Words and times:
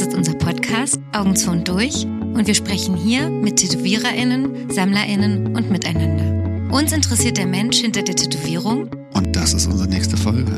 ist 0.00 0.14
unser 0.14 0.32
Podcast 0.34 0.98
Augen 1.12 1.36
zu 1.36 1.50
und 1.50 1.68
durch 1.68 2.04
und 2.04 2.46
wir 2.46 2.54
sprechen 2.54 2.96
hier 2.96 3.28
mit 3.28 3.56
TätowiererInnen, 3.56 4.70
SammlerInnen 4.70 5.54
und 5.54 5.70
miteinander. 5.70 6.74
Uns 6.74 6.92
interessiert 6.92 7.36
der 7.36 7.46
Mensch 7.46 7.78
hinter 7.78 8.02
der 8.02 8.16
Tätowierung 8.16 8.88
Und 9.12 9.36
das 9.36 9.52
ist 9.52 9.66
unsere 9.66 9.88
nächste 9.88 10.16
Folge. 10.16 10.52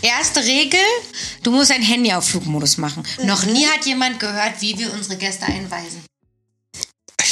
Erste 0.00 0.40
Regel, 0.40 0.80
du 1.42 1.50
musst 1.50 1.70
dein 1.70 1.82
Handy 1.82 2.12
auf 2.14 2.26
Flugmodus 2.26 2.78
machen. 2.78 3.02
Noch 3.24 3.44
nie 3.44 3.66
hat 3.66 3.84
jemand 3.84 4.18
gehört, 4.20 4.60
wie 4.60 4.78
wir 4.78 4.92
unsere 4.94 5.16
Gäste 5.16 5.44
einweisen. 5.44 6.02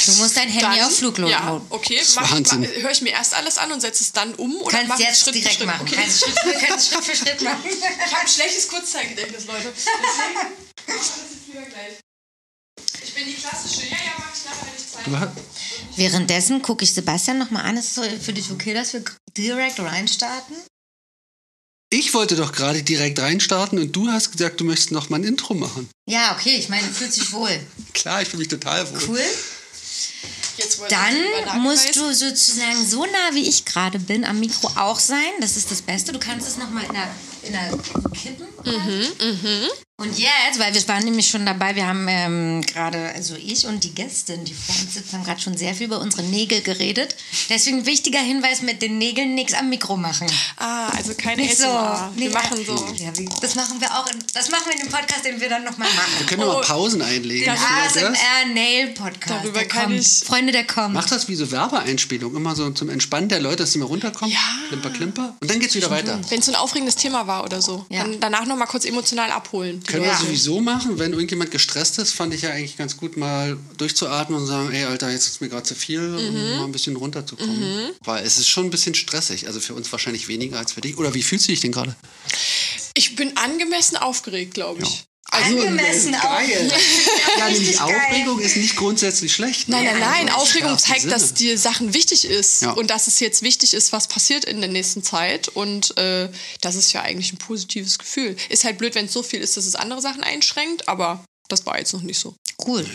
Du 0.05 0.11
musst 0.13 0.35
dein 0.37 0.49
Handy 0.49 0.77
Dann- 0.77 0.87
auf 0.87 0.95
Flugmodus. 0.97 1.31
Ja, 1.31 1.61
okay. 1.69 2.01
Mach, 2.15 2.31
Wahnsinn. 2.31 2.61
mach, 2.61 2.83
höre 2.83 2.91
ich 2.91 3.01
mir 3.01 3.11
erst 3.11 3.33
alles 3.35 3.57
an 3.57 3.71
und 3.71 3.81
setze 3.81 4.03
es 4.03 4.11
dann 4.11 4.33
um 4.35 4.55
oder 4.61 4.71
Kannst 4.77 4.89
mach 4.89 4.99
jetzt 4.99 5.21
Schritt 5.21 5.35
direkt 5.35 5.51
für 5.55 5.57
Schritt? 5.59 5.67
machen. 5.67 5.87
Okay. 5.87 5.95
Kannst 5.95 6.19
Schritt, 6.19 6.35
wir 6.43 6.53
können 6.53 6.77
es 6.77 6.87
Schritt 6.87 7.03
für 7.05 7.15
Schritt 7.15 7.41
machen. 7.41 7.63
Ich 7.65 8.11
habe 8.13 8.21
ein 8.21 8.27
schlechtes 8.27 8.67
Kurzzeitgedächtnis, 8.69 9.45
Leute. 9.45 9.73
Deswegen 9.75 10.33
machen 10.35 10.51
wir 10.85 10.95
das 10.95 11.07
jetzt 11.31 11.47
lieber 11.47 11.61
gleich. 11.61 11.93
Ich 13.03 13.13
bin 13.13 13.25
die 13.25 13.33
klassische. 13.33 13.81
Ja, 13.87 13.91
ja, 13.97 14.11
mach 14.17 14.33
ich 14.35 14.45
nachher, 14.45 14.65
wenn 14.67 14.75
ich 14.77 14.91
Zeit 14.91 15.05
habe. 15.21 15.31
Währenddessen 15.95 16.61
gucke 16.61 16.83
ich 16.83 16.93
Sebastian 16.93 17.37
nochmal 17.37 17.63
an. 17.65 17.77
Ist 17.77 17.89
es 17.89 17.95
so 17.95 18.03
für 18.21 18.33
dich 18.33 18.51
okay, 18.51 18.73
dass 18.73 18.93
wir 18.93 19.03
direkt 19.37 19.79
reinstarten? 19.79 20.55
Ich 21.91 22.13
wollte 22.15 22.35
doch 22.35 22.51
gerade 22.51 22.81
direkt 22.81 23.19
reinstarten 23.19 23.77
und 23.77 23.91
du 23.95 24.07
hast 24.09 24.31
gesagt, 24.31 24.59
du 24.59 24.63
möchtest 24.65 24.91
noch 24.91 25.09
mal 25.09 25.17
ein 25.17 25.23
Intro 25.23 25.53
machen. 25.53 25.87
Ja, 26.09 26.35
okay, 26.35 26.55
ich 26.57 26.67
meine, 26.69 26.87
fühlt 26.91 27.13
sich 27.13 27.31
wohl. 27.31 27.59
Klar, 27.93 28.23
ich 28.23 28.29
fühle 28.29 28.39
mich 28.39 28.47
total 28.47 28.91
wohl. 28.91 29.09
Cool. 29.09 29.21
Dann 30.89 31.61
musst 31.61 31.95
du 31.95 32.13
sozusagen 32.13 32.85
so 32.85 33.05
nah 33.05 33.33
wie 33.33 33.47
ich 33.47 33.65
gerade 33.65 33.99
bin 33.99 34.23
am 34.23 34.39
Mikro 34.39 34.69
auch 34.75 34.99
sein. 34.99 35.31
Das 35.39 35.57
ist 35.57 35.71
das 35.71 35.81
Beste. 35.81 36.11
Du 36.11 36.19
kannst 36.19 36.47
es 36.47 36.57
nochmal 36.57 36.83
in 36.83 36.93
der, 36.93 37.09
in 37.45 37.53
der 37.53 37.69
kippen. 38.13 38.47
Mhm, 38.65 39.67
Und 39.97 40.17
jetzt, 40.17 40.57
weil 40.57 40.73
wir 40.73 40.87
waren 40.87 41.03
nämlich 41.03 41.27
schon 41.29 41.45
dabei, 41.45 41.75
wir 41.75 41.85
haben 41.85 42.07
ähm, 42.09 42.61
gerade, 42.65 43.11
also 43.13 43.35
ich 43.35 43.65
und 43.67 43.83
die 43.83 43.93
Gästin, 43.93 44.43
die 44.45 44.53
vor 44.53 44.73
uns 44.75 44.93
sitzt, 44.95 45.13
haben 45.13 45.23
gerade 45.23 45.39
schon 45.41 45.55
sehr 45.57 45.75
viel 45.75 45.85
über 45.87 45.99
unsere 45.99 46.23
Nägel 46.23 46.61
geredet. 46.61 47.15
Deswegen 47.49 47.85
wichtiger 47.85 48.19
Hinweis, 48.19 48.61
mit 48.61 48.81
den 48.81 48.97
Nägeln 48.97 49.35
nichts 49.35 49.53
am 49.53 49.69
Mikro 49.69 49.95
machen. 49.97 50.27
Ah, 50.57 50.87
also 50.95 51.13
keine 51.13 51.41
Nicht 51.43 51.57
so. 51.57 51.65
Wir 51.65 52.11
Nicht- 52.15 52.33
machen 52.33 52.57
so. 52.65 52.73
Ja, 52.97 53.15
wie, 53.17 53.29
das 53.41 53.55
machen 53.55 53.79
wir 53.81 53.91
auch. 53.91 54.09
In, 54.11 54.19
das 54.33 54.49
machen 54.49 54.63
wir 54.67 54.73
in 54.73 54.79
dem 54.79 54.89
Podcast, 54.89 55.25
den 55.25 55.39
wir 55.39 55.49
dann 55.49 55.63
nochmal 55.63 55.87
Wir 55.89 55.95
machen. 55.95 56.25
können 56.27 56.41
noch 56.41 56.53
mal 56.53 56.59
Oh. 56.63 56.65
Pausen 56.65 57.01
einlegen. 57.01 57.45
Den 57.45 57.57
Vielleicht 57.57 57.95
das? 57.95 58.03
ASMR 58.03 58.53
Nail 58.53 58.87
Podcast. 58.93 59.43
Darüber 59.43 59.59
der 59.59 59.67
kann 59.67 59.83
kommt. 59.85 59.99
ich- 59.99 60.23
Freunde, 60.25 60.51
der 60.53 60.65
kommt. 60.65 60.93
Mach 60.93 61.07
das 61.07 61.27
wie 61.27 61.35
so 61.35 61.51
Werbeeinspielung, 61.51 62.35
immer 62.35 62.55
so 62.55 62.69
zum 62.71 62.89
Entspannen 62.89 63.29
der 63.29 63.41
Leute, 63.41 63.57
dass 63.57 63.73
sie 63.73 63.79
mal 63.79 63.85
runterkommen. 63.85 64.33
Ja. 64.33 64.39
Klimper, 64.69 64.89
klimper. 64.89 65.35
Und 65.41 65.51
dann 65.51 65.59
geht's 65.59 65.75
wieder 65.75 65.89
weiter. 65.91 66.19
Wenn 66.29 66.39
es 66.39 66.45
so 66.45 66.51
ein 66.51 66.55
aufregendes 66.57 66.95
Thema 66.95 67.27
war 67.27 67.32
oder 67.41 67.61
so. 67.61 67.85
Ja. 67.89 68.03
Dann 68.03 68.19
danach 68.19 68.45
noch 68.45 68.55
mal 68.55 68.65
kurz 68.65 68.85
emotional 68.85 69.31
abholen. 69.31 69.83
Können 69.83 70.03
wir 70.03 70.15
sowieso 70.15 70.61
machen, 70.61 70.99
wenn 70.99 71.13
irgendjemand 71.13 71.51
gestresst 71.51 71.99
ist, 71.99 72.11
fand 72.11 72.33
ich 72.33 72.41
ja 72.43 72.51
eigentlich 72.51 72.77
ganz 72.77 72.97
gut, 72.97 73.17
mal 73.17 73.57
durchzuatmen 73.77 74.39
und 74.39 74.45
sagen, 74.45 74.71
ey 74.71 74.85
Alter, 74.85 75.11
jetzt 75.11 75.27
ist 75.27 75.41
mir 75.41 75.49
gerade 75.49 75.63
zu 75.63 75.75
viel, 75.75 76.15
um 76.15 76.33
mal 76.33 76.65
ein 76.65 76.71
bisschen 76.71 76.95
runterzukommen. 76.95 77.91
Weil 78.03 78.25
es 78.25 78.37
ist 78.37 78.49
schon 78.49 78.65
ein 78.65 78.71
bisschen 78.71 78.95
stressig. 78.95 79.47
Also 79.47 79.59
für 79.59 79.73
uns 79.73 79.91
wahrscheinlich 79.91 80.27
weniger 80.27 80.57
als 80.57 80.73
für 80.73 80.81
dich. 80.81 80.97
Oder 80.97 81.13
wie 81.13 81.23
fühlst 81.23 81.47
du 81.47 81.51
dich 81.51 81.61
denn 81.61 81.71
gerade? 81.71 81.95
Ich 82.95 83.15
bin 83.15 83.35
angemessen 83.37 83.97
aufgeregt, 83.97 84.53
glaube 84.53 84.83
ich. 84.83 85.05
Angemessen 85.31 86.13
auch. 86.15 86.21
geil. 86.23 86.71
Ja, 87.39 87.45
Richtig 87.45 87.61
nämlich 87.61 87.77
geil. 87.79 87.95
Aufregung 87.95 88.39
ist 88.39 88.55
nicht 88.57 88.75
grundsätzlich 88.75 89.33
schlecht. 89.33 89.67
Nein, 89.67 89.85
nein, 89.85 89.99
nein. 89.99 90.29
Also, 90.29 90.41
Aufregung 90.43 90.77
zeigt, 90.77 91.01
Sinne. 91.01 91.13
dass 91.13 91.33
dir 91.33 91.57
Sachen 91.57 91.93
wichtig 91.95 92.25
ist 92.25 92.61
Ja. 92.61 92.71
und 92.71 92.89
dass 92.91 93.07
es 93.07 93.19
jetzt 93.19 93.41
wichtig 93.41 93.73
ist, 93.73 93.91
was 93.91 94.07
passiert 94.07 94.45
in 94.45 94.61
der 94.61 94.69
nächsten 94.69 95.01
Zeit. 95.01 95.47
Und 95.49 95.97
äh, 95.97 96.29
das 96.61 96.75
ist 96.75 96.93
ja 96.93 97.01
eigentlich 97.01 97.33
ein 97.33 97.37
positives 97.37 97.97
Gefühl. 97.97 98.35
Ist 98.49 98.63
halt 98.65 98.77
blöd, 98.77 98.93
wenn 98.95 99.05
es 99.05 99.13
so 99.13 99.23
viel 99.23 99.39
ist, 99.41 99.57
dass 99.57 99.65
es 99.65 99.75
andere 99.75 100.01
Sachen 100.01 100.23
einschränkt, 100.23 100.87
aber 100.87 101.25
das 101.49 101.65
war 101.65 101.79
jetzt 101.79 101.93
noch 101.93 102.01
nicht 102.03 102.19
so. 102.19 102.35
Cool. 102.65 102.85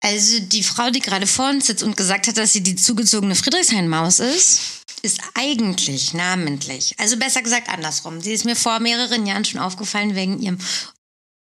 Also 0.00 0.38
die 0.40 0.62
Frau, 0.62 0.90
die 0.90 1.00
gerade 1.00 1.26
vor 1.26 1.48
uns 1.48 1.66
sitzt 1.66 1.82
und 1.82 1.96
gesagt 1.96 2.26
hat, 2.28 2.36
dass 2.36 2.52
sie 2.52 2.60
die 2.60 2.76
zugezogene 2.76 3.34
Friedrichshain-Maus 3.34 4.18
ist, 4.18 4.60
ist 5.04 5.20
eigentlich 5.34 6.14
namentlich, 6.14 6.94
also 6.98 7.16
besser 7.16 7.42
gesagt 7.42 7.68
andersrum. 7.68 8.20
Sie 8.20 8.32
ist 8.32 8.44
mir 8.44 8.56
vor 8.56 8.80
mehreren 8.80 9.26
Jahren 9.26 9.44
schon 9.44 9.60
aufgefallen 9.60 10.14
wegen 10.14 10.40
ihrem 10.40 10.58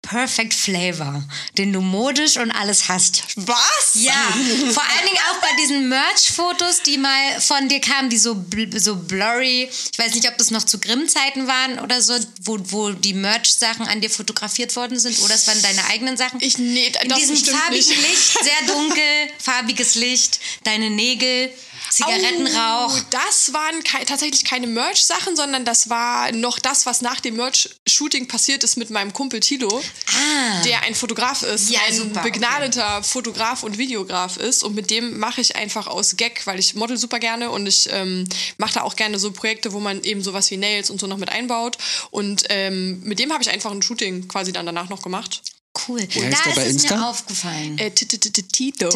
Perfect 0.03 0.53
Flavor, 0.53 1.23
den 1.57 1.73
du 1.73 1.81
modisch 1.81 2.37
und 2.37 2.51
alles 2.51 2.89
hast. 2.89 3.23
Was? 3.37 3.95
Ja, 3.95 4.13
vor 4.73 4.83
allen 4.83 5.07
Dingen 5.07 5.21
auch 5.31 5.41
bei 5.41 5.57
diesen 5.61 5.89
Merch-Fotos, 5.89 6.83
die 6.83 6.99
mal 6.99 7.41
von 7.41 7.69
dir 7.69 7.81
kamen, 7.81 8.11
die 8.11 8.19
so, 8.19 8.35
bl 8.35 8.69
so 8.81 8.97
blurry, 8.97 9.71
ich 9.71 9.99
weiß 9.99 10.15
nicht, 10.15 10.29
ob 10.29 10.37
das 10.39 10.51
noch 10.51 10.65
zu 10.65 10.81
Grimm-Zeiten 10.81 11.47
waren 11.47 11.79
oder 11.79 12.03
so, 12.03 12.15
wo, 12.43 12.59
wo 12.65 12.91
die 12.91 13.15
Merch-Sachen 13.15 13.87
an 13.87 14.01
dir 14.01 14.11
fotografiert 14.11 14.75
worden 14.75 14.99
sind 14.99 15.21
oder 15.21 15.37
es 15.37 15.47
waren 15.47 15.63
deine 15.63 15.85
eigenen 15.87 16.17
Sachen. 16.17 16.41
Ich, 16.43 16.59
nee, 16.59 16.93
In 17.05 17.15
diesem 17.15 17.37
farbigen 17.37 17.89
nicht. 17.89 18.11
Licht, 18.11 18.39
sehr 18.43 18.75
dunkel, 18.75 19.31
farbiges 19.39 19.95
Licht, 19.95 20.41
deine 20.65 20.91
Nägel, 20.91 21.53
Zigarettenrauch. 21.93 22.95
Oh, 22.97 23.03
das 23.11 23.53
waren 23.53 23.83
kei 23.85 24.05
tatsächlich 24.05 24.45
keine 24.45 24.67
Merch-Sachen, 24.67 25.37
sondern 25.37 25.65
das 25.65 25.89
war 25.91 26.33
noch 26.33 26.59
das, 26.59 26.87
was 26.87 27.03
nach 27.03 27.21
dem 27.21 27.37
Merch-Shooting 27.37 28.29
passiert 28.29 28.65
ist 28.65 28.77
mit 28.77 28.91
meinem 28.91 29.13
Kumpel 29.13 29.41
Tilo, 29.41 29.83
Ah, 30.09 30.63
der 30.63 30.83
ein 30.83 30.95
Fotograf 30.95 31.43
ist, 31.43 31.71
Ja, 31.71 31.81
ein 31.89 31.95
super, 31.95 32.23
begnadeter 32.23 33.03
Fotograf 33.03 33.63
und 33.63 33.79
Videograf 33.79 34.37
ist. 34.39 34.65
Und 34.65 34.75
mit 34.75 34.91
dem 34.91 35.19
mache 35.19 35.41
ich 35.41 35.57
einfach 35.57 35.87
aus 35.87 36.17
Gag, 36.17 36.47
weil 36.47 36.59
ich 36.59 36.75
model 36.75 36.97
super 36.97 37.19
gerne 37.19 37.51
und 37.51 37.67
ich 37.67 37.89
ähm, 37.93 38.29
mache 38.57 38.75
da 38.75 38.83
auch 38.83 38.97
gerne 38.97 39.19
so 39.19 39.31
Projekte, 39.33 39.73
wo 39.73 39.81
man 39.81 40.03
eben 40.03 40.23
sowas 40.23 40.51
wie 40.51 40.57
Nails 40.57 40.91
und 40.91 41.01
so 41.01 41.07
noch 41.07 41.19
mit 41.19 41.29
einbaut. 41.31 41.77
Und 42.11 42.45
ähm, 42.49 43.01
mit 43.03 43.19
dem 43.19 43.33
habe 43.33 43.43
ich 43.43 43.51
einfach 43.51 43.71
ein 43.71 43.83
Shooting 43.83 44.29
quasi 44.29 44.53
dann 44.53 44.67
danach 44.67 44.89
noch 44.89 45.03
gemacht. 45.03 45.43
Cool. 45.89 46.01
heißt 46.01 46.15
Da 46.15 46.21
der 46.21 46.31
ist 46.53 46.55
bei 46.57 46.63
es 46.63 46.73
Insta? 46.73 46.97
mir 46.97 47.07
aufgefallen. 47.09 47.79
Äh, 47.79 47.91
Tito. 47.91 48.17
Tito 48.19 48.91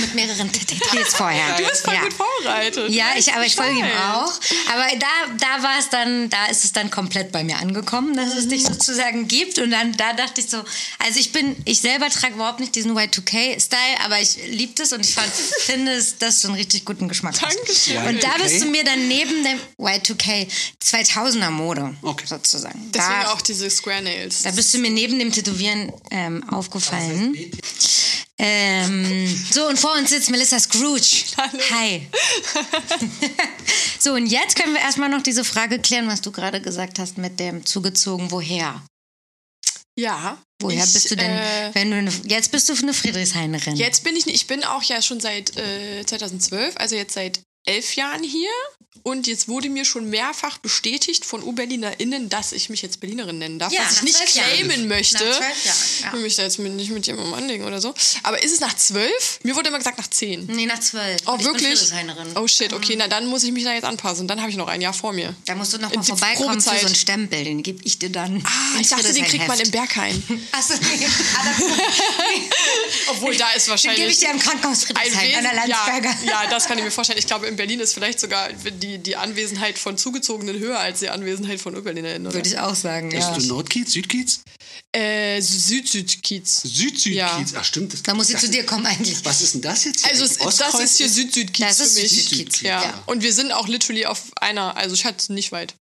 Mit 0.00 0.14
mehreren 0.14 0.50
T's 0.52 1.14
vorher. 1.14 1.56
Du 1.56 1.64
bist 1.68 1.84
voll 1.84 1.94
ja. 1.94 2.00
gut 2.02 2.12
vorbereitet. 2.12 2.90
Ja, 2.90 3.06
ich, 3.16 3.32
aber 3.32 3.46
ich 3.46 3.54
folge 3.54 3.78
ihm 3.78 3.84
auch. 3.84 4.32
Aber 4.72 4.86
da, 4.98 5.06
da 5.38 5.62
war 5.62 5.78
es 5.78 5.88
dann, 5.90 6.28
da 6.30 6.46
ist 6.46 6.64
es 6.64 6.72
dann 6.72 6.90
komplett 6.90 7.32
bei 7.32 7.44
mir 7.44 7.58
angekommen, 7.58 8.16
dass 8.16 8.34
es 8.34 8.48
dich 8.48 8.64
sozusagen 8.64 9.28
gibt. 9.28 9.58
Und 9.58 9.70
dann 9.70 9.96
da 9.96 10.12
dachte 10.12 10.40
ich 10.40 10.48
so, 10.50 10.58
also 10.98 11.18
ich 11.20 11.32
bin, 11.32 11.56
ich 11.64 11.80
selber 11.80 12.08
trage 12.10 12.34
überhaupt 12.34 12.60
nicht 12.60 12.74
diesen 12.74 12.96
Y2K-Style, 12.96 14.00
aber 14.04 14.20
ich 14.20 14.36
liebe 14.48 14.72
das 14.74 14.92
und 14.92 15.00
ich 15.06 15.14
fand, 15.14 15.32
finde 15.32 15.92
es, 15.92 16.18
dass 16.18 16.40
du 16.40 16.48
einen 16.48 16.56
richtig 16.56 16.84
guten 16.84 17.08
Geschmack 17.08 17.40
hast. 17.40 17.56
Dankeschön. 17.56 17.96
Und 18.06 18.22
da 18.22 18.28
Y2K? 18.34 18.42
bist 18.42 18.62
du 18.62 18.66
mir 18.66 18.84
dann 18.84 19.08
neben 19.08 19.44
dem 19.44 19.58
Y2K 19.78 20.46
2000er 20.84 21.50
Mode 21.50 21.94
Okay. 22.02 22.24
sozusagen. 22.26 22.90
Deswegen 22.92 23.20
da, 23.22 23.32
auch 23.32 23.40
diese 23.40 23.68
Square 23.70 24.02
Nails. 24.02 24.42
da 24.42 24.50
bist 24.50 24.72
du 24.74 24.78
mir 24.78 24.90
neben 24.90 25.18
dem 25.18 25.32
Tätowieren 25.32 25.92
ähm, 26.10 26.48
aufgefallen. 26.50 27.36
Ähm, 28.42 29.36
so, 29.52 29.68
und 29.68 29.78
vor 29.78 29.92
uns 29.98 30.08
sitzt 30.08 30.30
Melissa 30.30 30.58
Scrooge. 30.58 31.24
Hallo. 31.36 31.62
Hi. 31.72 32.08
so, 33.98 34.14
und 34.14 34.26
jetzt 34.26 34.56
können 34.56 34.72
wir 34.72 34.80
erstmal 34.80 35.10
noch 35.10 35.22
diese 35.22 35.44
Frage 35.44 35.78
klären, 35.78 36.08
was 36.08 36.22
du 36.22 36.32
gerade 36.32 36.62
gesagt 36.62 36.98
hast 36.98 37.18
mit 37.18 37.38
dem 37.38 37.66
zugezogen, 37.66 38.30
woher? 38.30 38.82
Ja. 39.98 40.38
Woher 40.62 40.84
ich, 40.84 40.92
bist 40.92 41.10
du 41.10 41.16
denn, 41.16 41.30
Äh, 41.30 41.70
wenn 41.74 41.90
du 41.90 41.98
eine, 41.98 42.10
jetzt 42.24 42.50
bist 42.50 42.68
du 42.68 42.72
eine 42.72 42.94
Friedrichshainerin. 42.94 43.76
jetzt 43.76 44.04
bin 44.04 44.16
ich 44.16 44.24
nicht, 44.24 44.36
ich 44.36 44.46
bin 44.46 44.64
auch 44.64 44.82
ja 44.84 45.02
schon 45.02 45.20
seit 45.20 45.56
äh, 45.58 46.04
2012, 46.06 46.76
also 46.78 46.96
jetzt 46.96 47.14
seit 47.14 47.40
elf 47.66 47.94
Jahren 47.96 48.22
hier. 48.22 48.50
Und 49.02 49.26
jetzt 49.26 49.48
wurde 49.48 49.70
mir 49.70 49.84
schon 49.86 50.10
mehrfach 50.10 50.58
bestätigt 50.58 51.24
von 51.24 51.42
U-BerlinerInnen, 51.42 52.28
dass 52.28 52.52
ich 52.52 52.68
mich 52.68 52.82
jetzt 52.82 53.00
Berlinerin 53.00 53.38
nennen 53.38 53.58
darf, 53.58 53.72
Ja, 53.72 53.80
was 53.86 53.96
ich 53.98 54.02
nicht 54.02 54.34
Jahren. 54.34 54.50
claimen 54.50 54.88
möchte. 54.88 55.14
Nach 55.24 55.38
zwölf 55.38 55.64
Jahren, 55.64 55.78
ja. 56.00 56.06
Ich 56.08 56.12
will 56.12 56.20
mich 56.20 56.36
da 56.36 56.42
jetzt 56.42 56.58
nicht 56.58 56.90
mit 56.90 57.06
jemandem 57.06 57.32
anlegen 57.34 57.64
oder 57.64 57.80
so. 57.80 57.94
Aber 58.24 58.42
ist 58.42 58.52
es 58.52 58.60
nach 58.60 58.74
zwölf? 58.76 59.38
Mir 59.42 59.56
wurde 59.56 59.68
immer 59.68 59.78
gesagt 59.78 59.96
nach 59.96 60.08
zehn. 60.10 60.44
Nee, 60.46 60.66
nach 60.66 60.80
zwölf. 60.80 61.18
Oh, 61.26 61.36
Ich 61.38 61.44
wirklich? 61.44 61.80
Oh 62.34 62.46
shit, 62.46 62.72
okay, 62.74 62.94
na 62.98 63.08
dann 63.08 63.26
muss 63.26 63.42
ich 63.44 63.52
mich 63.52 63.64
da 63.64 63.72
jetzt 63.72 63.84
anpassen. 63.84 64.28
Dann 64.28 64.40
habe 64.40 64.50
ich 64.50 64.56
noch 64.56 64.68
ein 64.68 64.80
Jahr 64.82 64.92
vor 64.92 65.12
mir. 65.14 65.34
Da 65.46 65.54
musst 65.54 65.72
du 65.72 65.78
noch 65.78 65.94
mal 65.94 66.02
vorbeikommen 66.02 66.60
für 66.60 66.78
so 66.78 66.86
einen 66.86 66.94
Stempel, 66.94 67.42
den 67.44 67.62
gebe 67.62 67.82
ich 67.84 67.98
dir 67.98 68.10
dann. 68.10 68.42
Ah, 68.44 68.80
ich 68.80 68.88
dachte, 68.88 69.12
den 69.14 69.24
kriegt 69.24 69.48
man 69.48 69.58
im 69.60 69.70
Berghain. 69.70 70.22
Achso. 70.52 70.74
Ah, 70.74 71.46
Obwohl, 73.10 73.36
da 73.36 73.50
ist 73.52 73.66
Den 73.66 73.70
wahrscheinlich... 73.70 74.00
gebe 74.00 74.10
ich 74.12 74.18
dir 74.18 74.30
im 74.30 74.38
Krankenhaus 74.38 74.84
Ein 74.90 74.96
Friedrichshain, 74.96 75.34
an 75.36 75.42
der 75.44 75.52
Wesen, 75.52 75.70
ja, 75.70 75.76
Landsberger. 75.86 76.16
ja, 76.26 76.46
das 76.50 76.66
kann 76.66 76.78
ich 76.78 76.84
mir 76.84 76.90
vorstellen. 76.90 77.18
Ich 77.18 77.26
glaube, 77.26 77.46
in 77.46 77.56
Berlin 77.56 77.80
ist 77.80 77.94
vielleicht 77.94 78.20
sogar 78.20 78.48
die, 78.80 78.98
die 78.98 79.16
Anwesenheit 79.16 79.78
von 79.78 79.96
Zugezogenen 79.96 80.58
höher 80.58 80.78
als 80.78 81.00
die 81.00 81.08
Anwesenheit 81.08 81.60
von 81.60 81.74
UrberlinerInnen. 81.76 82.26
oder? 82.26 82.34
Würde 82.34 82.48
ich 82.48 82.58
auch 82.58 82.74
sagen, 82.74 83.10
Bist 83.10 83.28
ja. 83.28 83.38
du 83.38 83.46
Nordkiez, 83.46 83.92
Südkiez? 83.92 84.40
Äh, 84.92 85.40
Süd-Süd-Kiez. 85.40 86.62
Süd-Südkiez. 86.62 87.14
Ja. 87.14 87.44
Ach 87.56 87.64
stimmt. 87.64 87.92
Das, 87.92 88.02
Da 88.02 88.14
muss 88.14 88.26
sie 88.26 88.32
das 88.32 88.42
zu 88.42 88.50
dir 88.50 88.66
kommen 88.66 88.86
eigentlich. 88.86 89.24
Was 89.24 89.40
ist 89.40 89.54
denn 89.54 89.62
das 89.62 89.84
jetzt? 89.84 90.04
hier 90.04 90.10
Also 90.10 90.24
es, 90.24 90.38
das 90.38 90.80
ist 90.80 90.98
hier 90.98 91.08
Süd-Süd-Kiez 91.08 91.76
für 91.76 92.00
mich. 92.00 92.10
Süd-Süd-Kiez, 92.10 92.60
ja. 92.62 92.82
ja. 92.82 93.02
Und 93.06 93.22
wir 93.22 93.32
sind 93.32 93.52
auch 93.52 93.68
literally 93.68 94.06
auf 94.06 94.22
einer, 94.40 94.76
also 94.76 94.94
ich 94.94 95.04
hatte 95.04 95.18
es 95.18 95.28
nicht 95.28 95.52
weit. 95.52 95.74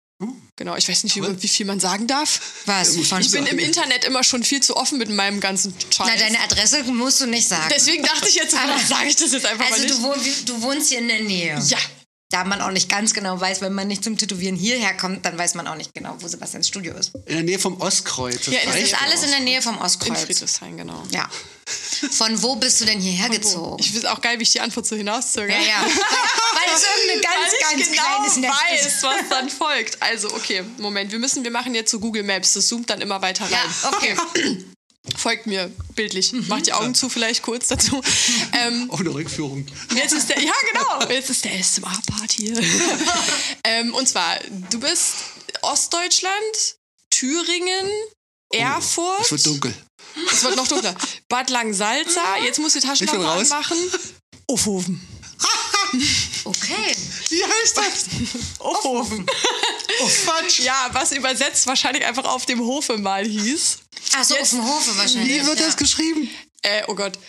Genau, 0.58 0.76
ich 0.76 0.90
weiß 0.90 1.06
nicht, 1.06 1.16
wie, 1.16 1.42
wie 1.42 1.48
viel 1.48 1.66
man 1.66 1.80
sagen 1.80 2.06
darf. 2.06 2.42
Was? 2.66 2.96
Ich 2.96 3.32
bin 3.32 3.46
im 3.46 3.58
Internet 3.58 4.04
immer 4.04 4.26
schon 4.26 4.44
viel 4.44 4.62
zu 4.62 4.76
offen 4.76 4.98
mit 4.98 5.10
meinem 5.10 5.40
ganzen 5.40 5.74
Scheiß. 5.90 6.06
Na, 6.06 6.18
deine 6.18 6.40
Adresse 6.42 6.84
musst 6.84 7.22
du 7.22 7.26
nicht 7.26 7.48
sagen. 7.48 7.72
Deswegen 7.74 8.04
dachte 8.04 8.28
ich 8.28 8.36
jetzt, 8.36 8.52
sage 8.52 9.08
ich 9.08 9.16
das 9.16 9.32
jetzt 9.32 9.46
einfach 9.46 9.66
also 9.66 9.78
mal 9.78 9.86
nicht. 9.86 9.98
du, 9.98 10.04
wohn, 10.04 10.20
du 10.46 10.62
wohnst 10.62 10.90
hier 10.90 11.00
in 11.00 11.08
der 11.08 11.22
Nähe. 11.22 11.58
ja, 11.68 11.78
Da 12.32 12.44
man 12.44 12.62
auch 12.62 12.70
nicht 12.70 12.90
ganz 12.90 13.16
genau 13.16 13.42
weiß, 13.42 13.62
wenn 13.62 13.74
man 13.74 13.88
nicht 13.88 14.04
zum 14.04 14.16
Tätowieren 14.16 14.56
hierher 14.56 14.96
kommt, 14.96 15.26
dann 15.26 15.36
weiß 15.36 15.56
man 15.56 15.68
auch 15.68 15.76
nicht 15.76 15.96
genau, 15.96 16.16
wo 16.20 16.28
Sebastians 16.28 16.68
Studio 16.68 16.94
ist. 16.94 17.16
In 17.26 17.34
der 17.34 17.44
Nähe 17.44 17.58
vom 17.58 17.82
Ostkreuz. 17.82 18.46
Das 18.46 18.54
Ja, 18.54 18.60
das 18.66 18.76
ist 18.76 19.02
alles 19.02 19.24
in 19.24 19.32
der 19.32 19.40
Nähe 19.40 19.64
vom 19.64 19.78
in 19.78 19.82
Ostkreuz. 19.82 20.22
Friedrichshain, 20.22 20.78
genau. 20.78 21.02
Ja. 21.10 21.28
Von 22.12 22.42
wo 22.44 22.56
bist 22.56 22.82
du 22.82 22.86
denn 22.86 23.00
hierher 23.00 23.30
gezogen? 23.30 23.78
Ich 23.80 23.96
weiß 23.96 24.06
auch 24.06 24.22
geil, 24.22 24.38
wie 24.38 24.44
ich 24.44 24.52
die 24.52 24.60
Antwort 24.60 24.86
so 24.86 24.96
hinauszögere. 24.96 25.58
ja, 25.58 25.64
ja. 25.64 25.82
Weil 25.84 26.76
es 26.76 26.84
irgendeine 26.84 27.22
ganz, 27.22 27.36
Weil 27.36 27.54
ich 27.54 27.78
ganz 27.78 27.92
genau 27.92 28.16
kleines 28.16 28.38
Netz 28.38 28.52
weiß, 28.52 28.86
ist. 28.86 29.04
was 29.04 29.30
dann 29.30 29.50
folgt. 29.50 30.02
Also, 30.02 30.28
okay, 30.36 30.64
Moment, 30.78 31.12
wir 31.12 31.20
müssen, 31.20 31.44
wir 31.44 31.52
machen 31.52 31.74
jetzt 31.74 31.90
so 31.90 32.00
Google 32.00 32.24
Maps, 32.24 32.54
das 32.54 32.68
zoomt 32.68 32.92
dann 32.92 33.02
immer 33.02 33.22
weiter 33.24 33.46
rein. 33.46 33.52
Ja, 33.52 33.90
okay. 33.90 34.16
Folgt 35.18 35.48
mir 35.48 35.72
bildlich. 35.96 36.34
Macht 36.48 36.68
die 36.68 36.74
Augen 36.74 36.96
zu 36.96 37.10
vielleicht 37.10 37.42
kurz 37.42 37.68
dazu. 37.68 38.02
Ähm, 38.52 38.90
Auch 38.90 39.00
eine 39.00 39.14
Rückführung. 39.14 39.66
Jetzt 39.96 40.14
ist 40.14 40.30
der, 40.30 40.40
ja 40.40 40.52
genau, 40.72 41.12
jetzt 41.12 41.30
ist 41.30 41.46
der 41.46 41.64
SMA-Part 41.64 42.32
hier. 42.32 42.58
ähm, 43.64 43.94
und 43.94 44.08
zwar, 44.08 44.38
du 44.72 44.80
bist 44.80 45.16
Ostdeutschland, 45.62 46.76
Thüringen, 47.10 47.90
Erfurt. 48.52 49.22
Es 49.22 49.32
wird 49.32 49.46
dunkel. 49.46 49.74
Es 50.32 50.44
wird 50.44 50.56
noch 50.56 50.68
dunkler. 50.68 50.96
Bad 51.28 51.50
Langensalza, 51.50 52.38
jetzt 52.44 52.60
musst 52.60 52.76
du 52.76 52.80
die 52.80 52.86
Ich 52.86 52.90
Taschenlampe 52.90 53.28
anmachen. 53.28 53.78
Offhofen. 54.48 55.02
Okay. 56.46 56.96
Wie 57.30 57.44
heißt 57.44 57.78
das? 57.78 58.06
Offhofen. 58.60 59.26
Oh, 60.02 60.08
Quatsch. 60.24 60.60
Ja, 60.60 60.88
was 60.94 61.12
übersetzt 61.12 61.68
wahrscheinlich 61.68 62.06
einfach 62.06 62.24
auf 62.24 62.46
dem 62.46 62.62
Hofe 62.62 62.98
mal 62.98 63.26
hieß. 63.26 63.80
Ach 64.16 64.24
so, 64.24 64.38
auf 64.38 64.50
dem 64.50 64.66
Hofe 64.66 64.98
wahrscheinlich. 64.98 65.42
Wie 65.42 65.46
wird 65.46 65.60
ja. 65.60 65.66
das 65.66 65.76
geschrieben? 65.76 66.30
Äh, 66.62 66.84
oh 66.88 66.96
Gott. 66.96 67.20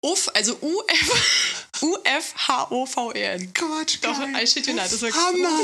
Uff, 0.00 0.28
also 0.34 0.56
U-F- 0.60 1.66
U-F-H-O-V-E-n. 1.82 3.52
Quatsch. 3.54 3.98
Doch, 4.00 4.16
geil. 4.20 4.40
I 4.40 4.46
shit 4.46 4.64
you 4.68 4.74
not. 4.74 4.84
Das 4.84 4.92
ist 4.92 5.02
wirklich 5.02 5.20
Hammer. 5.20 5.58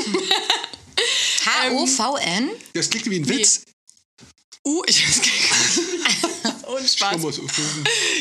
H-O-V-N? 1.45 2.49
Das 2.73 2.89
klingt 2.89 3.09
wie 3.09 3.19
ein 3.19 3.29
Witz. 3.29 3.61
U, 4.65 4.83
ich 4.87 5.03
Und 6.63 6.89
Spaß. 6.89 7.21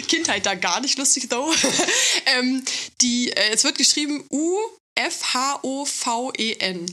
Kindheit 0.08 0.44
da 0.44 0.54
gar 0.54 0.80
nicht 0.80 0.98
lustig, 0.98 1.28
though. 1.30 1.54
ähm, 2.26 2.64
die, 3.00 3.30
äh, 3.30 3.52
es 3.52 3.62
wird 3.64 3.78
geschrieben 3.78 4.24
U-F-H-O-V-E-N. 4.30 4.76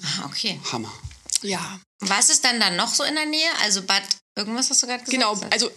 Ah, 0.03 0.25
okay. 0.25 0.59
Hammer. 0.71 0.93
Ja. 1.41 1.79
Was 2.01 2.29
ist 2.29 2.43
dann 2.45 2.59
da 2.59 2.69
noch 2.69 2.93
so 2.93 3.03
in 3.03 3.15
der 3.15 3.25
Nähe? 3.25 3.49
Also 3.61 3.81
Bad, 3.81 4.03
irgendwas 4.37 4.69
hast 4.69 4.83
du 4.83 4.87
gerade 4.87 5.03
gesagt? 5.03 5.19
Genau, 5.19 5.39
also 5.51 5.71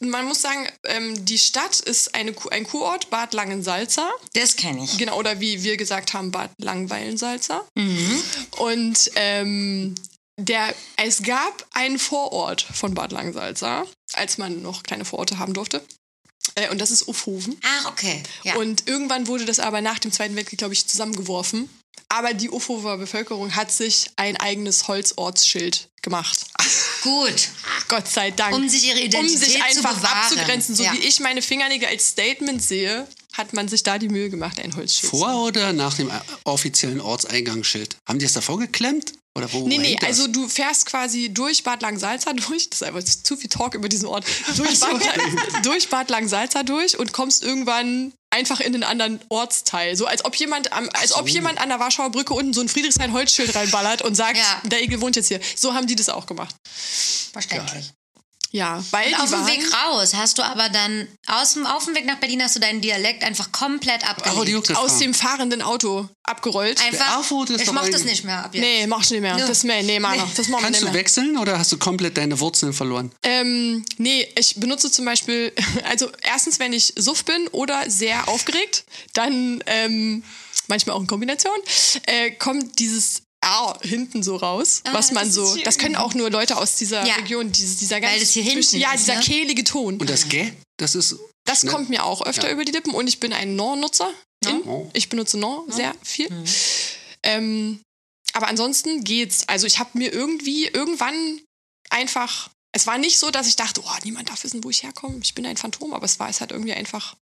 man 0.00 0.26
muss 0.26 0.42
sagen, 0.42 0.68
ähm, 0.84 1.24
die 1.24 1.38
Stadt 1.38 1.80
ist 1.80 2.14
eine, 2.14 2.34
ein 2.50 2.64
Kurort, 2.64 3.10
Bad 3.10 3.32
Langensalza. 3.34 4.10
Das 4.34 4.56
kenne 4.56 4.84
ich. 4.84 4.98
Genau, 4.98 5.18
oder 5.18 5.40
wie 5.40 5.62
wir 5.62 5.76
gesagt 5.76 6.12
haben, 6.14 6.30
Bad 6.30 6.50
Langweilensalza. 6.58 7.66
Mhm. 7.74 8.22
Und 8.58 9.10
ähm, 9.16 9.94
der, 10.38 10.74
es 10.96 11.22
gab 11.22 11.66
einen 11.72 11.98
Vorort 11.98 12.62
von 12.62 12.94
Bad 12.94 13.12
Langensalza, 13.12 13.84
als 14.12 14.38
man 14.38 14.62
noch 14.62 14.82
kleine 14.82 15.04
Vororte 15.04 15.38
haben 15.38 15.54
durfte. 15.54 15.82
Äh, 16.54 16.68
und 16.70 16.78
das 16.80 16.90
ist 16.90 17.08
Uffhoven. 17.08 17.58
Ach, 17.64 17.86
okay. 17.86 18.22
Ja. 18.44 18.56
Und 18.56 18.86
irgendwann 18.86 19.26
wurde 19.26 19.44
das 19.44 19.58
aber 19.58 19.80
nach 19.80 19.98
dem 19.98 20.12
Zweiten 20.12 20.36
Weltkrieg, 20.36 20.58
glaube 20.58 20.74
ich, 20.74 20.86
zusammengeworfen. 20.86 21.68
Aber 22.08 22.34
die 22.34 22.50
Ufover 22.50 22.98
Bevölkerung 22.98 23.56
hat 23.56 23.72
sich 23.72 24.10
ein 24.16 24.36
eigenes 24.36 24.86
Holzortsschild 24.86 25.88
gemacht. 26.02 26.46
Gut. 27.02 27.48
Gott 27.88 28.06
sei 28.06 28.30
Dank. 28.30 28.54
Um 28.54 28.68
sich 28.68 28.84
ihre 28.84 28.98
um 29.00 29.04
Identität 29.06 29.38
sich 29.44 29.58
zu 29.58 29.64
einfach 29.64 29.96
bewahren. 29.96 30.18
abzugrenzen. 30.22 30.74
So 30.76 30.84
Ja. 30.84 30.92
wie 30.92 30.98
ich 30.98 31.18
meine 31.20 31.42
Fingernägel 31.42 31.88
als 31.88 32.08
Statement 32.08 32.62
sehe, 32.62 33.08
hat 33.32 33.52
man 33.54 33.68
sich 33.68 33.82
da 33.82 33.98
die 33.98 34.08
Mühe 34.08 34.30
gemacht, 34.30 34.60
ein 34.60 34.76
Holzschild 34.76 35.10
zu 35.10 35.16
Vor 35.18 35.44
oder 35.44 35.72
nach 35.72 35.94
dem 35.94 36.08
äh, 36.10 36.12
offiziellen 36.44 37.00
Ortseingangsschild? 37.00 37.96
Haben 38.08 38.18
die 38.18 38.24
es 38.24 38.32
davor 38.34 38.58
geklemmt? 38.58 39.12
Oder 39.36 39.52
wo 39.52 39.66
Nee, 39.68 39.78
nee, 39.78 39.96
das? 40.00 40.08
also 40.08 40.28
du 40.28 40.48
fährst 40.48 40.86
quasi 40.86 41.28
durch 41.32 41.62
Bad 41.62 41.82
Langsalza 41.82 42.32
durch, 42.32 42.70
das 42.70 42.80
ist 42.80 42.86
einfach 42.86 43.02
zu 43.04 43.36
viel 43.36 43.50
Talk 43.50 43.74
über 43.74 43.88
diesen 43.88 44.06
Ort, 44.08 44.24
durch 44.56 44.80
Bad, 44.80 45.02
durch 45.64 45.88
Bad 45.88 46.10
Langsalza 46.10 46.62
durch 46.62 46.98
und 46.98 47.12
kommst 47.12 47.42
irgendwann 47.44 48.12
einfach 48.30 48.60
in 48.60 48.72
den 48.72 48.82
anderen 48.82 49.20
Ortsteil. 49.28 49.96
So 49.96 50.06
als 50.06 50.24
ob 50.24 50.34
jemand, 50.36 50.72
am, 50.72 50.88
als 50.94 51.12
ob 51.12 51.28
jemand 51.28 51.58
an 51.60 51.68
der 51.68 51.78
Warschauer 51.80 52.10
Brücke 52.10 52.34
unten 52.34 52.52
so 52.52 52.60
ein 52.60 52.68
Friedrichshain-Holzschild 52.68 53.54
reinballert 53.54 54.02
und 54.02 54.14
sagt, 54.14 54.38
Ja. 54.38 54.62
der 54.64 54.82
Igel 54.82 55.00
wohnt 55.00 55.16
jetzt 55.16 55.28
hier. 55.28 55.40
So 55.54 55.74
haben 55.74 55.86
die 55.86 55.96
das 55.96 56.08
auch 56.08 56.26
gemacht. 56.26 56.54
Verständlich. 57.32 57.92
Ja, 58.52 58.82
weil 58.90 59.08
Und 59.08 59.20
auf 59.20 59.30
dem 59.30 59.46
Weg 59.46 59.60
raus 59.74 60.14
hast 60.14 60.38
du 60.38 60.42
aber 60.42 60.68
dann, 60.68 61.08
aus 61.26 61.54
dem, 61.54 61.66
auf 61.66 61.84
dem 61.84 61.94
Weg 61.94 62.06
nach 62.06 62.16
Berlin 62.16 62.42
hast 62.42 62.56
du 62.56 62.60
deinen 62.60 62.80
Dialekt 62.80 63.22
einfach 63.24 63.52
komplett 63.52 64.02
Oh, 64.04 64.10
abgelegt. 64.10 64.70
das 64.70 64.76
aus 64.76 64.98
dem 64.98 65.12
fahrenden 65.14 65.62
Auto 65.62 66.08
abgerollt. 66.22 66.80
einfach, 66.80 67.22
ich 67.58 67.72
mach 67.72 67.88
das 67.88 68.04
nicht 68.04 68.24
mehr 68.24 68.44
ab 68.44 68.54
jetzt. 68.54 68.62
Nee, 68.62 68.86
machst 68.86 69.10
du 69.10 69.14
nicht 69.14 69.22
mehr. 69.22 69.36
Ja. 69.36 69.46
Das, 69.46 69.64
nee, 69.64 69.82
nee, 69.82 69.98
Mann, 70.00 70.16
Nee. 70.18 70.24
das 70.36 70.48
machen 70.48 70.60
wir 70.62 70.64
Kannst 70.66 70.80
nicht 70.80 70.82
du 70.82 70.92
mehr. 70.92 70.94
wechseln 70.94 71.36
oder 71.38 71.58
hast 71.58 71.72
du 71.72 71.78
komplett 71.78 72.16
deine 72.16 72.38
Wurzeln 72.40 72.72
verloren? 72.72 73.12
Ähm, 73.22 73.84
nee, 73.98 74.26
ich 74.38 74.54
benutze 74.56 74.90
zum 74.90 75.04
Beispiel, 75.04 75.52
also 75.84 76.10
erstens, 76.22 76.58
wenn 76.58 76.72
ich 76.72 76.92
suff 76.96 77.24
bin 77.24 77.48
oder 77.48 77.90
sehr 77.90 78.28
aufgeregt, 78.28 78.84
dann 79.12 79.62
ähm, 79.66 80.22
manchmal 80.68 80.96
auch 80.96 81.00
in 81.00 81.06
Kombination, 81.06 81.56
äh, 82.06 82.30
kommt 82.32 82.78
dieses 82.78 83.22
R 83.46 83.78
hinten 83.82 84.22
so 84.22 84.36
raus, 84.36 84.82
was 84.92 85.12
man 85.12 85.22
Ah, 85.22 85.26
das 85.26 85.34
so, 85.34 85.56
das 85.64 85.78
können 85.78 85.96
auch 85.96 86.14
nur 86.14 86.30
Leute 86.30 86.56
aus 86.56 86.76
dieser 86.76 87.06
Ja. 87.06 87.14
Region, 87.14 87.52
dieses, 87.52 87.78
dieser 87.78 88.00
ganz, 88.00 88.14
Weil 88.14 88.20
das 88.20 88.30
hier 88.32 88.42
hinten 88.42 88.76
ja, 88.76 88.92
ist, 88.92 89.02
dieser 89.06 89.14
ne? 89.16 89.20
kehlige 89.20 89.62
Ton. 89.64 89.98
Und 89.98 90.10
das 90.10 90.28
Gä, 90.28 90.52
das 90.78 90.94
ist. 90.94 91.16
Das 91.44 91.60
schnell. 91.60 91.72
kommt 91.72 91.88
mir 91.90 92.04
auch 92.04 92.22
öfter 92.26 92.48
Ja. 92.48 92.52
über 92.52 92.64
die 92.64 92.72
Lippen 92.72 92.92
und 92.92 93.06
ich 93.06 93.20
bin 93.20 93.32
ein 93.32 93.54
Non-Nutzer. 93.56 94.10
Oh. 94.66 94.88
Ich 94.92 95.08
benutze 95.08 95.38
Non 95.38 95.70
sehr 95.70 95.94
viel. 96.02 96.28
Mhm. 96.30 96.44
Ähm, 97.22 97.80
aber 98.32 98.48
ansonsten 98.48 99.02
geht's. 99.04 99.48
Also 99.48 99.66
ich 99.66 99.78
habe 99.78 99.90
mir 99.94 100.12
irgendwie 100.12 100.66
irgendwann 100.66 101.40
einfach. 101.90 102.50
Es 102.72 102.86
war 102.86 102.98
nicht 102.98 103.18
so, 103.18 103.30
dass 103.30 103.46
ich 103.48 103.56
dachte, 103.56 103.80
oh, 103.84 103.90
niemand 104.04 104.28
darf 104.28 104.44
wissen, 104.44 104.62
wo 104.62 104.70
ich 104.70 104.82
herkomme. 104.82 105.18
Ich 105.22 105.34
bin 105.34 105.46
ein 105.46 105.56
Phantom, 105.56 105.94
aber 105.94 106.04
es 106.04 106.18
war 106.20 106.28
es 106.28 106.40
halt 106.40 106.50
irgendwie 106.52 106.74
einfach. 106.74 107.16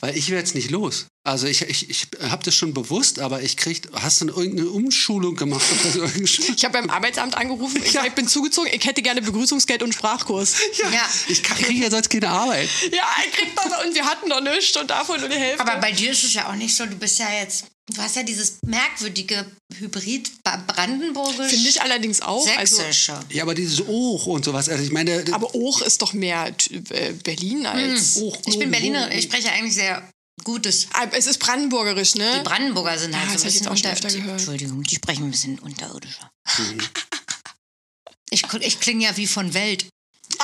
Weil 0.00 0.16
ich 0.16 0.28
werde 0.30 0.40
jetzt 0.40 0.54
nicht 0.56 0.70
los. 0.70 1.06
Also 1.24 1.46
ich, 1.46 1.62
ich, 1.62 1.88
ich 1.88 2.08
habe 2.22 2.42
das 2.42 2.54
schon 2.54 2.74
bewusst, 2.74 3.20
aber 3.20 3.42
ich 3.42 3.56
krieg. 3.56 3.82
Hast 3.92 4.20
du 4.20 4.24
denn 4.26 4.34
irgendeine 4.34 4.70
Umschulung 4.70 5.36
gemacht? 5.36 5.64
Oder 5.94 6.08
so? 6.08 6.18
Ich 6.56 6.64
habe 6.64 6.72
beim 6.80 6.90
Arbeitsamt 6.90 7.36
angerufen, 7.36 7.80
ich, 7.84 7.92
Ja. 7.92 8.04
ich 8.04 8.12
bin 8.12 8.26
zugezogen, 8.26 8.68
ich 8.72 8.84
hätte 8.86 9.02
gerne 9.02 9.22
Begrüßungsgeld 9.22 9.82
und 9.84 9.92
Sprachkurs. 9.94 10.56
ja, 10.82 10.90
Ja. 10.90 11.08
Ich 11.28 11.42
kriege 11.44 11.84
ja 11.84 11.90
sonst 11.90 12.10
keine 12.10 12.28
Arbeit. 12.28 12.68
Ja, 12.90 13.06
ich 13.26 13.32
krieg 13.32 13.52
das 13.54 13.66
und 13.86 13.94
wir 13.94 14.04
hatten 14.04 14.28
noch 14.28 14.40
nichts 14.40 14.76
und 14.76 14.90
davon 14.90 15.20
nur 15.20 15.28
die 15.28 15.36
Hälfte. 15.36 15.60
Aber 15.60 15.80
bei 15.80 15.92
dir 15.92 16.10
ist 16.10 16.24
es 16.24 16.34
ja 16.34 16.48
auch 16.48 16.54
nicht 16.56 16.74
so, 16.74 16.84
du 16.86 16.96
bist 16.96 17.18
ja 17.20 17.30
jetzt, 17.32 17.66
du 17.88 18.02
hast 18.02 18.16
ja 18.16 18.22
dieses 18.22 18.58
merkwürdige 18.64 19.46
Hybrid 19.78 20.30
Brandenburgisch. 20.42 21.50
Finde 21.50 21.68
ich 21.68 21.82
allerdings 21.82 22.20
auch. 22.20 22.46
Also, 22.56 22.76
Sächsische. 22.76 23.20
Ja, 23.30 23.42
aber 23.42 23.54
dieses 23.54 23.80
Och 23.86 24.26
und 24.26 24.44
sowas. 24.44 24.68
Also 24.68 24.82
ich 24.82 24.92
meine. 24.92 25.24
aber 25.32 25.54
Och 25.54 25.82
ist 25.82 26.02
doch 26.02 26.12
mehr 26.12 26.54
äh, 26.90 27.12
Berlin 27.12 27.66
als. 27.66 28.16
Och, 28.16 28.38
ich 28.46 28.58
bin 28.58 28.70
Berlinerin, 28.70 29.10
oh. 29.12 29.16
ich 29.16 29.24
spreche 29.24 29.50
eigentlich 29.52 29.74
sehr 29.74 30.08
gutes. 30.44 30.86
Ah, 30.92 31.06
Es 31.12 31.26
ist 31.26 31.38
brandenburgerisch, 31.38 32.14
ne? 32.14 32.38
Die 32.38 32.44
Brandenburger 32.44 32.98
sind 32.98 33.14
halt 33.16 33.26
Ja, 33.26 33.32
das 33.32 33.42
so 33.42 33.48
ein 33.48 33.52
bisschen 33.52 33.64
jetzt 33.64 33.72
auch 33.72 33.76
schon 33.76 33.90
unter... 33.90 34.06
öfter 34.06 34.18
gehört. 34.18 34.38
Entschuldigung, 34.38 34.82
die 34.82 34.94
sprechen 34.94 35.24
ein 35.24 35.30
bisschen 35.30 35.58
unterirdischer. 35.58 36.30
Mhm. 36.58 36.78
Ich, 38.30 38.44
ich 38.60 38.78
klinge 38.80 39.04
ja 39.04 39.16
wie 39.16 39.26
von 39.26 39.54
Welt. 39.54 39.86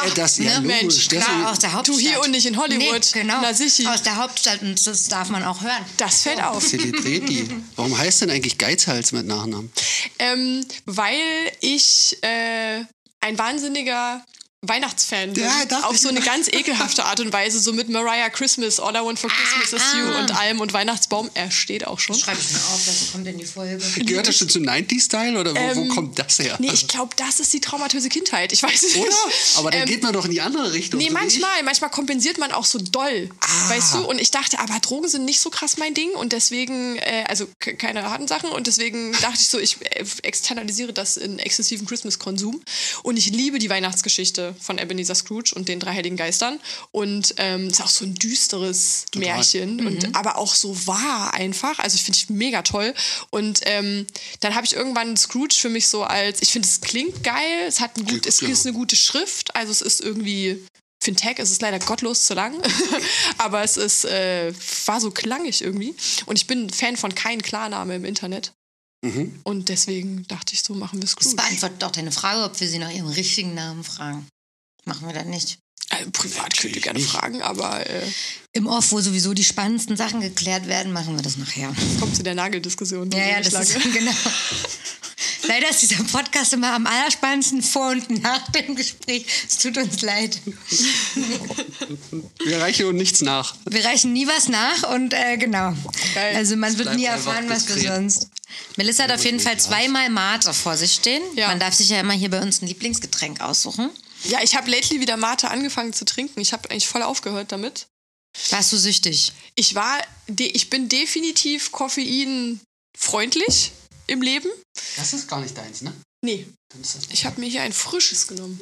Äh, 0.04 0.10
das 0.14 0.38
ja 0.38 0.60
ne, 0.60 0.68
logisch. 0.80 0.82
Mensch, 0.82 1.08
Klar, 1.08 1.50
aus 1.50 1.58
der 1.58 1.72
Hauptstadt. 1.72 1.96
Du 1.96 2.00
hier 2.00 2.20
und 2.20 2.30
nicht 2.30 2.46
in 2.46 2.56
Hollywood. 2.56 3.10
Nee, 3.14 3.20
genau. 3.20 3.42
Aus 3.42 4.02
der 4.02 4.16
Hauptstadt 4.16 4.62
und 4.62 4.86
das 4.86 5.08
darf 5.08 5.28
man 5.28 5.44
auch 5.44 5.60
hören. 5.62 5.84
Das 5.96 6.22
fällt 6.22 6.42
auf. 6.42 6.66
Zelebriert 6.66 7.28
die. 7.28 7.48
Warum 7.76 7.96
heißt 7.96 8.22
denn 8.22 8.30
eigentlich 8.30 8.58
Geizhals 8.58 9.12
mit 9.12 9.26
Nachnamen? 9.26 9.70
Ähm, 10.18 10.64
weil 10.86 11.14
ich 11.60 12.16
äh, 12.22 12.84
ein 13.20 13.38
wahnsinniger 13.38 14.24
Weihnachtsfan 14.68 15.32
bin. 15.32 15.44
Ja, 15.44 15.80
auf 15.82 15.98
so 15.98 16.08
eine 16.08 16.20
ganz 16.20 16.48
ekelhafte 16.48 17.04
Art 17.04 17.20
und 17.20 17.32
Weise, 17.32 17.58
so 17.60 17.72
mit 17.72 17.88
Mariah 17.88 18.30
Christmas, 18.30 18.80
All 18.80 18.94
I 18.94 19.00
Want 19.04 19.18
for 19.18 19.30
Christmas 19.30 19.72
is 19.72 19.82
You 19.96 20.04
ah. 20.06 20.20
und 20.20 20.36
allem 20.36 20.60
und 20.60 20.72
Weihnachtsbaum. 20.72 21.30
Er 21.34 21.50
steht 21.50 21.86
auch 21.86 21.98
schon. 21.98 22.16
Schreibe 22.16 22.38
ich 22.40 22.50
mir 22.50 22.58
auf, 22.58 22.80
das 22.86 23.12
kommt 23.12 23.26
in 23.26 23.38
die 23.38 23.44
Folge. 23.44 23.78
Gehört 24.04 24.28
das 24.28 24.36
schon 24.36 24.48
zu 24.48 24.58
90-Style 24.60 25.38
oder 25.38 25.54
wo, 25.54 25.76
wo 25.76 25.88
kommt 25.94 26.18
das 26.18 26.38
her? 26.38 26.56
Ähm, 26.58 26.66
Nee, 26.66 26.70
ich 26.72 26.88
glaube, 26.88 27.14
das 27.16 27.40
ist 27.40 27.52
die 27.52 27.60
traumatöse 27.60 28.08
Kindheit. 28.08 28.52
Ich 28.52 28.62
weiß 28.62 28.82
es 28.82 28.96
Oder? 28.96 29.04
nicht. 29.06 29.58
Aber 29.58 29.70
dann 29.70 29.82
Ähm, 29.82 29.86
geht 29.88 30.02
man 30.02 30.12
doch 30.12 30.24
in 30.24 30.30
die 30.30 30.40
andere 30.40 30.72
Richtung. 30.72 30.98
Nee, 30.98 31.08
so 31.08 31.12
manchmal. 31.14 31.62
Manchmal 31.64 31.90
kompensiert 31.90 32.38
man 32.38 32.52
auch 32.52 32.64
so 32.64 32.78
doll. 32.78 33.28
Ah. 33.40 33.68
Weißt 33.70 33.94
du? 33.94 34.04
Und 34.04 34.20
ich 34.20 34.30
dachte, 34.30 34.58
aber 34.60 34.78
Drogen 34.80 35.08
sind 35.08 35.24
nicht 35.24 35.40
so 35.40 35.50
krass 35.50 35.76
mein 35.76 35.94
Ding. 35.94 36.10
Und 36.12 36.32
deswegen, 36.32 36.96
äh, 36.96 37.24
also 37.28 37.46
ke- 37.58 37.76
keine 37.76 38.08
harten 38.08 38.26
Sachen. 38.28 38.50
Und 38.50 38.66
deswegen 38.66 39.12
dachte 39.20 39.38
ich 39.40 39.48
so, 39.48 39.58
ich 39.58 39.76
äh, 39.82 40.04
externalisiere 40.22 40.92
das 40.92 41.16
in 41.16 41.38
exzessiven 41.38 41.86
Christmas-Konsum. 41.86 42.62
Und 43.02 43.16
ich 43.16 43.26
liebe 43.26 43.58
die 43.58 43.68
Weihnachtsgeschichte. 43.70 44.53
Von 44.60 44.78
Ebenezer 44.78 45.14
Scrooge 45.14 45.52
und 45.54 45.68
den 45.68 45.80
drei 45.80 45.94
heiligen 45.94 46.16
Geistern. 46.16 46.60
Und 46.92 47.34
ähm, 47.38 47.68
ist 47.68 47.80
auch 47.82 47.88
so 47.88 48.04
ein 48.04 48.14
düsteres 48.14 49.06
Märchen, 49.14 49.86
und, 49.86 50.14
aber 50.16 50.38
auch 50.38 50.54
so 50.54 50.86
wahr 50.86 51.34
einfach. 51.34 51.78
Also 51.78 51.96
ich 51.96 52.02
finde 52.04 52.18
ich 52.18 52.30
mega 52.30 52.62
toll. 52.62 52.94
Und 53.30 53.60
ähm, 53.64 54.06
dann 54.40 54.54
habe 54.54 54.66
ich 54.66 54.74
irgendwann 54.74 55.16
Scrooge 55.16 55.54
für 55.54 55.68
mich 55.68 55.88
so 55.88 56.02
als, 56.04 56.42
ich 56.42 56.50
finde, 56.52 56.68
es 56.68 56.80
klingt 56.80 57.22
geil, 57.24 57.64
es 57.66 57.80
hat 57.80 57.96
ein 57.96 58.04
gut, 58.06 58.26
es 58.26 58.40
Ja. 58.40 58.48
ist 58.48 58.66
eine 58.66 58.74
gute 58.74 58.96
Schrift, 58.96 59.54
also 59.56 59.70
es 59.72 59.80
ist 59.80 60.00
irgendwie. 60.00 60.64
Einen 61.06 61.16
Tag 61.16 61.38
ist 61.38 61.50
es 61.50 61.60
leider 61.60 61.78
gottlos 61.80 62.24
zu 62.24 62.32
lang, 62.32 62.54
aber 63.38 63.62
es 63.62 63.76
ist, 63.76 64.06
äh, 64.06 64.54
war 64.86 65.02
so 65.02 65.10
klangig 65.10 65.60
irgendwie. 65.60 65.94
Und 66.24 66.36
ich 66.36 66.46
bin 66.46 66.70
Fan 66.70 66.96
von 66.96 67.14
kein 67.14 67.42
Klarname 67.42 67.96
im 67.96 68.06
Internet. 68.06 68.52
Mhm. 69.04 69.38
Und 69.44 69.68
deswegen 69.68 70.26
dachte 70.28 70.54
ich, 70.54 70.62
so 70.62 70.72
machen 70.72 70.98
wir 71.00 71.02
Das 71.02 71.10
Scrooge. 71.10 71.36
beantwortet 71.36 71.84
auch 71.84 71.90
deine 71.90 72.10
Frage, 72.10 72.42
ob 72.44 72.58
wir 72.58 72.66
sie 72.66 72.78
nach 72.78 72.90
ihrem 72.90 73.08
richtigen 73.08 73.52
Namen 73.54 73.84
fragen. 73.84 74.26
Machen 74.84 75.06
wir 75.06 75.14
das 75.14 75.26
nicht. 75.26 75.58
Äh, 75.90 76.06
privat 76.10 76.56
könnt 76.56 76.76
ihr 76.76 76.82
gerne 76.82 76.98
nicht. 76.98 77.10
fragen, 77.10 77.42
aber 77.42 77.86
äh, 77.86 78.02
Im 78.52 78.66
Off, 78.66 78.92
wo 78.92 79.00
sowieso 79.00 79.34
die 79.34 79.44
spannendsten 79.44 79.96
Sachen 79.96 80.20
geklärt 80.20 80.66
werden, 80.66 80.92
machen 80.92 81.14
wir 81.16 81.22
das 81.22 81.36
nachher. 81.36 81.74
kommt 82.00 82.16
zu 82.16 82.22
der 82.22 82.34
Nageldiskussion. 82.34 83.10
Ja, 83.10 83.26
ja, 83.26 83.40
das 83.40 83.52
ist 83.52 83.82
genau. 83.92 84.12
Leider 85.46 85.68
ist 85.68 85.82
dieser 85.82 86.02
Podcast 86.04 86.54
immer 86.54 86.72
am 86.74 86.86
allerspannendsten 86.86 87.62
vor 87.62 87.90
und 87.90 88.22
nach 88.22 88.50
dem 88.52 88.74
Gespräch. 88.76 89.26
Es 89.46 89.58
tut 89.58 89.76
uns 89.76 90.00
leid. 90.00 90.40
Wir 92.44 92.60
reichen 92.60 92.86
uns 92.86 92.96
nichts 92.96 93.20
nach. 93.20 93.54
Wir 93.68 93.84
reichen 93.84 94.12
nie 94.14 94.26
was 94.26 94.48
nach 94.48 94.94
und 94.94 95.12
äh, 95.12 95.36
genau. 95.36 95.74
Geil. 96.14 96.36
Also 96.36 96.56
man 96.56 96.76
wird 96.78 96.94
nie 96.94 97.04
erfahren, 97.04 97.48
was 97.48 97.68
wir 97.68 97.94
sonst. 97.94 98.28
Melissa 98.76 99.04
hat 99.04 99.12
auf 99.12 99.24
jeden 99.24 99.40
Fall 99.40 99.58
zweimal 99.58 100.08
Mate 100.08 100.54
vor 100.54 100.76
sich 100.76 100.94
stehen. 100.94 101.22
Ja. 101.36 101.48
Man 101.48 101.60
darf 101.60 101.74
sich 101.74 101.90
ja 101.90 102.00
immer 102.00 102.14
hier 102.14 102.30
bei 102.30 102.40
uns 102.40 102.62
ein 102.62 102.68
Lieblingsgetränk 102.68 103.40
aussuchen. 103.40 103.90
Ja, 104.24 104.42
ich 104.42 104.56
habe 104.56 104.70
lately 104.70 105.00
wieder 105.00 105.16
Mate 105.16 105.50
angefangen 105.50 105.92
zu 105.92 106.04
trinken. 106.04 106.40
Ich 106.40 106.52
habe 106.52 106.70
eigentlich 106.70 106.88
voll 106.88 107.02
aufgehört 107.02 107.52
damit. 107.52 107.86
Warst 108.50 108.72
du 108.72 108.76
süchtig? 108.76 109.32
Ich 109.54 109.74
war, 109.74 110.02
de 110.28 110.48
ich 110.48 110.70
bin 110.70 110.88
definitiv 110.88 111.72
koffeinfreundlich 111.72 113.72
im 114.06 114.22
Leben. 114.22 114.48
Das 114.96 115.12
ist 115.12 115.28
gar 115.28 115.40
nicht 115.40 115.56
deins, 115.56 115.82
ne? 115.82 115.92
Nee, 116.24 116.46
ich 117.10 117.26
habe 117.26 117.38
mir 117.38 117.48
hier 117.48 117.62
ein 117.62 117.72
frisches 117.72 118.26
genommen. 118.26 118.58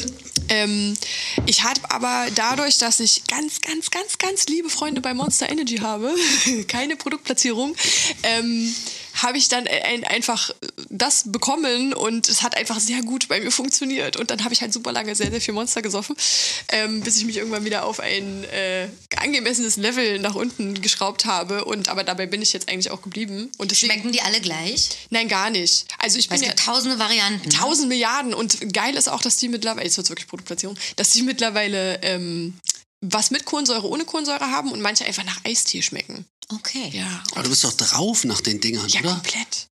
ähm, 0.48 0.94
ich 1.46 1.62
habe 1.62 1.80
aber 1.90 2.26
dadurch, 2.34 2.78
dass 2.78 2.98
ich 2.98 3.22
ganz, 3.28 3.60
ganz, 3.60 3.90
ganz, 3.90 4.18
ganz 4.18 4.46
liebe 4.46 4.68
Freunde 4.68 5.00
bei 5.00 5.14
Monster 5.14 5.48
Energy 5.48 5.76
habe, 5.76 6.12
keine 6.68 6.96
Produktplatzierung, 6.96 7.76
ähm, 8.24 8.74
habe 9.22 9.38
ich 9.38 9.48
dann 9.48 9.66
ein, 9.66 10.04
einfach 10.04 10.50
das 10.90 11.24
bekommen 11.26 11.92
und 11.92 12.28
es 12.28 12.42
hat 12.42 12.56
einfach 12.56 12.80
sehr 12.80 13.02
gut 13.02 13.28
bei 13.28 13.40
mir 13.40 13.50
funktioniert. 13.50 14.16
Und 14.16 14.30
dann 14.30 14.44
habe 14.44 14.54
ich 14.54 14.60
halt 14.60 14.72
super 14.72 14.92
lange 14.92 15.14
sehr, 15.14 15.30
sehr 15.30 15.40
viel 15.40 15.54
Monster 15.54 15.82
gesoffen, 15.82 16.16
ähm, 16.68 17.00
bis 17.00 17.16
ich 17.16 17.24
mich 17.24 17.36
irgendwann 17.36 17.64
wieder 17.64 17.84
auf 17.84 18.00
ein 18.00 18.44
äh, 18.44 18.88
angemessenes 19.16 19.76
Level 19.76 20.18
nach 20.18 20.34
unten 20.34 20.80
geschraubt 20.80 21.24
habe. 21.24 21.64
Und 21.64 21.88
aber 21.88 22.04
dabei 22.04 22.26
bin 22.26 22.42
ich 22.42 22.52
jetzt 22.52 22.68
eigentlich 22.68 22.90
auch 22.90 23.02
geblieben. 23.02 23.50
Und 23.58 23.70
deswegen, 23.70 23.92
Schmecken 23.92 24.12
die 24.12 24.22
alle 24.22 24.40
gleich? 24.40 24.88
Nein, 25.10 25.28
gar 25.28 25.50
nicht. 25.50 25.86
Also 25.98 26.18
ich 26.18 26.28
Weil 26.30 26.38
bin 26.38 26.42
es 26.42 26.48
ja, 26.48 26.54
gibt 26.54 26.66
tausende 26.66 26.98
Varianten. 26.98 27.50
Tausend 27.50 27.88
Milliarden. 27.88 28.34
Und 28.34 28.72
geil 28.72 28.94
ist 28.96 29.08
auch, 29.08 29.22
dass 29.22 29.36
die 29.36 29.48
mittlerweile, 29.48 29.84
jetzt 29.84 29.96
wird 29.96 30.08
wirklich 30.08 30.28
Produktplatzierung, 30.28 30.76
dass 30.96 31.10
die 31.10 31.22
mittlerweile 31.22 32.00
ähm, 32.02 32.54
was 33.12 33.30
mit 33.30 33.44
Kohlensäure, 33.44 33.88
ohne 33.88 34.04
Kohlensäure 34.04 34.50
haben 34.50 34.72
und 34.72 34.80
manche 34.80 35.04
einfach 35.04 35.24
nach 35.24 35.44
Eistee 35.44 35.82
schmecken. 35.82 36.26
Okay. 36.52 36.90
Ja. 36.92 37.22
Aber 37.32 37.42
du 37.42 37.50
bist 37.50 37.64
doch 37.64 37.72
drauf 37.72 38.24
nach 38.24 38.40
den 38.40 38.60
Dingern, 38.60 38.88
Ja, 38.88 39.00
oder? 39.00 39.10
komplett. 39.14 39.68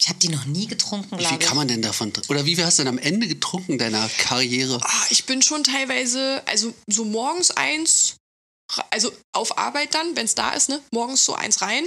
Ich 0.00 0.08
habe 0.08 0.18
die 0.18 0.28
noch 0.28 0.44
nie 0.44 0.66
getrunken, 0.66 1.12
Wie 1.12 1.20
viel 1.22 1.28
glaube 1.28 1.42
ich. 1.42 1.48
kann 1.48 1.56
man 1.56 1.68
denn 1.68 1.80
davon? 1.82 2.12
Oder 2.28 2.44
wie 2.44 2.56
viel 2.56 2.64
hast 2.64 2.78
du 2.78 2.82
denn 2.84 2.88
am 2.92 2.98
Ende 2.98 3.28
getrunken 3.28 3.78
deiner 3.78 4.08
Karriere? 4.18 4.80
Ah, 4.82 5.04
ich 5.10 5.24
bin 5.24 5.40
schon 5.40 5.62
teilweise, 5.64 6.42
also 6.46 6.74
so 6.88 7.04
morgens 7.04 7.52
eins, 7.52 8.16
also 8.90 9.12
auf 9.32 9.56
Arbeit 9.56 9.94
dann, 9.94 10.16
wenn 10.16 10.24
es 10.26 10.34
da 10.34 10.50
ist, 10.50 10.68
ne, 10.68 10.80
morgens 10.90 11.24
so 11.24 11.34
eins 11.34 11.62
rein. 11.62 11.84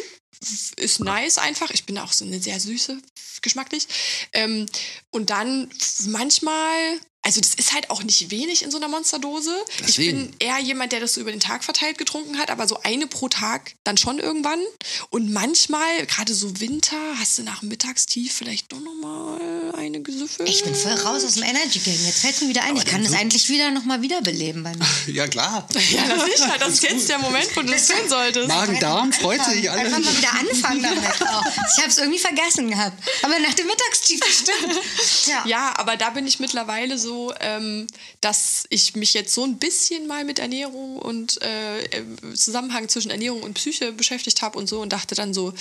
Ist 0.77 0.99
nice 0.99 1.37
einfach. 1.37 1.69
Ich 1.71 1.85
bin 1.85 1.95
da 1.95 2.03
auch 2.03 2.13
so 2.13 2.23
eine 2.23 2.39
sehr 2.39 2.59
süße, 2.59 2.97
geschmacklich. 3.41 3.87
Ähm, 4.33 4.67
und 5.11 5.29
dann 5.31 5.69
manchmal, 6.05 6.99
also 7.27 7.41
das 7.41 7.55
ist 7.55 7.74
halt 7.74 7.89
auch 7.89 8.03
nicht 8.03 8.31
wenig 8.31 8.63
in 8.63 8.72
so 8.72 8.77
einer 8.77 8.88
Monsterdose. 8.88 9.51
Ich 9.79 9.86
Deswegen. 9.88 10.31
bin 10.31 10.36
eher 10.39 10.60
jemand, 10.60 10.93
der 10.93 11.01
das 11.01 11.15
so 11.15 11.19
über 11.19 11.31
den 11.31 11.41
Tag 11.41 11.65
verteilt 11.65 11.98
getrunken 11.98 12.38
hat, 12.38 12.50
aber 12.50 12.69
so 12.69 12.79
eine 12.84 13.05
pro 13.05 13.27
Tag 13.27 13.74
dann 13.84 13.98
schon 13.98 14.17
irgendwann. 14.19 14.62
Und 15.10 15.34
manchmal, 15.34 16.05
gerade 16.05 16.34
so 16.34 16.62
Winter, 16.62 16.96
hast 17.19 17.38
du 17.38 17.43
nach 17.43 17.60
dem 17.60 17.67
Mittagstief 17.67 18.31
vielleicht 18.34 18.72
doch 18.72 18.79
nochmal 18.79 19.74
eine 19.75 20.01
gesüffelt. 20.01 20.48
Ich 20.48 20.63
bin 20.63 20.74
voll 20.74 20.93
raus 20.93 21.25
aus 21.25 21.34
dem 21.34 21.43
Energy 21.43 21.79
Game. 21.79 22.00
Jetzt 22.05 22.19
fällt 22.19 22.41
mir 22.41 22.48
wieder 22.48 22.63
ein, 22.63 22.77
ich 22.77 22.86
kann 22.86 23.03
das 23.03 23.12
eigentlich 23.12 23.50
wieder 23.50 23.72
nochmal 23.72 24.01
wiederbeleben 24.01 24.63
bei 24.63 24.74
mir. 24.74 24.88
Ja, 25.07 25.27
klar. 25.27 25.67
Ja, 25.91 26.07
das 26.07 26.27
ist 26.29 26.48
halt, 26.48 26.62
das 26.62 26.74
ist 26.75 26.84
jetzt 26.84 27.10
der 27.10 27.17
Moment, 27.19 27.48
wo 27.55 27.62
du 27.62 27.67
das 27.72 27.88
tun 27.88 28.07
solltest. 28.07 28.48
Magen-Darm 28.48 29.12
freut 29.12 29.43
sich 29.43 29.69
alle. 29.69 29.81
Einfach 29.81 30.00
mal 30.00 30.17
wieder 30.17 30.31
anfangen 30.31 30.84
damit. 30.84 31.22
Auch. 31.22 31.46
Ich 31.46 31.77
habe 31.81 31.89
es 31.89 31.98
irgendwie 31.98 32.19
vergessen 32.19 32.69
gehabt. 32.69 32.98
Aber 33.24 33.38
nach 33.39 33.53
dem 33.53 33.67
Mittagstief, 33.67 34.19
das 34.22 34.39
stimmt. 34.39 34.79
Ja. 35.27 35.43
Ja, 35.46 35.74
aber 35.77 35.98
da 35.98 36.12
bin 36.12 36.25
ich 36.25 36.39
mittlerweile 36.39 36.98
so, 36.98 37.16
ähm, 37.39 37.88
dass 38.21 38.65
ich 38.69 38.95
mich 38.95 39.13
jetzt 39.13 39.33
so 39.33 39.43
ein 39.43 39.57
bisschen 39.57 40.07
mal 40.07 40.24
mit 40.24 40.39
Ernährung 40.39 40.97
und 40.97 41.41
äh, 41.41 41.83
im 41.97 42.36
Zusammenhang 42.36 42.89
zwischen 42.89 43.12
Ernährung 43.12 43.43
und 43.43 43.53
Psyche 43.55 43.91
beschäftigt 43.91 44.41
habe 44.41 44.57
und 44.57 44.67
so 44.67 44.81
und 44.81 44.93
dachte 44.93 45.15
dann 45.15 45.33
so, 45.33 45.51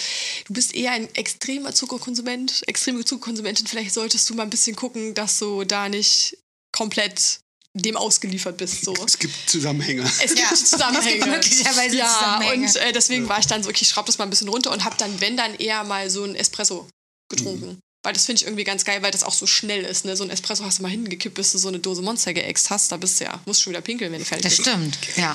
du 0.46 0.52
bist 0.52 0.74
eher 0.74 0.92
ein 0.92 1.12
extremer 1.14 1.72
Zuckerkonsument, 1.74 2.62
extreme 2.66 3.04
Zuckerkonsumentin, 3.04 3.66
vielleicht 3.66 3.94
solltest 3.94 4.28
du 4.28 4.34
mal 4.34 4.44
ein 4.44 4.50
bisschen 4.50 4.76
gucken, 4.76 5.14
dass 5.14 5.38
du 5.38 5.64
da 5.64 5.88
nicht 5.88 6.36
komplett 6.72 7.40
dem 7.82 7.96
ausgeliefert 7.96 8.56
bist. 8.56 8.84
So. 8.84 8.94
Es 9.06 9.18
gibt 9.18 9.34
Zusammenhänge. 9.48 10.02
Es 10.02 10.34
gibt 10.34 10.38
Ja, 10.38 10.54
Zusammenhänge. 10.54 11.18
es 11.18 11.24
gibt 11.24 11.26
möglicherweise 11.26 11.96
ja, 11.96 12.08
Zusammenhänge. 12.08 12.66
Und 12.66 12.76
äh, 12.76 12.92
deswegen 12.92 13.28
war 13.28 13.38
ich 13.38 13.46
dann 13.46 13.62
so, 13.62 13.68
okay, 13.68 13.82
ich 13.82 13.88
schraube 13.88 14.06
das 14.06 14.18
mal 14.18 14.24
ein 14.24 14.30
bisschen 14.30 14.48
runter 14.48 14.72
und 14.72 14.84
habe 14.84 14.96
dann, 14.98 15.20
wenn 15.20 15.36
dann 15.36 15.54
eher 15.56 15.84
mal 15.84 16.08
so 16.08 16.24
ein 16.24 16.34
Espresso 16.34 16.88
getrunken. 17.28 17.80
Weil 18.02 18.12
das 18.12 18.26
finde 18.26 18.40
ich 18.40 18.46
irgendwie 18.46 18.64
ganz 18.64 18.84
geil, 18.84 19.02
weil 19.02 19.10
das 19.10 19.24
auch 19.24 19.32
so 19.32 19.46
schnell 19.46 19.84
ist. 19.84 20.04
Ne? 20.04 20.16
So 20.16 20.24
ein 20.24 20.30
Espresso 20.30 20.64
hast 20.64 20.78
du 20.78 20.82
mal 20.82 20.90
hingekippt, 20.90 21.34
bis 21.34 21.52
du 21.52 21.58
so 21.58 21.68
eine 21.68 21.80
Dose 21.80 22.02
Monster 22.02 22.32
geäxt 22.32 22.70
hast. 22.70 22.92
Da 22.92 22.96
bist 22.96 23.20
du 23.20 23.24
ja, 23.24 23.40
musst 23.46 23.62
schon 23.62 23.72
wieder 23.72 23.80
pinkeln, 23.80 24.12
wenn 24.12 24.20
du 24.20 24.24
fertig 24.24 24.44
Das 24.44 24.56
bist. 24.56 24.68
stimmt. 24.68 24.98
Ja. 25.16 25.34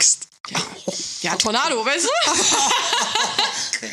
Ja. 0.49 0.59
ja, 1.21 1.35
Tornado, 1.35 1.85
weißt 1.85 2.05
du? 2.05 2.09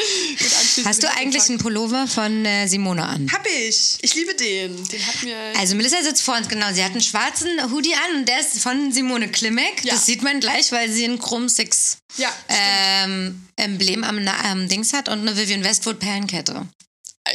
Hast 0.84 1.02
du 1.02 1.10
eigentlich 1.10 1.48
einen 1.48 1.58
Pullover 1.58 2.06
von 2.06 2.44
äh, 2.44 2.66
Simone 2.66 3.04
an? 3.04 3.30
Hab 3.32 3.46
ich. 3.46 3.98
Ich 4.00 4.14
liebe 4.14 4.34
den. 4.34 4.82
Den 4.88 5.06
hat 5.06 5.22
mir. 5.22 5.36
Also 5.58 5.74
Melissa 5.74 6.02
sitzt 6.02 6.22
vor 6.22 6.36
uns, 6.36 6.48
genau. 6.48 6.72
Sie 6.72 6.82
hat 6.82 6.92
einen 6.92 7.00
schwarzen 7.00 7.48
Hoodie 7.70 7.94
an 7.94 8.20
und 8.20 8.28
der 8.28 8.40
ist 8.40 8.60
von 8.60 8.92
Simone 8.92 9.28
Klimek. 9.28 9.84
Ja. 9.84 9.94
Das 9.94 10.06
sieht 10.06 10.22
man 10.22 10.40
gleich, 10.40 10.72
weil 10.72 10.90
sie 10.90 11.04
ein 11.04 11.18
Chrome 11.18 11.48
Six 11.48 11.98
ja, 12.16 12.32
ähm, 12.48 13.46
Emblem 13.56 14.04
am, 14.04 14.26
am 14.26 14.68
Dings 14.68 14.92
hat 14.92 15.08
und 15.08 15.20
eine 15.20 15.36
Vivian 15.36 15.64
Westwood 15.64 15.98
Perlenkette. 15.98 16.66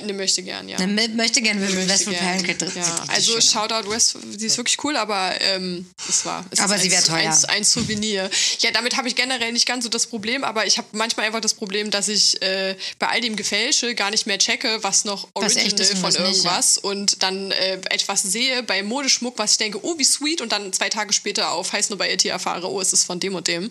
Ne, 0.03 0.13
möchte 0.13 0.43
gern, 0.43 0.67
ja. 0.67 0.79
Ne, 0.85 1.03
m- 1.05 1.15
möchte 1.15 1.41
gerne 1.41 1.61
Vivian 1.61 1.87
Möchte 1.87 2.07
Westwood 2.07 2.19
gern. 2.19 2.39
Sieht 2.39 2.75
Ja, 2.75 3.03
also. 3.07 3.39
Shoutout 3.41 3.89
West, 3.89 4.17
sie 4.37 4.45
ist 4.45 4.57
wirklich 4.57 4.83
cool, 4.83 4.95
aber 4.97 5.33
ähm, 5.41 5.85
es 6.09 6.25
war. 6.25 6.45
Es 6.51 6.59
Aber 6.59 6.77
sie 6.77 6.85
ein- 6.87 6.91
wär 6.91 7.03
teuer. 7.03 7.31
Ein, 7.47 7.57
ein 7.57 7.63
Souvenir. 7.63 8.29
Ja, 8.59 8.71
damit 8.71 8.97
habe 8.97 9.07
ich 9.07 9.15
generell 9.15 9.51
nicht 9.51 9.65
ganz 9.65 9.83
so 9.83 9.89
das 9.89 10.07
Problem, 10.07 10.43
aber 10.43 10.65
ich 10.67 10.77
habe 10.77 10.87
manchmal 10.93 11.25
einfach 11.27 11.41
das 11.41 11.53
Problem, 11.53 11.91
dass 11.91 12.07
ich 12.07 12.41
äh, 12.41 12.75
bei 12.99 13.07
all 13.07 13.21
dem 13.21 13.35
Gefälsche 13.35 13.95
gar 13.95 14.11
nicht 14.11 14.25
mehr 14.27 14.37
checke, 14.39 14.79
was 14.83 15.05
noch 15.05 15.27
Was 15.33 15.55
original 15.55 15.79
ist 15.81 15.91
von 15.93 16.03
was 16.03 16.19
nicht, 16.19 16.27
irgendwas 16.27 16.77
und 16.77 17.23
dann 17.23 17.51
äh, 17.51 17.79
etwas 17.89 18.21
sehe 18.23 18.63
bei 18.63 18.83
Modeschmuck, 18.83 19.37
was 19.37 19.51
ich 19.53 19.57
denke, 19.57 19.79
oh, 19.83 19.97
wie 19.97 20.03
sweet 20.03 20.41
und 20.41 20.51
dann 20.51 20.73
zwei 20.73 20.89
Tage 20.89 21.13
später 21.13 21.51
auf 21.51 21.71
heiß 21.73 21.89
nur 21.89 21.97
bei 21.97 22.11
IT 22.11 22.25
erfahre, 22.25 22.69
oh, 22.71 22.81
es 22.81 22.93
ist 22.93 23.03
von 23.05 23.19
dem 23.19 23.35
und 23.35 23.47
dem. 23.47 23.67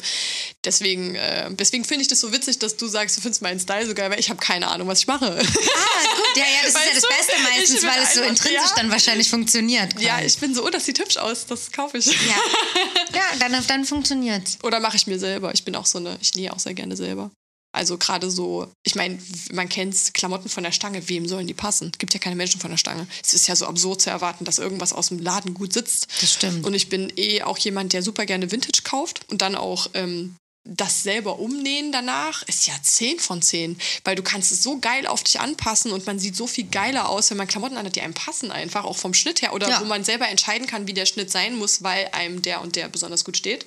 Deswegen, 0.64 1.14
äh, 1.14 1.50
deswegen 1.50 1.84
finde 1.84 2.02
ich 2.02 2.08
das 2.08 2.20
so 2.20 2.32
witzig, 2.32 2.58
dass 2.58 2.76
du 2.76 2.86
sagst, 2.86 3.16
du 3.16 3.20
findest 3.20 3.42
meinen 3.42 3.60
Style 3.60 3.86
so 3.86 3.94
geil, 3.94 4.10
weil 4.10 4.20
ich 4.20 4.30
habe 4.30 4.40
keine 4.40 4.68
Ahnung, 4.68 4.88
was 4.88 4.98
ich 5.00 5.06
mache. 5.06 5.38
Ah. 5.38 6.13
Ja, 6.36 6.42
ja, 6.42 6.62
das 6.62 6.68
ist 6.68 6.74
ja 6.74 6.80
Weißt 6.80 6.96
das 6.96 7.02
du? 7.02 7.08
Beste 7.08 7.42
meistens, 7.42 7.82
weil 7.82 8.02
es 8.02 8.14
so 8.14 8.22
intrinsisch 8.22 8.70
ja. 8.70 8.76
dann 8.76 8.90
wahrscheinlich 8.90 9.30
funktioniert. 9.30 10.00
ja, 10.00 10.14
quasi. 10.14 10.26
ich 10.26 10.38
bin 10.38 10.54
so, 10.54 10.64
oh, 10.64 10.70
das 10.70 10.84
sieht 10.84 10.98
hübsch 10.98 11.16
aus, 11.16 11.46
das 11.46 11.70
kaufe 11.70 11.98
ich. 11.98 12.06
Ja, 12.06 12.12
ja 13.14 13.22
dann, 13.38 13.64
dann 13.66 13.84
funktioniert's. 13.84 14.58
Oder 14.62 14.80
mache 14.80 14.96
ich 14.96 15.06
mir 15.06 15.18
selber. 15.18 15.52
Ich 15.54 15.64
bin 15.64 15.76
auch 15.76 15.86
so 15.86 15.98
eine, 15.98 16.18
ich 16.20 16.34
nähe 16.34 16.52
auch 16.52 16.58
sehr 16.58 16.74
gerne 16.74 16.96
selber. 16.96 17.30
Also 17.74 17.98
gerade 17.98 18.30
so, 18.30 18.70
ich 18.84 18.94
meine, 18.94 19.18
man 19.52 19.68
kennt 19.68 20.14
Klamotten 20.14 20.48
von 20.48 20.62
der 20.62 20.70
Stange, 20.70 21.08
wem 21.08 21.26
sollen 21.26 21.48
die 21.48 21.54
passen? 21.54 21.90
Gibt 21.98 22.14
ja 22.14 22.20
keine 22.20 22.36
Menschen 22.36 22.60
von 22.60 22.70
der 22.70 22.78
Stange. 22.78 23.08
Es 23.20 23.34
ist 23.34 23.48
ja 23.48 23.56
so 23.56 23.66
absurd 23.66 24.00
zu 24.00 24.10
erwarten, 24.10 24.44
dass 24.44 24.60
irgendwas 24.60 24.92
aus 24.92 25.08
dem 25.08 25.18
Laden 25.18 25.54
gut 25.54 25.72
sitzt. 25.72 26.06
Das 26.20 26.32
stimmt. 26.32 26.64
Und 26.64 26.74
ich 26.74 26.88
bin 26.88 27.12
eh 27.16 27.42
auch 27.42 27.58
jemand, 27.58 27.92
der 27.92 28.02
super 28.02 28.26
gerne 28.26 28.52
Vintage 28.52 28.82
kauft 28.84 29.22
und 29.28 29.42
dann 29.42 29.56
auch 29.56 29.90
ähm, 29.94 30.36
das 30.64 31.02
selber 31.02 31.38
umnähen 31.38 31.92
danach 31.92 32.42
ist 32.44 32.66
ja 32.66 32.74
10 32.80 33.18
von 33.20 33.42
10, 33.42 33.78
weil 34.04 34.16
du 34.16 34.22
kannst 34.22 34.50
es 34.50 34.62
so 34.62 34.78
geil 34.78 35.06
auf 35.06 35.22
dich 35.22 35.38
anpassen 35.40 35.92
und 35.92 36.06
man 36.06 36.18
sieht 36.18 36.36
so 36.36 36.46
viel 36.46 36.64
geiler 36.64 37.08
aus, 37.10 37.30
wenn 37.30 37.36
man 37.36 37.46
Klamotten 37.46 37.76
anhat, 37.76 37.96
die 37.96 38.00
einem 38.00 38.14
passen 38.14 38.50
einfach, 38.50 38.84
auch 38.84 38.96
vom 38.96 39.12
Schnitt 39.14 39.42
her 39.42 39.52
oder 39.52 39.68
Ja. 39.68 39.80
wo 39.80 39.84
man 39.84 40.04
selber 40.04 40.28
entscheiden 40.28 40.66
kann, 40.66 40.86
wie 40.86 40.94
der 40.94 41.06
Schnitt 41.06 41.30
sein 41.30 41.56
muss, 41.56 41.82
weil 41.82 42.08
einem 42.12 42.40
der 42.42 42.62
und 42.62 42.76
der 42.76 42.88
besonders 42.88 43.24
gut 43.24 43.36
steht. 43.36 43.66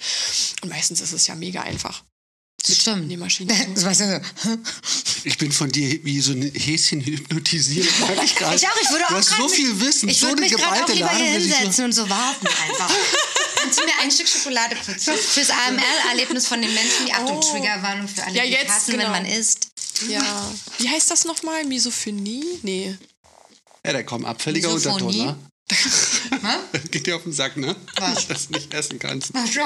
Und 0.63 0.69
meistens 0.69 1.01
ist 1.01 1.13
es 1.13 1.27
ja 1.27 1.35
mega 1.35 1.61
einfach. 1.61 2.03
Stimmt. 2.65 3.11
Und 3.11 3.19
Das 3.75 3.97
So. 3.97 4.03
du, 4.05 4.21
Ich 5.23 5.37
bin 5.37 5.51
von 5.51 5.71
dir 5.71 6.03
wie 6.03 6.19
so 6.19 6.31
ein 6.33 6.51
Häschen 6.53 7.01
hypnotisiert. 7.01 7.87
Ich. 8.23 8.31
Ich 8.33 8.43
auch, 8.45 8.53
ich 8.53 8.89
würde 8.89 9.05
du 9.07 9.13
auch 9.13 9.17
hast 9.17 9.29
grad 9.29 9.39
so 9.39 9.47
viel 9.49 9.79
Wissen, 9.79 10.09
Ich 10.09 10.19
so 10.19 10.27
würde 10.27 10.41
eine 10.43 10.49
mich 10.51 10.59
gerade 10.59 10.73
geballte 10.81 10.93
lieber 10.93 11.09
hier 11.09 11.25
Ladung. 11.25 11.33
dass 11.35 11.43
ich 11.45 11.51
so- 11.51 11.57
hinsetzen 11.59 11.85
und 11.85 11.91
so 11.93 12.09
warten 12.09 12.47
einfach. 12.47 12.91
Kannst 13.55 13.79
du 13.79 13.85
mir 13.85 13.91
ein 14.01 14.11
Stück 14.11 14.27
Schokolade 14.27 14.75
putzen? 14.75 15.13
Fürs 15.17 15.49
AML-Erlebnis 15.49 16.47
von 16.47 16.61
den 16.61 16.73
Menschen, 16.73 17.05
die 17.07 17.13
Achtung, 17.13 17.37
Oh. 17.37 17.51
Triggerwarnung 17.51 18.07
für 18.07 18.23
alle, 18.23 18.35
Ja, 18.35 18.43
die 18.43 18.49
jetzt, 18.51 18.69
hassen, 18.69 18.91
genau. 18.91 19.05
wenn 19.05 19.11
man 19.11 19.25
isst. 19.25 19.67
Ja. 20.09 20.51
Wie 20.77 20.89
heißt 20.89 21.09
das 21.09 21.25
nochmal? 21.25 21.63
Misophonie? 21.65 22.45
Nee. 22.63 22.95
Ja, 23.85 23.93
da 23.93 24.03
kommt 24.03 24.25
abfälliger 24.25 24.69
Unterton, 24.71 25.15
ne? 25.15 25.37
Geht 26.91 27.07
dir 27.07 27.15
auf 27.17 27.23
den 27.23 27.33
Sack, 27.33 27.57
ne? 27.57 27.75
Was? 27.97 28.27
Dass 28.27 28.47
du 28.47 28.53
nicht 28.53 28.73
essen 28.73 28.99
kannst. 28.99 29.31
Ach 29.33 29.45
so. 29.47 29.61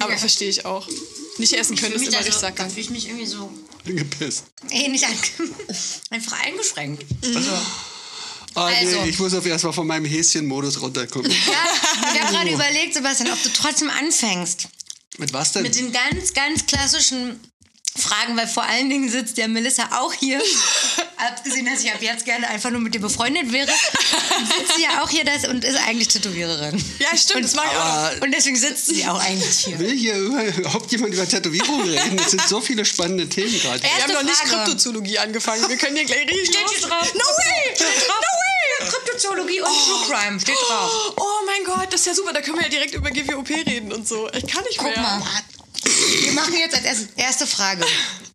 Aber 0.00 0.18
verstehe 0.18 0.48
ich 0.50 0.64
auch. 0.66 0.86
Nicht 1.38 1.52
essen 1.52 1.76
können 1.76 1.94
ist 1.94 2.02
immer 2.02 2.10
da 2.12 2.18
richtig 2.18 2.34
so, 2.34 2.40
da 2.40 2.46
sackern. 2.48 2.68
fühle 2.70 2.80
ich 2.82 2.90
mich 2.90 3.06
irgendwie 3.08 3.26
so 3.26 3.50
Gepisst. 3.84 4.44
eh 4.70 4.88
nicht 4.88 5.04
an, 5.06 5.12
einfach 6.10 6.40
eingeschränkt. 6.44 7.04
Oh, 8.54 8.60
Also. 8.60 9.02
nee, 9.02 9.10
ich 9.10 9.18
muss 9.18 9.34
auf 9.34 9.46
erstmal 9.46 9.72
von 9.72 9.86
meinem 9.86 10.04
Häschen-Modus 10.04 10.80
runterkommen. 10.80 11.30
Ja, 11.30 11.36
ich 12.14 12.20
habe 12.20 12.32
gerade 12.32 12.50
überlegt, 12.50 12.94
Sebastian, 12.94 13.30
ob 13.32 13.42
du 13.42 13.50
trotzdem 13.50 13.88
anfängst 13.90 14.68
Mit 15.18 15.32
was 15.32 15.52
denn? 15.52 15.62
mit 15.62 15.74
den 15.76 15.92
ganz, 15.92 16.32
ganz 16.34 16.66
klassischen 16.66 17.38
Fragen, 17.98 18.36
weil 18.36 18.46
vor 18.46 18.64
allen 18.64 18.88
Dingen 18.88 19.08
sitzt 19.08 19.36
der 19.38 19.48
Melissa 19.48 19.88
auch 19.98 20.12
hier. 20.12 20.40
Abgesehen, 21.16 21.66
dass 21.66 21.82
ich 21.82 21.92
ab 21.92 22.00
jetzt 22.00 22.24
gerne 22.24 22.48
einfach 22.48 22.70
nur 22.70 22.80
mit 22.80 22.94
dir 22.94 23.00
befreundet 23.00 23.52
wäre, 23.52 23.66
sitzt 23.68 24.76
sie 24.76 24.82
ja 24.84 25.02
auch 25.02 25.10
hier 25.10 25.24
das 25.24 25.46
und 25.48 25.64
ist 25.64 25.76
eigentlich 25.86 26.08
Tätowiererin. 26.08 26.82
Ja, 27.00 27.16
stimmt, 27.16 27.44
das 27.44 27.54
mache 27.54 27.66
ich 27.72 27.76
auch. 27.78 28.22
Und 28.24 28.32
deswegen 28.32 28.56
sitzt 28.56 28.86
sie 28.86 29.04
auch 29.06 29.20
eigentlich 29.20 29.58
hier. 29.58 29.78
will 29.78 29.96
hier 29.96 30.16
überhaupt 30.16 30.90
jemand 30.92 31.14
über 31.14 31.28
Tätowierungen 31.28 31.88
reden? 31.88 32.18
Es 32.18 32.30
sind 32.30 32.42
so 32.46 32.60
viele 32.60 32.84
spannende 32.84 33.28
Themen 33.28 33.58
gerade. 33.60 33.82
Wir 33.82 33.90
haben 34.02 34.12
noch 34.12 34.22
nicht. 34.22 34.38
Kryptozoologie 34.44 35.18
angefangen. 35.18 35.68
Wir 35.68 35.76
können 35.76 35.96
hier 35.96 36.04
gleich 36.04 36.20
richtig 36.28 36.46
Steht 36.46 36.70
hier 36.70 36.88
drauf. 36.88 37.12
No 37.14 37.20
way! 37.20 37.74
Steht 37.74 37.86
drauf. 38.08 38.20
No 38.20 38.84
way! 38.84 38.90
Kryptozoologie 38.90 39.60
und 39.60 39.66
True 39.68 40.06
Crime 40.06 40.40
steht 40.40 40.56
drauf. 40.68 41.12
Oh 41.16 41.44
mein 41.46 41.64
Gott, 41.64 41.92
das 41.92 42.00
ist 42.00 42.06
ja 42.06 42.14
super. 42.14 42.32
Da 42.32 42.40
können 42.40 42.56
wir 42.58 42.64
ja 42.64 42.70
direkt 42.70 42.94
über 42.94 43.10
GWOP 43.10 43.50
reden 43.50 43.92
und 43.92 44.06
so. 44.06 44.28
Ich 44.32 44.46
kann 44.46 44.62
nicht 44.64 44.78
Guck 44.78 44.94
mehr. 44.94 45.00
mal. 45.02 45.22
Wir 45.84 46.32
machen 46.32 46.54
jetzt 46.58 46.74
als 46.74 46.84
erstes, 46.84 47.08
erste 47.16 47.46
Frage. 47.46 47.84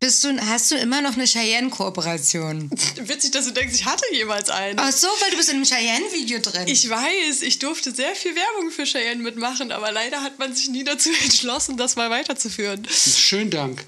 Bist 0.00 0.24
du, 0.24 0.36
hast 0.38 0.70
du 0.70 0.76
immer 0.76 1.00
noch 1.00 1.14
eine 1.14 1.26
Cheyenne-Kooperation? 1.26 2.70
Witzig, 2.96 3.30
dass 3.30 3.46
du 3.46 3.52
denkst, 3.52 3.74
ich 3.74 3.86
hatte 3.86 4.04
jemals 4.12 4.50
einen. 4.50 4.78
Ach 4.78 4.92
so, 4.92 5.08
weil 5.20 5.30
du 5.30 5.36
bist 5.36 5.48
in 5.48 5.56
einem 5.56 5.64
Cheyenne-Video 5.64 6.40
drin. 6.40 6.66
Ich 6.66 6.88
weiß, 6.88 7.42
ich 7.42 7.58
durfte 7.58 7.94
sehr 7.94 8.14
viel 8.14 8.34
Werbung 8.34 8.70
für 8.70 8.84
Cheyenne 8.84 9.22
mitmachen, 9.22 9.72
aber 9.72 9.92
leider 9.92 10.22
hat 10.22 10.38
man 10.38 10.54
sich 10.54 10.68
nie 10.68 10.84
dazu 10.84 11.10
entschlossen, 11.24 11.76
das 11.76 11.96
mal 11.96 12.10
weiterzuführen. 12.10 12.86
Schönen 12.90 13.50
Dank. 13.50 13.84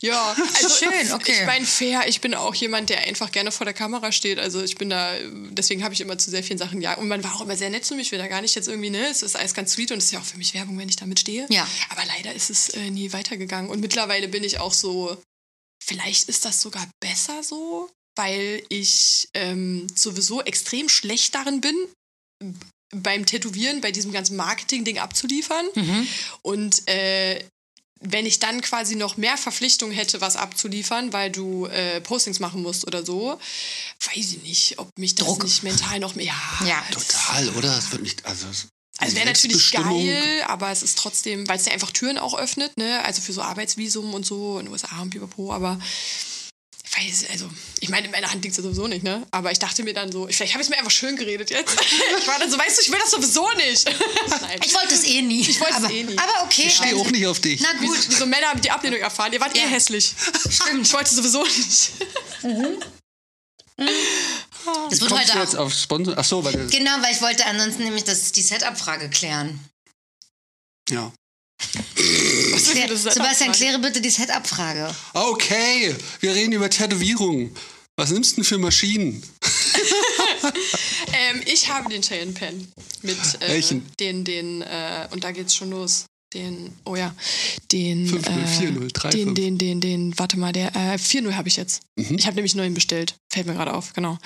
Ja, 0.00 0.36
also 0.54 0.68
Schön, 0.78 1.12
okay. 1.12 1.32
Ich 1.40 1.46
meine, 1.46 1.66
fair, 1.66 2.06
ich 2.06 2.20
bin 2.20 2.34
auch 2.34 2.54
jemand, 2.54 2.90
der 2.90 3.00
einfach 3.00 3.32
gerne 3.32 3.50
vor 3.50 3.64
der 3.64 3.74
Kamera 3.74 4.12
steht. 4.12 4.38
Also 4.38 4.62
ich 4.62 4.76
bin 4.76 4.90
da, 4.90 5.14
deswegen 5.50 5.82
habe 5.82 5.94
ich 5.94 6.00
immer 6.00 6.18
zu 6.18 6.30
sehr 6.30 6.42
vielen 6.42 6.58
Sachen 6.58 6.80
ja. 6.80 6.94
Und 6.94 7.08
man 7.08 7.24
war 7.24 7.34
auch 7.34 7.40
immer 7.40 7.56
sehr 7.56 7.70
nett 7.70 7.84
zu 7.84 7.94
mir. 7.94 8.02
Ich 8.02 8.12
will 8.12 8.18
da 8.18 8.28
gar 8.28 8.42
nicht 8.42 8.54
jetzt 8.54 8.68
irgendwie, 8.68 8.90
ne, 8.90 9.08
es 9.08 9.22
ist 9.22 9.36
alles 9.36 9.54
ganz 9.54 9.72
sweet 9.72 9.92
und 9.92 9.98
es 9.98 10.06
ist 10.06 10.12
ja 10.12 10.20
auch 10.20 10.24
für 10.24 10.38
mich 10.38 10.54
Werbung, 10.54 10.78
wenn 10.78 10.88
ich 10.88 10.96
damit 10.96 11.20
stehe. 11.20 11.46
Ja. 11.50 11.66
Aber 11.88 12.04
leider 12.06 12.32
ist 12.34 12.50
es 12.50 12.68
äh, 12.70 12.90
nie 12.90 13.12
weitergegangen. 13.12 13.70
Und 13.70 13.80
mittlerweile 13.80 14.28
bin 14.28 14.44
ich 14.44 14.60
auch 14.60 14.72
so, 14.72 15.16
vielleicht 15.82 16.28
ist 16.28 16.44
das 16.44 16.60
sogar 16.60 16.86
besser 17.00 17.42
so, 17.42 17.90
weil 18.16 18.62
ich 18.68 19.28
ähm, 19.34 19.86
sowieso 19.94 20.42
extrem 20.42 20.88
schlecht 20.88 21.34
darin 21.34 21.60
bin, 21.60 21.76
beim 22.94 23.26
Tätowieren, 23.26 23.80
bei 23.80 23.90
diesem 23.90 24.12
ganzen 24.12 24.36
Marketing-Ding 24.36 24.98
abzuliefern. 24.98 25.66
Mhm. 25.74 26.08
Und 26.42 26.88
äh, 26.88 27.44
wenn 28.12 28.26
ich 28.26 28.38
dann 28.38 28.60
quasi 28.60 28.94
noch 28.96 29.16
mehr 29.16 29.36
Verpflichtung 29.36 29.90
hätte, 29.90 30.20
was 30.20 30.36
abzuliefern, 30.36 31.12
weil 31.12 31.30
du 31.30 31.66
äh, 31.66 32.00
Postings 32.00 32.40
machen 32.40 32.62
musst 32.62 32.86
oder 32.86 33.04
so, 33.04 33.38
weiß 34.14 34.32
ich 34.32 34.42
nicht, 34.42 34.78
ob 34.78 34.90
mich 34.98 35.14
das 35.14 35.26
Druck. 35.26 35.42
nicht 35.42 35.62
mental 35.62 35.98
noch 35.98 36.14
mehr. 36.14 36.34
Ja, 36.60 36.66
Ja. 36.66 36.84
Total, 36.90 37.48
oder? 37.50 37.76
Es 37.76 37.90
wird 37.92 38.02
nicht. 38.02 38.24
Also, 38.24 38.46
Also 38.98 39.16
wäre 39.16 39.26
natürlich 39.26 39.72
geil, 39.72 40.44
aber 40.46 40.70
es 40.70 40.82
ist 40.82 40.98
trotzdem, 40.98 41.48
weil 41.48 41.58
es 41.58 41.66
ja 41.66 41.72
einfach 41.72 41.90
Türen 41.90 42.18
auch 42.18 42.38
öffnet, 42.38 42.76
ne? 42.78 43.04
Also 43.04 43.20
für 43.20 43.32
so 43.32 43.42
Arbeitsvisum 43.42 44.14
und 44.14 44.24
so 44.24 44.58
in 44.58 44.66
den 44.66 44.72
USA 44.72 45.02
und 45.02 45.10
pipapo, 45.10 45.52
aber 45.52 45.78
ich 46.88 46.96
weiß, 46.96 47.30
also, 47.30 47.50
ich 47.80 47.88
meine, 47.88 48.06
in 48.06 48.12
meiner 48.12 48.30
Hand 48.30 48.42
liegt 48.44 48.52
es 48.52 48.56
ja 48.58 48.62
sowieso 48.62 48.86
nicht, 48.86 49.02
ne? 49.02 49.26
Aber 49.32 49.50
ich 49.52 49.58
dachte 49.58 49.82
mir 49.82 49.92
dann 49.92 50.10
so, 50.12 50.26
vielleicht 50.30 50.54
habe 50.54 50.62
ich 50.62 50.66
es 50.66 50.70
mir 50.70 50.78
einfach 50.78 50.90
schön 50.90 51.16
geredet 51.16 51.50
jetzt. 51.50 51.74
ich 52.20 52.26
war 52.26 52.38
dann 52.38 52.50
so, 52.50 52.56
weißt 52.58 52.78
du, 52.78 52.82
ich 52.82 52.90
will 52.90 52.98
das 53.00 53.10
sowieso 53.10 53.50
nicht. 53.56 53.84
Nein. 54.40 54.60
Ich 54.64 54.72
wollte 54.74 54.94
es 54.94 55.04
eh 55.04 55.20
nie. 55.22 55.40
Ich 55.40 55.60
wollte 55.60 55.76
es 55.84 55.90
eh 55.90 56.04
nie. 56.04 56.16
Aber 56.18 56.44
okay. 56.44 56.64
Ich 56.66 56.76
stehe 56.76 56.92
also- 56.92 57.02
auch 57.04 57.10
nicht 57.10 57.26
auf 57.26 57.40
dich. 57.40 57.60
Na 57.60 57.68
Wie, 57.80 57.86
gut. 57.86 58.08
wie 58.10 58.14
so 58.14 58.26
Männer 58.26 58.46
haben 58.48 58.60
die 58.60 58.70
Ablehnung 58.70 59.00
erfahren. 59.00 59.32
Ihr 59.32 59.40
wart 59.40 59.56
Ja. 59.56 59.64
eh 59.64 59.68
hässlich. 59.68 60.12
Stimmt. 60.48 60.86
Ich 60.86 60.92
wollte 60.92 61.14
sowieso 61.14 61.42
nicht. 61.44 61.90
Das 63.76 65.00
wird 65.00 65.00
Kommst 65.00 65.12
heute 65.12 65.32
du 65.32 65.38
jetzt 65.40 65.56
auf 65.56 65.72
Sponsor? 65.74 66.14
Ach 66.16 66.24
so, 66.24 66.42
weil 66.44 66.52
du, 66.54 66.66
Genau, 66.70 66.92
weil 67.02 67.12
ich 67.14 67.20
wollte 67.20 67.44
ansonsten 67.46 67.84
nämlich 67.84 68.04
das, 68.04 68.32
die 68.32 68.42
Setup-Frage 68.42 69.10
klären. 69.10 69.60
ja. 70.90 71.12
Was 72.52 72.62
ist 72.62 72.72
Klär, 72.72 72.88
das 72.88 73.02
Setup 73.02 73.14
Sebastian, 73.14 73.52
kläre 73.52 73.78
bitte 73.78 74.00
die 74.00 74.10
Setup-Frage. 74.10 74.94
Okay, 75.14 75.94
wir 76.20 76.34
reden 76.34 76.52
über 76.52 76.70
Tätowierungen. 76.70 77.54
Was 77.96 78.10
nimmst 78.10 78.32
du 78.32 78.36
denn 78.36 78.44
für 78.44 78.58
Maschinen? 78.58 79.22
Ähm, 81.12 81.42
ich 81.46 81.68
habe 81.70 81.88
den 81.88 82.02
Cheyenne 82.02 82.32
Pen. 82.32 82.68
Mit 83.02 83.18
äh, 83.40 83.48
Welchen? 83.48 83.86
den, 83.98 84.24
den, 84.24 84.62
äh, 84.62 85.08
und 85.10 85.24
da 85.24 85.32
geht's 85.32 85.54
schon 85.54 85.70
los. 85.70 86.06
Den, 86.34 86.76
oh 86.84 86.96
ja, 86.96 87.14
den. 87.72 88.06
504035. 88.06 89.24
den, 89.24 89.34
den, 89.34 89.58
den, 89.58 89.80
den, 89.80 90.18
warte 90.18 90.38
mal, 90.38 90.52
der, 90.52 90.74
äh, 90.74 90.96
4.0 90.96 91.34
habe 91.34 91.48
ich 91.48 91.56
jetzt. 91.56 91.82
Mhm. 91.96 92.16
Ich 92.18 92.26
habe 92.26 92.34
nämlich 92.34 92.52
einen 92.52 92.62
neuen 92.62 92.74
bestellt. 92.74 93.16
Fällt 93.32 93.46
mir 93.46 93.54
gerade 93.54 93.72
auf, 93.74 93.92
genau. 93.92 94.18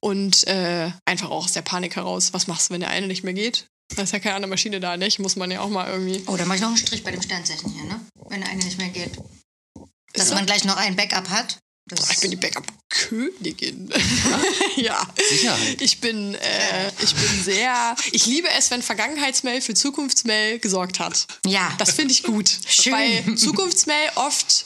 Und 0.00 0.46
äh, 0.46 0.90
einfach 1.04 1.30
auch 1.30 1.44
aus 1.44 1.52
der 1.52 1.62
Panik 1.62 1.96
heraus. 1.96 2.32
Was 2.32 2.46
machst 2.46 2.68
du, 2.68 2.74
wenn 2.74 2.80
der 2.80 2.90
eine 2.90 3.06
nicht 3.06 3.24
mehr 3.24 3.34
geht? 3.34 3.68
Da 3.96 4.02
ist 4.02 4.12
ja 4.12 4.18
keine 4.18 4.36
andere 4.36 4.50
Maschine 4.50 4.80
da, 4.80 4.96
nicht? 4.96 5.18
Muss 5.18 5.36
man 5.36 5.50
ja 5.50 5.60
auch 5.60 5.68
mal 5.68 5.90
irgendwie. 5.90 6.22
Oh, 6.26 6.36
da 6.36 6.44
mache 6.44 6.56
ich 6.56 6.62
noch 6.62 6.68
einen 6.68 6.76
Strich 6.76 7.04
bei 7.04 7.10
dem 7.10 7.22
Sternzeichen 7.22 7.70
hier, 7.70 7.84
ne? 7.84 8.00
Wenn 8.28 8.42
eine 8.42 8.64
nicht 8.64 8.78
mehr 8.78 8.88
geht. 8.88 9.12
Dass 10.12 10.32
man 10.32 10.46
gleich 10.46 10.64
noch 10.64 10.76
ein 10.76 10.96
Backup 10.96 11.28
hat. 11.30 11.58
Das 11.86 12.10
Ich 12.10 12.20
bin 12.20 12.30
die 12.30 12.36
Backup-Königin. 12.36 13.92
ja. 14.76 15.06
Sicherheit. 15.28 15.82
Ich 15.82 16.00
bin, 16.00 16.34
äh, 16.34 16.88
ich 16.98 17.14
bin 17.14 17.42
sehr. 17.42 17.94
Ich 18.12 18.24
liebe 18.24 18.48
es, 18.56 18.70
wenn 18.70 18.80
Vergangenheitsmail 18.80 19.60
für 19.60 19.74
Zukunftsmail 19.74 20.60
gesorgt 20.60 20.98
hat. 20.98 21.26
ja. 21.46 21.70
Das 21.78 21.92
finde 21.92 22.12
ich 22.12 22.22
gut. 22.22 22.50
Schön. 22.66 22.94
Weil 22.94 23.36
Zukunftsmail 23.36 24.12
oft 24.14 24.64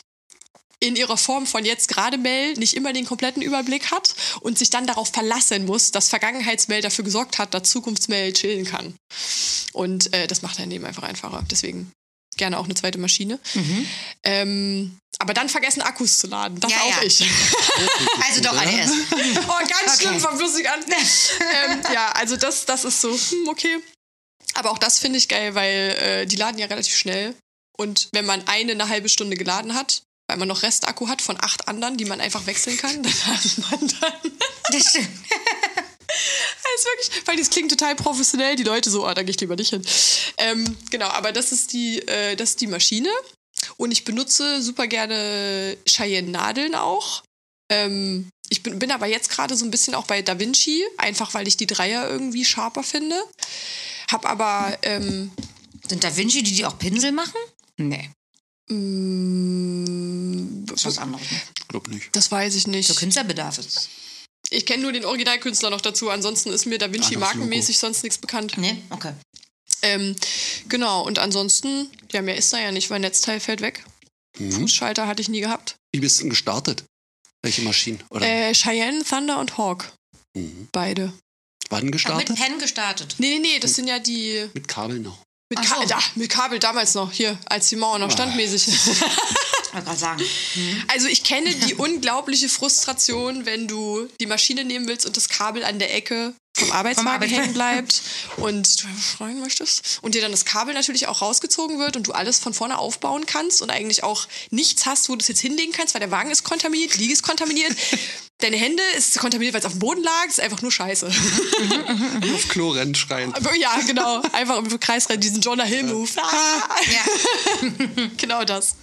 in 0.81 0.97
ihrer 0.97 1.17
Form 1.17 1.47
von 1.47 1.65
jetzt 1.65 1.89
gerade 1.89 2.19
Mail 2.19 2.55
nicht 2.55 2.75
immer 2.75 2.93
den 2.93 3.05
kompletten 3.05 3.43
Überblick 3.43 3.91
hat 3.91 4.15
und 4.41 4.59
sich 4.59 4.71
dann 4.71 4.87
darauf 4.87 5.09
verlassen 5.09 5.67
muss, 5.67 5.91
dass 5.91 6.09
Vergangenheitsmail 6.09 6.83
dafür 6.83 7.05
gesorgt 7.05 7.39
hat, 7.39 7.55
dass 7.55 7.71
Zukunftsmail 7.71 8.33
chillen 8.33 8.65
kann. 8.65 8.95
Und 9.73 10.13
äh, 10.15 10.27
das 10.27 10.43
macht 10.43 10.59
dein 10.59 10.71
Leben 10.71 10.85
einfach 10.85 11.03
einfacher. 11.03 11.45
Deswegen 11.51 11.91
gerne 12.37 12.59
auch 12.59 12.65
eine 12.65 12.75
zweite 12.75 12.99
Maschine. 12.99 13.39
Ähm, 14.23 14.99
aber 15.19 15.35
dann 15.35 15.49
vergessen 15.49 15.83
Akkus 15.83 16.19
zu 16.19 16.29
laden. 16.29 16.61
Das 16.61 16.71
Ja, 16.71 16.79
auch 16.79 17.03
ja. 17.03 17.03
ich. 17.03 17.21
Also 18.29 18.41
doch 18.41 18.57
eine 18.57 18.81
S. 18.81 18.91
Oh, 19.49 19.67
ganz 19.67 20.01
schlimm, 20.01 20.23
war 20.23 20.37
flüssig 20.37 20.69
an. 20.71 20.81
ähm, 20.89 21.83
ja, 21.93 22.13
also 22.13 22.37
das, 22.37 22.67
das 22.67 22.85
ist 22.85 23.01
so, 23.01 23.11
hm, 23.11 23.49
okay. 23.49 23.79
Aber 24.55 24.71
auch 24.71 24.79
das 24.79 24.99
finde 24.99 25.19
ich 25.19 25.29
geil, 25.29 25.55
weil 25.55 25.97
äh, 26.01 26.27
die 26.27 26.37
laden 26.37 26.59
ja 26.59 26.67
relativ 26.67 26.97
schnell. 26.97 27.35
Und 27.77 28.09
wenn 28.13 28.27
man 28.27 28.47
eine 28.47 28.73
eine 28.73 28.89
halbe 28.89 29.09
Stunde 29.09 29.37
geladen 29.37 29.75
hat, 29.75 30.03
weil 30.29 30.37
man 30.37 30.49
noch 30.49 30.63
Restakku 30.63 31.09
hat 31.09 31.23
von 31.23 31.37
acht 31.41 31.67
anderen, 31.69 31.97
die 31.97 32.05
man 32.05 32.21
einfach 32.21 32.47
wechseln 32.47 32.77
kann, 32.77 33.03
dann 33.03 33.27
hat 33.27 33.59
man 33.71 33.81
dann. 33.81 34.33
Das 34.71 34.91
stimmt. 34.91 35.09
Das 36.07 36.75
ist 36.77 36.85
wirklich, 36.85 37.27
weil 37.27 37.37
das 37.37 37.51
klingt 37.51 37.71
total 37.71 37.97
professionell, 37.97 38.55
die 38.55 38.63
Leute 38.63 38.91
so, 38.91 39.07
ah, 39.07 39.15
da 39.15 39.23
gehe 39.23 39.31
ich 39.31 39.41
lieber 39.41 39.57
nicht 39.57 39.71
hin. 39.71 39.83
Ähm, 40.37 40.77
genau, 40.91 41.09
aber 41.09 41.33
das 41.33 41.51
ist 41.53 41.73
die, 41.73 42.07
äh, 42.07 42.37
das 42.37 42.51
ist 42.51 42.61
die 42.61 42.67
Maschine. 42.67 43.11
Und 43.77 43.91
ich 43.91 44.05
benutze 44.05 44.63
super 44.63 44.87
gerne 44.87 45.77
Cheyenne-Nadeln 45.87 46.75
auch. 46.75 47.23
Ähm, 47.71 48.29
ich 48.51 48.63
bin, 48.63 48.79
bin 48.79 48.91
aber 48.93 49.07
jetzt 49.07 49.31
gerade 49.31 49.57
so 49.57 49.65
ein 49.65 49.71
bisschen 49.71 49.95
auch 49.95 50.07
bei 50.07 50.23
Da 50.23 50.39
Vinci, 50.39 50.85
einfach 50.97 51.35
weil 51.35 51.49
ich 51.49 51.57
die 51.57 51.67
Dreier 51.67 52.09
irgendwie 52.09 52.45
sharper 52.45 52.83
finde. 52.83 53.21
Hab 54.11 54.27
aber, 54.27 54.79
ähm, 54.83 55.33
Sind 55.89 56.05
Da 56.05 56.17
Vinci, 56.17 56.43
die 56.43 56.53
die 56.53 56.65
auch 56.65 56.79
Pinsel 56.79 57.13
machen? 57.13 57.39
Nee, 57.77 58.11
das 60.67 60.81
ist 60.81 60.87
was 60.87 60.99
anderes. 60.99 61.31
Ne? 61.31 61.41
Glaub 61.69 61.89
nicht. 61.89 62.09
das 62.13 62.31
weiß 62.31 62.55
ich 62.55 62.67
nicht. 62.67 62.89
Für 62.89 62.95
Künstlerbedarf 62.95 63.59
ist 63.59 63.77
es. 63.77 63.89
Ich 64.51 64.65
kenne 64.67 64.83
nur 64.83 64.93
den 64.93 65.05
Originalkünstler 65.05 65.71
noch 65.71 65.81
dazu, 65.81 66.11
ansonsten 66.11 66.51
ist 66.51 66.65
mir 66.67 66.79
Da 66.79 66.93
Vinci 66.93 67.15
das 67.15 67.21
markenmäßig 67.21 67.79
sonst 67.79 68.03
nichts 68.03 68.19
bekannt. 68.19 68.55
Nee? 68.57 68.77
Okay. 68.91 69.13
Ähm, 69.83 70.17
genau, 70.69 71.05
und 71.07 71.19
ansonsten, 71.19 71.91
ja, 72.13 72.23
mehr 72.23 72.37
ist 72.37 72.53
da 72.53 72.59
ja 72.59 72.73
nicht, 72.73 72.89
weil 72.91 73.01
Netzteil 73.01 73.41
fällt 73.41 73.61
weg. 73.61 73.85
Mhm. 74.39 74.53
Fußschalter 74.53 75.07
hatte 75.07 75.21
ich 75.23 75.29
nie 75.29 75.41
gehabt. 75.41 75.77
Wie 75.93 76.01
bist 76.01 76.19
du 76.19 76.23
denn 76.25 76.31
gestartet? 76.31 76.85
Welche 77.43 77.63
Maschinen? 77.63 78.03
Oder 78.11 78.27
Äh, 78.27 78.53
Cheyenne, 78.55 79.05
Thunder 79.05 79.39
und 79.39 79.57
Hawk. 79.59 79.93
mhm. 80.35 80.69
Beide. 80.73 81.13
wann 81.71 81.79
Ach, 81.81 81.83
mit 81.85 81.93
gestartet? 81.93 82.37
Pen 82.37 82.59
gestartet. 82.59 83.15
Nee, 83.19 83.39
nee, 83.39 83.53
nee, 83.55 83.59
das 83.61 83.75
sind 83.75 83.87
ja 83.87 83.99
die 83.99 84.49
Mit 84.55 84.67
Kabel 84.67 84.99
noch. 85.01 85.19
Mit, 85.51 85.67
so. 85.67 85.83
ja, 85.87 85.99
mit 86.15 86.31
Kabel 86.31 86.59
damals 86.59 86.95
noch, 86.95 87.13
hier, 87.13 87.39
als 87.47 87.69
die 87.69 87.77
Mauer 87.77 87.99
noch 87.99 88.11
standmäßig. 88.11 88.69
wollte 89.79 89.87
gerade 89.87 89.99
sagen. 89.99 90.25
Also 90.89 91.09
ich 91.09 91.25
kenne 91.25 91.55
die 91.55 91.75
unglaubliche 91.77 92.49
Frustration, 92.49 93.47
wenn 93.47 93.69
du 93.69 94.09
die 94.21 94.27
Maschine 94.27 94.65
nehmen 94.65 94.89
willst 94.89 95.07
und 95.07 95.17
das 95.17 95.29
Kabel 95.29 95.65
an 95.65 95.79
der 95.79 95.95
Ecke 95.95 96.35
vom 96.57 96.73
Arbeitswagen 96.73 97.09
Arbeitswagen. 97.09 97.43
hängen 97.43 97.55
bleibt 97.55 98.03
und 98.39 98.83
du 98.83 98.89
schreien 99.01 99.41
möchtest 99.41 99.99
und 100.03 100.15
dir 100.15 100.23
dann 100.23 100.33
das 100.33 100.45
Kabel 100.45 100.75
natürlich 100.75 101.07
auch 101.07 101.23
rausgezogen 101.23 101.79
wird 101.79 101.97
und 101.97 102.09
du 102.09 102.13
alles 102.13 102.39
von 102.39 102.53
vorne 102.53 102.79
aufbauen 102.79 103.27
kannst 103.27 103.63
und 103.63 103.71
eigentlich 103.71 104.03
auch 104.03 104.27
nichts 104.51 104.87
hast, 104.87 105.09
wo 105.09 105.15
du 105.15 105.21
es 105.21 105.29
jetzt 105.29 105.41
hinlegen 105.41 105.73
kannst, 105.73 105.95
weil 105.95 106.01
der 106.01 106.11
Wagen 106.11 106.31
ist 106.31 106.45
kontaminiert, 106.45 106.95
die 106.95 106.99
Liege 106.99 107.13
ist 107.13 107.23
kontaminiert, 107.23 107.77
deine 108.39 108.57
Hände 108.57 108.83
ist 108.97 109.19
kontaminiert, 109.19 109.55
weil 109.55 109.61
es 109.61 109.67
auf 109.67 109.73
dem 109.73 109.81
Boden 109.81 110.03
lag, 110.03 110.27
ist 110.27 110.41
einfach 110.41 110.63
nur 110.63 110.71
scheiße. 110.73 111.07
Auf 112.35 112.49
Klo 112.49 112.71
rennen 112.71 112.95
schreien. 112.95 113.35
ja, 113.59 113.79
genau, 113.87 114.23
einfach 114.33 114.59
im 114.59 114.81
Kreis 114.81 115.09
rennen, 115.09 115.21
diesen 115.21 115.41
Jonah 115.41 115.65
Hill 115.65 115.83
Move. 115.85 116.11
Ah, 116.17 116.77
Ja. 116.91 118.07
genau 118.17 118.45
das. 118.45 118.77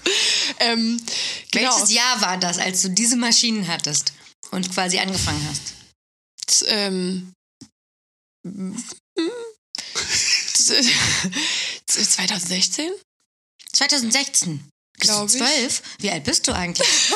Ähm, 0.59 1.01
genau. 1.51 1.73
Welches 1.75 1.91
Jahr 1.93 2.21
war 2.21 2.37
das, 2.37 2.57
als 2.59 2.81
du 2.81 2.89
diese 2.89 3.15
Maschinen 3.15 3.67
hattest 3.67 4.13
und 4.51 4.71
quasi 4.73 4.99
angefangen 4.99 5.47
hast? 5.49 5.61
Z- 6.47 6.67
ähm, 6.69 7.33
mm, 8.43 8.75
z- 10.53 10.93
2016? 11.87 12.91
2016. 13.73 14.69
Bist 14.99 15.11
Glaub 15.11 15.27
du 15.27 15.33
ich. 15.37 15.43
zwölf? 15.43 15.81
Wie 15.99 16.11
alt 16.11 16.23
bist 16.23 16.47
du 16.47 16.53
eigentlich? 16.53 16.87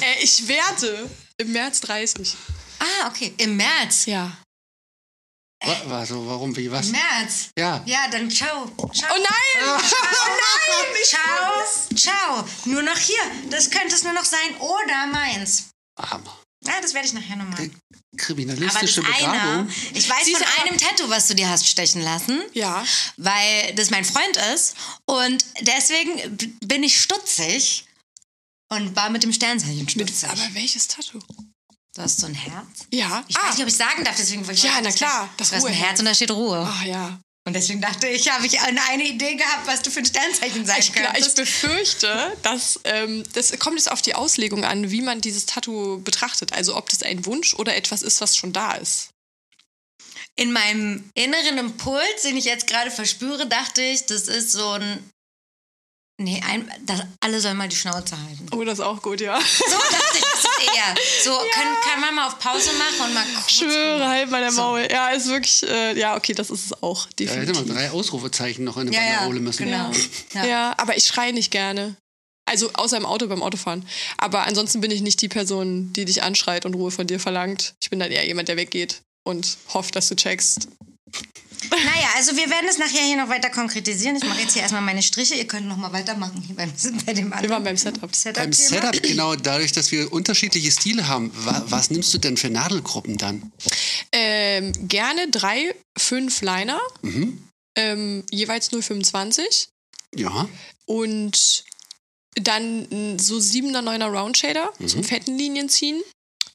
Äh, 0.00 0.22
ich 0.22 0.48
werde 0.48 1.08
im 1.36 1.52
März 1.52 1.80
30. 1.82 2.34
ah, 2.78 3.08
okay. 3.08 3.34
Im 3.36 3.56
März. 3.56 4.06
Ja. 4.06 4.36
Wa- 5.62 5.82
wa- 5.90 6.06
so, 6.06 6.26
warum, 6.26 6.56
wie, 6.56 6.70
was? 6.70 6.86
Im 6.86 6.92
März. 6.92 7.50
Ja. 7.58 7.82
Ja, 7.84 8.08
dann 8.10 8.30
ciao. 8.30 8.66
ciao. 8.94 9.10
Oh 9.14 9.18
nein! 9.22 9.64
Oh 9.64 9.78
nein! 9.78 11.04
Ciao. 11.04 11.64
Ciao. 11.94 12.48
Nur 12.64 12.82
noch 12.82 12.96
hier. 12.96 13.20
Das 13.50 13.70
könnte 13.70 13.94
es 13.94 14.02
nur 14.04 14.14
noch 14.14 14.24
sein. 14.24 14.56
Oder 14.58 15.06
meins. 15.12 15.68
Hammer. 15.98 16.38
Ja, 16.64 16.80
das 16.80 16.94
werde 16.94 17.06
ich 17.08 17.12
nachher 17.12 17.36
nochmal. 17.36 17.70
Aber 18.20 18.36
das 18.36 18.36
Kriminalistische 18.36 19.02
eine, 19.02 19.32
Begabung. 19.32 19.68
ich 19.94 20.08
weiß 20.08 20.24
Siehst 20.24 20.38
von 20.38 20.46
aber- 20.46 20.68
einem 20.68 20.78
Tattoo, 20.78 21.08
was 21.08 21.28
du 21.28 21.34
dir 21.34 21.48
hast 21.48 21.66
stechen 21.66 22.02
lassen. 22.02 22.40
Ja. 22.52 22.84
Weil 23.16 23.74
das 23.74 23.90
mein 23.90 24.04
Freund 24.04 24.36
ist. 24.54 24.74
Und 25.06 25.44
deswegen 25.62 26.36
bin 26.64 26.82
ich 26.82 27.00
stutzig 27.00 27.84
und 28.68 28.94
war 28.96 29.10
mit 29.10 29.22
dem 29.22 29.32
Sternzeichen 29.32 29.78
Mit, 29.80 29.90
stutzig. 29.90 30.28
aber 30.28 30.48
welches 30.52 30.86
Tattau? 30.86 31.18
du 31.96 32.02
hast 32.02 32.20
so 32.20 32.26
ein 32.26 32.34
Herz. 32.34 32.66
Ja. 32.92 33.24
Ich 33.28 33.36
ah. 33.36 33.42
weiß 33.48 33.54
nicht, 33.56 33.62
ob 33.62 33.68
ich 33.68 33.76
sagen 33.76 34.04
darf, 34.04 34.16
deswegen 34.16 34.46
wollte 34.46 34.58
ich 34.58 34.62
Ja, 34.62 34.80
na 34.82 34.92
klar, 34.92 35.28
das 35.36 35.50
Du 35.50 35.56
hast 35.56 35.64
ein. 35.64 35.72
Herz 35.72 35.98
und 35.98 36.04
da 36.06 36.14
steht 36.14 36.30
Ruhe. 36.30 36.64
Ach 36.70 36.84
ja. 36.84 37.18
Und 37.46 37.54
deswegen 37.54 37.80
dachte 37.80 38.06
ich, 38.06 38.30
habe 38.30 38.46
ich 38.46 38.60
eine, 38.60 39.02
Idee 39.02 39.34
gehabt, 39.34 39.66
was 39.66 39.80
du 39.80 39.90
für 39.90 40.00
ein 40.00 40.04
Sternzeichen 40.04 40.66
sein 40.66 40.80
Ich, 40.80 40.92
klar, 40.92 41.16
ich 41.16 41.24
könntest. 41.24 41.36
befürchte, 41.36 42.36
dass 42.42 42.80
ähm, 42.84 43.24
das 43.32 43.58
kommt 43.58 43.76
jetzt 43.76 43.90
auf 43.90 44.02
die 44.02 44.14
Auslegung 44.14 44.64
an, 44.64 44.90
wie 44.90 45.00
man 45.00 45.20
dieses 45.20 45.46
Tattoo 45.46 46.00
betrachtet. 46.00 46.52
Also 46.52 46.76
ob 46.76 46.90
das 46.90 47.02
ein 47.02 47.24
Wunsch 47.24 47.54
oder 47.54 47.74
etwas 47.74 48.02
ist, 48.02 48.20
was 48.20 48.36
schon 48.36 48.52
da 48.52 48.74
ist. 48.74 49.08
In 50.36 50.52
meinem 50.52 51.10
inneren 51.14 51.58
Impuls, 51.58 52.22
den 52.24 52.36
ich 52.36 52.44
jetzt 52.44 52.66
gerade 52.66 52.90
verspüre, 52.90 53.46
dachte 53.46 53.82
ich, 53.82 54.06
das 54.06 54.28
ist 54.28 54.52
so 54.52 54.72
ein. 54.72 55.10
Nee, 56.18 56.42
ein, 56.46 56.70
das, 56.84 57.00
alle 57.20 57.40
sollen 57.40 57.56
mal 57.56 57.68
die 57.68 57.76
Schnauze 57.76 58.16
halten. 58.18 58.46
Oh, 58.52 58.62
das 58.64 58.78
ist 58.78 58.84
auch 58.84 59.00
gut, 59.00 59.22
ja. 59.22 59.40
So 59.40 59.78
dachte 59.78 60.18
ich, 60.18 60.29
eher. 60.74 60.94
So, 61.24 61.30
können, 61.54 61.76
kann 61.90 62.00
man 62.00 62.14
mal 62.14 62.26
auf 62.26 62.38
Pause 62.38 62.70
machen 62.78 63.08
und 63.08 63.14
mal 63.14 63.24
kurz. 63.34 63.50
Schwöre, 63.52 64.06
halt 64.08 64.30
mal 64.30 64.40
der 64.40 64.52
Maul. 64.52 64.86
Ja, 64.90 65.10
ist 65.10 65.28
wirklich, 65.28 65.62
äh, 65.68 65.98
ja, 65.98 66.16
okay, 66.16 66.32
das 66.34 66.50
ist 66.50 66.66
es 66.66 66.82
auch, 66.82 67.06
Da 67.16 67.24
hätte 67.24 67.36
definitiv. 67.46 67.66
man 67.66 67.76
drei 67.76 67.90
Ausrufezeichen 67.90 68.64
noch 68.64 68.76
in 68.76 68.88
eine 68.88 68.96
Ja, 68.96 69.02
ja, 69.02 69.10
Banderole 69.18 69.40
müssen. 69.40 69.64
genau. 69.64 69.90
Ja. 70.34 70.44
Ja, 70.46 70.74
aber 70.76 70.96
ich 70.96 71.04
schreie 71.04 71.32
nicht 71.32 71.50
gerne. 71.50 71.96
Also 72.48 72.70
außer 72.72 72.96
im 72.96 73.06
Auto 73.06 73.26
beim 73.28 73.42
Autofahren. 73.42 73.86
Aber 74.18 74.46
ansonsten 74.46 74.80
bin 74.80 74.90
ich 74.90 75.02
nicht 75.02 75.20
die 75.22 75.28
Person, 75.28 75.92
die 75.92 76.04
dich 76.04 76.22
anschreit 76.22 76.66
und 76.66 76.74
Ruhe 76.74 76.90
von 76.90 77.06
dir 77.06 77.20
verlangt. 77.20 77.74
Ich 77.82 77.90
bin 77.90 78.00
dann 78.00 78.10
eher 78.10 78.26
jemand, 78.26 78.48
der 78.48 78.56
weggeht 78.56 79.02
und 79.24 79.56
hofft, 79.72 79.94
dass 79.94 80.08
du 80.08 80.16
checkst. 80.16 80.66
Naja, 81.68 82.08
also 82.16 82.36
wir 82.36 82.48
werden 82.48 82.66
es 82.68 82.78
nachher 82.78 83.02
hier 83.02 83.16
noch 83.16 83.28
weiter 83.28 83.50
konkretisieren. 83.50 84.16
Ich 84.16 84.24
mache 84.24 84.40
jetzt 84.40 84.54
hier 84.54 84.62
erstmal 84.62 84.80
meine 84.82 85.02
Striche. 85.02 85.34
Ihr 85.34 85.46
könnt 85.46 85.66
noch 85.68 85.76
mal 85.76 85.92
weitermachen 85.92 86.42
hier 86.46 86.56
beim, 86.56 86.72
bei 87.06 87.12
dem 87.12 87.26
anderen. 87.26 87.42
Wir 87.42 87.50
waren 87.50 87.64
beim 87.64 87.76
Setup. 87.76 88.00
Beim 88.00 88.12
Setup-Thema. 88.12 88.52
Setup, 88.92 89.02
genau, 89.02 89.36
dadurch, 89.36 89.72
dass 89.72 89.92
wir 89.92 90.12
unterschiedliche 90.12 90.70
Stile 90.70 91.06
haben, 91.06 91.30
wa 91.34 91.62
was 91.66 91.90
nimmst 91.90 92.12
du 92.14 92.18
denn 92.18 92.36
für 92.36 92.48
Nadelgruppen 92.50 93.18
dann? 93.18 93.52
Ähm, 94.12 94.72
gerne 94.88 95.28
drei, 95.30 95.74
fünf 95.98 96.40
Liner, 96.40 96.80
ähm, 97.76 98.24
jeweils 98.30 98.72
0,25 98.72 99.68
Ja. 100.16 100.48
und 100.86 101.64
dann 102.34 103.18
so 103.18 103.36
7er, 103.36 103.80
9er 103.82 104.06
Round 104.06 104.38
Shader 104.38 104.72
zum 104.86 105.04
fetten 105.04 105.36
Linien 105.36 105.68
ziehen. 105.68 106.00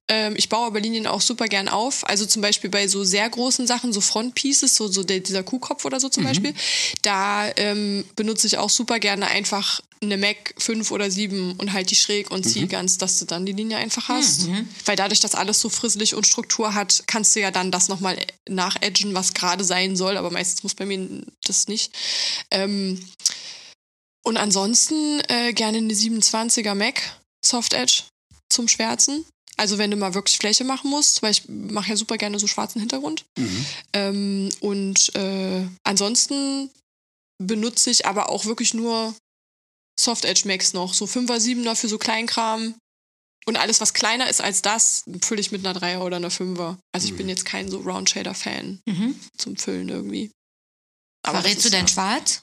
Ähm, 0.08 0.36
ich 0.38 0.50
baue 0.50 0.68
aber 0.68 0.80
Linien 0.80 1.08
auch 1.08 1.22
super 1.22 1.48
gern 1.48 1.68
auf. 1.68 2.08
Also 2.08 2.26
zum 2.26 2.42
Beispiel 2.42 2.70
bei 2.70 2.88
so 2.88 3.04
sehr 3.04 3.28
großen 3.28 3.66
Sachen, 3.66 3.92
so 3.92 4.02
Frontpieces, 4.02 4.76
so, 4.76 4.88
so 4.88 5.04
der, 5.04 5.20
dieser 5.20 5.42
Kuhkopf 5.44 5.84
oder 5.86 6.00
so 6.00 6.10
zum 6.10 6.24
Beispiel, 6.24 6.54
da 7.02 7.48
ähm, 7.56 8.06
benutze 8.16 8.46
ich 8.46 8.58
auch 8.60 8.70
super 8.70 9.00
gerne 9.00 9.28
einfach 9.28 9.82
eine 10.02 10.18
Mac 10.18 10.54
5 10.58 10.92
oder 10.92 11.10
7 11.10 11.54
und 11.54 11.74
halt 11.74 11.90
die 11.90 11.96
schräg 11.96 12.30
und 12.30 12.44
ziehe 12.44 12.68
ganz, 12.68 12.98
dass 13.00 13.18
du 13.18 13.26
dann 13.26 13.46
die 13.46 13.54
Linie 13.54 13.78
einfach 13.78 14.08
hast. 14.10 14.48
Weil 14.86 14.96
dadurch, 14.96 15.20
dass 15.22 15.34
alles 15.34 15.60
so 15.60 15.70
frisselig 15.70 16.14
und 16.14 16.28
Struktur 16.28 16.76
hat, 16.76 17.04
kannst 17.08 17.36
du 17.36 17.40
ja 17.40 17.50
dann 17.50 17.72
das 17.72 17.88
nochmal 17.88 18.18
nachedgen, 18.48 19.16
was 19.16 19.34
gerade 19.34 19.64
sein 19.64 19.96
soll. 19.96 20.18
Aber 20.18 20.30
meistens 20.30 20.62
muss 20.62 20.76
bei 20.76 20.86
mir 20.86 21.24
das 21.44 21.68
nicht. 21.68 21.92
Ähm, 22.52 23.04
und 24.24 24.38
ansonsten 24.38 25.22
äh, 25.30 25.54
gerne 25.54 25.80
eine 25.80 25.94
27er 25.94 26.76
Mac 26.76 27.02
Soft 27.44 27.74
Edge 27.74 28.04
zum 28.50 28.68
Schwärzen. 28.68 29.26
Also 29.58 29.78
wenn 29.78 29.92
du 29.92 29.98
mal 29.98 30.14
wirklich 30.14 30.38
Fläche 30.38 30.64
machen 30.66 30.90
musst, 30.90 31.22
weil 31.22 31.32
ich 31.32 31.48
mache 31.48 31.90
ja 31.90 31.96
super 31.96 32.18
gerne 32.18 32.40
so 32.40 32.48
schwarzen 32.48 32.80
Hintergrund. 32.80 33.26
Ähm, 33.94 34.50
und 34.60 35.16
äh, 35.16 35.66
ansonsten 35.84 36.70
benutze 37.42 37.90
ich 37.90 38.06
aber 38.06 38.30
auch 38.30 38.46
wirklich 38.46 38.74
nur 38.74 39.16
Soft 40.00 40.26
Edge 40.26 40.44
Max 40.48 40.74
noch. 40.74 40.94
So 40.94 41.06
5er, 41.06 41.38
7er 41.40 41.76
für 41.76 41.88
so 41.88 41.98
Kleinkram. 41.98 42.76
Und 43.48 43.58
alles, 43.58 43.80
was 43.80 43.94
kleiner 43.94 44.28
ist 44.30 44.42
als 44.42 44.62
das, 44.62 45.04
fülle 45.24 45.40
ich 45.40 45.52
mit 45.52 45.66
einer 45.66 45.80
3er 45.80 46.00
oder 46.00 46.18
einer 46.18 46.32
5er. 46.32 46.78
Also 46.94 47.08
ich 47.08 47.16
bin 47.16 47.30
jetzt 47.30 47.46
kein 47.46 47.70
so 47.70 47.80
Round 47.80 48.10
Shader 48.10 48.34
Fan 48.34 48.80
Mhm. 48.88 49.20
zum 49.38 49.56
Füllen 49.56 49.88
irgendwie. 49.90 50.32
Aber 51.26 51.42
Verrätst 51.42 51.64
du 51.66 51.70
dein 51.70 51.86
ja- 51.86 51.92
Schwarz? 51.92 52.42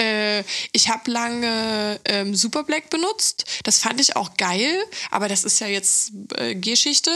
Äh, 0.00 0.42
ich 0.72 0.88
habe 0.88 1.10
lange 1.10 2.00
ähm, 2.06 2.34
Super 2.34 2.64
Black 2.64 2.90
benutzt. 2.90 3.44
Das 3.64 3.78
fand 3.78 4.00
ich 4.00 4.16
auch 4.16 4.36
geil, 4.36 4.82
aber 5.10 5.28
das 5.28 5.44
ist 5.44 5.60
ja 5.60 5.66
jetzt 5.66 6.12
äh, 6.36 6.54
Geschichte. 6.54 7.10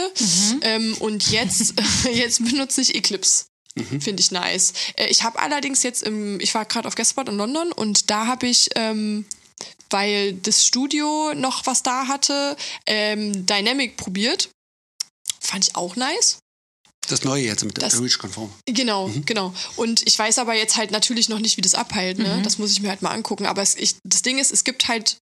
Ähm, 0.61 0.95
und 0.99 1.31
jetzt, 1.31 1.73
jetzt 2.13 2.43
benutze 2.45 2.81
ich 2.81 2.95
Eclipse. 2.95 3.45
Finde 3.99 4.21
ich 4.21 4.31
nice. 4.31 4.73
Äh, 4.95 5.07
ich 5.07 5.23
habe 5.23 5.39
allerdings 5.39 5.83
jetzt 5.83 6.03
im, 6.03 6.39
ich 6.39 6.53
war 6.55 6.65
gerade 6.65 6.87
auf 6.87 6.95
Guestspot 6.95 7.27
in 7.27 7.35
London 7.37 7.71
und 7.73 8.09
da 8.09 8.27
habe 8.27 8.47
ich, 8.47 8.69
ähm, 8.75 9.25
weil 9.89 10.33
das 10.33 10.65
Studio 10.65 11.33
noch 11.35 11.65
was 11.65 11.83
da 11.83 12.07
hatte, 12.07 12.55
ähm, 12.85 13.45
Dynamic 13.45 13.97
probiert. 13.97 14.49
Fand 15.41 15.67
ich 15.67 15.75
auch 15.75 15.95
nice. 15.95 16.39
Das 17.07 17.23
Neue 17.23 17.43
jetzt 17.45 17.63
mit 17.63 17.81
Das- 17.81 17.93
der 17.93 18.01
Reach-Konform. 18.01 18.51
Genau, 18.65 19.11
genau. 19.25 19.53
Und 19.75 20.05
ich 20.07 20.17
weiß 20.17 20.39
aber 20.39 20.55
jetzt 20.55 20.75
halt 20.77 20.91
natürlich 20.91 21.29
noch 21.29 21.39
nicht, 21.39 21.57
wie 21.57 21.61
das 21.61 21.75
abheilt. 21.75 22.17
Ne? 22.17 22.41
Das 22.43 22.57
muss 22.57 22.71
ich 22.71 22.81
mir 22.81 22.89
halt 22.89 23.01
mal 23.01 23.11
angucken. 23.11 23.45
Aber 23.45 23.61
es, 23.61 23.75
ich, 23.75 23.95
das 24.03 24.21
Ding 24.21 24.37
ist, 24.39 24.51
es 24.51 24.63
gibt 24.63 24.87
halt, 24.87 25.17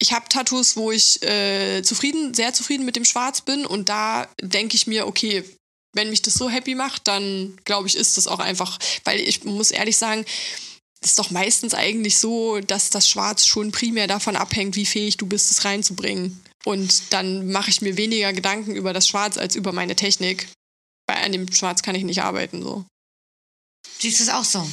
ich 0.00 0.12
habe 0.12 0.26
Tattoos, 0.28 0.76
wo 0.76 0.90
ich 0.92 1.22
äh, 1.22 1.82
zufrieden, 1.82 2.32
sehr 2.34 2.52
zufrieden 2.54 2.84
mit 2.84 2.96
dem 2.96 3.04
Schwarz 3.04 3.40
bin. 3.42 3.66
Und 3.66 3.88
da 3.88 4.28
denke 4.40 4.76
ich 4.76 4.86
mir, 4.86 5.06
okay, 5.06 5.44
wenn 5.92 6.10
mich 6.10 6.22
das 6.22 6.34
so 6.34 6.48
happy 6.48 6.74
macht, 6.74 7.08
dann 7.08 7.58
glaube 7.64 7.88
ich, 7.88 7.96
ist 7.96 8.16
das 8.16 8.26
auch 8.28 8.38
einfach, 8.38 8.78
weil 9.04 9.20
ich 9.20 9.44
muss 9.44 9.70
ehrlich 9.72 9.96
sagen, 9.96 10.24
ist 11.02 11.18
doch 11.18 11.30
meistens 11.30 11.74
eigentlich 11.74 12.18
so, 12.18 12.60
dass 12.60 12.90
das 12.90 13.08
Schwarz 13.08 13.46
schon 13.46 13.72
primär 13.72 14.06
davon 14.06 14.36
abhängt, 14.36 14.76
wie 14.76 14.86
fähig 14.86 15.16
du 15.16 15.26
bist, 15.26 15.50
es 15.50 15.64
reinzubringen. 15.64 16.40
Und 16.66 17.02
dann 17.10 17.50
mache 17.50 17.70
ich 17.70 17.80
mir 17.80 17.96
weniger 17.96 18.32
Gedanken 18.34 18.76
über 18.76 18.92
das 18.92 19.08
Schwarz 19.08 19.38
als 19.38 19.56
über 19.56 19.72
meine 19.72 19.96
Technik. 19.96 20.46
Weil 21.10 21.24
an 21.24 21.32
dem 21.32 21.52
Schwarz 21.52 21.82
kann 21.82 21.96
ich 21.96 22.04
nicht 22.04 22.22
arbeiten. 22.22 22.62
So. 22.62 22.84
Siehst 23.98 24.20
du 24.20 24.24
es 24.24 24.28
auch 24.28 24.44
so? 24.44 24.64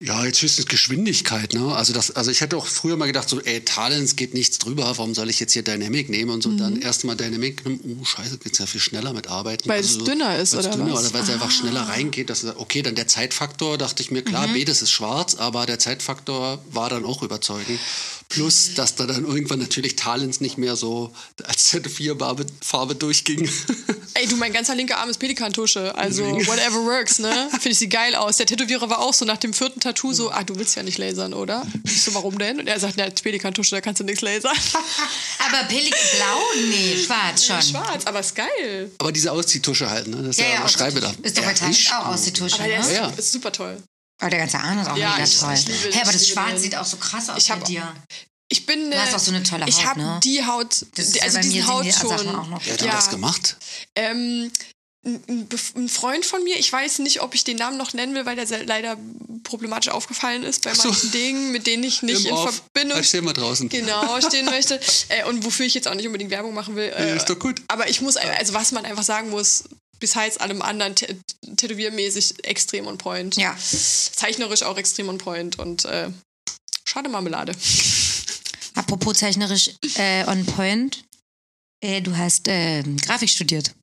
Ja, 0.00 0.24
jetzt 0.24 0.42
höchstens 0.42 0.66
Geschwindigkeit, 0.66 1.52
ne? 1.52 1.76
Also 1.76 1.92
das, 1.92 2.10
also 2.10 2.32
ich 2.32 2.40
hätte 2.40 2.56
auch 2.56 2.66
früher 2.66 2.96
mal 2.96 3.06
gedacht, 3.06 3.28
so, 3.28 3.40
ey, 3.40 3.64
Talents 3.64 4.16
geht 4.16 4.34
nichts 4.34 4.58
drüber, 4.58 4.82
warum 4.82 5.14
soll 5.14 5.30
ich 5.30 5.38
jetzt 5.38 5.52
hier 5.52 5.62
Dynamic 5.62 6.08
nehmen 6.08 6.32
und 6.32 6.42
so 6.42 6.50
dann 6.56 6.82
erstmal 6.82 7.14
Dynamic 7.14 7.64
nehmen, 7.64 7.98
oh 8.00 8.04
scheiße, 8.04 8.38
geht's 8.38 8.58
ja 8.58 8.66
viel 8.66 8.80
schneller 8.80 9.12
mit 9.12 9.28
arbeiten. 9.28 9.68
Weil 9.68 9.76
also 9.76 9.90
es 9.90 9.94
so, 10.00 10.04
dünner 10.04 10.36
ist, 10.38 10.56
oder 10.56 10.70
dünner, 10.70 10.92
was? 10.94 11.04
Oder 11.04 11.14
weil 11.14 11.22
es 11.22 11.30
einfach 11.30 11.52
schneller 11.52 11.82
reingeht, 11.82 12.30
dass 12.30 12.44
okay, 12.44 12.82
dann 12.82 12.96
der 12.96 13.06
Zeitfaktor, 13.06 13.78
dachte 13.78 14.02
ich 14.02 14.10
mir, 14.10 14.22
klar, 14.22 14.48
beides 14.48 14.82
ist 14.82 14.90
schwarz, 14.90 15.36
aber 15.36 15.66
der 15.66 15.78
Zeitfaktor 15.78 16.64
war 16.72 16.90
dann 16.90 17.04
auch 17.04 17.22
überzeugend. 17.22 17.78
Plus, 18.32 18.74
dass 18.74 18.94
da 18.94 19.04
dann 19.04 19.26
irgendwann 19.26 19.58
natürlich 19.58 19.94
Talents 19.96 20.40
nicht 20.40 20.56
mehr 20.56 20.74
so 20.74 21.12
als 21.44 21.64
Tätowierfarbe 21.64 22.46
Farbe 22.62 22.94
durchging. 22.94 23.46
Ey, 24.14 24.26
du, 24.26 24.36
mein 24.36 24.52
ganzer 24.52 24.74
linker 24.74 24.98
Arm 24.98 25.10
ist 25.10 25.18
Pelikantusche. 25.18 25.94
Also, 25.96 26.24
whatever 26.24 26.84
works, 26.84 27.18
ne? 27.18 27.48
Finde 27.50 27.70
ich 27.70 27.78
sie 27.78 27.88
geil 27.88 28.14
aus. 28.14 28.38
Der 28.38 28.46
Tätowierer 28.46 28.88
war 28.88 29.00
auch 29.00 29.12
so 29.12 29.24
nach 29.24 29.36
dem 29.36 29.52
vierten 29.52 29.80
Tattoo 29.80 30.12
so, 30.12 30.30
ah, 30.30 30.44
du 30.44 30.56
willst 30.56 30.76
ja 30.76 30.82
nicht 30.82 30.98
lasern, 30.98 31.34
oder? 31.34 31.66
Ich 31.84 32.02
so, 32.02 32.14
warum 32.14 32.38
denn? 32.38 32.58
Und 32.60 32.66
er 32.68 32.80
sagt, 32.80 32.96
na, 32.96 33.08
Pelikantusche, 33.10 33.74
da 33.74 33.80
kannst 33.80 34.00
du 34.00 34.04
nichts 34.04 34.22
lasern. 34.22 34.56
Aber 35.38 35.68
blau? 35.68 36.42
Nee, 36.70 36.96
schwarz 37.04 37.46
schon. 37.46 37.62
Schwarz, 37.62 38.06
aber 38.06 38.20
ist 38.20 38.34
geil. 38.34 38.90
Aber 38.98 39.12
diese 39.12 39.32
Ausziehtusche 39.32 39.90
halt, 39.90 40.06
ne? 40.06 40.16
Das 40.18 40.38
ist 40.38 40.40
ja, 40.40 40.46
ja, 40.54 40.68
Schreibe 40.68 41.00
da. 41.00 41.12
Ist 41.22 41.36
doch 41.36 41.44
bei 41.44 41.52
Titanic 41.52 41.92
auch 41.92 42.06
Ausziehtusche, 42.06 42.62
ne? 42.62 42.78
ist, 42.78 42.92
Ja. 42.92 43.08
ist 43.08 43.32
super 43.32 43.52
toll. 43.52 43.82
Aber 44.22 44.30
der 44.30 44.38
ganze 44.38 44.58
Arm 44.58 44.78
ist 44.80 44.88
auch 44.88 44.96
Ja, 44.96 45.10
mega 45.12 45.24
ich- 45.24 45.38
toll. 45.38 45.52
ich 45.54 45.66
liebe- 45.66 45.94
Hä, 45.94 46.00
aber 46.00 46.10
ich 46.10 46.16
das 46.16 46.28
Schwarz 46.28 46.60
sieht 46.62 46.76
auch 46.76 46.86
so 46.86 46.96
krass 46.96 47.28
aus 47.28 47.38
Ich 47.38 47.48
bei 47.48 47.56
dir. 47.56 47.92
Ich 48.48 48.66
bin. 48.66 48.90
Du 48.90 48.96
hast 49.00 49.12
äh, 49.12 49.16
auch 49.16 49.18
so 49.18 49.30
eine 49.32 49.42
tolle 49.42 49.66
Ich 49.68 49.78
Haut, 49.78 49.84
habe 49.86 50.00
ne? 50.00 50.20
die 50.22 50.44
Haut, 50.46 50.86
Das 50.94 51.06
ist 51.08 51.22
also 51.22 51.38
ja 51.38 51.42
bei 51.42 51.46
mir 51.48 51.52
diesen 51.52 51.52
sind 51.66 51.66
Haut 51.74 51.84
die 51.84 51.92
schon. 51.92 52.08
Sachen 52.08 52.36
auch 52.36 52.46
noch. 52.48 52.60
Wer 52.64 52.72
hat 52.74 52.80
denn 52.80 52.88
Ja. 52.88 52.94
das 52.94 53.10
gemacht? 53.10 53.56
Ähm, 53.96 54.52
ein, 55.04 55.88
Freund 55.88 56.24
von 56.24 56.44
mir, 56.44 56.56
ich 56.58 56.72
weiß 56.72 57.00
nicht, 57.00 57.22
ob 57.22 57.34
ich 57.34 57.42
den 57.42 57.56
Namen 57.56 57.76
noch 57.76 57.92
nennen 57.92 58.14
will, 58.14 58.24
weil 58.24 58.36
der 58.36 58.46
leider 58.64 58.96
problematisch 59.42 59.90
aufgefallen 59.90 60.44
ist 60.44 60.62
bei 60.62 60.74
so. 60.74 60.84
manchen 60.88 61.10
Dingen, 61.10 61.50
mit 61.50 61.66
denen 61.66 61.82
ich 61.82 62.02
nicht 62.02 62.24
Im 62.26 62.36
in. 62.36 62.36
Verbindung 62.36 62.98
Erzähl 62.98 63.22
mal 63.22 63.32
draußen. 63.32 63.68
genau 63.68 64.20
stehen 64.20 64.44
möchte 64.50 64.78
äh, 65.08 65.24
und 65.24 65.44
wofür 65.44 65.66
ich 65.66 65.74
jetzt 65.74 65.88
auch 65.88 65.94
nicht 65.94 66.06
unbedingt 66.06 66.30
Werbung 66.30 66.54
machen 66.54 66.76
will. 66.76 66.92
Äh, 66.96 67.16
ist 67.16 67.28
doch 67.28 67.38
gut. 67.38 67.60
Aber 67.66 67.88
ich 67.88 68.00
muss, 68.00 68.16
also 68.16 68.54
was 68.54 68.70
man 68.70 68.84
einfach 68.84 69.02
sagen 69.02 69.30
muss, 69.30 69.64
besides 70.02 70.36
allem 70.38 70.60
anderen, 70.62 70.94
tä- 70.94 71.16
tätowiermäßig 71.56 72.34
extrem 72.44 72.86
on 72.86 72.98
point. 72.98 73.36
Ja. 73.36 73.56
Zeichnerisch 73.56 74.62
auch 74.62 74.76
extrem 74.76 75.08
on 75.08 75.18
point 75.18 75.58
und 75.58 75.84
äh, 75.84 76.10
schade 76.84 77.08
Marmelade. 77.08 77.52
Apropos 78.74 79.18
zeichnerisch 79.18 79.70
äh, 79.96 80.24
on 80.26 80.44
point. 80.44 81.04
Äh, 81.84 82.00
du 82.02 82.16
hast 82.16 82.48
äh, 82.48 82.82
Grafik 83.06 83.30
studiert. 83.30 83.74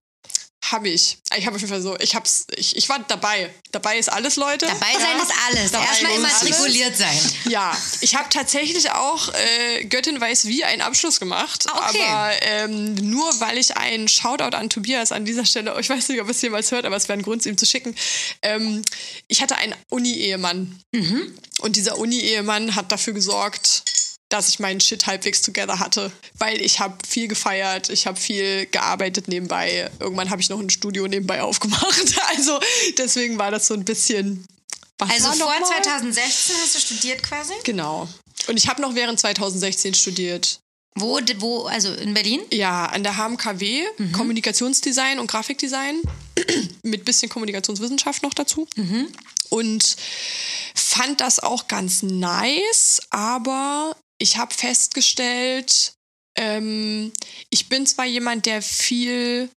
Habe 0.65 0.89
ich. 0.89 1.17
Ich 1.37 1.45
habe 1.45 1.55
auf 1.55 1.61
jeden 1.61 1.71
Fall 1.71 1.81
so, 1.81 1.97
ich 1.99 2.15
hab's, 2.15 2.45
ich, 2.55 2.75
ich 2.75 2.89
war 2.89 2.99
dabei. 3.07 3.49
Dabei 3.71 3.97
ist 3.97 4.11
alles, 4.11 4.35
Leute. 4.35 4.67
Dabei 4.67 4.91
sein 4.93 5.17
Ja. 5.17 5.23
ist 5.23 5.33
alles. 5.47 5.71
Dabei 5.71 5.85
Erstmal 5.85 6.15
immatrikuliert 6.15 6.97
sein. 6.97 7.17
Ja, 7.45 7.75
ich 8.01 8.15
habe 8.15 8.27
tatsächlich 8.29 8.91
auch 8.91 9.33
äh, 9.33 9.85
Göttin 9.85 10.19
weiß 10.19 10.45
wie 10.45 10.63
einen 10.65 10.81
Abschluss 10.81 11.19
gemacht. 11.19 11.65
Ah, 11.71 11.89
okay. 11.89 12.03
Aber 12.07 12.31
ähm, 12.41 12.93
nur 12.95 13.39
weil 13.39 13.57
ich 13.57 13.77
einen 13.77 14.07
Shoutout 14.09 14.55
an 14.55 14.69
Tobias 14.69 15.11
an 15.11 15.23
dieser 15.25 15.45
Stelle, 15.45 15.75
ich 15.79 15.89
weiß 15.89 16.09
nicht, 16.09 16.21
ob 16.21 16.29
es 16.29 16.41
jemals 16.41 16.71
hört, 16.71 16.85
aber 16.85 16.97
es 16.97 17.07
wäre 17.07 17.17
ein 17.17 17.23
Grund, 17.23 17.41
es 17.41 17.45
ihm 17.47 17.57
zu 17.57 17.65
schicken. 17.65 17.95
Ähm, 18.41 18.81
ich 19.27 19.41
hatte 19.41 19.55
einen 19.55 19.73
Uni-Ehemann. 19.89 20.77
Mhm. 20.91 21.37
Und 21.61 21.77
dieser 21.77 21.97
Uni-Ehemann 21.97 22.75
hat 22.75 22.91
dafür 22.91 23.13
gesorgt, 23.13 23.83
dass 24.29 24.47
ich 24.47 24.59
meinen 24.59 24.79
Shit 24.79 25.07
halbwegs 25.07 25.41
together 25.41 25.79
hatte. 25.79 26.11
Weil 26.37 26.61
ich 26.61 26.79
habe 26.79 26.95
viel 27.07 27.27
gefeiert, 27.27 27.89
ich 27.89 28.05
habe 28.07 28.19
viel 28.19 28.67
gearbeitet 28.67 29.27
nebenbei. 29.27 29.89
Irgendwann 29.99 30.29
habe 30.29 30.41
ich 30.41 30.49
noch 30.49 30.59
ein 30.59 30.69
Studio 30.69 31.07
nebenbei 31.07 31.41
aufgemacht. 31.43 32.15
Also 32.29 32.59
deswegen 32.97 33.37
war 33.37 33.51
das 33.51 33.67
so 33.67 33.73
ein 33.73 33.83
bisschen... 33.83 34.45
Was 34.99 35.09
Also 35.09 35.27
vor 35.29 35.35
noch 35.37 35.59
mal? 35.59 35.65
2016 35.65 36.55
hast 36.61 36.75
du 36.75 36.79
studiert 36.79 37.23
quasi? 37.23 37.53
Genau. 37.63 38.07
Und 38.47 38.57
ich 38.57 38.67
habe 38.67 38.81
noch 38.81 38.95
während 38.95 39.19
2016 39.19 39.93
studiert. 39.93 40.59
Wo, 40.95 41.19
wo, 41.37 41.65
also 41.65 41.93
in 41.93 42.13
Berlin? 42.13 42.41
Ja, 42.51 42.87
an 42.87 43.03
der 43.03 43.15
HMKW, 43.15 43.83
Kommunikationsdesign 44.11 45.19
und 45.19 45.27
Grafikdesign 45.27 46.01
mit 46.83 47.05
bisschen 47.05 47.29
Kommunikationswissenschaft 47.29 48.23
noch 48.23 48.33
dazu. 48.33 48.67
Und 49.49 49.95
fand 50.75 51.21
das 51.21 51.39
auch 51.39 51.67
ganz 51.67 52.03
nice, 52.03 53.01
aber 53.11 53.95
ich 54.19 54.37
habe 54.37 54.53
festgestellt, 54.53 55.93
ähm, 56.37 57.11
ich 57.49 57.69
bin 57.69 57.85
zwar 57.85 58.05
jemand, 58.05 58.45
der 58.45 58.61
viel 58.61 59.49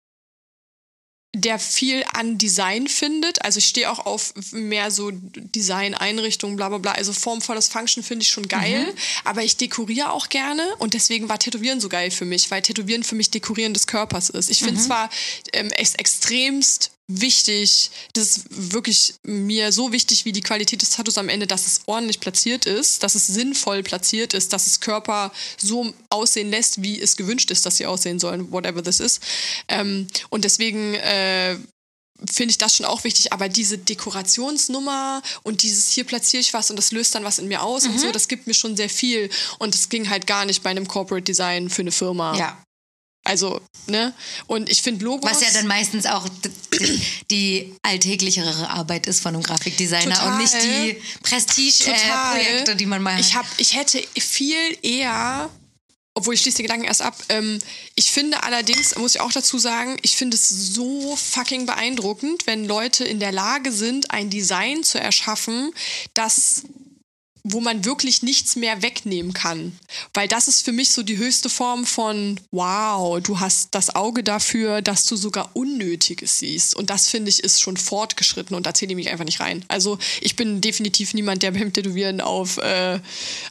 der 1.35 1.59
viel 1.59 2.05
an 2.13 2.37
Design 2.37 2.89
findet. 2.89 3.43
Also 3.43 3.59
ich 3.59 3.67
stehe 3.67 3.91
auch 3.91 4.05
auf 4.05 4.35
mehr 4.53 4.91
so 4.91 5.11
Design, 5.13 5.95
Einrichtungen, 5.95 6.57
bla 6.57 6.69
bla 6.69 6.79
bla. 6.79 6.93
Also 6.93 7.15
formvolles 7.15 7.69
Function 7.69 8.03
finde 8.03 8.23
ich 8.23 8.29
schon 8.29 8.49
geil. 8.49 8.93
Aber 9.25 9.43
ich 9.43 9.57
dekoriere 9.57 10.13
auch 10.13 10.29
gerne 10.29 10.63
und 10.79 10.93
deswegen 10.93 11.31
war 11.31 11.39
Tätowieren 11.39 11.81
so 11.81 11.89
geil 11.89 12.11
für 12.11 12.27
mich, 12.27 12.51
weil 12.51 12.61
Tätowieren 12.61 13.03
für 13.03 13.15
mich 13.15 13.31
Dekorieren 13.31 13.73
des 13.73 13.87
Körpers 13.87 14.29
ist. 14.29 14.51
Ich 14.51 14.59
finde 14.59 14.81
zwar 14.81 15.09
ähm, 15.55 15.71
extremst 15.71 16.92
wichtig, 17.09 17.91
das 18.15 18.37
ist 18.37 18.73
wirklich 18.73 19.15
mir 19.25 19.73
so 19.73 19.93
wichtig 19.93 20.25
wie 20.25 20.33
die 20.33 20.41
Qualität 20.41 20.83
des 20.83 20.91
Tattoos 20.91 21.19
am 21.19 21.29
Ende, 21.29 21.47
dass 21.47 21.67
es 21.67 21.81
ordentlich 21.87 22.21
platziert 22.21 22.67
ist, 22.67 23.03
dass 23.03 23.15
es 23.15 23.27
sinnvoll 23.27 23.83
platziert 23.83 24.35
ist, 24.35 24.53
dass 24.53 24.67
es 24.67 24.81
Körper 24.81 25.33
so 25.59 25.93
aussehen 26.11 26.51
lässt, 26.51 26.83
wie 26.83 27.01
es 27.01 27.17
gewünscht 27.17 27.51
ist, 27.51 27.67
dass 27.67 27.77
sie 27.77 27.87
aussehen 27.87 28.19
sollen, 28.19 28.51
whatever 28.53 28.83
this 28.83 29.01
is. 29.01 29.21
Ähm, 29.69 30.07
und 30.31 30.45
deswegen 30.45 30.95
äh, 30.95 31.57
finde 32.31 32.53
ich 32.53 32.59
das 32.59 32.77
schon 32.77 32.87
auch 32.87 33.05
wichtig, 33.05 33.33
aber 33.33 33.49
diese 33.49 33.79
Dekorationsnummer 33.79 35.23
und 35.43 35.63
dieses 35.63 35.89
hier 35.89 36.05
platziere 36.05 36.41
ich 36.41 36.53
was 36.55 36.71
und 36.71 36.77
das 36.77 36.93
löst 36.93 37.15
dann 37.15 37.25
was 37.25 37.39
in 37.39 37.49
mir 37.49 37.63
aus 37.63 37.85
und 37.85 37.99
so, 37.99 38.13
das 38.13 38.29
gibt 38.29 38.47
mir 38.47 38.55
schon 38.55 38.77
sehr 38.77 38.89
viel 38.89 39.29
und 39.59 39.75
das 39.75 39.89
ging 39.89 40.09
halt 40.09 40.27
gar 40.27 40.45
nicht 40.45 40.63
bei 40.63 40.71
einem 40.71 40.87
Corporate 40.87 41.25
Design 41.25 41.69
für 41.69 41.83
eine 41.83 41.93
Firma. 41.93 42.37
Ja. 42.37 42.63
Also, 43.25 43.61
ne? 43.87 44.13
Und 44.49 44.69
ich 44.69 44.83
finde 44.83 45.05
Logos 45.05 45.31
Was 45.31 45.43
ja 45.43 45.51
dann 45.53 45.69
meistens 45.69 46.07
auch 46.07 46.29
die 47.31 47.73
alltäglichere 47.83 48.69
Arbeit 48.71 49.07
ist 49.07 49.21
von 49.21 49.35
einem 49.35 49.45
Grafikdesigner 49.45 50.17
Total. 50.17 50.33
und 50.33 50.39
nicht 50.39 50.55
die 50.55 51.01
Prestige-Projekte, 51.23 52.75
die 52.75 52.87
man 52.87 53.01
mal 53.01 53.15
hat. 53.15 53.21
Ich, 53.21 53.37
hab, 53.37 53.47
ich 53.59 53.77
hätte 53.77 54.03
viel 54.19 54.77
eher, 54.83 55.49
obwohl 56.15 56.35
ich 56.35 56.41
schließe 56.41 56.57
den 56.57 56.65
Gedanken 56.65 56.87
erst 56.87 57.03
ab, 57.03 57.17
ähm, 57.29 57.61
ich 57.95 58.11
finde 58.11 58.43
allerdings, 58.43 58.97
muss 58.97 59.15
ich 59.15 59.21
auch 59.21 59.33
dazu 59.33 59.57
sagen, 59.57 59.99
ich 60.03 60.17
finde 60.17 60.37
es 60.37 60.49
so 60.49 61.15
fucking 61.15 61.65
beeindruckend, 61.65 62.49
wenn 62.49 62.65
Leute 62.65 63.05
in 63.05 63.21
der 63.21 63.31
Lage 63.31 63.71
sind, 63.71 64.11
ein 64.11 64.31
Design 64.31 64.83
zu 64.83 64.99
erschaffen, 64.99 65.73
das 66.15 66.63
wo 67.45 67.61
man 67.61 67.85
wirklich 67.85 68.23
nichts 68.23 68.57
mehr 68.57 68.83
wegnehmen 68.83 69.33
kann. 69.33 69.77
Weil 70.15 70.29
das 70.29 70.49
ist 70.49 70.65
für 70.65 70.73
mich 70.73 70.91
so 70.91 71.03
die 71.03 71.19
höchste 71.19 71.49
Form 71.49 71.85
von, 71.85 72.39
wow, 72.51 73.21
du 73.21 73.41
hast 73.41 73.75
das 73.75 73.95
Auge 73.95 74.23
dafür, 74.23 74.81
dass 74.83 75.07
du 75.07 75.17
sogar 75.17 75.51
Unnötiges 75.55 76.39
siehst. 76.39 76.77
Und 76.77 76.91
das 76.91 77.09
finde 77.09 77.31
ich 77.31 77.43
ist 77.43 77.61
schon 77.61 77.77
fortgeschritten 77.77 78.55
und 78.55 78.67
da 78.67 78.75
zähle 78.75 78.93
ich 78.93 78.97
mich 78.97 79.11
einfach 79.11 79.25
nicht 79.25 79.41
rein. 79.41 79.65
Also 79.69 79.99
ich 80.21 80.37
bin 80.37 80.61
definitiv 80.61 81.15
niemand, 81.15 81.43
der 81.43 81.53
beim 81.53 81.73
Tätowieren 81.73 82.21
auf, 82.21 82.59
äh, 82.59 83.01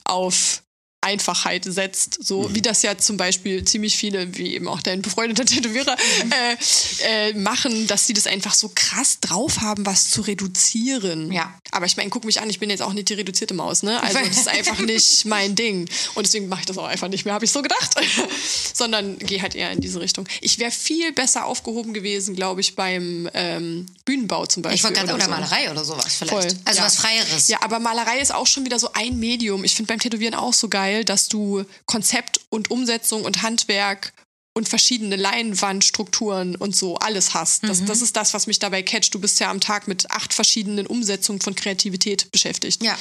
auf 0.06 0.64
Einfachheit 1.02 1.66
setzt, 1.66 2.24
so 2.24 2.54
wie 2.54 2.62
das 2.62 2.84
ja 2.84 2.98
zum 2.98 3.18
Beispiel 3.18 3.66
ziemlich 3.66 3.98
viele, 3.98 4.38
wie 4.38 4.54
eben 4.54 4.68
auch 4.68 4.82
dein 4.82 5.02
befreundeter 5.02 5.46
Tätowierer, 5.52 5.96
äh, 5.96 7.30
äh, 7.30 7.34
machen, 7.34 7.88
dass 7.88 8.08
sie 8.08 8.14
das 8.14 8.28
einfach 8.28 8.54
so 8.54 8.72
krass 8.74 9.20
drauf 9.20 9.62
haben, 9.62 9.86
was 9.86 10.10
zu 10.12 10.22
reduzieren. 10.22 11.32
Ja. 11.32 11.54
Aber 11.72 11.86
ich 11.86 11.98
meine, 11.98 12.10
guck 12.10 12.26
mich 12.26 12.42
an, 12.42 12.50
ich 12.50 12.60
bin 12.60 12.70
jetzt 12.70 12.82
auch 12.82 12.94
nicht 12.94 13.10
die 13.10 13.14
reduzierte 13.14 13.54
Maus, 13.54 13.82
ne? 13.82 14.02
Also 14.04 14.20
das 14.20 14.38
ist 14.38 14.48
einfach 14.48 14.78
nicht 14.86 15.26
mein 15.26 15.56
Ding. 15.56 15.90
Und 16.16 16.28
deswegen 16.28 16.48
mache 16.50 16.62
ich 16.62 16.66
das 16.66 16.78
auch 16.78 16.86
einfach 16.86 17.08
nicht 17.08 17.26
mehr, 17.26 17.34
habe 17.34 17.46
ich 17.46 17.52
so 17.52 17.62
gedacht. 17.62 17.96
Sondern 18.74 19.18
gehe 19.20 19.42
halt 19.42 19.56
eher 19.56 19.72
in 19.72 19.82
diese 19.82 20.02
Richtung. 20.02 20.28
Ich 20.42 20.60
wäre 20.60 20.72
viel 20.72 21.14
besser 21.14 21.46
aufgehoben 21.46 21.94
gewesen, 21.94 22.36
glaube 22.36 22.62
ich, 22.62 22.76
beim 22.76 23.30
ähm, 23.34 23.86
Bühnenbau 24.06 24.46
zum 24.46 24.64
Beispiel. 24.64 24.76
ich 24.76 24.84
wollte 24.84 25.00
gerade, 25.00 25.14
oder 25.16 25.22
oder 25.26 25.26
so. 25.26 25.42
Malerei 25.42 25.72
oder 25.72 25.86
sowas 25.86 26.16
vielleicht. 26.16 26.52
Voll, 26.52 26.62
also 26.66 26.80
ja. 26.80 26.86
was 26.86 26.96
Freieres. 26.98 27.48
Ja, 27.48 27.60
aber 27.62 27.80
Malerei 27.80 28.20
ist 28.20 28.34
auch 28.34 28.48
schon 28.48 28.66
wieder 28.66 28.78
so 28.78 28.92
ein 28.94 29.18
Medium. 29.20 29.64
Ich 29.64 29.76
finde 29.76 29.88
beim 29.88 30.00
Tätowieren 30.00 30.36
auch 30.36 30.54
so 30.54 30.68
geil, 30.68 30.91
dass 31.04 31.28
du 31.28 31.66
Konzept 31.86 32.42
und 32.50 32.72
Umsetzung 32.72 33.24
und 33.24 33.42
Handwerk 33.42 34.14
und 34.54 34.68
verschiedene 34.68 35.16
Leinwandstrukturen 35.16 36.56
und 36.56 36.76
so 36.76 36.98
alles 36.98 37.34
hast. 37.34 37.64
Das, 37.64 37.86
das 37.86 38.02
ist 38.02 38.18
das, 38.18 38.34
was 38.34 38.48
mich 38.48 38.60
dabei 38.60 38.84
catcht. 38.84 39.14
Du 39.14 39.20
bist 39.20 39.40
ja 39.40 39.50
am 39.50 39.62
Tag 39.62 39.88
mit 39.88 40.12
acht 40.12 40.34
verschiedenen 40.34 40.88
Umsetzungen 40.88 41.40
von 41.40 41.56
Kreativität 41.56 42.32
beschäftigt. 42.32 42.84
Ja. 42.84 42.98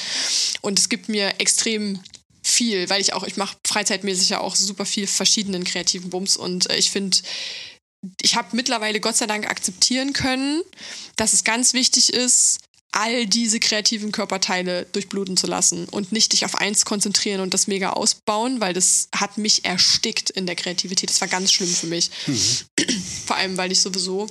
Und 0.61 0.79
es 0.79 0.87
gibt 0.87 1.09
mir 1.09 1.39
extrem 1.39 1.99
viel, 2.41 2.89
weil 2.89 3.01
ich 3.01 3.13
auch, 3.13 3.23
ich 3.23 3.37
mache 3.37 3.57
freizeitmäßig 3.67 4.29
ja 4.29 4.39
auch 4.39 4.55
super 4.55 4.85
viel 4.85 5.07
verschiedenen 5.07 5.63
kreativen 5.63 6.09
Bums 6.09 6.37
und 6.37 6.69
äh, 6.69 6.77
ich 6.77 6.89
finde, 6.89 7.17
ich 8.21 8.35
habe 8.35 8.55
mittlerweile 8.55 8.99
Gott 8.99 9.15
sei 9.15 9.27
Dank 9.27 9.47
akzeptieren 9.47 10.13
können, 10.13 10.61
dass 11.17 11.33
es 11.33 11.43
ganz 11.43 11.73
wichtig 11.73 12.13
ist, 12.13 12.59
all 12.91 13.25
diese 13.25 13.59
kreativen 13.59 14.11
Körperteile 14.11 14.85
durchbluten 14.91 15.37
zu 15.37 15.47
lassen 15.47 15.85
und 15.85 16.11
nicht 16.11 16.33
dich 16.33 16.45
auf 16.45 16.55
eins 16.55 16.85
konzentrieren 16.85 17.41
und 17.41 17.53
das 17.53 17.67
mega 17.67 17.91
ausbauen, 17.91 18.59
weil 18.59 18.73
das 18.73 19.07
hat 19.15 19.37
mich 19.37 19.65
erstickt 19.65 20.29
in 20.29 20.45
der 20.45 20.55
Kreativität. 20.55 21.09
Das 21.09 21.21
war 21.21 21.27
ganz 21.27 21.51
schlimm 21.51 21.69
für 21.69 21.87
mich. 21.87 22.11
Vor 23.25 23.37
allem, 23.37 23.57
weil 23.57 23.71
ich 23.71 23.79
sowieso 23.79 24.27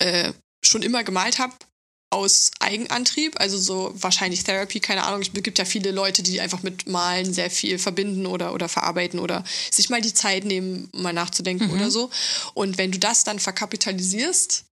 äh, 0.00 0.32
schon 0.64 0.82
immer 0.82 1.04
gemalt 1.04 1.38
habe 1.38 1.54
aus 2.10 2.50
Eigenantrieb, 2.60 3.38
also 3.38 3.58
so 3.58 3.92
wahrscheinlich 3.94 4.42
Therapy, 4.42 4.80
keine 4.80 5.04
Ahnung. 5.04 5.20
Es 5.20 5.30
gibt 5.32 5.58
ja 5.58 5.64
viele 5.64 5.90
Leute, 5.90 6.22
die 6.22 6.40
einfach 6.40 6.62
mit 6.62 6.88
Malen 6.88 7.32
sehr 7.34 7.50
viel 7.50 7.78
verbinden 7.78 8.26
oder, 8.26 8.54
oder 8.54 8.68
verarbeiten 8.68 9.20
oder 9.20 9.44
sich 9.70 9.90
mal 9.90 10.00
die 10.00 10.14
Zeit 10.14 10.44
nehmen, 10.44 10.88
mal 10.92 11.12
nachzudenken 11.12 11.70
oder 11.70 11.90
so. 11.90 12.10
Und 12.54 12.78
wenn 12.78 12.92
du 12.92 12.98
das 12.98 13.24
dann 13.24 13.38
verkapitalisierst, 13.38 14.64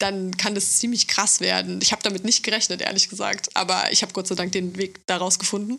dann 0.00 0.36
kann 0.36 0.54
das 0.54 0.78
ziemlich 0.78 1.06
krass 1.06 1.40
werden. 1.40 1.80
Ich 1.82 1.92
habe 1.92 2.02
damit 2.02 2.24
nicht 2.24 2.42
gerechnet, 2.42 2.80
ehrlich 2.80 3.08
gesagt. 3.08 3.54
Aber 3.54 3.92
ich 3.92 4.02
habe 4.02 4.12
Gott 4.12 4.26
sei 4.26 4.34
Dank 4.34 4.52
den 4.52 4.76
Weg 4.76 5.00
daraus 5.06 5.38
gefunden. 5.38 5.78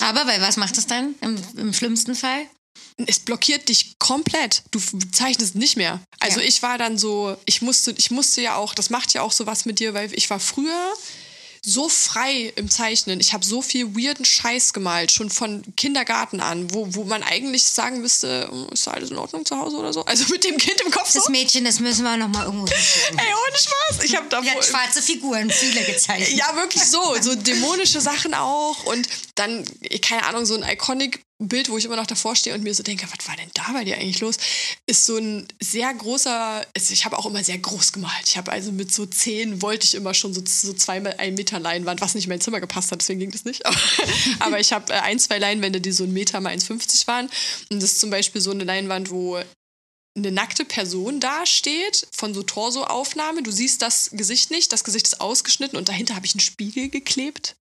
Aber 0.00 0.24
bei 0.24 0.40
was 0.40 0.56
macht 0.56 0.78
es 0.78 0.86
dann 0.86 1.14
im, 1.20 1.36
im 1.56 1.72
schlimmsten 1.74 2.14
Fall? 2.14 2.46
es 3.06 3.18
blockiert 3.18 3.68
dich 3.68 3.98
komplett. 3.98 4.62
Du 4.70 4.80
zeichnest 5.12 5.54
nicht 5.54 5.76
mehr. 5.76 6.00
Also 6.18 6.40
Ja. 6.40 6.46
ich 6.46 6.62
war 6.62 6.78
dann 6.78 6.96
so, 6.96 7.36
ich 7.44 7.60
musste, 7.60 7.94
ich 7.96 8.10
musste 8.10 8.40
ja 8.40 8.56
auch, 8.56 8.74
das 8.74 8.88
macht 8.90 9.12
ja 9.12 9.20
auch 9.20 9.32
sowas 9.32 9.66
mit 9.66 9.80
dir, 9.80 9.92
weil 9.92 10.12
ich 10.14 10.30
war 10.30 10.40
früher 10.40 10.92
so 11.68 11.88
frei 11.88 12.52
im 12.54 12.70
Zeichnen. 12.70 13.18
Ich 13.18 13.32
habe 13.32 13.44
so 13.44 13.60
viel 13.60 13.96
weirden 13.96 14.24
Scheiß 14.24 14.72
gemalt, 14.72 15.10
schon 15.10 15.30
von 15.30 15.64
Kindergarten 15.76 16.40
an, 16.40 16.72
wo, 16.72 16.94
wo 16.94 17.02
man 17.02 17.24
eigentlich 17.24 17.64
sagen 17.64 18.00
müsste, 18.00 18.48
oh, 18.52 18.72
ist 18.72 18.86
alles 18.86 19.10
in 19.10 19.18
Ordnung 19.18 19.44
zu 19.44 19.58
Hause 19.58 19.76
oder 19.76 19.92
so. 19.92 20.04
Also 20.04 20.32
mit 20.32 20.44
dem 20.44 20.58
Kind 20.58 20.80
im 20.80 20.92
Kopf 20.92 21.10
so. 21.10 21.18
Das 21.18 21.28
Mädchen, 21.28 21.64
das 21.64 21.80
müssen 21.80 22.04
wir 22.04 22.16
noch 22.16 22.28
mal 22.28 22.44
irgendwo. 22.44 22.66
Ey, 23.16 23.16
ohne 23.16 23.58
Spaß. 23.58 24.04
Ich 24.04 24.14
habe 24.14 24.26
da 24.28 24.40
Die 24.40 24.50
hat 24.50 24.64
schwarze 24.64 25.02
Figuren, 25.02 25.50
viele 25.50 25.82
gezeichnet. 25.82 26.38
ja, 26.38 26.54
wirklich 26.54 26.84
so. 26.84 27.16
So 27.20 27.34
dämonische 27.34 28.00
Sachen 28.00 28.32
auch. 28.34 28.84
Und 28.84 29.08
dann, 29.34 29.64
keine 30.02 30.24
Ahnung, 30.26 30.46
so 30.46 30.54
ein 30.54 30.62
iconic 30.62 31.25
Bild, 31.38 31.68
wo 31.68 31.76
ich 31.76 31.84
immer 31.84 31.96
noch 31.96 32.06
davor 32.06 32.34
stehe 32.34 32.54
und 32.54 32.62
mir 32.62 32.74
so 32.74 32.82
denke, 32.82 33.06
was 33.14 33.28
war 33.28 33.36
denn 33.36 33.50
da 33.52 33.72
bei 33.72 33.84
dir 33.84 33.96
eigentlich 33.96 34.20
los? 34.20 34.38
Ist 34.86 35.04
so 35.04 35.18
ein 35.18 35.46
sehr 35.60 35.92
großer, 35.92 36.64
also 36.74 36.92
ich 36.92 37.04
habe 37.04 37.18
auch 37.18 37.26
immer 37.26 37.44
sehr 37.44 37.58
groß 37.58 37.92
gemalt. 37.92 38.24
Ich 38.26 38.38
habe 38.38 38.50
also 38.50 38.72
mit 38.72 38.92
so 38.92 39.04
zehn 39.04 39.60
wollte 39.60 39.84
ich 39.84 39.94
immer 39.94 40.14
schon 40.14 40.32
so, 40.32 40.42
so 40.46 40.72
zweimal 40.72 41.14
ein 41.18 41.34
Meter 41.34 41.60
Leinwand, 41.60 42.00
was 42.00 42.14
nicht 42.14 42.24
in 42.24 42.30
mein 42.30 42.40
Zimmer 42.40 42.60
gepasst 42.60 42.90
hat, 42.90 43.00
deswegen 43.00 43.20
ging 43.20 43.30
das 43.30 43.44
nicht. 43.44 43.66
Aber, 43.66 43.76
aber 44.38 44.60
ich 44.60 44.72
habe 44.72 44.92
äh, 44.92 44.96
ein, 45.00 45.18
zwei 45.18 45.38
Leinwände, 45.38 45.80
die 45.80 45.92
so 45.92 46.04
ein 46.04 46.12
Meter 46.12 46.40
mal 46.40 46.54
1,50 46.54 47.06
waren. 47.06 47.28
Und 47.70 47.82
das 47.82 47.92
ist 47.92 48.00
zum 48.00 48.10
Beispiel 48.10 48.40
so 48.40 48.50
eine 48.50 48.64
Leinwand, 48.64 49.10
wo 49.10 49.38
eine 50.16 50.32
nackte 50.32 50.64
Person 50.64 51.20
dasteht, 51.20 52.06
von 52.10 52.32
so 52.34 52.42
Torsoaufnahme. 52.42 53.42
Du 53.42 53.50
siehst 53.50 53.82
das 53.82 54.10
Gesicht 54.12 54.50
nicht, 54.50 54.72
das 54.72 54.84
Gesicht 54.84 55.06
ist 55.06 55.20
ausgeschnitten 55.20 55.76
und 55.76 55.88
dahinter 55.88 56.16
habe 56.16 56.26
ich 56.26 56.34
einen 56.34 56.40
Spiegel 56.40 56.88
geklebt. 56.88 57.56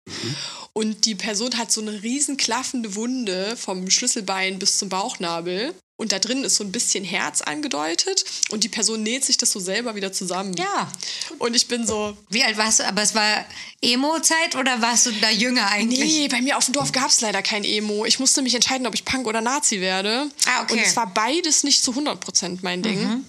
Und 0.73 1.05
die 1.05 1.15
Person 1.15 1.57
hat 1.57 1.71
so 1.71 1.81
eine 1.81 2.03
riesen 2.03 2.37
klaffende 2.37 2.95
Wunde 2.95 3.55
vom 3.57 3.89
Schlüsselbein 3.89 4.59
bis 4.59 4.77
zum 4.77 4.89
Bauchnabel. 4.89 5.73
Und 5.97 6.11
da 6.11 6.19
drin 6.19 6.43
ist 6.43 6.55
so 6.55 6.63
ein 6.63 6.73
bisschen 6.73 7.05
Herz 7.05 7.41
angedeutet 7.41 8.25
und 8.49 8.65
die 8.65 8.69
Person 8.69 9.01
näht 9.01 9.23
sich 9.23 9.37
das 9.37 9.51
so 9.51 9.59
selber 9.61 9.95
wieder 9.95 10.11
zusammen. 10.11 10.53
Ja. 10.57 10.91
Und 11.39 11.55
ich 11.55 11.67
bin 11.69 11.87
so, 11.87 12.17
Wie 12.29 12.43
alt 12.43 12.57
warst 12.57 12.79
du? 12.79 12.83
Aber 12.85 13.01
es 13.01 13.15
war 13.15 13.45
Emo-Zeit 13.81 14.55
oder 14.55 14.81
warst 14.81 15.05
du 15.05 15.11
da 15.21 15.29
jünger 15.29 15.71
eigentlich? 15.71 15.99
Nee, 15.99 16.27
bei 16.27 16.41
mir 16.41 16.57
auf 16.57 16.65
dem 16.65 16.73
Dorf 16.73 16.91
gab 16.91 17.09
es 17.09 17.21
leider 17.21 17.41
kein 17.41 17.63
Emo. 17.63 18.05
Ich 18.05 18.19
musste 18.19 18.41
mich 18.41 18.55
entscheiden, 18.55 18.87
ob 18.87 18.93
ich 18.93 19.05
Punk 19.05 19.25
oder 19.25 19.39
Nazi 19.39 19.79
werde. 19.79 20.29
Ah, 20.45 20.63
okay. 20.63 20.73
Mhm. 20.73 20.79
Und 20.79 20.85
es 20.85 20.95
war 20.97 21.13
beides 21.13 21.63
nicht 21.63 21.81
zu 21.81 21.91
100% 21.91 22.59
mein 22.61 22.83
Ding. 22.83 23.25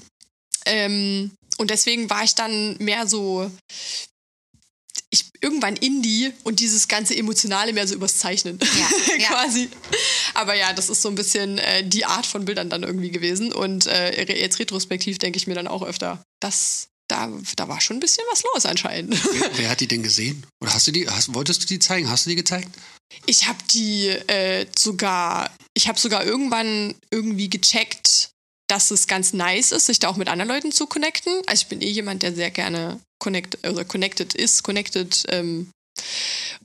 Ähm, 0.65 1.31
und 1.59 1.71
deswegen 1.71 2.11
war 2.11 2.25
ich 2.25 2.35
dann 2.35 2.77
mehr 2.79 3.07
so 3.07 3.51
ich 5.11 5.31
irgendwann 5.41 5.77
Indie 5.77 6.33
und 6.43 6.61
dieses 6.61 6.89
ganze 6.89 7.17
Emotionale 7.17 7.73
mehr 7.73 7.87
so 7.87 7.95
übers 7.95 8.19
Zeichnen. 8.19 8.59
Ja, 8.61 9.15
ja. 9.19 9.29
Quasi. 9.29 9.69
Aber 10.35 10.55
ja, 10.55 10.73
das 10.73 10.91
ist 10.91 11.03
so 11.03 11.09
ein 11.09 11.15
bisschen 11.15 11.59
äh, 11.59 11.87
die 11.87 12.05
Art 12.05 12.27
von 12.27 12.45
Bildern 12.45 12.71
dann 12.71 12.83
irgendwie 12.83 13.11
gewesen. 13.11 13.53
Und 13.53 13.87
äh, 13.87 14.25
jetzt 14.35 14.59
retrospektiv 14.59 15.19
denke 15.19 15.37
ich 15.37 15.47
mir 15.47 15.55
dann 15.55 15.69
auch 15.69 15.83
öfter, 15.83 16.23
das, 16.41 16.89
da, 17.09 17.33
da 17.57 17.69
war 17.69 17.81
schon 17.81 17.99
ein 17.99 18.01
bisschen 18.01 18.25
was 18.31 18.43
los 18.43 18.67
anscheinend. 18.67 19.17
Wer, 19.33 19.51
wer 19.59 19.71
hat 19.71 19.81
die 19.81 19.89
denn 19.89 20.03
gesehen? 20.03 20.45
Oder 20.61 20.75
hast 20.75 20.87
du 20.87 20.93
die, 20.93 21.09
hast, 21.09 21.33
wolltest 21.35 21.63
du 21.63 21.67
die 21.67 21.79
zeigen? 21.79 22.11
Hast 22.11 22.27
du 22.27 22.31
die 22.31 22.37
gezeigt? 22.37 22.69
Ich 23.27 23.47
habe 23.47 23.59
die 23.71 24.09
äh, 24.09 24.67
sogar, 24.77 25.55
ich 25.75 25.87
habe 25.87 25.99
sogar 25.99 26.25
irgendwann 26.25 26.95
irgendwie 27.11 27.49
gecheckt, 27.49 28.31
dass 28.69 28.91
es 28.91 29.07
ganz 29.07 29.33
nice 29.33 29.73
ist, 29.73 29.87
sich 29.87 29.99
da 29.99 30.09
auch 30.09 30.17
mit 30.17 30.29
anderen 30.29 30.51
Leuten 30.51 30.73
zu 30.73 30.87
connecten. 30.87 31.33
Also 31.47 31.63
ich 31.63 31.69
bin 31.69 31.83
eh 31.83 31.91
jemand, 31.91 32.23
der 32.23 32.35
sehr 32.35 32.51
gerne 32.51 33.01
connect, 33.19 33.67
oder 33.67 33.85
connected 33.85 34.35
ist, 34.35 34.63
connected, 34.63 35.25
ähm, 35.29 35.71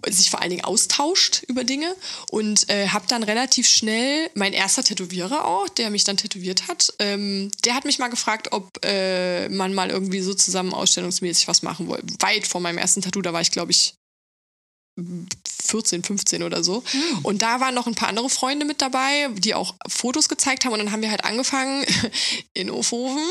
sich 0.08 0.30
vor 0.30 0.42
allen 0.42 0.50
Dingen 0.50 0.66
austauscht 0.66 1.44
über 1.48 1.64
Dinge 1.64 1.96
und 2.30 2.70
äh, 2.70 2.88
habe 2.90 3.06
dann 3.08 3.24
relativ 3.24 3.68
schnell 3.68 4.30
mein 4.34 4.52
erster 4.52 4.84
Tätowierer 4.84 5.46
auch, 5.46 5.70
der 5.70 5.90
mich 5.90 6.04
dann 6.04 6.18
tätowiert 6.18 6.68
hat, 6.68 6.94
ähm, 7.00 7.52
der 7.66 7.76
hat 7.76 7.86
mich 7.86 8.00
mal 8.00 8.10
gefragt, 8.10 8.50
ob 8.52 8.70
äh, 8.84 9.48
man 9.50 9.74
mal 9.74 9.90
irgendwie 9.90 10.22
so 10.22 10.34
zusammen 10.34 10.74
ausstellungsmäßig 10.74 11.48
was 11.48 11.62
machen 11.62 11.88
wollte. 11.88 12.08
Weit 12.20 12.48
vor 12.48 12.62
meinem 12.62 12.80
ersten 12.80 13.02
Tattoo, 13.02 13.22
da 13.22 13.32
war 13.32 13.42
ich 13.42 13.52
glaube 13.52 13.72
ich 13.72 13.94
14, 15.71 16.04
15 16.04 16.43
oder 16.43 16.63
so. 16.63 16.84
Und 17.23 17.41
da 17.41 17.60
waren 17.60 17.73
noch 17.73 17.88
ein 17.88 17.95
paar 17.95 18.10
andere 18.10 18.30
Freunde 18.30 18.65
mit 18.65 18.82
dabei, 18.82 19.30
die 19.34 19.54
auch 19.54 19.75
Fotos 19.88 20.27
gezeigt 20.27 20.65
haben. 20.65 20.73
Und 20.73 20.80
dann 20.80 20.91
haben 20.91 21.01
wir 21.01 21.12
halt 21.12 21.23
angefangen, 21.23 21.86
in 22.54 22.69
Ofhofen 22.69 23.19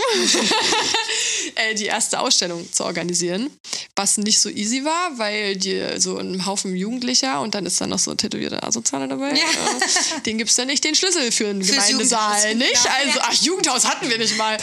äh, 1.56 1.74
die 1.74 1.86
erste 1.86 2.20
Ausstellung 2.20 2.70
zu 2.72 2.84
organisieren. 2.84 3.50
Was 3.96 4.16
nicht 4.16 4.38
so 4.38 4.48
easy 4.48 4.84
war, 4.84 5.18
weil 5.18 5.56
die 5.56 5.82
so 5.98 6.18
ein 6.18 6.46
Haufen 6.46 6.74
Jugendlicher 6.74 7.40
und 7.40 7.54
dann 7.54 7.66
ist 7.66 7.80
da 7.80 7.86
noch 7.86 7.98
so 7.98 8.10
ein 8.10 8.18
tätowierter 8.18 8.62
Asozialer 8.64 9.08
dabei. 9.08 9.30
Ja. 9.30 9.44
Äh, 9.44 10.20
den 10.26 10.38
gibt 10.38 10.50
es 10.50 10.56
dann 10.56 10.66
nicht 10.68 10.84
den 10.84 10.94
Schlüssel 10.94 11.30
für 11.32 11.48
einen 11.48 11.64
Gemeindesaal. 11.64 12.54
Nicht? 12.54 12.84
Ja. 12.84 12.90
Also, 13.04 13.18
ach, 13.22 13.34
Jugendhaus 13.34 13.84
hatten 13.84 14.08
wir 14.08 14.18
nicht 14.18 14.36
mal. 14.36 14.56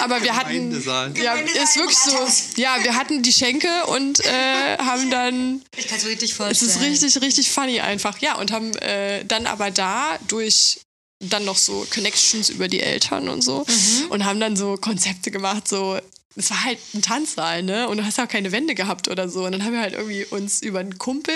Aber 0.00 0.22
wir 0.22 0.34
hatten. 0.34 0.52
Gemeindesaal. 0.52 1.16
Ja, 1.18 1.34
Gemeindesaal 1.34 1.64
ist 1.64 1.76
wirklich 1.76 1.98
so. 1.98 2.60
Ja, 2.60 2.76
wir 2.82 2.94
hatten 2.94 3.22
die 3.22 3.32
Schenke 3.32 3.68
und 3.86 4.20
äh, 4.20 4.78
haben 4.78 5.10
dann 5.10 5.62
Ich 5.76 5.88
kann 5.88 5.98
es 5.98 6.04
mir 6.04 6.10
richtig 6.10 6.30
es 6.30 6.36
vorstellen. 6.36 6.70
ist 6.70 6.80
richtig, 6.80 7.22
richtig 7.22 7.50
funny 7.50 7.80
einfach. 7.80 8.18
Ja, 8.18 8.36
und 8.36 8.52
haben 8.52 8.74
äh, 8.76 9.24
dann 9.24 9.46
aber 9.46 9.70
da 9.70 10.18
durch 10.28 10.80
dann 11.20 11.44
noch 11.44 11.58
so 11.58 11.86
Connections 11.92 12.48
über 12.48 12.68
die 12.68 12.80
Eltern 12.80 13.28
und 13.28 13.42
so 13.42 13.66
und 14.08 14.24
haben 14.24 14.40
dann 14.40 14.56
so 14.56 14.76
Konzepte 14.76 15.30
gemacht, 15.30 15.68
so 15.68 15.98
es 16.36 16.50
war 16.50 16.62
halt 16.62 16.78
ein 16.94 17.02
Tanzsaal, 17.02 17.62
ne? 17.62 17.88
Und 17.88 17.96
du 17.96 18.04
hast 18.04 18.20
auch 18.20 18.28
keine 18.28 18.52
Wände 18.52 18.74
gehabt 18.76 19.08
oder 19.08 19.28
so. 19.28 19.44
Und 19.44 19.52
dann 19.52 19.64
haben 19.64 19.72
wir 19.72 19.80
halt 19.80 19.94
irgendwie 19.94 20.24
uns 20.24 20.62
über 20.62 20.78
einen 20.78 20.96
Kumpel, 20.96 21.34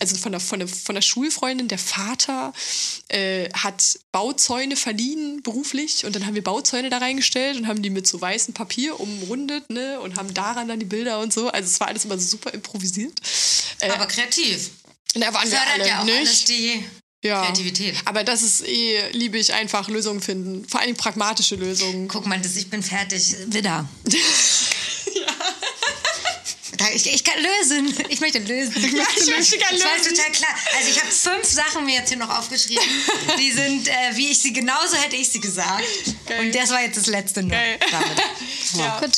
also 0.00 0.16
von 0.16 0.32
der, 0.32 0.40
von 0.40 0.58
der, 0.58 0.68
von 0.68 0.94
der 0.96 1.02
Schulfreundin, 1.02 1.68
der 1.68 1.78
Vater, 1.78 2.52
äh, 3.08 3.48
hat 3.50 4.00
Bauzäune 4.10 4.74
verliehen 4.76 5.42
beruflich. 5.42 6.04
Und 6.04 6.16
dann 6.16 6.26
haben 6.26 6.34
wir 6.34 6.42
Bauzäune 6.42 6.90
da 6.90 6.98
reingestellt 6.98 7.56
und 7.56 7.68
haben 7.68 7.82
die 7.82 7.90
mit 7.90 8.06
so 8.08 8.20
weißem 8.20 8.52
Papier 8.52 8.98
umrundet, 8.98 9.70
ne? 9.70 10.00
Und 10.00 10.16
haben 10.16 10.34
daran 10.34 10.66
dann 10.66 10.80
die 10.80 10.86
Bilder 10.86 11.20
und 11.20 11.32
so. 11.32 11.48
Also 11.48 11.66
es 11.68 11.78
war 11.78 11.86
alles 11.88 12.04
immer 12.04 12.18
super 12.18 12.52
improvisiert. 12.52 13.20
Äh, 13.78 13.90
Aber 13.90 14.06
kreativ. 14.06 14.70
und 15.14 15.20
da 15.20 15.32
waren 15.32 15.48
wir 15.48 15.56
Fördert 15.56 15.74
alle 15.74 15.88
ja 15.88 16.00
auch 16.00 16.04
nicht. 16.04 16.16
alles 16.16 16.44
die 16.46 16.84
ja. 17.24 17.42
Kreativität. 17.44 17.94
Aber 18.04 18.24
das 18.24 18.42
ist 18.42 18.66
eh, 18.66 19.10
liebe 19.12 19.38
ich 19.38 19.52
einfach, 19.52 19.88
Lösungen 19.88 20.20
finden. 20.20 20.66
Vor 20.68 20.80
allem 20.80 20.96
pragmatische 20.96 21.56
Lösungen. 21.56 22.08
Guck 22.08 22.26
mal, 22.26 22.40
das, 22.40 22.56
ich 22.56 22.68
bin 22.70 22.82
fertig. 22.82 23.34
Widder. 23.46 23.88
Da- 26.78 26.88
Ich, 26.94 27.06
ich 27.06 27.22
kann 27.22 27.34
lösen. 27.42 27.94
Ich 28.08 28.20
möchte 28.20 28.38
lösen. 28.38 28.72
Ich 28.76 28.92
möchte 28.92 29.20
ich 29.20 29.26
möchte 29.36 29.58
gerne 29.58 29.76
Das 29.78 29.84
war 29.86 29.96
lösen. 29.98 30.14
total 30.16 30.32
klar. 30.32 30.54
Also 30.78 30.90
ich 30.90 31.00
habe 31.00 31.10
fünf 31.12 31.44
Sachen 31.44 31.84
mir 31.84 31.94
jetzt 31.96 32.08
hier 32.08 32.16
noch 32.16 32.30
aufgeschrieben. 32.30 32.82
Die 33.38 33.52
sind, 33.52 33.88
äh, 33.88 33.92
wie 34.14 34.30
ich 34.30 34.40
sie 34.40 34.52
genauso 34.54 34.96
hätte 34.96 35.16
ich 35.16 35.28
sie 35.28 35.40
gesagt. 35.40 35.84
Geil. 36.26 36.40
Und 36.46 36.54
das 36.54 36.70
war 36.70 36.80
jetzt 36.82 36.96
das 36.96 37.06
letzte 37.08 37.42
nur. 37.42 37.50
Geil. 37.50 37.78
Damit. 37.90 38.22
Ja. 38.78 39.00
Gut. 39.00 39.12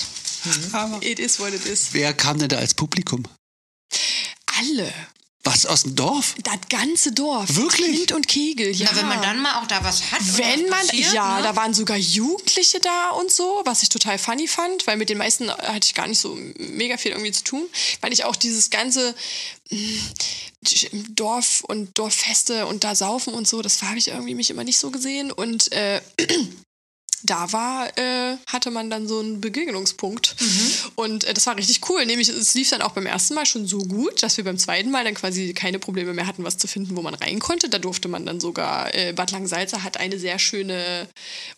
It 1.05 1.21
is 1.21 1.39
what 1.39 1.55
it 1.55 1.65
is. 1.65 1.91
Wer 1.93 2.13
kam 2.13 2.39
denn 2.41 2.49
da 2.49 2.57
als 2.59 2.75
Publikum? 2.75 3.23
Alle. 4.59 4.93
Was, 5.45 5.67
aus 5.67 5.83
dem 5.83 5.95
Dorf? 5.95 6.35
Das 6.43 6.59
ganze 6.71 7.13
Dorf. 7.13 7.55
Wirklich? 7.55 7.99
Kind 7.99 8.13
und 8.13 8.27
Kegel, 8.27 8.75
ja. 8.75 8.89
Na, 8.91 8.97
wenn 8.99 9.09
man 9.09 9.21
dann 9.21 9.43
mal 9.43 9.61
auch 9.61 9.67
da 9.67 9.85
was 9.85 10.11
hat. 10.11 10.21
Wenn 10.39 10.65
was 10.65 10.71
man, 10.71 10.87
passiert, 10.87 11.13
ja, 11.13 11.37
ne? 11.37 11.43
da 11.43 11.55
waren 11.55 11.75
sogar 11.75 11.99
Jugendliche 11.99 12.81
da 12.81 13.11
und 13.11 13.31
so, 13.31 13.61
was 13.67 13.83
ich 13.83 13.91
total 13.91 14.17
funny 14.17 14.49
fand, 14.49 14.87
weil 14.87 14.97
mit 14.97 15.11
den 15.11 15.19
meisten 15.19 15.51
hatte 15.51 15.87
ich 15.87 15.95
gar 15.95 16.07
nicht 16.07 16.19
so 16.19 16.35
mega 16.57 16.97
viel 16.97 17.13
irgendwie 17.13 17.33
zu 17.33 17.45
tun, 17.45 17.67
weil 18.01 18.13
ich 18.15 18.25
auch 18.25 18.37
dieses 18.37 18.71
ganze 18.71 19.15
mm, 19.71 19.99
Dorf 21.11 21.63
und 21.65 21.99
Dorffeste 21.99 22.67
und 22.67 22.83
da 22.83 22.95
saufen 22.95 23.35
und 23.35 23.47
so, 23.47 23.61
das 23.61 23.83
habe 23.83 23.99
ich 23.99 24.09
irgendwie 24.09 24.35
mich 24.35 24.49
immer 24.49 24.65
nicht 24.65 24.79
so 24.79 24.91
gesehen 24.91 25.31
und 25.31 25.71
äh, 25.73 26.01
da 27.25 27.53
war, 27.53 27.87
äh, 27.99 28.37
hatte 28.47 28.71
man 28.71 28.91
dann 28.91 29.09
so 29.09 29.19
einen 29.19 29.41
Begegnungspunkt. 29.41 30.37
Und 30.95 31.25
äh, 31.25 31.35
das 31.35 31.47
war 31.47 31.57
richtig 31.57 31.81
cool. 31.89 32.05
Nämlich, 32.07 32.29
es 32.29 32.55
lief 32.55 32.71
dann 32.71 32.83
auch 32.83 32.93
beim 32.93 33.07
ersten 33.07 33.35
Mal 33.35 33.47
schon 33.47 33.67
so 33.67 33.79
gut, 33.79 34.23
dass 34.23 34.37
wir 34.37 34.45
beim 34.45 34.59
zweiten 34.59 34.91
Mal 34.91 35.05
dann 35.05 35.15
quasi 35.15 35.55
keine 35.55 35.79
Probleme 35.79 36.13
mehr 36.13 36.27
hatten, 36.27 36.45
was 36.45 36.59
zu 36.59 36.69
finden, 36.69 36.97
wo 36.97 37.03
man 37.03 37.15
rein 37.15 37.39
konnte. 37.39 37.69
Da 37.69 37.79
durfte 37.79 38.09
man 38.09 38.27
dann 38.27 38.41
sogar, 38.41 38.95
äh, 38.95 39.13
Bad 39.13 39.31
Langsalza 39.33 39.83
hat 39.83 39.97
eine 39.97 40.19
sehr 40.19 40.39
schöne 40.39 41.09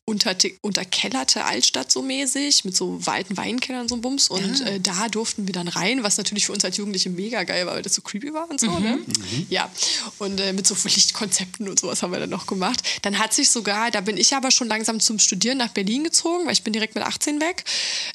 unter, 0.05 0.37
unterkellerte 0.63 1.45
Altstadt 1.45 1.91
so 1.91 2.03
mäßig, 2.03 2.65
mit 2.65 2.77
so 2.77 3.01
alten 3.07 3.37
Weinkellern 3.37 3.89
so 3.89 3.97
ein 3.97 4.01
Bums. 4.01 4.29
Und 4.29 4.61
äh, 4.61 4.81
da 4.81 5.09
durften 5.09 5.47
wir 5.47 5.53
dann 5.53 5.69
rein, 5.69 6.03
was 6.03 6.17
natürlich 6.17 6.47
für 6.47 6.53
uns 6.53 6.65
als 6.65 6.77
Jugendliche 6.77 7.11
mega 7.11 7.43
geil 7.45 7.67
war, 7.67 7.75
weil 7.75 7.83
das 7.83 7.95
so 7.95 8.03
creepy 8.03 8.33
war 8.33 8.49
und 8.51 8.61
so, 8.61 8.79
ne? 8.79 8.99
Ja. 9.49 9.71
Und 10.19 10.41
äh, 10.41 10.53
mit 10.53 10.67
so 10.67 10.77
Lichtkonzepten 10.85 11.69
und 11.69 11.79
sowas 11.79 12.03
haben 12.03 12.13
wir 12.13 12.21
dann 12.21 12.31
noch 12.31 12.47
gemacht. 12.47 12.83
Dann 13.03 13.19
hat 13.19 13.35
sich 13.35 13.51
sogar, 13.51 13.91
da 13.91 14.01
bin 14.01 14.17
ich 14.17 14.35
aber 14.35 14.51
schon 14.51 14.69
langsam 14.69 15.01
zum 15.01 15.19
Studieren 15.19 15.56
nach 15.57 15.73
Berlin 15.73 16.05
gezogen, 16.05 16.47
weil 16.47 16.53
ich 16.53 16.63
bin 16.63 16.73
direkt 16.73 16.95
mit 16.95 17.05
18 17.05 17.41
weg. 17.41 17.65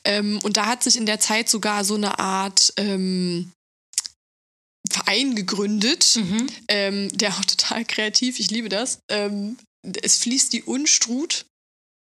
Ähm, 0.03 0.39
und 0.43 0.57
da 0.57 0.65
hat 0.65 0.83
sich 0.83 0.95
in 0.95 1.05
der 1.05 1.19
Zeit 1.19 1.49
sogar 1.49 1.83
so 1.83 1.95
eine 1.95 2.19
Art 2.19 2.73
ähm, 2.77 3.51
Verein 4.89 5.35
gegründet, 5.35 6.19
ähm, 6.67 7.09
der 7.17 7.31
auch 7.31 7.45
total 7.45 7.85
kreativ, 7.85 8.39
ich 8.39 8.51
liebe 8.51 8.69
das. 8.69 8.99
Ähm, 9.09 9.57
es 10.01 10.17
fließt 10.17 10.53
die 10.53 10.63
Unstrut 10.63 11.45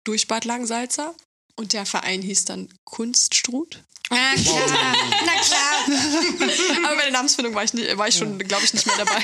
durch 0.06 0.28
Bad 0.28 0.46
Langsalza 0.46 1.16
und 1.56 1.74
der 1.74 1.86
Verein 1.86 2.22
hieß 2.22 2.46
dann 2.46 2.70
Kunststrut. 2.86 3.84
Na 4.14 4.36
klar, 4.36 4.96
na 5.26 5.36
klar. 5.42 6.86
Aber 6.86 6.96
bei 6.96 7.04
der 7.04 7.12
Namensfindung 7.12 7.54
war 7.56 7.64
ich, 7.64 7.74
nicht- 7.74 7.98
war 7.98 8.08
ich 8.08 8.16
schon, 8.16 8.38
glaube 8.40 8.64
ich, 8.64 8.74
nicht 8.74 8.86
mehr 8.86 8.98
dabei. 8.98 9.22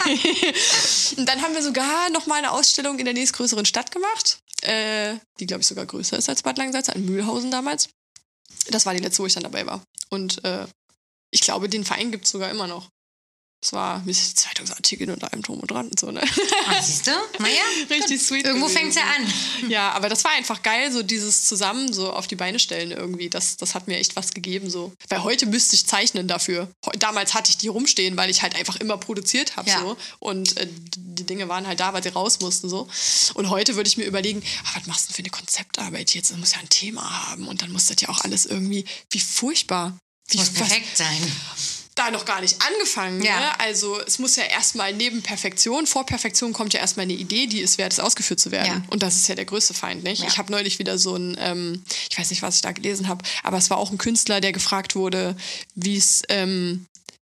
und 1.18 1.26
dann 1.26 1.42
haben 1.42 1.54
wir 1.54 1.62
sogar 1.64 2.10
noch 2.10 2.26
mal 2.26 2.36
eine 2.36 2.52
Ausstellung 2.52 3.00
in 3.00 3.06
der 3.06 3.14
nächstgrößeren 3.14 3.66
Stadt 3.66 3.92
gemacht, 3.92 4.40
äh, 4.62 5.16
die, 5.40 5.46
glaube 5.46 5.62
ich, 5.62 5.68
sogar 5.68 5.86
größer 5.86 6.18
ist 6.18 6.30
als 6.30 6.44
Bad 6.44 6.58
Langensalza, 6.58 6.94
in 6.94 7.06
Mühlhausen 7.06 7.52
damals. 7.52 7.90
Das 8.70 8.86
war 8.86 8.94
die 8.94 9.00
letzte, 9.02 9.22
wo 9.24 9.28
ich 9.28 9.34
dann 9.34 9.44
dabei 9.44 9.66
war. 9.66 9.82
Und 10.10 10.44
äh, 10.44 10.66
ich 11.32 11.42
glaube, 11.42 11.70
den 11.70 11.86
Verein 11.86 12.12
gibt 12.12 12.26
es 12.26 12.32
sogar 12.32 12.50
immer 12.50 12.68
noch. 12.68 12.90
Das 13.62 13.74
war 13.74 14.02
mit 14.06 14.16
Zeitungsartikeln 14.16 15.10
und 15.12 15.22
allem 15.24 15.42
drum 15.42 15.60
und 15.60 15.70
dran 15.70 15.88
und 15.90 16.00
so, 16.00 16.12
ne? 16.12 16.22
Ah, 16.68 16.82
siehst 16.82 17.08
du? 17.08 17.12
Naja, 17.40 17.62
Richtig 17.90 18.22
sweet. 18.22 18.46
irgendwo 18.46 18.70
fängt 18.70 18.92
es 18.92 18.96
ja 18.96 19.02
an. 19.04 19.70
Ja, 19.70 19.92
aber 19.92 20.08
das 20.08 20.24
war 20.24 20.32
einfach 20.32 20.64
geil, 20.64 20.94
so 20.94 21.04
dieses 21.04 21.44
zusammen 21.46 21.92
so 21.92 22.14
auf 22.14 22.26
die 22.28 22.38
Beine 22.38 22.58
stellen 22.60 22.92
irgendwie. 22.92 23.30
Das, 23.30 23.58
das 23.58 23.76
hat 23.76 23.88
mir 23.90 23.98
echt 23.98 24.16
was 24.16 24.32
gegeben 24.34 24.70
so. 24.70 24.94
Weil 25.10 25.24
heute 25.24 25.46
müsste 25.46 25.76
ich 25.76 25.86
zeichnen 25.86 26.28
dafür. 26.30 26.72
Damals 27.00 27.34
hatte 27.34 27.50
ich 27.52 27.58
die 27.58 27.68
rumstehen, 27.68 28.16
weil 28.16 28.30
ich 28.30 28.42
halt 28.44 28.56
einfach 28.56 28.78
immer 28.78 28.98
produziert 28.98 29.58
habe 29.58 29.70
Ja. 29.70 29.82
so. 29.82 29.98
Und 30.20 30.56
äh, 30.56 30.66
die 30.96 31.26
Dinge 31.26 31.50
waren 31.50 31.68
halt 31.68 31.82
da, 31.82 31.92
weil 31.92 32.02
sie 32.02 32.10
raus 32.10 32.40
mussten 32.40 32.70
so. 32.70 32.88
Und 33.34 33.50
heute 33.50 33.76
würde 33.76 33.90
ich 33.90 33.98
mir 33.98 34.06
überlegen, 34.06 34.42
ah, 34.64 34.70
was 34.78 34.88
machst 34.88 35.04
du 35.04 35.08
denn 35.10 35.16
für 35.16 35.22
eine 35.24 35.32
Konzeptarbeit 35.32 36.14
jetzt? 36.14 36.32
Das 36.32 36.38
muss 36.38 36.54
ja 36.54 36.60
ein 36.60 36.70
Thema 36.70 37.28
haben 37.28 37.46
und 37.48 37.62
dann 37.62 37.74
muss 37.74 37.88
das 37.88 37.98
ja 38.00 38.08
auch 38.08 38.22
alles 38.22 38.46
irgendwie, 38.46 38.86
wie 39.12 39.20
furchtbar. 39.20 39.98
Wie, 40.30 40.38
Muss 40.38 40.48
was- 40.48 40.54
perfekt 40.54 40.96
sein. 40.98 41.32
Da 42.00 42.12
noch 42.12 42.26
gar 42.26 42.42
nicht 42.42 42.58
angefangen. 42.62 43.22
Ja. 43.22 43.40
Ne? 43.40 43.60
Also 43.60 44.00
es 44.02 44.20
muss 44.20 44.36
ja 44.38 44.44
erstmal 44.44 44.94
neben 44.94 45.22
Perfektion, 45.22 45.86
vor 45.86 46.06
Perfektion 46.06 46.54
kommt 46.54 46.74
ja 46.74 46.80
erstmal 46.80 47.04
eine 47.04 47.14
Idee, 47.14 47.48
die 47.48 47.62
es 47.62 47.78
wert 47.78 47.94
ist, 47.94 48.00
ausgeführt 48.00 48.40
zu 48.40 48.52
werden. 48.52 48.84
Ja. 48.84 48.84
Und 48.90 49.04
das 49.04 49.18
ist 49.18 49.28
ja 49.28 49.36
der 49.36 49.46
größte 49.46 49.74
Feind, 49.74 50.04
nicht? 50.04 50.22
Ja. 50.22 50.28
Ich 50.28 50.38
habe 50.38 50.52
neulich 50.52 50.80
wieder 50.80 50.98
so 50.98 51.16
ein, 51.16 51.38
ähm, 51.40 51.84
ich 52.10 52.18
weiß 52.18 52.30
nicht, 52.30 52.42
was 52.42 52.56
ich 52.56 52.62
da 52.62 52.72
gelesen 52.72 53.08
habe, 53.08 53.24
aber 53.44 53.58
es 53.58 53.70
war 53.70 53.78
auch 53.78 53.92
ein 53.92 53.98
Künstler, 53.98 54.40
der 54.40 54.54
gefragt 54.54 54.96
wurde, 54.96 55.36
wie 55.76 55.98
es, 55.98 56.24
ähm, 56.30 56.86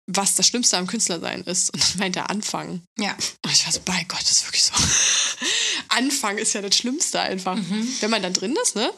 was 0.08 0.36
das 0.36 0.48
Schlimmste 0.48 0.78
am 0.78 0.88
Künstlersein 0.88 1.42
ist. 1.44 1.72
Und 1.72 1.84
dann 1.84 1.98
meint 2.00 2.16
er 2.16 2.30
Anfang. 2.30 2.82
Ja. 2.98 3.16
Und 3.44 3.52
ich 3.52 3.66
war 3.66 3.74
so, 3.74 3.82
bei 3.86 4.04
Gott, 4.08 4.22
das 4.22 4.32
ist 4.32 4.46
wirklich 4.46 4.64
so. 4.64 4.74
Anfang 5.90 6.38
ist 6.38 6.54
ja 6.54 6.62
das 6.62 6.76
Schlimmste 6.76 7.20
einfach. 7.20 7.56
Mhm. 7.56 7.88
Wenn 8.00 8.10
man 8.10 8.22
dann 8.22 8.34
drin 8.34 8.56
ist, 8.64 8.76
ne? 8.76 8.92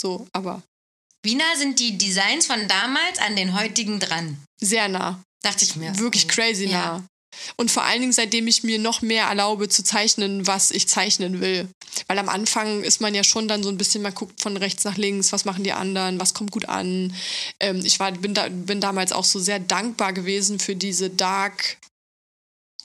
So, 0.00 0.26
aber 0.32 0.62
Wie 1.22 1.34
nah 1.34 1.56
sind 1.56 1.78
die 1.78 1.98
Designs 1.98 2.46
von 2.46 2.66
damals 2.68 3.18
an 3.18 3.36
den 3.36 3.58
heutigen 3.58 4.00
dran? 4.00 4.42
Sehr 4.60 4.88
nah. 4.88 5.22
Dachte 5.42 5.64
ich 5.64 5.76
mir. 5.76 5.98
wirklich 5.98 6.28
crazy 6.28 6.66
Ja. 6.66 6.98
nah. 6.98 7.04
Und 7.56 7.70
vor 7.70 7.84
allen 7.84 8.00
Dingen, 8.00 8.12
seitdem 8.12 8.48
ich 8.48 8.64
mir 8.64 8.78
noch 8.78 9.02
mehr 9.02 9.26
erlaube 9.26 9.68
zu 9.68 9.84
zeichnen, 9.84 10.46
was 10.46 10.70
ich 10.70 10.88
zeichnen 10.88 11.40
will. 11.40 11.68
Weil 12.08 12.18
am 12.18 12.28
Anfang 12.28 12.82
ist 12.82 13.00
man 13.00 13.14
ja 13.14 13.24
schon 13.24 13.48
dann 13.48 13.62
so 13.62 13.68
ein 13.68 13.78
bisschen, 13.78 14.02
man 14.02 14.14
guckt 14.14 14.42
von 14.42 14.56
rechts 14.56 14.84
nach 14.84 14.96
links, 14.96 15.32
was 15.32 15.44
machen 15.44 15.64
die 15.64 15.72
anderen, 15.72 16.20
was 16.20 16.34
kommt 16.34 16.50
gut 16.50 16.68
an. 16.68 17.14
Ähm, 17.60 17.80
ich 17.84 18.00
war, 18.00 18.12
bin, 18.12 18.34
da, 18.34 18.48
bin 18.48 18.80
damals 18.80 19.12
auch 19.12 19.24
so 19.24 19.38
sehr 19.38 19.60
dankbar 19.60 20.12
gewesen 20.12 20.58
für 20.58 20.74
diese 20.74 21.08
Dark 21.08 21.78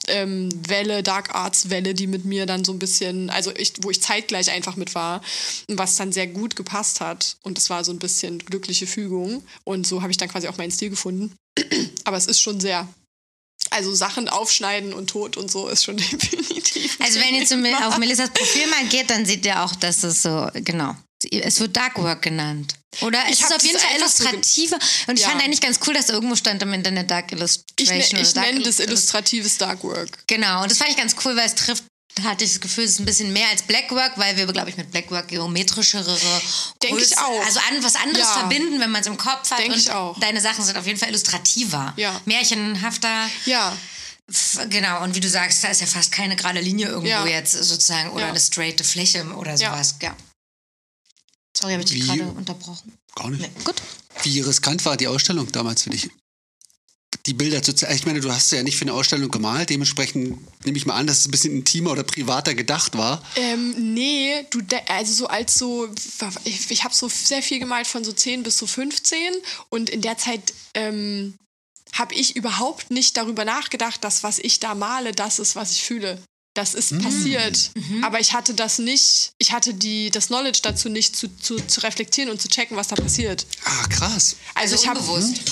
ähm, 0.08 0.48
Welle, 0.68 1.02
Dark 1.02 1.34
Arts 1.34 1.70
Welle, 1.70 1.94
die 1.94 2.06
mit 2.06 2.24
mir 2.24 2.46
dann 2.46 2.64
so 2.64 2.72
ein 2.72 2.78
bisschen, 2.78 3.30
also 3.30 3.54
ich, 3.56 3.74
wo 3.82 3.90
ich 3.90 4.00
zeitgleich 4.00 4.50
einfach 4.50 4.76
mit 4.76 4.94
war, 4.94 5.22
was 5.68 5.96
dann 5.96 6.12
sehr 6.12 6.26
gut 6.28 6.54
gepasst 6.54 7.00
hat. 7.00 7.36
Und 7.42 7.58
es 7.58 7.70
war 7.70 7.84
so 7.84 7.92
ein 7.92 7.98
bisschen 7.98 8.38
glückliche 8.38 8.86
Fügung. 8.86 9.42
Und 9.64 9.86
so 9.86 10.02
habe 10.02 10.12
ich 10.12 10.16
dann 10.16 10.28
quasi 10.28 10.46
auch 10.48 10.58
meinen 10.58 10.70
Stil 10.70 10.90
gefunden. 10.90 11.34
Aber 12.04 12.16
es 12.16 12.26
ist 12.26 12.40
schon 12.40 12.60
sehr. 12.60 12.88
Also 13.70 13.92
Sachen 13.94 14.28
aufschneiden 14.28 14.92
und 14.94 15.08
tot 15.10 15.36
und 15.36 15.50
so 15.50 15.68
ist 15.68 15.84
schon 15.84 15.96
definitiv. 15.96 16.98
Also 17.00 17.18
wenn 17.20 17.34
ihr 17.34 17.44
zu, 17.46 17.56
Mel- 17.56 17.74
auf 17.82 17.98
Melissas 17.98 18.30
Profil 18.30 18.66
mal 18.68 18.84
geht, 18.86 19.10
dann 19.10 19.26
seht 19.26 19.44
ihr 19.44 19.60
auch, 19.62 19.74
dass 19.74 20.02
es 20.04 20.22
so, 20.22 20.48
genau. 20.54 20.94
Es 21.32 21.58
wird 21.60 21.74
Dark 21.76 21.98
Work 21.98 22.22
genannt. 22.22 22.74
Oder 23.00 23.18
es 23.24 23.32
Ich 23.32 23.40
ist 23.40 23.50
hab 23.50 23.56
auf 23.56 23.64
jeden 23.64 23.78
Fall 23.78 23.90
einfach 23.94 24.08
so 24.08 24.22
illustrativer. 24.24 24.78
Und 25.08 25.16
ich 25.16 25.22
Ja. 25.22 25.30
fand 25.30 25.42
eigentlich 25.42 25.60
ganz 25.62 25.80
cool, 25.86 25.94
dass 25.94 26.06
da 26.06 26.12
irgendwo 26.12 26.36
stand 26.36 26.62
im 26.62 26.72
Internet 26.74 27.10
Dark 27.10 27.26
ich 27.32 27.38
Illustration. 27.38 27.96
ne, 27.96 28.04
ich 28.04 28.12
oder 28.12 28.32
Dark 28.34 28.46
nenne 28.46 28.60
das 28.60 28.78
Illus- 28.78 28.86
illustratives 28.86 29.58
Dark 29.58 29.82
Work. 29.82 30.10
Genau, 30.28 30.62
und 30.62 30.70
das 30.70 30.78
fand 30.78 30.90
ich 30.90 30.96
ganz 30.96 31.16
cool, 31.24 31.34
weil 31.34 31.46
es 31.46 31.54
trifft, 31.54 31.84
hatte 32.22 32.44
ich 32.44 32.52
das 32.52 32.60
Gefühl, 32.60 32.84
es 32.84 32.92
ist 32.92 32.98
ein 33.00 33.04
bisschen 33.04 33.32
mehr 33.32 33.48
als 33.50 33.62
Blackwork, 33.62 34.12
weil 34.16 34.36
wir, 34.36 34.46
glaube 34.46 34.70
ich, 34.70 34.76
mit 34.76 34.90
Blackwork 34.90 35.28
geometrischere, 35.28 36.16
Denk 36.82 36.98
ich 37.00 37.16
auch. 37.18 37.44
also 37.44 37.60
an, 37.70 37.82
was 37.84 37.94
anderes 37.96 38.26
Ja. 38.26 38.38
verbinden, 38.40 38.80
wenn 38.80 38.90
man 38.90 39.02
es 39.02 39.06
im 39.06 39.16
Kopf 39.18 39.50
hat. 39.50 39.58
Denk 39.58 39.72
und 39.72 39.78
ich 39.78 39.90
auch. 39.90 40.18
deine 40.20 40.40
Sachen 40.40 40.64
sind 40.64 40.76
auf 40.78 40.86
jeden 40.86 40.98
Fall 40.98 41.10
illustrativer, 41.10 41.92
Ja. 41.96 42.20
märchenhafter. 42.24 43.28
Ja, 43.44 43.76
Genau, 44.70 45.04
und 45.04 45.14
wie 45.14 45.20
du 45.20 45.28
sagst, 45.30 45.62
da 45.62 45.68
ist 45.68 45.80
ja 45.80 45.86
fast 45.86 46.10
keine 46.10 46.34
gerade 46.34 46.58
Linie 46.60 46.86
irgendwo 46.88 47.06
Ja. 47.08 47.24
jetzt 47.26 47.52
sozusagen 47.52 48.10
oder 48.10 48.24
Ja. 48.24 48.30
eine 48.30 48.40
straighte 48.40 48.82
Fläche 48.82 49.24
oder 49.36 49.56
sowas. 49.56 49.94
Ja. 50.02 50.16
Sorry, 51.56 51.74
habe 51.74 51.84
ich 51.84 51.90
dich 51.90 52.04
gerade 52.04 52.24
unterbrochen. 52.24 52.92
Gar 53.14 53.30
nicht. 53.30 53.42
Nee. 53.42 53.62
Gut. 53.64 53.76
Wie 54.24 54.40
riskant 54.40 54.84
war 54.84 54.96
die 54.96 55.06
Ausstellung 55.06 55.50
damals 55.52 55.82
für 55.82 55.90
dich? 55.90 56.10
Die 57.26 57.34
Bilder 57.34 57.62
zu 57.62 57.74
zeigen. 57.74 57.94
Ich 57.94 58.06
meine, 58.06 58.20
du 58.20 58.32
hast 58.32 58.52
ja 58.52 58.62
nicht 58.62 58.76
für 58.76 58.82
eine 58.82 58.92
Ausstellung 58.92 59.30
gemalt. 59.30 59.70
Dementsprechend 59.70 60.38
nehme 60.64 60.78
ich 60.78 60.86
mal 60.86 60.94
an, 60.94 61.06
dass 61.06 61.20
es 61.20 61.28
ein 61.28 61.30
bisschen 61.32 61.54
intimer 61.54 61.90
oder 61.90 62.04
privater 62.04 62.54
gedacht 62.54 62.96
war. 62.96 63.22
ähm, 63.36 63.94
nee, 63.94 64.44
du, 64.50 64.60
also 64.88 65.12
so 65.12 65.26
als 65.26 65.58
so, 65.58 65.88
ich, 66.44 66.70
ich 66.70 66.84
habe 66.84 66.94
so 66.94 67.08
sehr 67.08 67.42
viel 67.42 67.58
gemalt 67.58 67.86
von 67.86 68.04
so 68.04 68.12
10 68.12 68.42
bis 68.42 68.58
so 68.58 68.66
15 68.66 69.18
und 69.70 69.90
in 69.90 70.02
der 70.02 70.18
Zeit 70.18 70.54
ähm, 70.74 71.34
habe 71.92 72.14
ich 72.14 72.36
überhaupt 72.36 72.90
nicht 72.90 73.16
darüber 73.16 73.44
nachgedacht, 73.44 74.04
dass 74.04 74.22
was 74.22 74.38
ich 74.38 74.60
da 74.60 74.74
male, 74.74 75.12
das 75.12 75.38
ist, 75.38 75.56
was 75.56 75.72
ich 75.72 75.82
fühle. 75.82 76.22
Das 76.56 76.74
ist 76.74 76.98
passiert. 77.02 77.70
Aber 78.02 78.18
ich 78.18 78.32
hatte 78.32 78.54
das 78.54 78.78
nicht, 78.78 79.32
ich 79.38 79.52
hatte 79.52 79.74
die, 79.74 80.10
das 80.10 80.28
Knowledge 80.28 80.60
dazu 80.62 80.88
nicht 80.88 81.14
zu, 81.14 81.28
zu, 81.36 81.56
zu 81.60 81.80
reflektieren 81.82 82.30
und 82.30 82.40
zu 82.40 82.48
checken, 82.48 82.76
was 82.76 82.88
da 82.88 82.96
passiert. 82.96 83.46
Ah, 83.64 83.86
krass. 83.88 84.36
Also, 84.54 84.74
Also 84.74 84.82
ich 84.82 84.88
habe 84.88 85.00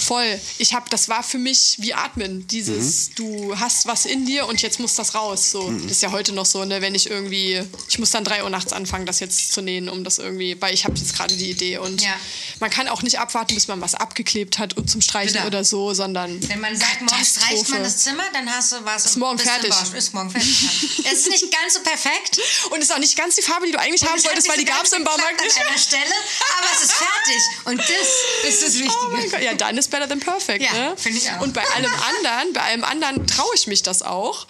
voll, 0.00 0.40
ich 0.58 0.74
habe, 0.74 0.88
das 0.90 1.08
war 1.08 1.22
für 1.22 1.38
mich 1.38 1.76
wie 1.78 1.94
Atmen. 1.94 2.46
Dieses, 2.48 3.10
du 3.14 3.54
hast 3.60 3.86
was 3.86 4.06
in 4.06 4.24
dir 4.26 4.46
und 4.48 4.62
jetzt 4.62 4.80
muss 4.80 4.94
das 4.94 5.14
raus. 5.14 5.50
So, 5.50 5.70
das 5.70 5.92
ist 5.92 6.02
ja 6.02 6.10
heute 6.10 6.32
noch 6.32 6.46
so, 6.46 6.64
ne, 6.64 6.80
wenn 6.80 6.94
ich 6.94 7.08
irgendwie, 7.10 7.62
ich 7.88 7.98
muss 7.98 8.10
dann 8.10 8.24
drei 8.24 8.42
Uhr 8.42 8.50
nachts 8.50 8.72
anfangen, 8.72 9.04
das 9.06 9.20
jetzt 9.20 9.52
zu 9.52 9.60
nähen, 9.60 9.88
um 9.90 10.04
das 10.04 10.18
irgendwie, 10.18 10.60
weil 10.60 10.72
ich 10.74 10.84
habe 10.86 10.96
jetzt 10.98 11.14
gerade 11.14 11.36
die 11.36 11.50
Idee 11.50 11.78
und 11.78 12.00
Ja. 12.02 12.14
man 12.60 12.70
kann 12.70 12.88
auch 12.88 13.02
nicht 13.02 13.18
abwarten, 13.18 13.54
bis 13.54 13.68
man 13.68 13.80
was 13.82 13.94
abgeklebt 13.94 14.58
hat 14.58 14.74
und 14.76 14.88
zum 14.90 15.02
Streichen 15.02 15.34
Bitte. 15.34 15.46
oder 15.46 15.64
so, 15.64 15.92
sondern 15.92 16.40
Wenn 16.48 16.60
man 16.60 16.74
sagt, 16.76 17.00
morgens 17.02 17.34
Katastrophe. 17.34 17.54
reicht 17.60 17.68
man 17.70 17.82
das 17.82 17.98
Zimmer, 17.98 18.22
dann 18.32 18.48
hast 18.50 18.72
du 18.72 18.76
was. 18.84 19.04
Ist 19.04 19.16
morgen 19.18 19.38
fertig. 19.38 19.70
Ist 19.94 20.14
morgen 20.14 20.30
fertig. 20.30 20.54
Es 21.04 21.20
ist 21.20 21.30
nicht 21.30 21.50
ganz 21.50 21.74
so 21.74 21.80
perfekt. 21.80 22.38
und 22.70 22.80
ist 22.80 22.92
auch 22.92 22.98
nicht 22.98 23.16
ganz 23.16 23.36
die 23.36 23.42
Farbe, 23.42 23.66
die 23.66 23.72
du 23.72 23.78
eigentlich 23.78 24.04
haben 24.04 24.22
wolltest, 24.22 24.48
weil 24.48 24.58
die 24.58 24.64
gab 24.64 24.84
es 24.84 24.92
im 24.92 25.04
Baumarkt 25.04 25.42
nicht. 25.42 25.60
an 25.60 25.66
einer 25.66 25.78
Stelle, 25.78 26.14
aber 26.58 26.66
es 26.74 26.84
ist 26.84 26.92
fertig. 26.92 27.42
Und 27.64 27.78
das 27.78 28.52
ist 28.52 28.62
das 28.62 28.74
Wichtige. 28.74 29.36
Oh 29.36 29.44
ja, 29.44 29.54
dann 29.54 29.76
ist 29.76 29.90
better 29.90 30.08
than 30.08 30.20
perfect. 30.20 30.62
Ja, 30.62 30.72
ne? 30.72 30.96
finde 30.96 31.18
ich 31.18 31.30
auch. 31.30 31.40
Und 31.40 31.52
bei 31.54 31.66
allem 31.70 31.92
anderen, 31.92 32.52
bei 32.52 32.60
allem 32.62 32.84
anderen 32.84 33.26
traue 33.26 33.54
ich 33.54 33.66
mich 33.66 33.82
das 33.82 34.02
auch. 34.02 34.46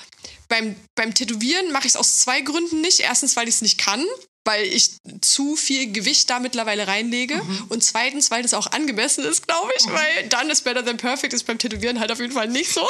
Beim, 0.48 0.76
beim 0.94 1.14
Tätowieren 1.14 1.72
mache 1.72 1.86
ich 1.86 1.94
es 1.94 1.96
aus 1.96 2.18
zwei 2.18 2.40
Gründen 2.40 2.80
nicht. 2.80 3.00
Erstens, 3.00 3.36
weil 3.36 3.48
ich 3.48 3.56
es 3.56 3.62
nicht 3.62 3.78
kann, 3.78 4.04
weil 4.44 4.66
ich 4.66 4.90
zu 5.22 5.56
viel 5.56 5.90
Gewicht 5.92 6.28
da 6.28 6.38
mittlerweile 6.38 6.86
reinlege. 6.86 7.36
Mhm. 7.36 7.64
Und 7.70 7.82
zweitens, 7.82 8.30
weil 8.30 8.42
das 8.42 8.54
auch 8.54 8.66
angemessen 8.68 9.24
ist, 9.24 9.46
glaube 9.46 9.72
ich. 9.78 9.86
Weil 9.86 10.28
dann 10.28 10.50
ist 10.50 10.62
better 10.62 10.84
than 10.84 10.98
perfect 10.98 11.32
ist 11.32 11.44
beim 11.44 11.58
Tätowieren 11.58 11.98
halt 11.98 12.12
auf 12.12 12.20
jeden 12.20 12.32
Fall 12.32 12.48
nicht 12.48 12.72
so. 12.72 12.86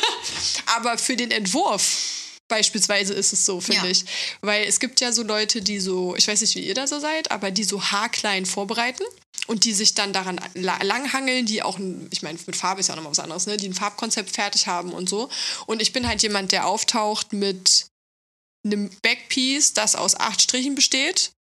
Aber 0.66 0.98
für 0.98 1.16
den 1.16 1.30
Entwurf 1.30 2.21
beispielsweise 2.52 3.14
ist 3.14 3.32
es 3.32 3.46
so, 3.46 3.60
finde 3.62 3.86
Ja. 3.86 3.90
ich. 3.90 4.04
Weil 4.42 4.64
es 4.66 4.78
gibt 4.78 5.00
ja 5.00 5.10
so 5.10 5.22
Leute, 5.22 5.62
die 5.62 5.80
so, 5.80 6.14
ich 6.16 6.28
weiß 6.28 6.42
nicht, 6.42 6.54
wie 6.54 6.60
ihr 6.66 6.74
da 6.74 6.86
so 6.86 7.00
seid, 7.00 7.30
aber 7.30 7.50
die 7.50 7.64
so 7.64 7.82
haarklein 7.82 8.44
vorbereiten 8.44 9.04
und 9.46 9.64
die 9.64 9.72
sich 9.72 9.94
dann 9.94 10.12
daran 10.12 10.38
la- 10.54 10.82
langhangeln, 10.82 11.46
die 11.46 11.62
auch, 11.62 11.78
ich 12.10 12.20
meine, 12.22 12.38
mit 12.46 12.54
Farbe 12.56 12.80
ist 12.80 12.88
ja 12.88 12.92
auch 12.92 12.96
nochmal 12.96 13.12
was 13.12 13.20
anderes, 13.20 13.46
ne? 13.46 13.56
die 13.56 13.68
ein 13.68 13.74
Farbkonzept 13.74 14.30
fertig 14.30 14.66
haben 14.66 14.92
und 14.92 15.08
so. 15.08 15.30
Und 15.66 15.80
ich 15.80 15.94
bin 15.94 16.06
halt 16.06 16.22
jemand, 16.22 16.52
der 16.52 16.66
auftaucht 16.66 17.32
mit 17.32 17.86
einem 18.66 18.90
Backpiece, 19.02 19.72
das 19.72 19.96
aus 19.96 20.14
acht 20.14 20.42
Strichen 20.42 20.74
besteht 20.74 21.32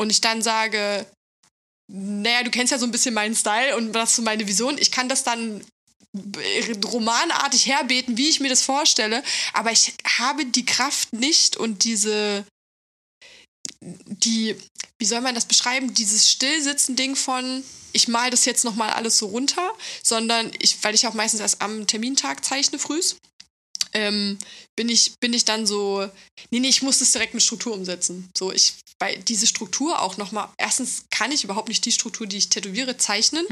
und 0.00 0.10
ich 0.10 0.20
dann 0.22 0.40
sage, 0.42 1.06
naja, 1.92 2.42
du 2.42 2.50
kennst 2.50 2.72
ja 2.72 2.78
so 2.78 2.86
ein 2.86 2.90
bisschen 2.90 3.14
meinen 3.14 3.36
Style 3.36 3.76
und 3.76 3.92
das 3.92 4.10
ist 4.10 4.16
so 4.16 4.22
meine 4.22 4.48
Vision. 4.48 4.78
Ich 4.78 4.90
kann 4.90 5.08
das 5.10 5.22
dann 5.24 5.62
romanartig 6.84 7.66
herbeten, 7.66 8.16
wie 8.16 8.28
ich 8.28 8.40
mir 8.40 8.48
das 8.48 8.62
vorstelle, 8.62 9.22
aber 9.52 9.72
ich 9.72 9.94
habe 10.18 10.46
die 10.46 10.64
Kraft 10.64 11.12
nicht 11.12 11.56
und 11.56 11.84
diese 11.84 12.44
die 13.80 14.56
wie 14.98 15.06
soll 15.06 15.20
man 15.20 15.34
das 15.34 15.44
beschreiben, 15.44 15.92
dieses 15.92 16.30
Stillsitzen-Ding 16.30 17.16
von 17.16 17.64
ich 17.92 18.08
mal 18.08 18.30
das 18.30 18.44
jetzt 18.44 18.64
noch 18.64 18.74
mal 18.74 18.90
alles 18.90 19.18
so 19.18 19.26
runter, 19.26 19.72
sondern 20.02 20.50
ich 20.60 20.82
weil 20.82 20.94
ich 20.94 21.06
auch 21.06 21.14
meistens 21.14 21.40
erst 21.40 21.62
am 21.62 21.86
Termintag 21.86 22.44
zeichne 22.44 22.78
frühs. 22.78 23.16
Ähm, 23.92 24.38
bin 24.74 24.88
ich, 24.88 25.12
bin 25.20 25.32
ich 25.32 25.44
dann 25.44 25.66
so, 25.66 26.08
nee, 26.50 26.58
nee, 26.58 26.68
ich 26.68 26.82
muss 26.82 26.98
das 26.98 27.12
direkt 27.12 27.32
mit 27.32 27.44
Struktur 27.44 27.72
umsetzen. 27.72 28.28
So, 28.36 28.50
ich, 28.52 28.74
weil 29.00 29.18
diese 29.22 29.46
Struktur 29.46 30.00
auch 30.00 30.16
nochmal, 30.16 30.48
erstens 30.56 31.04
kann 31.10 31.32
ich 31.32 31.44
überhaupt 31.44 31.68
nicht 31.68 31.84
die 31.84 31.92
Struktur, 31.92 32.26
die 32.26 32.36
ich 32.36 32.48
tätowiere, 32.48 32.96
zeichnen. 32.96 33.44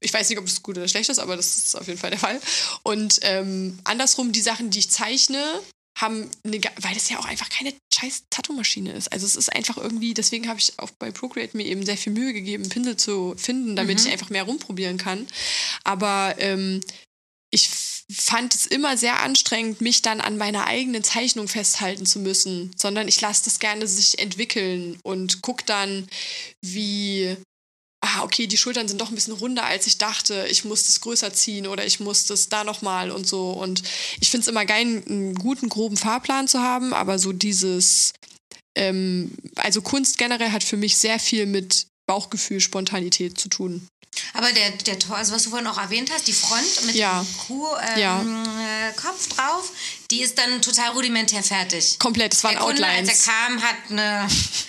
Ich 0.00 0.12
weiß 0.12 0.28
nicht, 0.28 0.38
ob 0.38 0.46
das 0.46 0.62
gut 0.62 0.76
oder 0.76 0.88
schlecht 0.88 1.10
ist, 1.10 1.18
aber 1.18 1.36
das 1.36 1.56
ist 1.56 1.76
auf 1.76 1.86
jeden 1.86 1.98
Fall 1.98 2.10
der 2.10 2.18
Fall. 2.18 2.40
Und 2.82 3.18
ähm, 3.22 3.78
andersrum, 3.84 4.32
die 4.32 4.40
Sachen, 4.40 4.70
die 4.70 4.78
ich 4.78 4.90
zeichne, 4.90 5.42
haben 5.98 6.28
eine, 6.44 6.60
weil 6.80 6.94
das 6.94 7.08
ja 7.08 7.18
auch 7.18 7.24
einfach 7.24 7.48
keine 7.48 7.72
scheiß 7.94 8.24
Tattoo-Maschine 8.30 8.92
ist. 8.92 9.12
Also 9.12 9.26
es 9.26 9.36
ist 9.36 9.52
einfach 9.52 9.76
irgendwie, 9.76 10.14
deswegen 10.14 10.48
habe 10.48 10.58
ich 10.58 10.78
auch 10.78 10.90
bei 10.90 11.10
Procreate 11.10 11.56
mir 11.56 11.66
eben 11.66 11.86
sehr 11.86 11.96
viel 11.96 12.12
Mühe 12.12 12.32
gegeben, 12.32 12.68
Pinsel 12.68 12.96
zu 12.96 13.34
finden, 13.36 13.76
damit 13.76 14.00
ich 14.00 14.12
einfach 14.12 14.30
mehr 14.30 14.42
rumprobieren 14.42 14.98
kann. 14.98 15.26
Aber 15.84 16.34
ähm, 16.38 16.80
ich 17.50 17.70
fand 18.12 18.54
es 18.54 18.66
immer 18.66 18.96
sehr 18.96 19.20
anstrengend, 19.20 19.80
mich 19.80 20.02
dann 20.02 20.20
an 20.20 20.36
meiner 20.36 20.66
eigenen 20.66 21.02
Zeichnung 21.02 21.48
festhalten 21.48 22.06
zu 22.06 22.18
müssen, 22.18 22.72
sondern 22.76 23.08
ich 23.08 23.20
lasse 23.20 23.44
das 23.44 23.58
gerne 23.58 23.86
sich 23.86 24.18
entwickeln 24.18 24.98
und 25.02 25.42
guck 25.42 25.64
dann, 25.66 26.08
wie 26.60 27.36
ah, 28.04 28.22
okay, 28.22 28.46
die 28.46 28.58
Schultern 28.58 28.86
sind 28.86 29.00
doch 29.00 29.08
ein 29.08 29.14
bisschen 29.14 29.34
runder, 29.34 29.64
als 29.64 29.86
ich 29.86 29.96
dachte. 29.96 30.46
Ich 30.50 30.64
muss 30.64 30.84
das 30.86 31.00
größer 31.00 31.32
ziehen 31.32 31.66
oder 31.66 31.86
ich 31.86 32.00
muss 32.00 32.26
das 32.26 32.48
da 32.48 32.62
nochmal 32.62 33.10
und 33.10 33.26
so. 33.26 33.50
Und 33.50 33.82
ich 34.20 34.30
finde 34.30 34.42
es 34.42 34.48
immer 34.48 34.66
geil, 34.66 34.82
einen, 34.82 35.06
einen 35.06 35.34
guten, 35.34 35.68
groben 35.68 35.96
Fahrplan 35.96 36.46
zu 36.46 36.60
haben, 36.60 36.92
aber 36.92 37.18
so 37.18 37.32
dieses, 37.32 38.12
ähm, 38.76 39.32
also 39.56 39.80
Kunst 39.80 40.18
generell 40.18 40.50
hat 40.50 40.64
für 40.64 40.76
mich 40.76 40.98
sehr 40.98 41.18
viel 41.18 41.46
mit 41.46 41.86
Bauchgefühl, 42.06 42.60
Spontanität 42.60 43.40
zu 43.40 43.48
tun. 43.48 43.88
Aber 44.32 44.52
der, 44.52 44.70
der 44.72 44.98
Tor, 44.98 45.16
also 45.16 45.32
was 45.34 45.44
du 45.44 45.50
vorhin 45.50 45.66
auch 45.66 45.78
erwähnt 45.78 46.10
hast, 46.12 46.26
die 46.26 46.32
Front 46.32 46.86
mit 46.86 46.94
Ja. 46.94 47.20
dem 47.22 47.38
Kuh-Kopf 47.46 47.96
Ja. 47.98 48.20
äh, 48.20 48.92
Kopf 49.00 49.28
drauf, 49.28 49.70
die 50.10 50.22
ist 50.22 50.38
dann 50.38 50.60
total 50.62 50.90
rudimentär 50.90 51.42
fertig. 51.42 51.98
Komplett, 51.98 52.34
es 52.34 52.44
waren 52.44 52.52
der 52.54 52.62
Kunde, 52.62 52.86
als 52.86 52.96
Outlines. 53.08 53.26
er 53.26 53.32
kam, 53.32 53.62
hat 53.62 53.76
eine, 53.90 54.28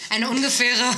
eine 0.10 0.30
ungefähre 0.30 0.96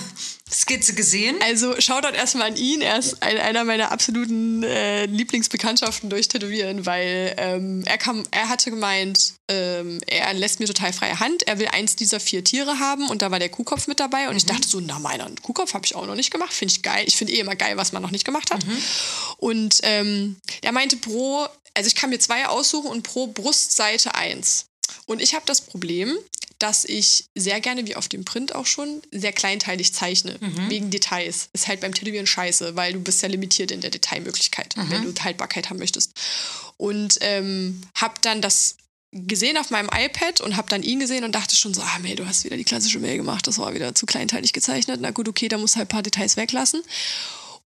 Skizze 0.49 0.93
gesehen. 0.93 1.37
Also 1.41 1.79
Shoutout 1.79 2.15
erstmal 2.15 2.47
an 2.47 2.55
ihn. 2.55 2.81
Er 2.81 2.99
ist 2.99 3.21
ein, 3.21 3.37
einer 3.37 3.63
meiner 3.63 3.91
absoluten 3.91 4.63
äh, 4.63 5.05
Lieblingsbekanntschaften 5.05 6.09
durch 6.09 6.27
Tätowieren, 6.27 6.85
weil 6.85 7.35
ähm, 7.37 7.83
er 7.85 7.97
kam, 7.97 8.23
er 8.31 8.47
hatte 8.47 8.69
gemeint, 8.69 9.33
ähm, 9.49 9.99
er 10.07 10.33
lässt 10.33 10.59
mir 10.59 10.67
total 10.67 10.93
freie 10.93 11.19
Hand. 11.19 11.47
Er 11.47 11.59
will 11.59 11.67
eins 11.67 11.95
dieser 11.95 12.19
vier 12.19 12.43
Tiere 12.43 12.79
haben 12.79 13.09
und 13.09 13.21
da 13.21 13.31
war 13.31 13.39
der 13.39 13.49
Kuhkopf 13.49 13.87
mit 13.87 13.99
dabei. 13.99 14.29
Und 14.29 14.37
ich 14.37 14.45
dachte 14.45 14.67
so, 14.67 14.79
na 14.79 14.99
meiner 14.99 15.29
Kuhkopf 15.41 15.73
habe 15.73 15.85
ich 15.85 15.95
auch 15.95 16.05
noch 16.05 16.15
nicht 16.15 16.31
gemacht. 16.31 16.53
Finde 16.53 16.73
ich 16.73 16.81
geil. 16.81 17.03
Ich 17.07 17.17
finde 17.17 17.33
eh 17.33 17.39
immer 17.39 17.55
geil, 17.55 17.75
was 17.77 17.91
man 17.91 18.01
noch 18.01 18.11
nicht 18.11 18.25
gemacht 18.25 18.51
hat. 18.51 18.63
Und 19.37 19.79
ähm, 19.83 20.37
er 20.61 20.71
meinte 20.71 20.97
pro, 20.97 21.45
also 21.73 21.87
ich 21.87 21.95
kann 21.95 22.09
mir 22.09 22.19
zwei 22.19 22.47
aussuchen 22.47 22.89
und 22.89 23.03
pro 23.03 23.27
Brustseite 23.27 24.15
eins. 24.15 24.65
Und 25.05 25.21
ich 25.21 25.35
habe 25.35 25.45
das 25.45 25.61
Problem, 25.61 26.17
dass 26.60 26.86
ich 26.86 27.26
sehr 27.36 27.62
gerne, 27.62 27.86
wie 27.88 27.95
auf 27.95 28.08
dem 28.08 28.26
Print 28.26 28.55
auch 28.55 28.66
schon, 28.66 29.01
sehr 29.12 29.32
kleinteilig 29.34 29.93
zeichne, 29.93 30.38
wegen 30.70 30.89
Details. 30.89 31.49
Ist 31.53 31.68
halt 31.68 31.82
beim 31.82 31.93
Tätowieren 31.93 32.28
scheiße, 32.28 32.76
weil 32.76 32.93
du 32.93 32.99
bist 32.99 33.22
ja 33.22 33.30
limitiert 33.30 33.72
in 33.72 33.82
der 33.82 33.91
Detailmöglichkeit, 33.91 34.76
wenn 34.89 35.14
du 35.14 35.24
Haltbarkeit 35.24 35.70
haben 35.70 35.80
möchtest. 35.80 36.14
Und 36.78 37.18
ähm, 37.22 37.82
habe 37.95 38.16
dann 38.22 38.41
das 38.41 38.78
gesehen 39.12 39.58
auf 39.58 39.70
meinem 39.70 39.89
iPad 39.93 40.41
und 40.41 40.58
habe 40.58 40.70
dann 40.70 40.84
ihn 40.84 40.99
gesehen 40.99 41.24
und 41.24 41.34
dachte 41.34 41.55
schon 41.55 41.74
so, 41.74 41.82
ah 41.82 41.99
Mel, 41.99 42.16
du 42.16 42.28
hast 42.28 42.43
wieder 42.43 42.58
die 42.58 42.64
klassische 42.64 42.99
Mail 42.99 43.18
gemacht, 43.18 43.47
das 43.47 43.58
war 43.58 43.74
wieder 43.74 43.95
zu 43.95 44.05
kleinteilig 44.05 44.53
gezeichnet. 44.53 44.99
Na 45.01 45.12
gut, 45.12 45.28
okay, 45.28 45.47
da 45.47 45.58
musst 45.58 45.76
du 45.76 45.80
halt 45.80 45.88
ein 45.88 45.93
paar 45.93 46.03
Details 46.03 46.38
weglassen. 46.38 46.82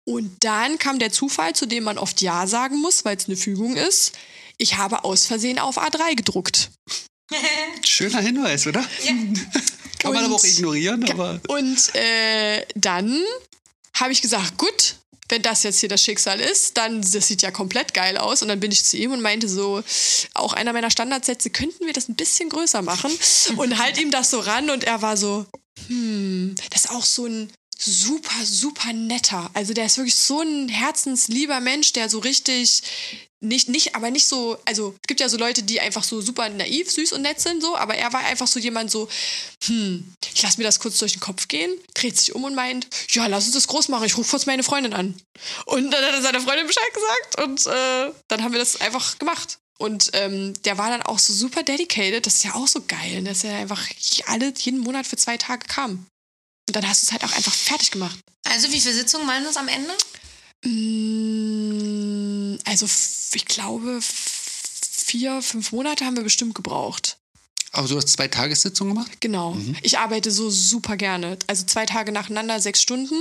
Und 0.04 0.44
dann 0.44 0.78
kam 0.78 0.98
der 0.98 1.12
Zufall, 1.12 1.54
zu 1.54 1.66
dem 1.66 1.84
man 1.84 1.98
oft 1.98 2.20
Ja 2.20 2.46
sagen 2.46 2.80
muss, 2.80 3.04
weil 3.04 3.16
es 3.16 3.26
eine 3.26 3.36
Fügung 3.36 3.76
ist. 3.76 4.12
Ich 4.58 4.76
habe 4.76 5.04
aus 5.04 5.26
Versehen 5.26 5.58
auf 5.58 5.78
A3 5.78 6.16
gedruckt. 6.16 6.70
Schöner 7.84 8.20
Hinweis, 8.20 8.66
oder? 8.66 8.84
Kann 9.98 10.12
man 10.12 10.16
Und- 10.18 10.24
aber 10.24 10.34
auch 10.36 10.44
ignorieren, 10.44 11.08
aber. 11.10 11.40
Und 11.48 11.94
äh, 11.94 12.64
dann 12.74 13.22
habe 13.94 14.12
ich 14.12 14.22
gesagt, 14.22 14.56
gut, 14.56 14.96
wenn 15.28 15.42
das 15.42 15.62
jetzt 15.62 15.80
hier 15.80 15.88
das 15.88 16.02
Schicksal 16.02 16.40
ist, 16.40 16.76
dann 16.76 17.02
das 17.02 17.28
sieht 17.28 17.42
ja 17.42 17.50
komplett 17.50 17.94
geil 17.94 18.16
aus. 18.18 18.42
Und 18.42 18.48
dann 18.48 18.60
bin 18.60 18.72
ich 18.72 18.84
zu 18.84 18.96
ihm 18.96 19.12
und 19.12 19.20
meinte 19.20 19.48
so, 19.48 19.82
auch 20.34 20.52
einer 20.54 20.72
meiner 20.72 20.90
Standardsätze, 20.90 21.50
könnten 21.50 21.86
wir 21.86 21.92
das 21.92 22.08
ein 22.08 22.16
bisschen 22.16 22.48
größer 22.48 22.82
machen? 22.82 23.12
Und 23.56 23.78
halt 23.78 23.98
ihm 23.98 24.10
das 24.10 24.30
so 24.30 24.40
ran 24.40 24.70
und 24.70 24.84
er 24.84 25.02
war 25.02 25.16
so, 25.16 25.46
hm, 25.86 26.54
das 26.70 26.86
ist 26.86 26.90
auch 26.90 27.04
so 27.04 27.26
ein 27.26 27.50
super, 27.78 28.44
super 28.44 28.92
netter. 28.92 29.50
Also 29.54 29.72
der 29.72 29.86
ist 29.86 29.98
wirklich 29.98 30.16
so 30.16 30.40
ein 30.40 30.68
herzenslieber 30.68 31.60
Mensch, 31.60 31.92
der 31.92 32.08
so 32.08 32.18
richtig 32.18 32.82
nicht, 33.40 33.68
nicht, 33.68 33.94
aber 33.94 34.10
nicht 34.10 34.26
so, 34.26 34.58
also 34.66 34.94
es 35.00 35.06
gibt 35.06 35.20
ja 35.20 35.28
so 35.28 35.38
Leute, 35.38 35.62
die 35.62 35.80
einfach 35.80 36.04
so 36.04 36.20
super 36.20 36.48
naiv, 36.50 36.90
süß 36.90 37.12
und 37.12 37.22
nett 37.22 37.40
sind, 37.40 37.62
so, 37.62 37.74
aber 37.76 37.94
er 37.94 38.12
war 38.12 38.20
einfach 38.20 38.46
so 38.46 38.60
jemand 38.60 38.90
so, 38.90 39.08
hm, 39.64 40.14
ich 40.34 40.42
lasse 40.42 40.58
mir 40.58 40.64
das 40.64 40.78
kurz 40.78 40.98
durch 40.98 41.12
den 41.12 41.20
Kopf 41.20 41.48
gehen, 41.48 41.72
dreht 41.94 42.18
sich 42.18 42.34
um 42.34 42.44
und 42.44 42.54
meint, 42.54 42.86
ja, 43.10 43.26
lass 43.26 43.46
uns 43.46 43.54
das 43.54 43.66
groß 43.66 43.88
machen, 43.88 44.04
ich 44.04 44.16
rufe 44.16 44.30
kurz 44.30 44.46
meine 44.46 44.62
Freundin 44.62 44.92
an. 44.92 45.14
Und 45.64 45.90
dann 45.90 46.04
hat 46.04 46.12
er 46.12 46.22
seiner 46.22 46.40
Freundin 46.40 46.66
Bescheid 46.66 46.92
gesagt 46.94 47.42
und 47.42 47.66
äh, 47.66 48.12
dann 48.28 48.42
haben 48.42 48.52
wir 48.52 48.60
das 48.60 48.80
einfach 48.80 49.18
gemacht. 49.18 49.58
Und 49.78 50.10
ähm, 50.12 50.52
der 50.64 50.76
war 50.76 50.90
dann 50.90 51.02
auch 51.02 51.18
so 51.18 51.32
super 51.32 51.62
dedicated, 51.62 52.26
das 52.26 52.34
ist 52.34 52.44
ja 52.44 52.54
auch 52.54 52.68
so 52.68 52.82
geil, 52.86 53.24
dass 53.24 53.44
er 53.44 53.56
einfach 53.56 53.88
alle, 54.26 54.52
jeden 54.58 54.80
Monat 54.80 55.06
für 55.06 55.16
zwei 55.16 55.38
Tage 55.38 55.66
kam. 55.66 56.06
Und 56.68 56.76
dann 56.76 56.86
hast 56.86 57.02
du 57.02 57.06
es 57.06 57.12
halt 57.12 57.24
auch 57.24 57.34
einfach 57.34 57.54
fertig 57.54 57.90
gemacht. 57.90 58.18
Also 58.44 58.70
wie 58.70 58.80
viele 58.80 58.94
Sitzungen 58.94 59.26
waren 59.26 59.44
das 59.44 59.56
am 59.56 59.68
Ende? 59.68 59.92
Also 62.64 62.86
ich 63.34 63.44
glaube, 63.46 64.00
vier, 64.02 65.42
fünf 65.42 65.72
Monate 65.72 66.04
haben 66.04 66.16
wir 66.16 66.24
bestimmt 66.24 66.54
gebraucht. 66.54 67.16
Aber 67.72 67.86
du 67.86 67.96
hast 67.96 68.08
zwei 68.08 68.28
Tagessitzungen 68.28 68.94
gemacht? 68.94 69.20
Genau. 69.20 69.56
Ich 69.82 69.98
arbeite 69.98 70.30
so 70.30 70.50
super 70.50 70.96
gerne. 70.96 71.38
Also 71.46 71.64
zwei 71.66 71.86
Tage 71.86 72.10
nacheinander, 72.10 72.60
sechs 72.60 72.82
Stunden 72.82 73.14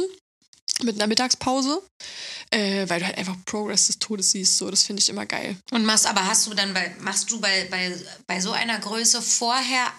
mit 0.83 0.95
einer 0.95 1.07
Mittagspause, 1.07 1.81
äh, 2.51 2.87
weil 2.89 2.99
du 2.99 3.05
halt 3.05 3.17
einfach 3.17 3.35
Progress 3.45 3.87
des 3.87 3.99
Todes 3.99 4.31
siehst. 4.31 4.57
So, 4.57 4.71
das 4.71 4.83
finde 4.83 5.01
ich 5.01 5.09
immer 5.09 5.25
geil. 5.25 5.57
Und 5.71 5.85
machst, 5.85 6.07
aber 6.07 6.25
hast 6.25 6.47
du 6.47 6.53
dann 6.53 6.73
bei, 6.73 6.95
machst 7.01 7.29
du 7.29 7.39
bei, 7.39 7.67
bei, 7.69 7.95
bei 8.27 8.39
so 8.39 8.51
einer 8.51 8.79
Größe 8.79 9.21
vorher 9.21 9.91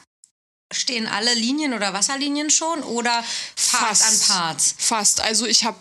stehen 0.73 1.07
alle 1.07 1.35
Linien 1.35 1.75
oder 1.75 1.93
Wasserlinien 1.93 2.49
schon 2.51 2.83
oder 2.83 3.25
Parts 3.71 4.03
an 4.03 4.37
Parts? 4.37 4.75
Fast. 4.79 5.21
Also 5.21 5.47
ich 5.47 5.65
habe 5.65 5.79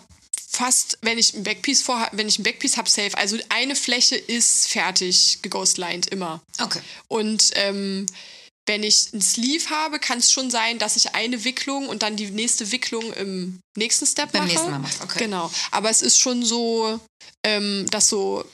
fast, 0.50 0.98
wenn 1.02 1.18
ich 1.18 1.34
ein 1.34 1.44
Backpiece 1.44 1.82
vor, 1.82 2.08
wenn 2.12 2.28
ich 2.28 2.38
ein 2.38 2.42
Backpiece 2.42 2.76
habe, 2.76 2.90
safe. 2.90 3.16
Also 3.16 3.38
eine 3.48 3.76
Fläche 3.76 4.16
ist 4.16 4.68
fertig 4.68 5.38
geghostlined 5.42 6.06
immer. 6.06 6.42
Okay. 6.60 6.80
Und 7.08 7.50
ähm, 7.54 8.06
wenn 8.66 8.82
ich 8.82 9.12
ein 9.12 9.22
Sleeve 9.22 9.70
habe, 9.70 9.98
kann 9.98 10.18
es 10.18 10.30
schon 10.30 10.50
sein, 10.50 10.78
dass 10.78 10.96
ich 10.96 11.14
eine 11.14 11.44
Wicklung 11.44 11.88
und 11.88 12.02
dann 12.02 12.16
die 12.16 12.30
nächste 12.30 12.70
Wicklung 12.72 13.12
im 13.14 13.60
nächsten 13.76 14.06
Step 14.06 14.32
Beim 14.32 14.42
mache. 14.42 14.52
nächsten 14.52 14.70
Mal 14.70 14.78
machst, 14.80 15.02
okay. 15.02 15.18
Genau. 15.20 15.50
Aber 15.70 15.90
es 15.90 16.02
ist 16.02 16.18
schon 16.18 16.44
so, 16.44 17.00
ähm, 17.44 17.86
dass 17.90 18.08
so 18.08 18.44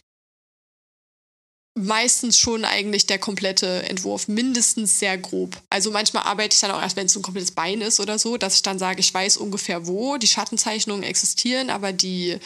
meistens 1.76 2.38
schon 2.38 2.64
eigentlich 2.64 3.06
der 3.06 3.18
komplette 3.18 3.82
Entwurf, 3.88 4.28
mindestens 4.28 4.98
sehr 4.98 5.18
grob. 5.18 5.60
Also 5.70 5.90
manchmal 5.90 6.24
arbeite 6.24 6.54
ich 6.54 6.60
dann 6.60 6.70
auch 6.70 6.80
erst, 6.80 6.96
wenn 6.96 7.06
es 7.06 7.12
so 7.12 7.20
ein 7.20 7.22
komplettes 7.22 7.52
Bein 7.52 7.82
ist 7.82 8.00
oder 8.00 8.18
so, 8.18 8.36
dass 8.38 8.56
ich 8.56 8.62
dann 8.62 8.78
sage, 8.78 9.00
ich 9.00 9.12
weiß 9.12 9.36
ungefähr 9.36 9.86
wo 9.86 10.16
die 10.16 10.26
Schattenzeichnungen 10.26 11.02
existieren, 11.02 11.68
aber 11.70 11.92
die, 11.92 12.38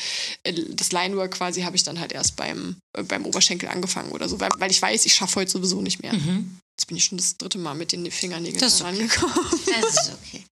äh, 0.43 0.53
das 0.71 0.91
Linework 0.93 1.33
quasi 1.33 1.63
habe 1.63 1.77
ich 1.77 1.85
dann 1.85 2.01
halt 2.01 2.13
erst 2.13 2.37
beim, 2.37 2.77
äh, 2.97 3.03
beim 3.05 3.25
Oberschenkel 3.25 3.69
angefangen 3.69 4.11
oder 4.11 4.29
so, 4.29 4.41
weil, 4.41 4.51
weil 4.59 4.71
ich 4.71 4.83
weiß, 4.83 5.07
ich 5.07 5.15
schaffe 5.15 5.37
heute 5.37 5.51
sowieso 5.53 5.81
nicht 5.81 6.03
mehr. 6.03 6.13
Jetzt 6.13 6.87
bin 6.87 6.97
ich 6.97 7.05
schon 7.05 7.19
das 7.19 7.37
dritte 7.37 7.59
Mal 7.59 7.75
mit 7.75 7.93
den 7.93 8.11
Fingernägeln 8.11 8.61
Das 8.61 8.75
ist 8.75 8.81
okay. 8.81 8.91
rangekommen. 8.91 9.61
Das 9.67 9.95
ist 9.95 10.13
okay. 10.13 10.45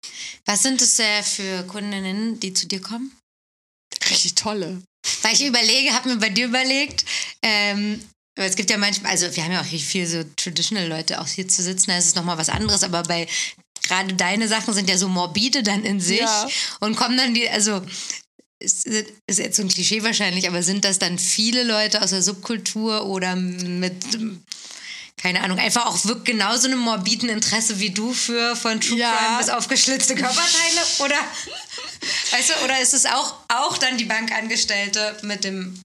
Was 0.46 0.62
sind 0.62 0.80
es 0.80 0.98
äh, 0.98 1.22
für 1.22 1.64
Kundinnen, 1.64 2.38
die 2.38 2.52
zu 2.52 2.66
dir 2.66 2.80
kommen? 2.80 3.12
Richtig 4.10 4.34
tolle. 4.34 4.82
Weil 5.22 5.34
ich 5.34 5.44
überlege, 5.44 5.92
habe 5.94 6.10
mir 6.10 6.18
bei 6.18 6.28
dir 6.28 6.46
überlegt, 6.46 7.04
ähm, 7.42 8.02
aber 8.38 8.46
es 8.46 8.54
gibt 8.54 8.70
ja 8.70 8.78
manchmal, 8.78 9.10
also 9.10 9.34
wir 9.34 9.44
haben 9.44 9.52
ja 9.52 9.60
auch 9.60 9.66
hier 9.66 9.80
viel 9.80 10.06
so 10.06 10.22
traditional 10.36 10.86
Leute 10.86 11.20
auch 11.20 11.26
hier 11.26 11.48
zu 11.48 11.60
sitzen, 11.62 11.90
da 11.90 11.98
ist 11.98 12.06
es 12.06 12.14
nochmal 12.14 12.38
was 12.38 12.48
anderes, 12.48 12.84
aber 12.84 13.02
bei 13.02 13.26
gerade 13.82 14.14
deine 14.14 14.46
Sachen 14.46 14.74
sind 14.74 14.88
ja 14.88 14.96
so 14.96 15.08
morbide 15.08 15.62
dann 15.64 15.84
in 15.84 16.00
sich 16.00 16.20
Ja. 16.20 16.48
und 16.80 16.94
kommen 16.96 17.16
dann 17.16 17.34
die, 17.34 17.48
also 17.50 17.82
ist, 18.60 18.86
ist 18.86 19.38
jetzt 19.38 19.56
so 19.56 19.62
ein 19.62 19.68
Klischee 19.68 20.02
wahrscheinlich, 20.04 20.46
aber 20.46 20.62
sind 20.62 20.84
das 20.84 20.98
dann 21.00 21.18
viele 21.18 21.64
Leute 21.64 22.00
aus 22.00 22.10
der 22.10 22.22
Subkultur 22.22 23.06
oder 23.06 23.34
mit, 23.34 24.04
keine 25.20 25.42
Ahnung, 25.42 25.58
einfach 25.58 25.86
auch 25.86 26.04
wirklich 26.04 26.36
genauso 26.36 26.68
einem 26.68 26.78
morbiden 26.78 27.28
Interesse 27.28 27.80
wie 27.80 27.90
du 27.90 28.12
für 28.12 28.54
von 28.54 28.80
True 28.80 28.98
Ja. 28.98 29.16
Crime 29.16 29.38
bis 29.38 29.48
aufgeschlitzte 29.48 30.14
Körperteile? 30.14 30.80
Oder, 31.00 31.16
weißt 32.30 32.50
du, 32.50 32.64
oder 32.64 32.80
ist 32.80 32.94
es 32.94 33.04
auch, 33.06 33.34
auch 33.48 33.78
dann 33.78 33.96
die 33.98 34.04
Bankangestellte 34.04 35.16
mit 35.22 35.42
dem 35.44 35.80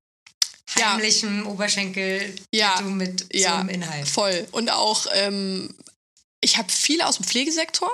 Ja. 0.78 0.97
Oberschenkel 1.45 2.36
Ja. 2.53 2.82
mit 2.82 3.22
so 3.22 3.26
ja, 3.32 3.59
einem 3.59 3.70
Inhalt? 3.70 4.07
Voll. 4.07 4.47
Und 4.51 4.72
auch, 4.72 5.07
ähm, 5.14 5.74
ich 6.41 6.57
habe 6.57 6.72
viele 6.72 7.07
aus 7.07 7.18
dem 7.18 7.26
Pflegesektor. 7.26 7.89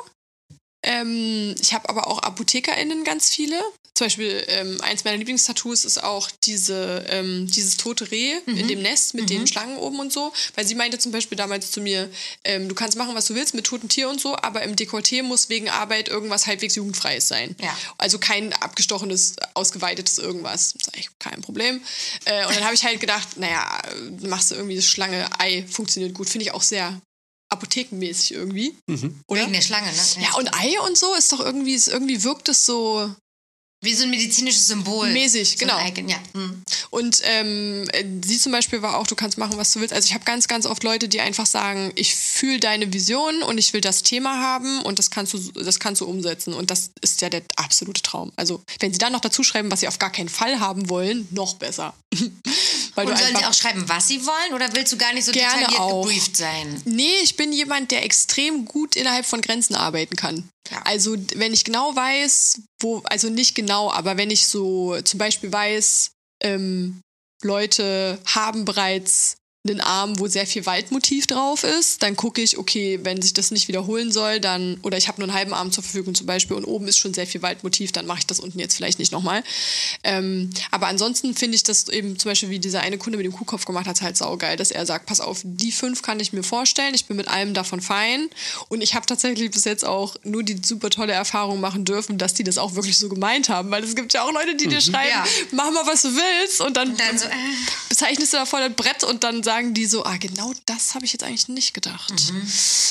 Ähm, 0.84 1.56
ich 1.60 1.74
habe 1.74 1.90
aber 1.90 2.08
auch 2.08 2.20
ApothekerInnen 2.20 3.04
ganz 3.04 3.30
viele. 3.30 3.62
Zum 4.00 4.06
Beispiel, 4.06 4.46
ähm, 4.48 4.80
eins 4.80 5.04
meiner 5.04 5.18
Lieblingstattoos 5.18 5.84
ist 5.84 6.02
auch 6.02 6.32
diese, 6.46 7.04
ähm, 7.10 7.48
dieses 7.48 7.76
tote 7.76 8.10
Reh 8.10 8.32
in 8.46 8.70
dem 8.70 8.82
Nest 8.82 9.14
mit 9.14 9.30
den 9.30 9.46
Schlangen 9.46 9.76
oben 9.76 10.00
und 10.00 10.14
so. 10.14 10.32
Weil 10.56 10.66
sie 10.66 10.76
meinte 10.76 10.98
zum 11.00 11.12
Beispiel 11.12 11.38
damals 11.38 11.72
zu 11.72 11.82
mir, 11.82 12.10
ähm, 12.46 12.70
du 12.70 12.76
kannst 12.76 12.98
machen, 12.98 13.14
was 13.14 13.26
du 13.26 13.36
willst 13.36 13.56
mit 13.56 13.66
totem 13.66 13.90
Tier 13.90 14.08
und 14.08 14.22
so, 14.22 14.38
aber 14.38 14.62
im 14.62 14.78
Dekolleté 14.78 15.22
muss 15.22 15.50
wegen 15.50 15.68
Arbeit 15.68 16.08
irgendwas 16.08 16.48
halbwegs 16.48 16.76
jugendfreies 16.76 17.28
sein. 17.28 17.58
Ja. 17.62 17.78
Also 17.98 18.20
kein 18.20 18.54
abgestochenes, 18.54 19.36
ausgeweitetes 19.54 20.18
irgendwas. 20.18 20.76
Das 20.76 20.84
ist 20.84 20.94
eigentlich 20.94 21.10
kein 21.20 21.42
Problem. 21.42 21.82
Äh, 22.24 22.46
und 22.46 22.56
dann 22.56 22.64
habe 22.64 22.76
ich 22.76 22.86
halt 22.86 23.02
gedacht, 23.02 23.36
naja, 23.36 23.82
machst 24.22 24.52
du 24.52 24.56
irgendwie 24.56 24.78
das 24.78 24.86
Schlange-Ei, 24.86 25.66
funktioniert 25.70 26.14
gut. 26.14 26.30
Finde 26.30 26.46
ich 26.46 26.54
auch 26.54 26.64
sehr 26.64 27.02
apothekenmäßig 27.50 28.32
irgendwie. 28.34 28.78
Oder? 29.28 29.42
Wegen 29.42 29.52
der 29.52 29.62
Schlange, 29.62 29.92
ne? 29.92 30.24
Ja, 30.24 30.36
und 30.36 30.54
Ei 30.54 30.80
und 30.88 30.98
so 30.98 31.14
ist 31.16 31.34
doch 31.34 31.42
irgendwie, 31.42 31.74
ist 31.74 31.90
irgendwie 31.90 32.24
wirkt 32.24 32.48
es 32.48 32.66
so 32.66 33.14
Wie 33.82 33.94
so 33.94 34.04
ein 34.04 34.10
medizinisches 34.10 34.68
Symbol. 34.68 35.10
Mäßig, 35.12 35.52
so 35.52 35.58
genau. 35.58 35.80
Icon, 35.88 36.10
ja. 36.10 36.18
Hm. 36.34 36.64
Und 36.90 37.22
ähm, 37.24 37.88
äh, 37.94 38.04
sie 38.26 38.38
zum 38.38 38.52
Beispiel 38.52 38.82
war 38.82 38.98
auch, 38.98 39.08
du 39.08 39.16
kannst 39.16 39.38
machen, 39.38 39.58
was 39.58 39.72
du 39.72 39.80
willst. 39.80 39.94
Also 39.94 40.06
ich 40.06 40.14
habe 40.14 40.26
ganz, 40.26 40.50
ganz 40.50 40.66
oft 40.66 40.84
Leute, 40.84 41.08
die 41.08 41.22
einfach 41.22 41.46
sagen, 41.46 41.94
ich 41.96 42.14
fühle 42.14 42.60
deine 42.60 42.92
Vision 42.92 43.42
und 43.42 43.58
ich 43.58 43.72
will 43.72 43.80
das 43.80 44.04
Thema 44.04 44.42
haben 44.42 44.82
und 44.82 45.00
das 45.00 45.12
kannst 45.12 45.34
du, 45.34 45.38
das 45.54 45.80
kannst 45.80 46.02
du 46.02 46.06
umsetzen. 46.06 46.54
Und 46.54 46.72
das 46.72 46.92
ist 47.02 47.22
ja 47.22 47.30
der 47.30 47.42
absolute 47.56 48.02
Traum. 48.02 48.34
Also 48.36 48.62
wenn 48.80 48.92
sie 48.92 49.00
dann 49.00 49.14
noch 49.14 49.22
dazu 49.22 49.44
schreiben, 49.44 49.72
was 49.72 49.80
sie 49.80 49.88
auf 49.88 49.98
gar 49.98 50.12
keinen 50.12 50.30
Fall 50.30 50.60
haben 50.60 50.90
wollen, 50.90 51.30
noch 51.32 51.56
besser. 51.56 51.94
Weil 52.96 53.08
Und 53.08 53.18
sollen 53.18 53.36
sie 53.38 53.46
auch 53.46 53.54
schreiben, 53.54 53.88
was 53.88 54.10
sie 54.10 54.26
wollen? 54.26 54.54
Oder 54.54 54.68
willst 54.74 54.92
du 54.92 54.98
gar 54.98 55.14
nicht 55.14 55.24
so 55.24 55.32
Gerne 55.32 55.60
detailliert 55.60 55.80
auch. 55.80 56.02
gebrieft 56.04 56.36
sein? 56.36 56.82
Nee, 56.84 57.16
ich 57.24 57.38
bin 57.38 57.54
jemand, 57.54 57.92
der 57.92 58.04
extrem 58.04 58.66
gut 58.66 58.98
innerhalb 58.98 59.26
von 59.26 59.40
Grenzen 59.40 59.76
arbeiten 59.76 60.18
kann. 60.18 60.50
Also 60.84 61.16
wenn 61.36 61.54
ich 61.54 61.64
genau 61.64 61.96
weiß, 61.96 62.62
wo, 62.82 63.00
also 63.06 63.30
nicht 63.30 63.56
genau, 63.56 63.92
aber 63.92 64.18
wenn 64.18 64.30
ich 64.30 64.48
so 64.48 65.00
zum 65.02 65.18
Beispiel 65.18 65.52
weiß, 65.52 66.12
ähm, 66.42 67.02
Leute 67.42 68.20
haben 68.26 68.66
bereits 68.66 69.38
einen 69.68 69.82
Arm, 69.82 70.18
wo 70.20 70.28
sehr 70.28 70.48
viel 70.48 70.66
Waldmotiv 70.66 71.28
drauf 71.28 71.66
ist, 71.66 72.02
dann 72.02 72.16
gucke 72.16 72.42
ich, 72.42 72.58
okay, 72.58 73.00
wenn 73.04 73.22
sich 73.22 73.34
das 73.34 73.52
nicht 73.52 73.68
wiederholen 73.68 74.10
soll, 74.10 74.40
dann, 74.40 74.80
oder 74.84 74.98
ich 74.98 75.10
habe 75.10 75.20
nur 75.20 75.28
einen 75.28 75.38
halben 75.38 75.54
Arm 75.54 75.74
zur 75.74 75.84
Verfügung 75.84 76.16
zum 76.16 76.26
Beispiel 76.28 76.56
und 76.56 76.64
oben 76.64 76.88
ist 76.88 76.98
schon 76.98 77.14
sehr 77.14 77.28
viel 77.28 77.42
Waldmotiv, 77.42 77.92
dann 77.92 78.06
mache 78.06 78.20
ich 78.20 78.26
das 78.26 78.40
unten 78.40 78.58
jetzt 78.58 78.76
vielleicht 78.78 79.00
nicht 79.00 79.12
nochmal. 79.12 79.44
Ähm, 80.06 80.50
aber 80.72 80.88
ansonsten 80.88 81.36
finde 81.36 81.56
ich 81.56 81.64
das 81.64 81.90
eben 81.90 82.18
zum 82.18 82.32
Beispiel, 82.32 82.50
wie 82.50 82.60
dieser 82.60 82.80
eine 82.82 82.98
Kunde 82.98 83.18
mit 83.18 83.26
dem 83.26 83.34
Kuhkopf 83.34 83.66
gemacht 83.66 83.86
hat, 83.86 84.02
halt 84.02 84.16
saugeil, 84.16 84.56
dass 84.56 84.72
er 84.72 84.86
sagt, 84.86 85.08
pass 85.08 85.20
auf, 85.20 85.42
die 85.44 85.74
fünf 85.74 86.04
kann 86.04 86.22
ich 86.22 86.32
mir 86.32 86.44
vorstellen, 86.44 86.94
ich 86.96 87.06
bin 87.06 87.18
mit 87.18 87.28
allem 87.28 87.54
davon 87.54 87.82
fein. 87.82 88.30
Und 88.70 88.80
ich 88.82 88.96
habe 88.96 89.06
tatsächlich 89.08 89.52
bis 89.52 89.66
jetzt 89.66 89.84
auch 89.84 90.16
nur 90.24 90.44
die 90.44 90.62
super 90.64 90.90
tolle 90.90 91.12
Erfahrung 91.12 91.60
machen 91.60 91.84
dürfen, 91.84 92.18
dass 92.18 92.34
die 92.34 92.46
das 92.46 92.58
auch 92.58 92.76
wirklich 92.76 92.98
so 92.98 93.10
gemeint 93.10 93.50
haben, 93.50 93.70
weil 93.72 93.84
es 93.84 93.94
gibt 93.96 94.14
ja 94.14 94.24
auch 94.24 94.32
Leute, 94.32 94.56
die 94.56 94.68
dir 94.68 94.80
schreiben, 94.80 95.10
Ja. 95.10 95.26
mach 95.52 95.70
mal, 95.72 95.86
was 95.86 96.04
du 96.04 96.10
willst. 96.16 96.62
Und 96.62 96.78
dann, 96.78 96.92
Und 96.92 97.00
dann 97.00 97.18
so, 97.18 97.26
äh, 97.26 97.32
bezeichnest 97.90 98.32
du 98.32 98.38
da 98.38 98.46
vor 98.46 98.60
das 98.62 98.74
Brett 98.74 99.04
und 99.04 99.26
dann 99.26 99.44
sagen 99.50 99.74
die 99.74 99.88
so, 99.88 100.06
ah, 100.06 100.18
genau 100.18 100.54
das 100.68 100.94
habe 100.94 101.06
ich 101.06 101.12
jetzt 101.14 101.24
eigentlich 101.24 101.48
nicht 101.48 101.74
gedacht. 101.74 102.14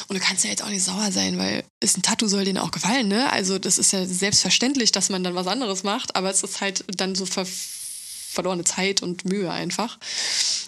Und 0.09 0.17
du 0.17 0.21
kannst 0.21 0.43
ja 0.43 0.51
jetzt 0.51 0.65
auch 0.65 0.69
nicht 0.69 0.83
sauer 0.83 1.13
sein, 1.13 1.39
weil 1.39 1.63
ist 1.79 1.97
ein 1.97 2.03
Tattoo 2.03 2.27
soll 2.27 2.45
denen 2.45 2.59
auch 2.59 2.73
gefallen, 2.73 3.07
ne? 3.07 3.31
Also 3.31 3.61
das 3.61 3.79
ist 3.79 3.93
ja 3.93 4.05
selbstverständlich, 4.05 4.91
dass 4.91 5.09
man 5.09 5.23
dann 5.23 5.37
was 5.37 5.47
anderes 5.47 5.85
macht, 5.85 6.17
aber 6.17 6.31
es 6.31 6.43
ist 6.43 6.61
halt 6.61 6.85
dann 6.89 7.15
so 7.15 7.27
ver 7.27 7.47
verlorene 8.31 8.65
Zeit 8.65 9.03
und 9.03 9.25
Mühe 9.25 9.51
einfach. 9.51 9.99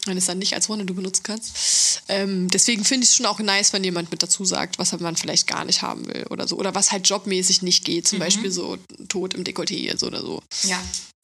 Wenn 0.04 0.14
du 0.14 0.18
es 0.18 0.26
dann 0.26 0.38
nicht 0.38 0.54
als 0.54 0.70
One-Do 0.70 0.94
benutzen 0.94 1.24
kannst. 1.24 2.02
Ähm, 2.08 2.48
deswegen 2.48 2.84
finde 2.84 3.04
ich 3.04 3.10
es 3.10 3.16
schon 3.16 3.26
auch 3.26 3.40
nice, 3.40 3.72
wenn 3.72 3.82
jemand 3.82 4.12
mit 4.12 4.22
dazu 4.22 4.44
sagt, 4.44 4.78
was 4.78 4.98
man 4.98 5.16
vielleicht 5.16 5.48
gar 5.48 5.64
nicht 5.64 5.82
haben 5.82 6.06
will 6.06 6.24
oder 6.30 6.46
so. 6.46 6.56
Oder 6.56 6.74
was 6.74 6.92
halt 6.92 7.08
jobmäßig 7.08 7.62
nicht 7.62 7.84
geht. 7.84 8.06
Zum 8.08 8.18
Beispiel 8.20 8.50
so 8.50 8.78
Tod 9.08 9.34
im 9.34 9.44
Dekolleté 9.44 9.76
jetzt 9.76 10.04
oder 10.04 10.20
so. 10.20 10.40
ja. 10.62 10.80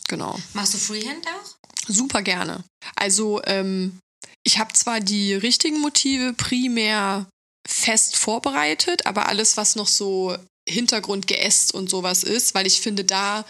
Genau. 0.08 0.38
Machst 0.52 0.74
du 0.74 0.78
Freehand 0.78 1.26
auch? 1.26 1.68
Super 1.88 2.22
gerne. 2.22 2.62
Also 2.94 3.40
ähm, 3.44 3.98
ich 4.44 4.58
habe 4.58 4.72
zwar 4.72 5.00
die 5.00 5.34
richtigen 5.34 5.80
Motive 5.80 6.32
primär 6.32 7.26
fest 7.68 8.16
vorbereitet, 8.16 9.06
aber 9.06 9.28
alles, 9.28 9.56
was 9.56 9.74
noch 9.74 9.88
so 9.88 10.36
Hintergrund 10.68 11.26
geäst 11.26 11.74
und 11.74 11.90
sowas 11.90 12.22
ist, 12.22 12.54
weil 12.54 12.66
ich 12.66 12.80
finde, 12.80 13.04
da 13.04 13.44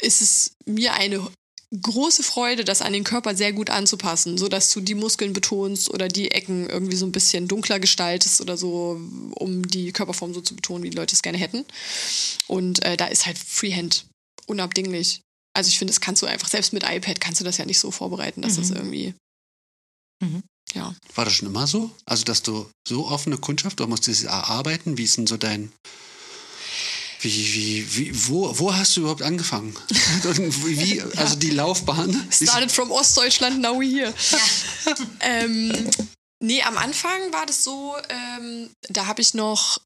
ist 0.00 0.20
es 0.20 0.52
mir 0.66 0.94
eine 0.94 1.26
große 1.80 2.22
Freude, 2.22 2.64
das 2.64 2.82
an 2.82 2.92
den 2.92 3.04
Körper 3.04 3.36
sehr 3.36 3.52
gut 3.52 3.70
anzupassen, 3.70 4.38
so 4.38 4.48
dass 4.48 4.70
du 4.70 4.80
die 4.80 4.96
Muskeln 4.96 5.32
betonst 5.32 5.88
oder 5.90 6.08
die 6.08 6.32
Ecken 6.32 6.68
irgendwie 6.68 6.96
so 6.96 7.06
ein 7.06 7.12
bisschen 7.12 7.46
dunkler 7.46 7.78
gestaltest 7.78 8.40
oder 8.40 8.56
so, 8.56 9.00
um 9.36 9.66
die 9.66 9.92
Körperform 9.92 10.34
so 10.34 10.40
zu 10.40 10.56
betonen, 10.56 10.82
wie 10.82 10.90
die 10.90 10.96
Leute 10.96 11.14
es 11.14 11.22
gerne 11.22 11.38
hätten. 11.38 11.64
Und 12.48 12.84
äh, 12.84 12.96
da 12.96 13.06
ist 13.06 13.26
halt 13.26 13.38
Freehand 13.38 14.06
unabdinglich. 14.46 15.20
Also 15.56 15.68
ich 15.68 15.78
finde, 15.78 15.92
das 15.92 16.00
kannst 16.00 16.22
du 16.22 16.26
einfach, 16.26 16.48
selbst 16.48 16.72
mit 16.72 16.82
iPad 16.82 17.20
kannst 17.20 17.40
du 17.40 17.44
das 17.44 17.58
ja 17.58 17.64
nicht 17.64 17.78
so 17.78 17.92
vorbereiten, 17.92 18.42
dass 18.42 18.56
das 18.56 18.70
irgendwie. 18.70 19.14
Mhm. 20.20 20.42
Ja. 20.74 20.94
War 21.14 21.24
das 21.24 21.34
schon 21.34 21.48
immer 21.48 21.66
so? 21.66 21.90
Also, 22.04 22.24
dass 22.24 22.42
du 22.42 22.70
so 22.86 23.06
offene 23.08 23.38
Kundschaft, 23.38 23.80
du 23.80 23.86
musstest 23.86 24.20
es 24.20 24.26
erarbeiten? 24.26 24.98
Wie 24.98 25.04
ist 25.04 25.16
denn 25.16 25.26
so 25.26 25.36
dein. 25.36 25.72
Wie, 27.22 27.54
wie, 27.54 27.96
wie, 27.96 28.28
wo, 28.28 28.58
wo 28.58 28.74
hast 28.74 28.96
du 28.96 29.00
überhaupt 29.00 29.20
angefangen? 29.20 29.76
Wie, 30.30 31.02
also 31.16 31.36
die 31.36 31.50
Laufbahn? 31.50 32.28
Started 32.32 32.72
from 32.72 32.90
Ostdeutschland, 32.90 33.60
now 33.60 33.78
we 33.78 33.86
here. 33.86 34.14
Ja. 34.30 34.94
Ähm, 35.20 35.90
nee, 36.42 36.62
am 36.62 36.78
Anfang 36.78 37.30
war 37.30 37.44
das 37.44 37.62
so, 37.62 37.94
ähm, 38.08 38.70
da 38.88 39.04
habe 39.04 39.20
ich 39.20 39.34
noch, 39.34 39.76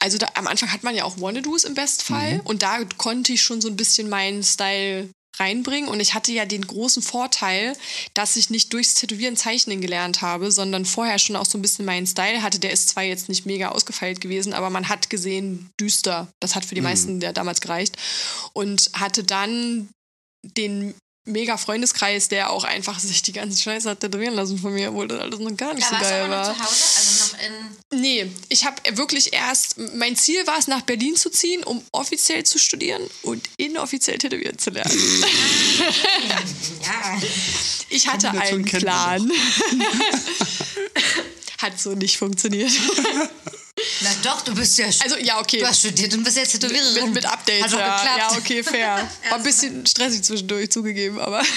also 0.00 0.18
da, 0.18 0.26
am 0.34 0.48
Anfang 0.48 0.72
hat 0.72 0.82
man 0.82 0.96
ja 0.96 1.04
auch 1.04 1.20
Wannadoos 1.20 1.62
im 1.62 1.74
Bestfall 1.74 2.40
und 2.42 2.62
da 2.62 2.84
konnte 2.96 3.32
ich 3.32 3.42
schon 3.42 3.60
so 3.60 3.68
ein 3.68 3.76
bisschen 3.76 4.08
meinen 4.08 4.42
Style 4.42 5.10
reinbringen 5.38 5.88
und 5.88 6.00
ich 6.00 6.14
hatte 6.14 6.32
ja 6.32 6.44
den 6.44 6.66
großen 6.66 7.02
Vorteil, 7.02 7.76
dass 8.14 8.36
ich 8.36 8.50
nicht 8.50 8.72
durchs 8.72 8.94
Tätowieren 8.94 9.36
Zeichnen 9.36 9.80
gelernt 9.80 10.22
habe, 10.22 10.52
sondern 10.52 10.84
vorher 10.84 11.18
schon 11.18 11.36
auch 11.36 11.46
so 11.46 11.58
ein 11.58 11.62
bisschen 11.62 11.84
meinen 11.84 12.06
Style 12.06 12.42
hatte. 12.42 12.58
Der 12.58 12.72
ist 12.72 12.88
zwar 12.88 13.02
jetzt 13.02 13.28
nicht 13.28 13.46
mega 13.46 13.70
ausgefeilt 13.70 14.20
gewesen, 14.20 14.52
aber 14.52 14.70
man 14.70 14.88
hat 14.88 15.10
gesehen, 15.10 15.70
düster. 15.80 16.28
Das 16.40 16.54
hat 16.54 16.64
für 16.64 16.74
die 16.74 16.80
meisten 16.80 17.20
der 17.20 17.32
damals 17.32 17.60
gereicht 17.60 17.96
und 18.52 18.90
hatte 18.94 19.24
dann 19.24 19.88
den 20.42 20.94
mega 21.26 21.56
Freundeskreis, 21.56 22.28
der 22.28 22.50
auch 22.50 22.64
einfach 22.64 22.98
sich 23.00 23.22
die 23.22 23.32
ganze 23.32 23.60
Scheiße 23.60 23.88
hat 23.90 24.00
tätowieren 24.00 24.34
lassen 24.34 24.58
von 24.58 24.74
mir, 24.74 24.90
obwohl 24.90 25.08
das 25.08 25.20
alles 25.20 25.38
noch 25.38 25.56
gar 25.56 25.74
nicht 25.74 25.86
Da 25.90 25.90
so 25.90 25.94
warst 25.94 26.04
du 26.04 26.10
geil 26.10 26.24
aber 26.24 26.36
noch 26.36 26.46
war. 26.48 26.54
zu 26.54 26.64
Hause, 26.64 26.84
also 26.98 27.36
noch 27.36 27.42
in. 27.42 28.00
Nee, 28.00 28.26
ich 28.48 28.64
habe 28.64 28.76
wirklich 28.96 29.32
erst, 29.32 29.78
mein 29.94 30.16
Ziel 30.16 30.46
war 30.46 30.58
es, 30.58 30.66
nach 30.66 30.82
Berlin 30.82 31.16
zu 31.16 31.30
ziehen, 31.30 31.62
um 31.64 31.82
offiziell 31.92 32.44
zu 32.44 32.58
studieren 32.58 33.02
und 33.22 33.48
inoffiziell 33.56 34.18
tätowieren 34.18 34.58
zu 34.58 34.70
lernen. 34.70 34.92
Ja. 36.84 37.20
Ich 37.88 38.08
hatte 38.08 38.30
einen 38.30 38.64
Plan. 38.64 39.30
Hat 41.58 41.80
so 41.80 41.92
nicht 41.94 42.18
funktioniert. 42.18 42.72
Na 44.02 44.10
doch, 44.22 44.42
du 44.42 44.54
bist 44.54 44.78
ja. 44.78 44.86
Also, 44.86 45.16
ja, 45.16 45.40
okay. 45.40 45.58
Du 45.58 45.66
hast 45.66 45.80
studiert 45.80 46.14
und 46.14 46.22
bist 46.22 46.36
jetzt 46.36 46.52
Tätowiererin. 46.52 47.06
Mit, 47.06 47.14
mit 47.14 47.26
Updates, 47.26 47.64
Hat 47.64 47.72
ja. 47.72 47.96
geklappt. 47.96 48.18
Ja, 48.18 48.38
okay, 48.38 48.62
fair. 48.62 49.10
War 49.30 49.38
ein 49.38 49.42
bisschen 49.42 49.84
stressig 49.84 50.22
zwischendurch 50.22 50.70
zugegeben, 50.70 51.18
aber. 51.18 51.42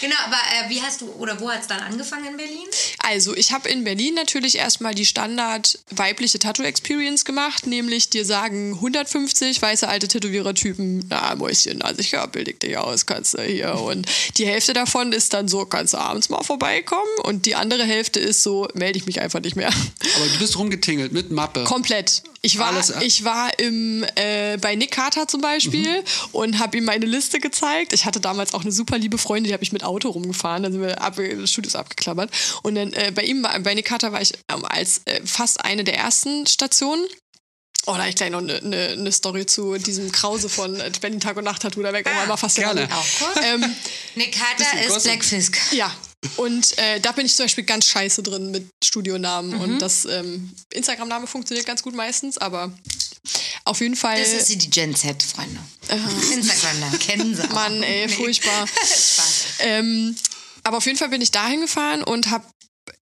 Genau, 0.00 0.16
aber 0.24 0.36
äh, 0.36 0.70
wie 0.70 0.80
hast 0.80 1.02
du, 1.02 1.10
oder 1.18 1.38
wo 1.40 1.50
hat 1.50 1.60
es 1.60 1.66
dann 1.66 1.80
angefangen 1.80 2.24
in 2.24 2.36
Berlin? 2.38 2.66
Also, 3.00 3.36
ich 3.36 3.52
habe 3.52 3.68
in 3.68 3.84
Berlin 3.84 4.14
natürlich 4.14 4.56
erstmal 4.56 4.94
die 4.94 5.04
Standard 5.04 5.78
weibliche 5.90 6.38
Tattoo-Experience 6.38 7.26
gemacht, 7.26 7.66
nämlich 7.66 8.08
dir 8.08 8.24
sagen 8.24 8.74
150 8.74 9.60
weiße 9.60 9.86
alte 9.86 10.08
Tätowierertypen, 10.08 11.04
na 11.10 11.34
Mäuschen, 11.34 11.82
also 11.82 12.00
ich 12.00 12.16
bildig 12.32 12.60
dich 12.60 12.78
aus, 12.78 13.04
kannst 13.04 13.34
du 13.34 13.42
hier. 13.42 13.74
Und 13.74 14.06
die 14.38 14.46
Hälfte 14.46 14.72
davon 14.72 15.12
ist 15.12 15.34
dann 15.34 15.48
so, 15.48 15.66
kannst 15.66 15.92
du 15.92 15.98
abends 15.98 16.30
mal 16.30 16.42
vorbeikommen. 16.42 17.10
Und 17.22 17.44
die 17.44 17.54
andere 17.54 17.84
Hälfte 17.84 18.20
ist 18.20 18.42
so, 18.42 18.68
melde 18.72 18.98
ich 18.98 19.06
mich 19.06 19.20
einfach 19.20 19.40
nicht 19.40 19.56
mehr. 19.56 19.68
Aber 19.68 20.26
du 20.32 20.38
bist 20.38 20.56
rumgetingelt 20.56 21.12
mit 21.12 21.30
Mappe. 21.54 21.64
Komplett. 21.64 22.22
Ich 22.42 22.58
war, 22.58 22.68
Alles- 22.68 22.92
ich 23.00 23.24
war 23.24 23.58
im, 23.58 24.04
äh, 24.14 24.56
bei 24.58 24.74
Nick 24.74 24.92
Carter 24.92 25.28
zum 25.28 25.40
Beispiel 25.40 26.02
und 26.32 26.58
habe 26.58 26.78
ihm 26.78 26.84
meine 26.84 27.06
Liste 27.06 27.38
gezeigt. 27.40 27.92
Ich 27.92 28.04
hatte 28.04 28.20
damals 28.20 28.54
auch 28.54 28.62
eine 28.62 28.72
super 28.72 28.96
liebe 28.98 29.18
Freundin, 29.18 29.48
die 29.48 29.52
habe 29.52 29.62
ich 29.62 29.72
mit 29.72 29.84
Auto 29.84 30.08
rumgefahren. 30.10 30.62
Dann 30.62 30.72
sind 30.72 30.80
wir 30.82 31.00
ab, 31.02 31.16
das 31.16 31.50
Studio 31.50 31.68
ist 31.68 31.76
abgeklappert. 31.76 32.30
Und 32.62 32.76
dann 32.76 32.92
äh, 32.92 33.12
bei 33.14 33.22
ihm, 33.22 33.42
bei 33.42 33.74
Nick 33.74 33.86
Carter 33.86 34.12
war 34.12 34.22
ich 34.22 34.32
ähm, 34.48 34.64
als 34.64 35.02
äh, 35.06 35.20
fast 35.24 35.64
eine 35.64 35.84
der 35.84 35.96
ersten 35.96 36.46
Stationen. 36.46 37.04
Oh, 37.86 37.92
da 37.92 37.98
habe 38.00 38.08
ich 38.10 38.14
gleich 38.16 38.30
noch 38.30 38.38
eine 38.40 38.60
ne, 38.62 38.96
ne 38.96 39.10
Story 39.12 39.46
zu 39.46 39.76
diesem 39.78 40.12
Krause 40.12 40.48
von 40.48 40.78
äh, 40.80 40.90
Berlin 41.00 41.18
Tag 41.20 41.36
und 41.36 41.44
Nacht 41.44 41.62
Tattoo. 41.62 41.82
Da 41.82 41.92
weg 41.92 42.06
auch 42.06 42.20
einmal 42.22 42.36
fast 42.36 42.56
gerne. 42.56 42.86
der 42.86 42.96
Auch 42.96 43.06
kurz. 43.18 43.44
ähm, 43.44 43.64
Nick 44.14 44.32
Carter 44.38 44.80
ist. 44.86 45.02
Black 45.02 45.24
Fisk. 45.24 45.58
ja. 45.72 45.90
Und 46.36 46.76
äh, 46.78 47.00
da 47.00 47.12
bin 47.12 47.24
ich 47.24 47.34
zum 47.34 47.44
Beispiel 47.44 47.64
ganz 47.64 47.86
scheiße 47.86 48.22
drin 48.22 48.50
mit 48.50 48.68
Studionamen. 48.84 49.54
Und 49.54 49.78
das 49.78 50.04
ähm, 50.04 50.52
Instagram-Name 50.70 51.26
funktioniert 51.26 51.66
ganz 51.66 51.82
gut 51.82 51.94
meistens, 51.94 52.36
aber 52.36 52.70
auf 53.64 53.80
jeden 53.80 53.96
Fall. 53.96 54.18
Das 54.18 54.32
ist 54.32 54.48
sie, 54.48 54.58
die 54.58 54.70
Gen 54.70 54.94
Z, 54.94 55.22
Freunde. 55.22 55.60
Instagram, 56.32 56.80
da 56.80 56.96
kennen 56.98 57.34
sie. 57.34 57.42
auch. 57.44 57.50
Mann, 57.50 57.82
ey, 57.82 58.08
furchtbar. 58.08 58.66
Spaß. 58.76 59.44
ähm, 59.60 60.14
aber 60.62 60.76
auf 60.76 60.86
jeden 60.86 60.98
Fall 60.98 61.08
bin 61.08 61.22
ich 61.22 61.30
dahin 61.30 61.62
gefahren 61.62 62.02
und 62.02 62.30
habe 62.30 62.44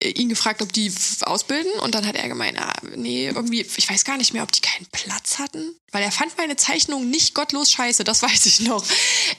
ihn 0.03 0.29
gefragt, 0.29 0.61
ob 0.61 0.73
die 0.73 0.93
ausbilden. 1.23 1.73
Und 1.81 1.95
dann 1.95 2.07
hat 2.07 2.17
er 2.17 2.29
gemeint, 2.29 2.59
ah, 2.59 2.73
nee, 2.95 3.27
irgendwie, 3.27 3.63
ich 3.63 3.89
weiß 3.89 4.05
gar 4.05 4.19
nicht 4.19 4.33
mehr, 4.35 4.43
ob 4.43 4.53
die 4.53 4.61
keinen 4.61 4.87
Platz 4.93 5.39
hatten. 5.39 5.75
Weil 5.91 6.03
er 6.03 6.13
fand 6.13 6.37
meine 6.37 6.57
Zeichnung 6.57 7.09
nicht 7.09 7.35
gottlos 7.35 7.71
scheiße, 7.71 8.05
das 8.05 8.23
weiß 8.23 8.47
ich 8.47 8.61
noch. 8.61 8.85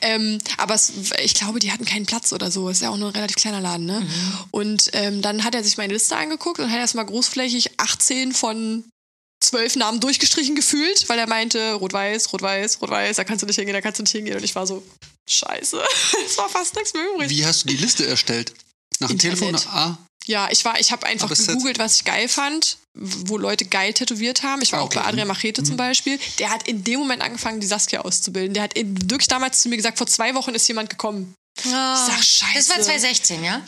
Ähm, 0.01 0.39
aber 0.57 0.73
es, 0.73 0.93
ich 1.21 1.35
glaube, 1.35 1.59
die 1.59 1.71
hatten 1.71 1.85
keinen 1.85 2.05
Platz 2.05 2.33
oder 2.33 2.49
so. 2.49 2.69
Ist 2.69 2.81
ja 2.81 2.89
auch 2.89 2.97
nur 2.97 3.09
ein 3.09 3.15
relativ 3.15 3.35
kleiner 3.35 3.61
Laden, 3.61 3.85
ne? 3.85 4.07
Und 4.51 4.89
ähm, 4.93 5.21
dann 5.21 5.43
hat 5.43 5.53
er 5.53 5.63
sich 5.63 5.77
meine 5.77 5.93
Liste 5.93 6.15
angeguckt 6.15 6.59
und 6.59 6.71
hat 6.71 6.79
erstmal 6.79 7.05
großflächig 7.05 7.79
18 7.79 8.33
von 8.33 8.83
zwölf 9.39 9.75
Namen 9.75 9.99
durchgestrichen 9.99 10.55
gefühlt, 10.55 11.07
weil 11.09 11.19
er 11.19 11.27
meinte, 11.27 11.73
rot-weiß, 11.73 12.33
rot-weiß, 12.33 12.81
rot-weiß, 12.81 13.17
da 13.17 13.23
kannst 13.23 13.43
du 13.43 13.45
nicht 13.45 13.57
hingehen, 13.57 13.75
da 13.75 13.81
kannst 13.81 13.99
du 13.99 14.03
nicht 14.03 14.11
hingehen. 14.11 14.37
Und 14.37 14.43
ich 14.43 14.55
war 14.55 14.65
so, 14.65 14.83
scheiße, 15.29 15.79
es 16.25 16.37
war 16.37 16.49
fast 16.49 16.75
nichts 16.75 16.93
mehr 16.93 17.03
übrig. 17.13 17.29
Wie 17.29 17.45
hast 17.45 17.63
du 17.63 17.67
die 17.67 17.77
Liste 17.77 18.07
erstellt? 18.07 18.53
Nach 18.99 19.09
dem. 19.09 19.19
Telefon? 19.19 19.55
Ah, 19.67 19.97
Ja, 20.27 20.49
ich 20.51 20.63
war, 20.65 20.79
ich 20.79 20.91
habe 20.91 21.05
einfach 21.07 21.29
gegoogelt, 21.29 21.79
was 21.79 21.95
ich 21.95 22.03
geil 22.05 22.27
fand, 22.27 22.77
wo 22.93 23.37
Leute 23.37 23.65
geil 23.65 23.93
tätowiert 23.93 24.43
haben. 24.43 24.61
Ich 24.61 24.71
war 24.73 24.79
Ah, 24.79 24.83
auch 24.83 24.89
bei 24.89 24.99
okay. 24.99 25.09
Adrian 25.09 25.27
Machete 25.27 25.63
zum 25.63 25.77
Beispiel. 25.77 26.19
Der 26.39 26.49
hat 26.49 26.67
in 26.67 26.83
dem 26.83 26.99
Moment 26.99 27.21
angefangen, 27.21 27.59
die 27.61 27.67
Saskia 27.67 28.01
auszubilden. 28.01 28.53
Der 28.53 28.63
hat 28.63 28.73
in, 28.73 29.09
wirklich 29.09 29.27
damals 29.27 29.61
zu 29.61 29.69
mir 29.69 29.77
gesagt, 29.77 29.97
vor 29.97 30.07
zwei 30.07 30.35
Wochen 30.35 30.53
ist 30.53 30.67
jemand 30.67 30.89
gekommen. 30.89 31.33
Oh, 31.59 31.69
sag, 31.71 32.23
scheiße. 32.23 32.53
Das 32.55 32.69
war 32.69 32.75
2016, 32.81 33.43
ja? 33.43 33.61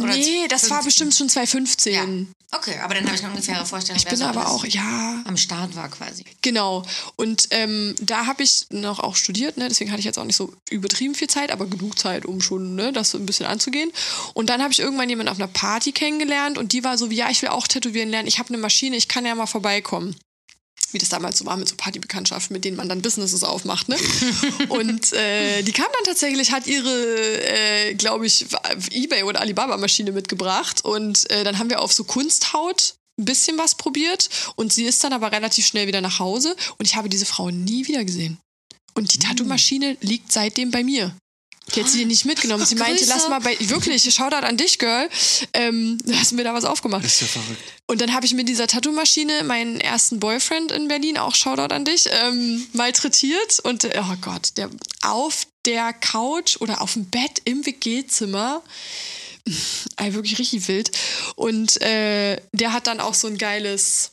Oder 0.00 0.16
nee, 0.16 0.48
das 0.48 0.70
war 0.70 0.82
15. 0.82 0.84
bestimmt 0.84 1.14
schon 1.14 1.28
2015. 1.28 1.94
Ja. 1.94 2.58
Okay, 2.58 2.78
aber 2.82 2.94
dann 2.94 3.06
habe 3.06 3.16
ich 3.16 3.22
eine 3.22 3.32
ungefähre 3.32 3.64
Vorstellung. 3.64 3.98
Ich 3.98 4.06
bin 4.06 4.18
so 4.18 4.24
aber 4.26 4.48
auch, 4.48 4.66
ja, 4.66 5.22
am 5.24 5.38
Start 5.38 5.74
war 5.74 5.88
quasi. 5.88 6.24
Genau. 6.42 6.84
Und 7.16 7.48
ähm, 7.50 7.94
da 8.00 8.26
habe 8.26 8.42
ich 8.42 8.66
noch 8.70 8.98
auch 9.00 9.16
studiert, 9.16 9.56
ne? 9.56 9.68
deswegen 9.68 9.90
hatte 9.90 10.00
ich 10.00 10.04
jetzt 10.06 10.18
auch 10.18 10.24
nicht 10.24 10.36
so 10.36 10.52
übertrieben 10.70 11.14
viel 11.14 11.28
Zeit, 11.28 11.50
aber 11.50 11.66
genug 11.66 11.98
Zeit, 11.98 12.26
um 12.26 12.42
schon 12.42 12.74
ne, 12.74 12.92
das 12.92 13.10
so 13.10 13.18
ein 13.18 13.24
bisschen 13.24 13.46
anzugehen. 13.46 13.90
Und 14.34 14.50
dann 14.50 14.60
habe 14.62 14.72
ich 14.72 14.80
irgendwann 14.80 15.08
jemanden 15.08 15.32
auf 15.32 15.38
einer 15.38 15.48
Party 15.48 15.92
kennengelernt 15.92 16.58
und 16.58 16.72
die 16.72 16.84
war 16.84 16.98
so 16.98 17.08
wie, 17.08 17.16
ja, 17.16 17.30
ich 17.30 17.40
will 17.40 17.48
auch 17.48 17.66
tätowieren 17.66 18.10
lernen, 18.10 18.28
ich 18.28 18.38
habe 18.38 18.50
eine 18.50 18.58
Maschine, 18.58 18.96
ich 18.96 19.08
kann 19.08 19.24
ja 19.24 19.34
mal 19.34 19.46
vorbeikommen. 19.46 20.14
Wie 20.92 20.98
das 20.98 21.08
damals 21.08 21.38
so 21.38 21.46
war 21.46 21.56
mit 21.56 21.68
so 21.68 21.74
Partybekanntschaften, 21.76 22.54
mit 22.54 22.64
denen 22.64 22.76
man 22.76 22.88
dann 22.88 23.02
Businesses 23.02 23.44
aufmacht. 23.44 23.88
Ne? 23.88 23.96
und 24.68 25.12
äh, 25.12 25.62
die 25.62 25.72
kam 25.72 25.86
dann 25.92 26.04
tatsächlich, 26.04 26.52
hat 26.52 26.66
ihre, 26.66 26.90
äh, 27.42 27.94
glaube 27.94 28.26
ich, 28.26 28.46
Ebay 28.90 29.22
oder 29.22 29.40
Alibaba-Maschine 29.40 30.12
mitgebracht. 30.12 30.84
Und 30.84 31.30
äh, 31.30 31.44
dann 31.44 31.58
haben 31.58 31.70
wir 31.70 31.80
auf 31.80 31.92
so 31.92 32.04
Kunsthaut 32.04 32.94
ein 33.18 33.24
bisschen 33.24 33.58
was 33.58 33.74
probiert 33.74 34.28
und 34.56 34.72
sie 34.72 34.84
ist 34.84 35.04
dann 35.04 35.12
aber 35.12 35.32
relativ 35.32 35.66
schnell 35.66 35.86
wieder 35.86 36.00
nach 36.00 36.18
Hause 36.18 36.56
und 36.78 36.86
ich 36.86 36.96
habe 36.96 37.08
diese 37.08 37.26
Frau 37.26 37.50
nie 37.50 37.86
wieder 37.86 38.04
gesehen. 38.04 38.38
Und 38.94 39.12
die 39.14 39.18
Tattoo-Maschine 39.18 39.96
liegt 40.00 40.32
seitdem 40.32 40.70
bei 40.70 40.82
mir. 40.82 41.14
Die 41.74 41.80
hat 41.80 41.88
sie 41.88 41.98
dir 41.98 42.06
nicht 42.06 42.24
mitgenommen. 42.24 42.66
Sie 42.66 42.74
meinte, 42.74 42.98
Grüße. 42.98 43.10
lass 43.10 43.28
mal 43.28 43.38
bei. 43.38 43.56
Wirklich, 43.60 44.02
Shoutout 44.12 44.44
an 44.44 44.56
dich, 44.56 44.78
Girl. 44.78 45.08
Ähm, 45.52 45.96
hast 46.12 46.32
mir 46.32 46.44
da 46.44 46.54
was 46.54 46.64
aufgemacht. 46.64 47.04
ist 47.04 47.20
ja 47.20 47.26
verrückt. 47.28 47.62
Und 47.86 48.00
dann 48.00 48.12
habe 48.12 48.26
ich 48.26 48.34
mit 48.34 48.48
dieser 48.48 48.66
Tattoo-Maschine 48.66 49.44
meinen 49.44 49.80
ersten 49.80 50.18
Boyfriend 50.18 50.72
in 50.72 50.88
Berlin, 50.88 51.18
auch 51.18 51.34
Shoutout 51.34 51.72
an 51.74 51.84
dich, 51.84 52.08
ähm, 52.10 52.66
malträtiert. 52.72 53.60
Und 53.60 53.84
äh, 53.84 54.02
oh 54.02 54.16
Gott, 54.20 54.56
der 54.56 54.70
auf 55.02 55.46
der 55.64 55.92
Couch 55.92 56.56
oder 56.60 56.80
auf 56.80 56.94
dem 56.94 57.08
Bett 57.08 57.40
im 57.44 57.64
WG-Zimmer. 57.64 58.62
Ey, 59.96 60.14
wirklich 60.14 60.38
richtig 60.38 60.68
wild. 60.68 60.90
Und 61.36 61.80
äh, 61.80 62.40
der 62.52 62.72
hat 62.72 62.86
dann 62.86 63.00
auch 63.00 63.14
so 63.14 63.28
ein 63.28 63.38
geiles. 63.38 64.12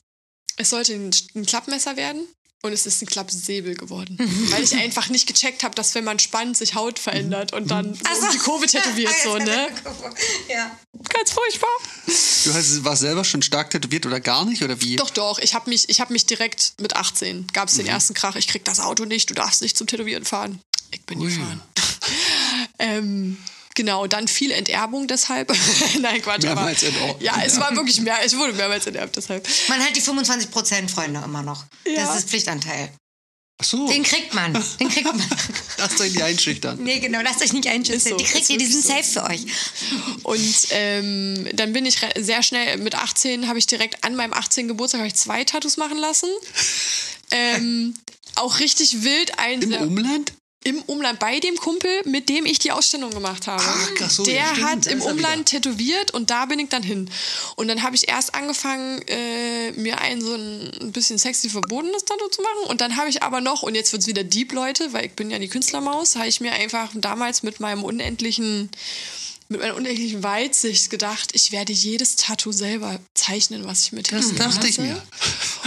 Es 0.57 0.69
sollte 0.69 0.93
ein, 0.93 1.11
ein 1.35 1.45
Klappmesser 1.45 1.97
werden. 1.97 2.27
Und 2.61 2.73
es 2.73 2.85
ist 2.85 3.01
ein 3.01 3.05
Klappsäbel 3.05 3.75
geworden. 3.75 4.17
Weil 4.49 4.63
ich 4.63 4.75
einfach 4.75 5.07
nicht 5.07 5.27
gecheckt 5.27 5.63
habe, 5.63 5.75
dass 5.75 5.95
wenn 5.95 6.03
man 6.03 6.19
spannt, 6.19 6.57
sich 6.57 6.75
Haut 6.75 6.99
verändert 6.99 7.53
und 7.53 7.71
dann 7.71 7.93
so 7.93 8.01
um 8.01 8.31
die 8.33 8.37
Kurve 8.37 8.65
tätowiert, 8.65 9.13
so, 9.23 9.37
ne? 9.37 9.69
Ja. 10.49 10.77
Ganz 11.07 11.31
furchtbar. 11.31 11.69
Du 12.05 12.53
hast, 12.53 12.83
warst 12.83 13.01
selber 13.01 13.23
schon 13.23 13.41
stark 13.41 13.69
tätowiert 13.69 14.05
oder 14.05 14.19
gar 14.19 14.43
nicht? 14.43 14.61
Oder 14.61 14.81
wie? 14.81 14.97
Doch, 14.97 15.09
doch. 15.09 15.39
Ich 15.39 15.53
habe 15.53 15.69
mich, 15.69 15.87
ich 15.87 16.01
hab 16.01 16.09
mich 16.09 16.25
direkt 16.25 16.73
mit 16.81 16.97
18, 16.97 17.47
gab 17.53 17.69
es 17.69 17.75
den 17.75 17.87
ersten 17.87 18.13
Krach, 18.13 18.35
ich 18.35 18.47
krieg 18.47 18.65
das 18.65 18.81
Auto 18.81 19.05
nicht, 19.05 19.29
du 19.29 19.33
darfst 19.33 19.61
nicht 19.61 19.77
zum 19.77 19.87
Tätowieren 19.87 20.25
fahren. 20.25 20.61
Ich 20.91 21.01
bin 21.05 21.19
Ui. 21.19 21.27
gefahren. 21.29 21.61
ähm, 22.79 23.37
genau, 23.79 24.07
dann 24.07 24.27
viel 24.27 24.51
Enterbung 24.51 25.07
deshalb. 25.07 25.55
Nein, 26.01 26.21
Quatsch. 26.21 26.43
Mehrmals 26.43 26.83
aber, 26.83 26.97
enterbt. 26.97 27.23
Ja, 27.23 27.41
es 27.45 27.57
war 27.61 27.73
wirklich 27.77 28.01
mehr, 28.01 28.17
es 28.25 28.35
wurde 28.35 28.51
mehrmals 28.51 28.85
enterbt 28.85 29.15
deshalb. 29.15 29.47
Man 29.69 29.79
hat 29.79 29.95
die 29.95 30.01
25% 30.01 30.89
Freunde 30.89 31.21
immer 31.23 31.43
noch. 31.43 31.63
Ja. 31.87 32.05
Das 32.05 32.17
ist 32.17 32.29
Pflichtanteil. 32.29 32.89
Ach 33.61 33.65
so, 33.65 33.87
Den 33.87 34.03
kriegt 34.03 34.33
man. 34.33 34.53
Den 34.79 34.89
kriegt 34.89 35.05
man. 35.05 35.21
lasst 35.77 35.99
euch 36.01 36.11
nicht 36.11 36.21
einschüchtern. 36.21 36.83
nee, 36.83 36.99
genau, 36.99 37.21
lasst 37.21 37.41
euch 37.41 37.53
nicht 37.53 37.67
einschüchtern. 37.67 38.11
so, 38.11 38.17
die 38.17 38.23
kriegt 38.25 38.49
ihr, 38.49 38.57
die 38.57 38.65
sind 38.65 38.85
wirklich 38.85 39.05
safe 39.05 39.21
für 39.21 39.29
euch. 39.29 39.45
Und 40.23 40.67
ähm, 40.71 41.47
dann 41.53 41.71
bin 41.71 41.85
ich 41.85 41.99
sehr 42.17 42.43
schnell, 42.43 42.77
mit 42.77 42.95
18 42.95 43.47
habe 43.47 43.59
ich 43.59 43.67
direkt 43.67 44.03
an 44.03 44.15
meinem 44.15 44.33
18. 44.33 44.67
Geburtstag 44.67 45.05
ich 45.05 45.15
zwei 45.15 45.45
Tattoos 45.45 45.77
machen 45.77 45.97
lassen. 45.97 46.29
Ähm, 47.31 47.93
auch 48.33 48.57
richtig 48.57 49.03
wild. 49.03 49.37
Ein 49.37 49.61
Im 49.61 49.73
Umland? 49.73 50.33
Im 50.65 50.81
Umland 50.83 51.19
bei 51.19 51.39
dem 51.39 51.55
Kumpel, 51.55 51.89
mit 52.05 52.27
dem 52.27 52.45
ich 52.45 52.59
die 52.59 52.71
Ausstellung 52.71 53.11
gemacht 53.11 53.47
habe. 53.47 53.63
Ach, 53.65 53.89
ach 54.01 54.09
so, 54.09 54.23
der 54.23 54.35
ja, 54.35 54.47
stimmt, 54.47 54.67
hat 54.67 54.87
im 54.87 55.01
Umland 55.01 55.45
tätowiert 55.45 56.11
und 56.11 56.29
da 56.29 56.45
bin 56.45 56.59
ich 56.59 56.67
dann 56.67 56.83
hin. 56.83 57.09
Und 57.55 57.69
dann 57.69 57.81
habe 57.81 57.95
ich 57.95 58.09
erst 58.09 58.35
angefangen, 58.35 59.01
äh, 59.07 59.71
mir 59.71 59.99
ein 60.01 60.19
so 60.21 60.33
ein 60.33 60.91
bisschen 60.91 61.17
sexy 61.17 61.49
verbotenes 61.49 62.03
Tattoo 62.03 62.27
zu 62.27 62.41
machen. 62.41 62.69
Und 62.69 62.81
dann 62.81 62.97
habe 62.97 63.09
ich 63.09 63.23
aber 63.23 63.39
noch, 63.39 63.63
und 63.63 63.75
jetzt 63.75 63.93
wird 63.93 64.01
es 64.01 64.07
wieder 64.07 64.23
deep, 64.23 64.51
Leute, 64.51 64.91
weil 64.91 65.05
ich 65.05 65.13
bin 65.13 65.31
ja 65.31 65.39
die 65.39 65.47
Künstlermaus, 65.47 66.17
habe 66.17 66.27
ich 66.27 66.41
mir 66.41 66.51
einfach 66.51 66.89
damals 66.93 67.41
mit 67.41 67.61
meinem 67.61 67.83
unendlichen 67.83 68.69
mit 69.51 69.61
meiner 69.61 69.75
unendlichen 69.75 70.21
Weitsicht 70.21 70.91
gedacht, 70.91 71.31
ich 71.33 71.51
werde 71.51 71.73
jedes 71.73 72.15
Tattoo 72.15 72.51
selber 72.51 72.99
zeichnen, 73.15 73.65
was 73.65 73.81
ich 73.81 73.91
mit 73.93 74.11
Das 74.11 74.35
dachte 74.35 74.67
ich 74.67 74.77
mir. 74.77 75.01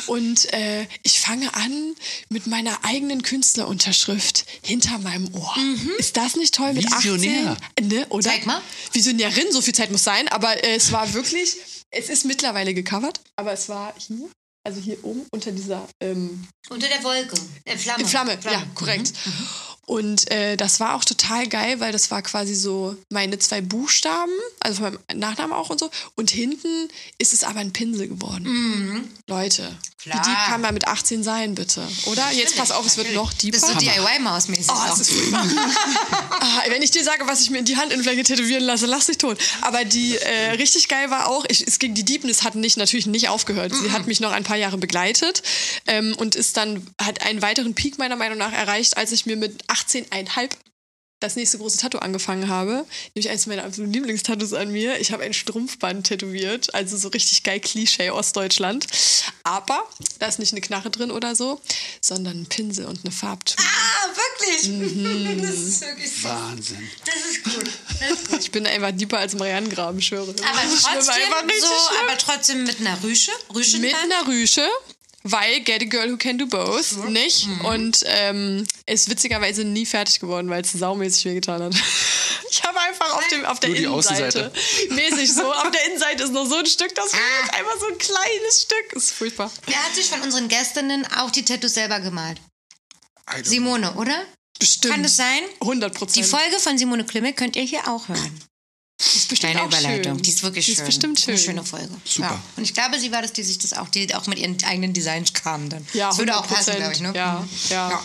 Und 0.06 0.52
äh, 0.52 0.86
ich 1.02 1.20
fange 1.20 1.54
an 1.54 1.94
mit 2.28 2.46
meiner 2.46 2.84
eigenen 2.84 3.22
Künstlerunterschrift 3.22 4.44
hinter 4.62 4.98
meinem 4.98 5.32
Ohr. 5.34 5.54
Ist 5.98 6.16
das 6.16 6.36
nicht 6.36 6.54
toll 6.54 6.72
mit 6.74 6.84
Visionär. 6.84 7.56
18? 7.78 7.88
Ne, 7.88 8.06
oder? 8.08 8.30
Zeig 8.30 8.46
mal. 8.46 8.60
Visionärin, 8.92 9.50
so 9.50 9.60
viel 9.60 9.74
Zeit 9.74 9.90
muss 9.90 10.04
sein, 10.04 10.28
aber 10.28 10.62
äh, 10.64 10.74
es 10.74 10.92
war 10.92 11.12
wirklich, 11.14 11.56
es 11.90 12.08
ist 12.08 12.24
mittlerweile 12.24 12.74
gecovert, 12.74 13.20
aber 13.36 13.52
es 13.52 13.68
war 13.68 13.94
hier, 13.98 14.28
also 14.64 14.80
hier 14.80 15.02
oben 15.04 15.26
unter 15.32 15.52
dieser 15.52 15.88
ähm, 16.00 16.46
Unter 16.68 16.88
der 16.88 17.02
Wolke. 17.02 17.34
Äh, 17.64 17.76
Flamme. 17.76 18.06
Flamme, 18.06 18.38
ja, 18.44 18.64
korrekt. 18.74 19.12
Und 19.86 20.30
äh, 20.30 20.56
das 20.56 20.78
war 20.78 20.94
auch 20.94 21.04
total 21.04 21.48
geil, 21.48 21.80
weil 21.80 21.90
das 21.90 22.10
war 22.10 22.22
quasi 22.22 22.54
so 22.54 22.96
meine 23.08 23.38
zwei 23.40 23.60
Buchstaben, 23.60 24.32
also 24.60 24.84
von 24.84 24.98
meinem 25.08 25.18
Nachnamen 25.18 25.52
auch 25.52 25.70
und 25.70 25.80
so. 25.80 25.90
Und 26.14 26.30
hinten 26.30 26.88
ist 27.18 27.32
es 27.32 27.42
aber 27.42 27.60
ein 27.60 27.72
Pinsel 27.72 28.06
geworden. 28.06 29.10
Leute, 29.26 29.76
Klar. 30.02 30.18
wie 30.18 30.28
deep 30.28 30.38
kann 30.46 30.60
man 30.60 30.74
mit 30.74 30.86
18 30.86 31.22
sein, 31.22 31.54
bitte? 31.54 31.86
Oder? 32.06 32.30
Jetzt 32.32 32.56
pass 32.56 32.70
auf, 32.70 32.84
es 32.84 32.96
wird 32.96 33.12
noch 33.12 33.32
deeper. 33.32 33.58
Das 33.58 33.68
ist 33.68 33.74
so 33.74 33.78
DIY-Maus-mäßig. 33.80 34.68
Oh, 34.68 34.86
das 34.88 35.00
ist 35.00 35.12
ah, 35.32 36.62
wenn 36.68 36.82
ich 36.82 36.90
dir 36.90 37.04
sage, 37.04 37.26
was 37.26 37.40
ich 37.40 37.50
mir 37.50 37.58
in 37.58 37.64
die 37.64 37.76
Handinnenfläche 37.76 38.22
tätowieren 38.22 38.64
lasse, 38.64 38.86
lass 38.86 39.06
dich 39.06 39.18
tot. 39.18 39.38
Aber 39.60 39.84
die 39.84 40.16
äh, 40.16 40.50
richtig 40.52 40.88
geil 40.88 41.10
war 41.10 41.28
auch, 41.28 41.44
ich, 41.48 41.66
es 41.66 41.78
ging 41.78 41.94
die 41.94 42.04
Deepness 42.04 42.42
hat 42.42 42.54
nicht 42.56 42.76
natürlich 42.76 43.06
nicht 43.06 43.28
aufgehört. 43.28 43.74
Sie 43.74 43.92
hat 43.92 44.06
mich 44.06 44.20
noch 44.20 44.32
ein 44.32 44.44
paar 44.44 44.56
Jahre 44.56 44.78
begleitet 44.78 45.42
ähm, 45.86 46.14
und 46.16 46.34
ist 46.34 46.56
dann 46.56 46.86
hat 47.00 47.22
einen 47.22 47.42
weiteren 47.42 47.74
Peak 47.74 47.98
meiner 47.98 48.16
Meinung 48.16 48.38
nach 48.38 48.52
erreicht, 48.52 48.96
als 48.96 49.12
ich 49.12 49.26
mir 49.26 49.36
mit 49.36 49.70
18,5 49.72 50.50
das 51.22 51.36
nächste 51.36 51.58
große 51.58 51.78
Tattoo 51.78 51.98
angefangen 51.98 52.48
habe, 52.48 52.84
nämlich 53.14 53.30
eines 53.30 53.46
meiner 53.46 53.64
absoluten 53.64 53.92
Lieblingstattoos 53.92 54.52
an 54.54 54.72
mir. 54.72 55.00
Ich 55.00 55.12
habe 55.12 55.22
ein 55.22 55.32
Strumpfband 55.32 56.06
tätowiert, 56.06 56.74
also 56.74 56.96
so 56.96 57.08
richtig 57.08 57.42
geil 57.44 57.60
Klischee 57.60 58.10
Ostdeutschland. 58.10 58.86
Aber 59.44 59.88
da 60.18 60.26
ist 60.26 60.38
nicht 60.38 60.52
eine 60.52 60.60
Knarre 60.60 60.90
drin 60.90 61.10
oder 61.10 61.34
so, 61.34 61.60
sondern 62.00 62.42
ein 62.42 62.46
Pinsel 62.46 62.86
und 62.86 63.00
eine 63.04 63.12
Farbtüte. 63.12 63.62
Ah, 63.62 64.08
wirklich? 64.08 64.68
Mhm. 64.68 65.42
Das 65.42 65.54
ist 65.54 65.80
wirklich 65.80 66.10
so. 66.10 66.28
Wahnsinn. 66.28 66.88
Das 67.04 67.14
ist 67.30 67.44
gut. 67.44 67.70
Das 68.00 68.10
ist 68.10 68.28
gut. 68.28 68.40
Ich 68.40 68.50
bin 68.50 68.66
einfach 68.66 68.92
deeper 68.92 69.18
als 69.18 69.34
Marianengraben, 69.34 69.98
ich 69.98 70.06
schwöre. 70.06 70.28
Aber 70.28 70.60
trotzdem, 70.80 71.14
so, 71.60 71.66
aber 72.02 72.18
trotzdem 72.18 72.64
mit 72.64 72.80
einer 72.80 73.02
Rüsche. 73.02 73.32
Rüsche 73.54 73.78
mit 73.78 73.94
einer 73.94 74.26
Rüsche, 74.26 74.68
weil 75.24 75.60
Get 75.60 75.82
a 75.82 75.84
Girl 75.84 76.10
Who 76.12 76.16
Can 76.16 76.38
Do 76.38 76.46
Both, 76.46 77.08
nicht? 77.08 77.46
Mhm. 77.46 77.60
Und 77.64 78.04
ähm, 78.06 78.66
ist 78.86 79.08
witzigerweise 79.08 79.64
nie 79.64 79.86
fertig 79.86 80.20
geworden, 80.20 80.48
weil 80.50 80.62
es 80.62 80.72
saumäßig 80.72 81.24
wehgetan 81.26 81.62
hat. 81.62 81.74
Ich 82.50 82.62
habe 82.64 82.78
einfach 82.80 83.14
auf, 83.16 83.26
dem, 83.28 83.46
auf 83.46 83.60
der 83.60 83.70
die 83.70 83.84
Innenseite, 83.84 84.52
mäßig 84.90 85.32
so, 85.32 85.50
auf 85.50 85.70
der 85.70 85.86
Innenseite 85.86 86.22
ist 86.22 86.32
noch 86.34 86.44
so 86.44 86.56
ein 86.56 86.66
Stück, 86.66 86.94
das 86.94 87.10
fehlt. 87.10 87.54
Einfach 87.54 87.80
so 87.80 87.86
ein 87.86 87.96
kleines 87.96 88.62
Stück. 88.62 88.92
Ist 88.92 89.12
furchtbar. 89.12 89.50
Wer 89.64 89.82
hat 89.82 89.94
sich 89.94 90.04
von 90.10 90.20
unseren 90.20 90.48
Gästinnen 90.48 91.06
auch 91.16 91.30
die 91.30 91.46
Tattoos 91.46 91.72
selber 91.72 92.00
gemalt? 92.00 92.38
Simone, 93.42 93.94
oder? 93.94 94.22
Bestimmt. 94.58 94.92
Kann 94.92 95.02
das 95.02 95.16
sein? 95.16 95.40
100% 95.60 95.88
Die 95.88 95.98
Prozent. 95.98 96.26
Folge 96.26 96.58
von 96.58 96.76
Simone 96.76 97.04
Klimme 97.04 97.32
könnt 97.32 97.56
ihr 97.56 97.62
hier 97.62 97.88
auch 97.88 98.08
hören. 98.08 98.42
Die 99.02 99.18
ist 99.18 99.28
bestimmt 99.28 99.54
Deine 99.54 99.62
auch 99.62 99.66
Überleitung. 99.68 100.14
schön. 100.14 100.22
Die 100.22 100.30
ist 100.30 100.42
wirklich 100.42 100.64
die 100.66 100.72
schön. 100.74 100.82
ist 100.82 100.86
bestimmt 100.86 101.20
schön. 101.20 101.34
Eine 101.34 101.42
schöne 101.42 101.64
Folge. 101.64 101.88
Super. 102.04 102.28
Ja. 102.30 102.42
Und 102.56 102.62
ich 102.64 102.72
glaube, 102.74 102.98
sie 103.00 103.10
war 103.10 103.22
das, 103.22 103.32
die 103.32 103.42
sich 103.42 103.58
das 103.58 103.72
auch, 103.72 103.88
die 103.88 104.14
auch 104.14 104.26
mit 104.26 104.38
ihren 104.38 104.62
eigenen 104.64 104.92
Designs 104.92 105.32
kamen 105.32 105.68
dann. 105.68 105.86
Ja, 105.92 106.08
das 106.08 106.18
würde 106.18 106.36
auch 106.36 106.46
100%. 106.46 106.54
passen, 106.54 106.76
glaube 106.76 106.92
ich, 106.92 107.00
ne? 107.00 107.12
Ja, 107.14 107.46
ja, 107.70 107.90
Ja. 107.90 108.02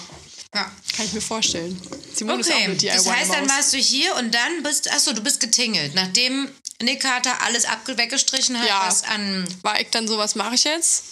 ja. 0.55 0.71
Kann 0.95 1.05
ich 1.05 1.13
mir 1.13 1.21
vorstellen. 1.21 1.79
Simone 2.15 2.39
ist 2.41 2.49
auch 2.49 2.55
Okay, 2.55 2.63
eine 2.63 2.75
DIY 2.75 2.91
das 2.93 3.09
heißt, 3.09 3.33
dann 3.33 3.47
warst 3.49 3.73
du 3.73 3.77
hier 3.77 4.15
und 4.15 4.33
dann 4.33 4.63
bist, 4.63 4.89
achso, 4.91 5.13
du 5.13 5.21
bist 5.21 5.39
getingelt. 5.39 5.93
Nachdem 5.93 6.49
Nick 6.81 7.01
Carter 7.01 7.41
alles 7.43 7.65
weggestrichen 7.85 8.57
hat, 8.59 8.67
Ja. 8.67 8.83
was 8.87 9.03
an 9.03 9.47
war 9.61 9.79
ich 9.79 9.89
dann 9.91 10.07
so, 10.07 10.17
was 10.17 10.35
mache 10.35 10.55
ich 10.55 10.63
jetzt? 10.63 11.03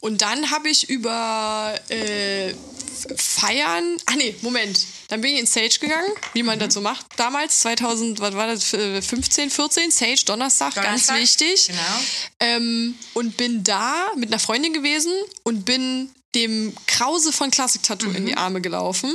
Und 0.00 0.22
dann 0.22 0.50
habe 0.50 0.68
ich 0.68 0.88
über 0.88 1.78
äh, 1.88 2.54
Feiern, 3.16 3.96
ach 4.06 4.16
nee, 4.16 4.34
Moment, 4.42 4.86
dann 5.08 5.20
bin 5.20 5.34
ich 5.34 5.40
in 5.40 5.46
Sage 5.46 5.78
gegangen, 5.80 6.10
wie 6.32 6.42
man 6.42 6.58
das 6.58 6.74
so 6.74 6.80
macht 6.80 7.06
damals, 7.16 7.60
2000, 7.60 8.20
was 8.20 8.34
war 8.34 8.46
das, 8.46 8.72
äh, 8.72 9.02
15, 9.02 9.50
14, 9.50 9.90
Sage, 9.90 10.24
Donnerstag, 10.26 10.74
Donnerstag, 10.74 11.16
ganz 11.16 11.22
wichtig. 11.22 11.66
genau. 11.68 11.80
Ähm, 12.40 12.94
und 13.14 13.36
bin 13.36 13.62
da 13.64 14.10
mit 14.16 14.30
einer 14.30 14.38
Freundin 14.38 14.72
gewesen 14.72 15.12
und 15.42 15.64
bin 15.64 16.10
dem 16.34 16.72
Krause 16.86 17.32
von 17.32 17.50
Classic 17.50 17.82
Tattoo 17.82 18.10
in 18.10 18.24
die 18.24 18.36
Arme 18.36 18.60
gelaufen. 18.60 19.10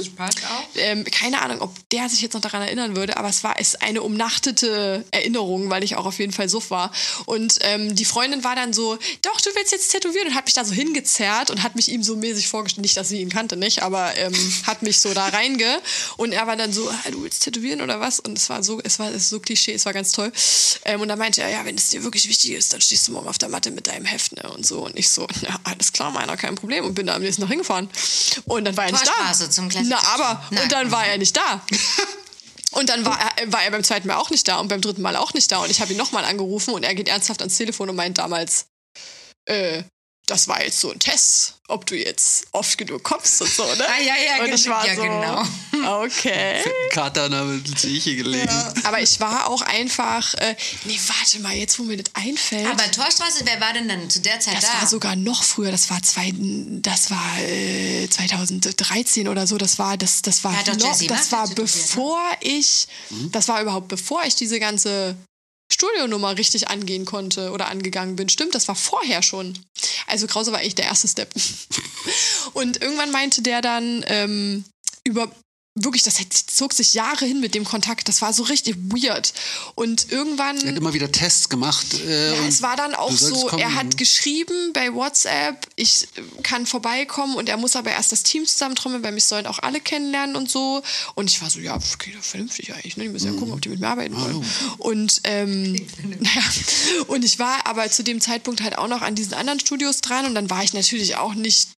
Ähm, 0.75 1.05
keine 1.05 1.41
Ahnung, 1.41 1.61
ob 1.61 1.89
der 1.89 2.09
sich 2.09 2.21
jetzt 2.21 2.33
noch 2.33 2.41
daran 2.41 2.61
erinnern 2.61 2.95
würde, 2.95 3.15
aber 3.15 3.29
es 3.29 3.43
war 3.43 3.55
es 3.57 3.75
eine 3.75 4.01
umnachtete 4.01 5.05
Erinnerung, 5.11 5.69
weil 5.69 5.83
ich 5.83 5.95
auch 5.95 6.05
auf 6.05 6.19
jeden 6.19 6.33
Fall 6.33 6.49
suff 6.49 6.71
war. 6.71 6.91
Und 7.25 7.59
ähm, 7.61 7.95
die 7.95 8.05
Freundin 8.05 8.43
war 8.43 8.55
dann 8.55 8.73
so, 8.73 8.97
doch, 9.21 9.39
du 9.39 9.49
willst 9.55 9.71
jetzt 9.71 9.91
tätowieren 9.91 10.27
und 10.27 10.35
hat 10.35 10.45
mich 10.45 10.53
da 10.53 10.65
so 10.65 10.73
hingezerrt 10.73 11.51
und 11.51 11.63
hat 11.63 11.75
mich 11.75 11.89
ihm 11.89 12.03
so 12.03 12.17
mäßig 12.17 12.49
vorgestellt, 12.49 12.83
nicht, 12.83 12.97
dass 12.97 13.09
sie 13.09 13.21
ihn 13.21 13.29
kannte, 13.29 13.55
nicht, 13.55 13.81
aber 13.81 14.15
ähm, 14.17 14.33
hat 14.65 14.81
mich 14.81 14.99
so 14.99 15.13
da 15.13 15.27
reinge 15.29 15.81
und 16.17 16.33
er 16.33 16.47
war 16.47 16.57
dann 16.57 16.73
so, 16.73 16.89
ah, 16.89 17.11
du 17.11 17.23
willst 17.23 17.43
tätowieren 17.43 17.81
oder 17.81 18.01
was? 18.01 18.19
Und 18.19 18.37
es 18.37 18.49
war 18.49 18.61
so, 18.61 18.81
es 18.83 18.99
war, 18.99 19.09
es 19.11 19.29
so 19.29 19.39
Klischee, 19.39 19.73
es 19.73 19.85
war 19.85 19.93
ganz 19.93 20.11
toll. 20.11 20.31
Ähm, 20.83 20.99
und 20.99 21.07
da 21.07 21.15
meinte 21.15 21.41
er, 21.41 21.49
ja, 21.49 21.63
wenn 21.63 21.75
es 21.75 21.89
dir 21.89 22.03
wirklich 22.03 22.27
wichtig 22.27 22.51
ist, 22.51 22.73
dann 22.73 22.81
stehst 22.81 23.07
du 23.07 23.13
morgen 23.13 23.27
auf 23.27 23.37
der 23.37 23.49
Matte 23.49 23.71
mit 23.71 23.87
deinem 23.87 24.05
Heft, 24.05 24.33
ne? 24.33 24.49
Und 24.51 24.65
so. 24.65 24.85
Und 24.85 24.97
ich 24.97 25.09
so, 25.09 25.27
ja, 25.41 25.59
alles 25.63 25.93
klar, 25.93 26.11
meiner, 26.11 26.35
kein 26.37 26.55
Problem. 26.55 26.85
Und 26.85 26.95
bin 26.95 27.04
da 27.05 27.15
am 27.15 27.21
nächsten 27.21 27.41
Tag 27.41 27.49
hingefahren. 27.49 27.89
Und 28.45 28.65
dann 28.65 28.77
war 28.77 28.85
er 28.85 28.91
nicht 28.91 29.07
da. 29.07 29.49
Zum 29.49 29.69
Na, 29.83 29.97
aber, 30.13 30.43
Nein. 30.51 30.63
und 30.63 30.71
dann 30.71 30.91
war 30.91 31.05
er 31.05 31.17
nicht 31.17 31.35
da. 31.35 31.61
Und 32.71 32.89
dann 32.89 33.05
war 33.05 33.17
er, 33.17 33.53
war 33.53 33.63
er 33.63 33.71
beim 33.71 33.85
zweiten 33.85 34.09
Mal 34.09 34.17
auch 34.17 34.31
nicht 34.31 34.45
da 34.49 34.57
und 34.57 34.67
beim 34.67 34.81
dritten 34.81 35.01
Mal 35.01 35.15
auch 35.15 35.33
nicht 35.33 35.49
da. 35.49 35.59
Und 35.59 35.71
ich 35.71 35.79
habe 35.79 35.93
ihn 35.93 35.97
nochmal 35.97 36.25
angerufen 36.25 36.73
und 36.73 36.83
er 36.83 36.93
geht 36.93 37.07
ernsthaft 37.07 37.39
ans 37.41 37.55
Telefon 37.55 37.89
und 37.89 37.95
meint 37.95 38.17
damals, 38.17 38.65
äh, 39.45 39.83
das 40.27 40.47
war 40.47 40.63
jetzt 40.63 40.79
so 40.79 40.91
ein 40.91 40.99
Test, 40.99 41.55
ob 41.67 41.85
du 41.85 41.95
jetzt 41.95 42.47
oft 42.51 42.77
genug 42.77 43.03
kommst 43.03 43.41
und 43.41 43.51
so, 43.51 43.63
ne? 43.75 43.85
Ah, 43.87 44.01
ja, 44.01 44.13
ja, 44.15 44.43
und 44.43 44.53
ich 44.53 44.67
war 44.67 44.85
ja, 44.85 44.95
so, 44.95 45.01
genau. 45.01 46.03
okay. 46.03 46.63
Kater 46.91 47.29
da 47.29 47.43
mit 47.43 47.79
Zieche 47.79 48.15
gelegen. 48.15 48.49
Aber 48.83 49.01
ich 49.01 49.19
war 49.19 49.47
auch 49.47 49.61
einfach, 49.61 50.33
äh, 50.35 50.55
nee, 50.85 50.99
warte 51.07 51.39
mal, 51.39 51.55
jetzt 51.55 51.77
wo 51.79 51.83
mir 51.83 51.97
das 51.97 52.13
einfällt. 52.13 52.67
Aber 52.67 52.91
Torstraße, 52.91 53.45
wer 53.45 53.59
war 53.61 53.73
denn 53.73 53.87
dann 53.87 54.09
zu 54.09 54.19
der 54.19 54.39
Zeit 54.39 54.57
das 54.57 54.71
da? 54.71 54.79
war 54.79 54.87
sogar 54.87 55.15
noch 55.15 55.43
früher, 55.43 55.71
das 55.71 55.89
war, 55.89 56.01
zwei, 56.01 56.33
das 56.35 57.11
war 57.11 57.39
äh, 57.39 58.07
2013 58.09 59.27
oder 59.27 59.47
so, 59.47 59.57
das 59.57 59.77
war, 59.79 59.97
das, 59.97 60.21
das 60.21 60.43
war, 60.43 60.53
doch 60.63 60.75
noch, 60.75 60.87
Jessie 60.87 61.07
das 61.07 61.31
war 61.31 61.47
bevor 61.49 62.21
ich, 62.41 62.87
das 63.31 63.47
war 63.47 63.61
überhaupt 63.61 63.87
bevor 63.87 64.23
ich 64.25 64.35
diese 64.35 64.59
ganze 64.59 65.15
Studionummer 65.71 66.37
richtig 66.37 66.69
angehen 66.69 67.05
konnte 67.05 67.51
oder 67.51 67.67
angegangen 67.67 68.15
bin. 68.15 68.29
Stimmt, 68.29 68.55
das 68.55 68.67
war 68.67 68.75
vorher 68.75 69.21
schon. 69.21 69.57
Also 70.07 70.27
Krause 70.27 70.51
war 70.51 70.59
eigentlich 70.59 70.75
der 70.75 70.85
erste 70.85 71.07
Step. 71.07 71.33
Und 72.53 72.81
irgendwann 72.81 73.11
meinte 73.11 73.41
der 73.41 73.61
dann 73.61 74.03
ähm, 74.07 74.65
über 75.03 75.31
wirklich, 75.77 76.03
das 76.03 76.15
zog 76.47 76.73
sich 76.73 76.93
Jahre 76.93 77.25
hin 77.25 77.41
mit 77.41 77.53
dem 77.53 77.65
Kontakt. 77.65 78.07
Das 78.07 78.21
war 78.21 78.31
so 78.31 78.43
richtig 78.43 78.77
weird. 78.77 79.33
Und 79.75 80.09
irgendwann 80.09 80.57
Er 80.57 80.69
hat 80.69 80.77
immer 80.77 80.93
wieder 80.93 81.11
Tests 81.11 81.49
gemacht. 81.49 81.93
Äh, 81.93 82.33
ja, 82.33 82.41
und 82.41 82.47
es 82.47 82.61
war 82.61 82.77
dann 82.77 82.95
auch 82.95 83.11
so, 83.11 83.47
kommen. 83.47 83.61
er 83.61 83.75
hat 83.75 83.97
geschrieben 83.97 84.71
bei 84.73 84.93
WhatsApp, 84.93 85.67
ich 85.75 86.07
kann 86.43 86.65
vorbeikommen 86.65 87.35
und 87.35 87.49
er 87.49 87.57
muss 87.57 87.75
aber 87.75 87.91
erst 87.91 88.13
das 88.13 88.23
Team 88.23 88.45
zusammentrommeln, 88.45 89.03
weil 89.03 89.11
mich 89.11 89.25
sollen 89.25 89.47
auch 89.47 89.59
alle 89.59 89.81
kennenlernen 89.81 90.37
und 90.37 90.49
so. 90.49 90.81
Und 91.13 91.29
ich 91.29 91.41
war 91.41 91.49
so, 91.49 91.59
ja, 91.59 91.75
okay, 91.75 92.15
vernünftig 92.21 92.73
eigentlich, 92.73 92.95
ne? 92.95 93.03
Die 93.03 93.09
müssen 93.09 93.33
ja 93.33 93.37
gucken, 93.37 93.53
ob 93.53 93.61
die 93.61 93.69
mit 93.69 93.81
mir 93.81 93.89
arbeiten 93.89 94.15
wollen. 94.15 94.45
Und, 94.77 95.21
ähm, 95.25 95.73
naja, 96.19 96.43
und 97.07 97.25
ich 97.25 97.37
war 97.37 97.67
aber 97.67 97.91
zu 97.91 98.03
dem 98.03 98.21
Zeitpunkt 98.21 98.61
halt 98.61 98.77
auch 98.77 98.87
noch 98.87 99.01
an 99.01 99.15
diesen 99.15 99.33
anderen 99.33 99.59
Studios 99.59 99.99
dran 99.99 100.25
und 100.25 100.35
dann 100.35 100.49
war 100.49 100.63
ich 100.63 100.73
natürlich 100.73 101.17
auch 101.17 101.33
nicht 101.33 101.71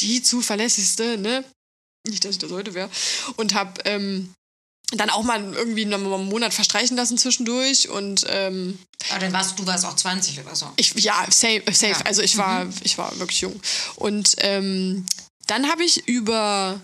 die 0.00 0.22
zuverlässigste, 0.22 1.18
ne? 1.18 1.44
Nicht, 2.06 2.24
dass 2.24 2.32
ich 2.32 2.38
das 2.38 2.50
heute 2.50 2.74
wäre. 2.74 2.90
Und 3.36 3.54
hab 3.54 3.86
ähm, 3.86 4.34
dann 4.92 5.10
auch 5.10 5.22
mal 5.22 5.42
irgendwie 5.54 5.84
einen 5.84 6.28
Monat 6.28 6.54
verstreichen 6.54 6.96
lassen 6.96 7.18
zwischendurch 7.18 7.88
und 7.88 8.26
ähm, 8.28 8.78
Aber 9.10 9.20
dann 9.20 9.32
warst 9.32 9.58
du 9.58 9.64
warst 9.64 9.84
auch 9.84 9.96
20 9.96 10.40
oder 10.40 10.54
so. 10.54 10.70
ich, 10.76 10.94
ja, 10.94 11.26
safe, 11.30 11.62
safe. 11.72 11.92
Ja. 11.92 12.00
Also 12.04 12.22
ich 12.22 12.36
war, 12.36 12.66
ich 12.82 12.98
war 12.98 13.18
wirklich 13.18 13.40
jung. 13.40 13.58
Und 13.96 14.34
ähm, 14.38 15.06
dann 15.46 15.68
habe 15.68 15.84
ich 15.84 16.06
über 16.08 16.80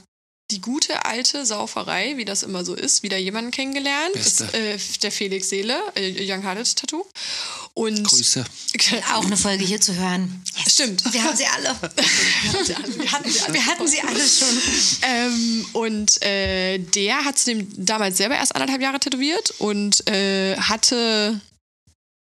die 0.51 0.61
gute 0.61 1.05
alte 1.05 1.47
Sauferei, 1.47 2.17
wie 2.17 2.25
das 2.25 2.43
immer 2.43 2.65
so 2.65 2.75
ist, 2.75 3.03
wieder 3.03 3.17
jemanden 3.17 3.51
kennengelernt. 3.51 4.13
Beste. 4.13 4.45
Das, 4.45 4.55
äh, 4.55 4.79
der 5.03 5.13
Felix 5.13 5.49
Seele, 5.49 5.81
äh, 5.95 6.33
Young 6.33 6.43
Hearted 6.43 6.77
Tattoo. 6.77 7.05
Und 7.75 8.03
Grüße. 8.05 8.45
Auch 9.15 9.25
eine 9.25 9.37
Folge 9.37 9.65
hier 9.65 9.81
zu 9.81 9.95
hören. 9.95 10.43
Stimmt. 10.67 11.03
Wir 11.13 11.23
haben 11.23 11.37
sie 11.37 11.47
alle. 11.47 11.77
Wir 11.77 13.13
hatten 13.13 13.31
sie 13.31 13.41
alle. 13.41 13.55
Wir 13.55 13.67
hatten 13.67 13.87
sie 13.87 14.01
alle 14.01 14.21
schon. 14.21 14.63
Ähm, 15.03 15.67
und 15.73 16.23
äh, 16.23 16.79
der 16.79 17.25
hat 17.25 17.39
zu 17.39 17.55
dem 17.55 17.69
damals 17.77 18.17
selber 18.17 18.37
erst 18.37 18.55
anderthalb 18.55 18.83
Jahre 18.83 18.99
tätowiert 18.99 19.55
und 19.59 20.07
äh, 20.09 20.57
hatte 20.57 21.41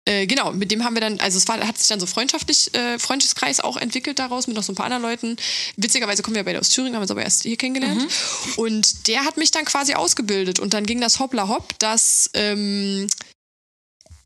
äh, 0.06 0.26
genau, 0.26 0.52
mit 0.52 0.70
dem 0.70 0.84
haben 0.84 0.94
wir 0.94 1.00
dann, 1.00 1.18
also 1.20 1.38
es 1.38 1.48
war, 1.48 1.58
hat 1.66 1.78
sich 1.78 1.88
dann 1.88 2.00
so 2.00 2.06
freundschaftlich, 2.06 2.74
äh, 2.74 2.98
Freundschaftskreis 2.98 3.60
auch 3.60 3.78
entwickelt 3.78 4.18
daraus 4.18 4.46
mit 4.46 4.54
noch 4.54 4.62
so 4.62 4.72
ein 4.72 4.76
paar 4.76 4.86
anderen 4.86 5.02
Leuten. 5.02 5.36
Witzigerweise 5.76 6.22
kommen 6.22 6.36
wir 6.36 6.44
beide 6.44 6.60
aus 6.60 6.68
Thüringen, 6.68 6.94
haben 6.94 7.02
uns 7.02 7.10
aber 7.10 7.22
erst 7.22 7.42
hier 7.42 7.56
kennengelernt. 7.56 8.06
Und 8.56 9.08
der 9.08 9.24
hat 9.24 9.38
mich 9.38 9.50
dann 9.50 9.64
quasi 9.64 9.94
ausgebildet 9.94 10.60
und 10.60 10.74
dann 10.74 10.84
ging 10.84 11.00
das 11.00 11.20
hoppla 11.20 11.48
hopp, 11.48 11.78
dass 11.78 12.28
ähm, 12.34 13.08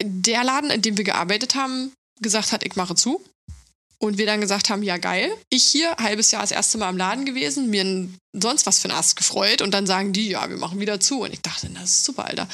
der 0.02 0.42
Laden, 0.42 0.70
in 0.70 0.82
dem 0.82 0.96
wir 0.96 1.04
gearbeitet 1.04 1.54
haben, 1.54 1.92
gesagt 2.20 2.50
hat, 2.50 2.64
ich 2.64 2.74
mache 2.74 2.96
zu. 2.96 3.24
Und 4.00 4.16
wir 4.16 4.26
dann 4.26 4.40
gesagt 4.40 4.70
haben, 4.70 4.84
ja 4.84 4.96
geil. 4.96 5.30
Ich 5.50 5.64
hier, 5.64 5.96
halbes 5.96 6.30
Jahr 6.30 6.42
das 6.42 6.52
erste 6.52 6.78
Mal 6.78 6.90
im 6.90 6.96
Laden 6.96 7.24
gewesen, 7.24 7.68
mir 7.68 8.08
sonst 8.32 8.64
was 8.66 8.78
für 8.78 8.88
ein 8.88 8.94
Ast 8.94 9.16
gefreut 9.16 9.60
und 9.60 9.72
dann 9.72 9.86
sagen 9.86 10.12
die, 10.12 10.28
ja, 10.28 10.48
wir 10.48 10.56
machen 10.56 10.78
wieder 10.78 11.00
zu. 11.00 11.22
Und 11.22 11.32
ich 11.32 11.40
dachte, 11.40 11.68
das 11.70 11.90
ist 11.90 12.04
super, 12.04 12.26
Alter. 12.26 12.48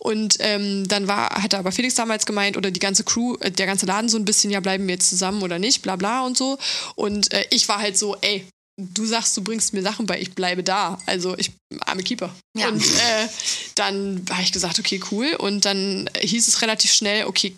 Und 0.00 0.36
ähm, 0.40 0.88
dann 0.88 1.06
war, 1.06 1.30
hatte 1.42 1.58
aber 1.58 1.70
Felix 1.70 1.94
damals 1.94 2.26
gemeint, 2.26 2.56
oder 2.56 2.72
die 2.72 2.80
ganze 2.80 3.04
Crew, 3.04 3.36
äh, 3.40 3.52
der 3.52 3.66
ganze 3.66 3.86
Laden 3.86 4.08
so 4.08 4.18
ein 4.18 4.24
bisschen, 4.24 4.50
ja, 4.50 4.58
bleiben 4.58 4.88
wir 4.88 4.94
jetzt 4.94 5.08
zusammen 5.08 5.42
oder 5.42 5.60
nicht, 5.60 5.82
bla 5.82 5.94
bla 5.94 6.22
und 6.22 6.36
so. 6.36 6.58
Und 6.96 7.32
äh, 7.32 7.44
ich 7.50 7.68
war 7.68 7.78
halt 7.78 7.96
so, 7.96 8.16
ey, 8.20 8.44
du 8.80 9.04
sagst, 9.04 9.36
du 9.36 9.42
bringst 9.42 9.72
mir 9.72 9.82
Sachen 9.82 10.06
bei, 10.06 10.20
ich 10.20 10.34
bleibe 10.34 10.62
da. 10.62 10.98
Also 11.06 11.36
ich 11.36 11.52
arme 11.80 12.02
Keeper. 12.02 12.34
Ja. 12.56 12.68
Und 12.68 12.82
äh, 12.82 13.28
dann 13.74 14.24
habe 14.30 14.42
ich 14.42 14.52
gesagt, 14.52 14.78
okay, 14.78 15.00
cool. 15.10 15.36
Und 15.38 15.64
dann 15.64 16.10
hieß 16.20 16.48
es 16.48 16.62
relativ 16.62 16.92
schnell, 16.92 17.26
okay, 17.26 17.54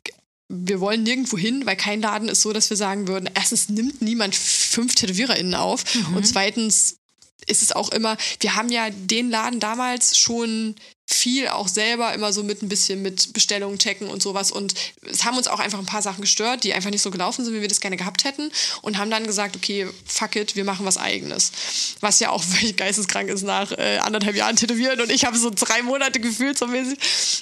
wir 0.53 0.81
wollen 0.81 1.03
nirgendwo 1.03 1.39
hin, 1.39 1.65
weil 1.65 1.77
kein 1.77 2.03
Laden 2.03 2.29
ist 2.29 2.43
so, 2.43 2.53
dass 2.53 2.69
wir 2.69 2.77
sagen 2.77 3.09
würden, 3.09 3.29
erstens 3.35 3.71
nimmt 3.71 4.03
niemand 4.03 4.35
fünf 4.35 4.95
TätowiererInnen 4.95 5.55
auf 5.55 5.85
und 6.15 6.27
zweitens 6.27 6.97
ist 7.47 7.63
es 7.63 7.73
auch 7.73 7.91
immer, 7.91 8.17
wir 8.41 8.55
haben 8.55 8.71
ja 8.71 8.91
den 8.91 9.31
Laden 9.31 9.61
damals 9.61 10.17
schon 10.17 10.77
viel 11.13 11.49
auch 11.49 11.69
selber 11.69 12.15
immer 12.15 12.33
so 12.33 12.43
mit 12.43 12.63
ein 12.63 12.69
bisschen 12.69 13.03
mit 13.03 13.33
Bestellungen 13.33 13.79
checken 13.79 14.09
und 14.09 14.23
sowas 14.23 14.51
und 14.51 14.75
es 15.03 15.25
haben 15.25 15.37
uns 15.37 15.49
auch 15.49 15.59
einfach 15.59 15.79
ein 15.79 15.87
paar 15.87 16.01
Sachen 16.01 16.23
gestört, 16.23 16.65
die 16.65 16.73
einfach 16.73 16.91
nicht 16.91 17.03
so 17.03 17.11
gelaufen 17.11 17.45
sind, 17.45 17.55
wie 17.55 17.61
wir 17.61 17.69
das 17.69 17.81
gerne 17.81 17.97
gehabt 17.97 18.25
hätten 18.25 18.51
und 18.81 18.99
haben 18.99 19.11
dann 19.11 19.27
gesagt, 19.27 19.57
okay, 19.57 19.89
fuck 20.07 20.37
it, 20.37 20.57
wir 20.57 20.65
machen 20.65 20.87
was 20.87 20.97
eigenes. 20.97 21.53
Was 22.01 22.21
ja 22.21 22.31
auch 22.31 22.43
völlig 22.43 22.77
geisteskrank 22.77 23.29
ist 23.29 23.43
nach 23.43 23.73
äh, 23.73 23.99
anderthalb 23.99 24.37
Jahren 24.37 24.57
Tätowieren 24.57 25.01
und 25.01 25.11
ich 25.11 25.25
habe 25.25 25.37
so 25.37 25.51
drei 25.51 25.83
Monate 25.83 26.21
gefühlt 26.21 26.59
so 26.59 26.67
mäßig 26.67 26.99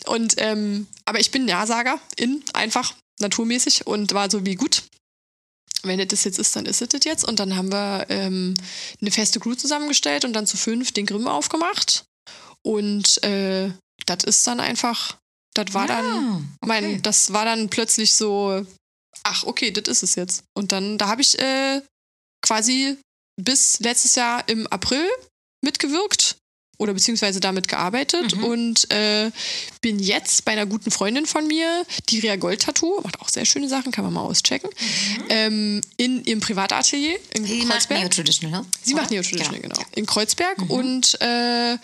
und 0.07 0.35
ähm, 0.39 0.87
aber 1.05 1.21
ich 1.21 1.31
bin 1.31 1.47
Ja-Sager 1.47 2.01
in 2.17 2.43
einfach 2.55 2.95
naturmäßig 3.21 3.87
und 3.87 4.13
war 4.13 4.31
so 4.31 4.45
wie 4.47 4.55
gut, 4.55 4.85
wenn 5.83 5.99
das 5.99 6.09
das 6.09 6.25
jetzt 6.25 6.39
ist, 6.39 6.55
dann 6.57 6.67
ist 6.67 6.83
es 6.83 6.89
das 6.89 7.05
jetzt. 7.05 7.25
Und 7.25 7.41
dann 7.41 7.57
haben 7.57 7.73
wir 7.73 8.07
ähm, 8.09 8.55
eine 9.01 9.11
feste 9.11 9.41
Crew 9.41 9.55
zusammengestellt 9.55 10.25
und 10.25 10.33
dann 10.33 10.47
zu 10.47 10.57
fünf 10.57 10.93
den 10.93 11.07
Grimm 11.07 11.27
aufgemacht. 11.27 12.05
Und 12.63 13.23
äh, 13.25 13.73
das 14.07 14.25
ist 14.25 14.47
dann 14.47 14.61
einfach, 14.61 15.17
das 15.55 15.73
war 15.73 15.87
dann, 15.87 16.57
mein, 16.65 17.01
das 17.03 17.33
war 17.33 17.45
dann 17.45 17.71
plötzlich 17.71 18.13
so, 18.15 18.67
ach, 19.23 19.45
okay, 19.45 19.71
das 19.71 19.89
ist 19.89 20.03
es 20.03 20.15
jetzt. 20.17 20.45
Und 20.55 20.73
dann, 20.73 20.99
da 20.99 21.09
habe 21.09 21.23
ich 21.23 21.39
äh, 21.39 21.81
quasi 22.43 22.99
bis 23.41 23.81
letztes 23.81 24.15
Jahr 24.17 24.47
im 24.49 24.67
April 24.67 25.09
mitgewirkt 25.65 26.37
oder 26.81 26.95
beziehungsweise 26.95 27.41
damit 27.41 27.69
gearbeitet 27.69 28.35
Mhm. 28.37 28.45
und 28.45 28.91
äh, 28.91 29.31
bin 29.83 29.99
jetzt 29.99 30.45
bei 30.47 30.53
einer 30.53 30.65
guten 30.67 30.91
Freundin 30.91 31.27
von 31.27 31.47
mir, 31.47 31.85
die 32.09 32.21
Ria 32.21 32.37
Gold 32.37 32.63
Tattoo, 32.63 33.01
macht 33.03 33.21
auch 33.21 33.29
sehr 33.29 33.45
schöne 33.45 33.69
Sachen, 33.69 33.93
kann 33.93 34.03
man 34.05 34.15
mal 34.15 34.23
auschecken, 34.23 34.71
ähm, 35.29 35.83
in 35.99 36.25
ihrem 36.25 36.41
Privatatelier 36.41 37.19
in 37.35 37.43
Mhm. 37.43 37.47
Sie 37.47 37.57
macht 37.67 37.71
Kreuzberg. 37.89 38.01
Neo-Traditional, 38.01 38.61
ne? 38.63 38.67
Sie 38.83 38.95
macht? 38.95 39.11
Neo-Traditional, 39.11 39.61
genau. 39.61 39.77
In 39.95 40.07
Kreuzberg 40.07 40.71
und 40.71 41.21
äh, 41.21 41.77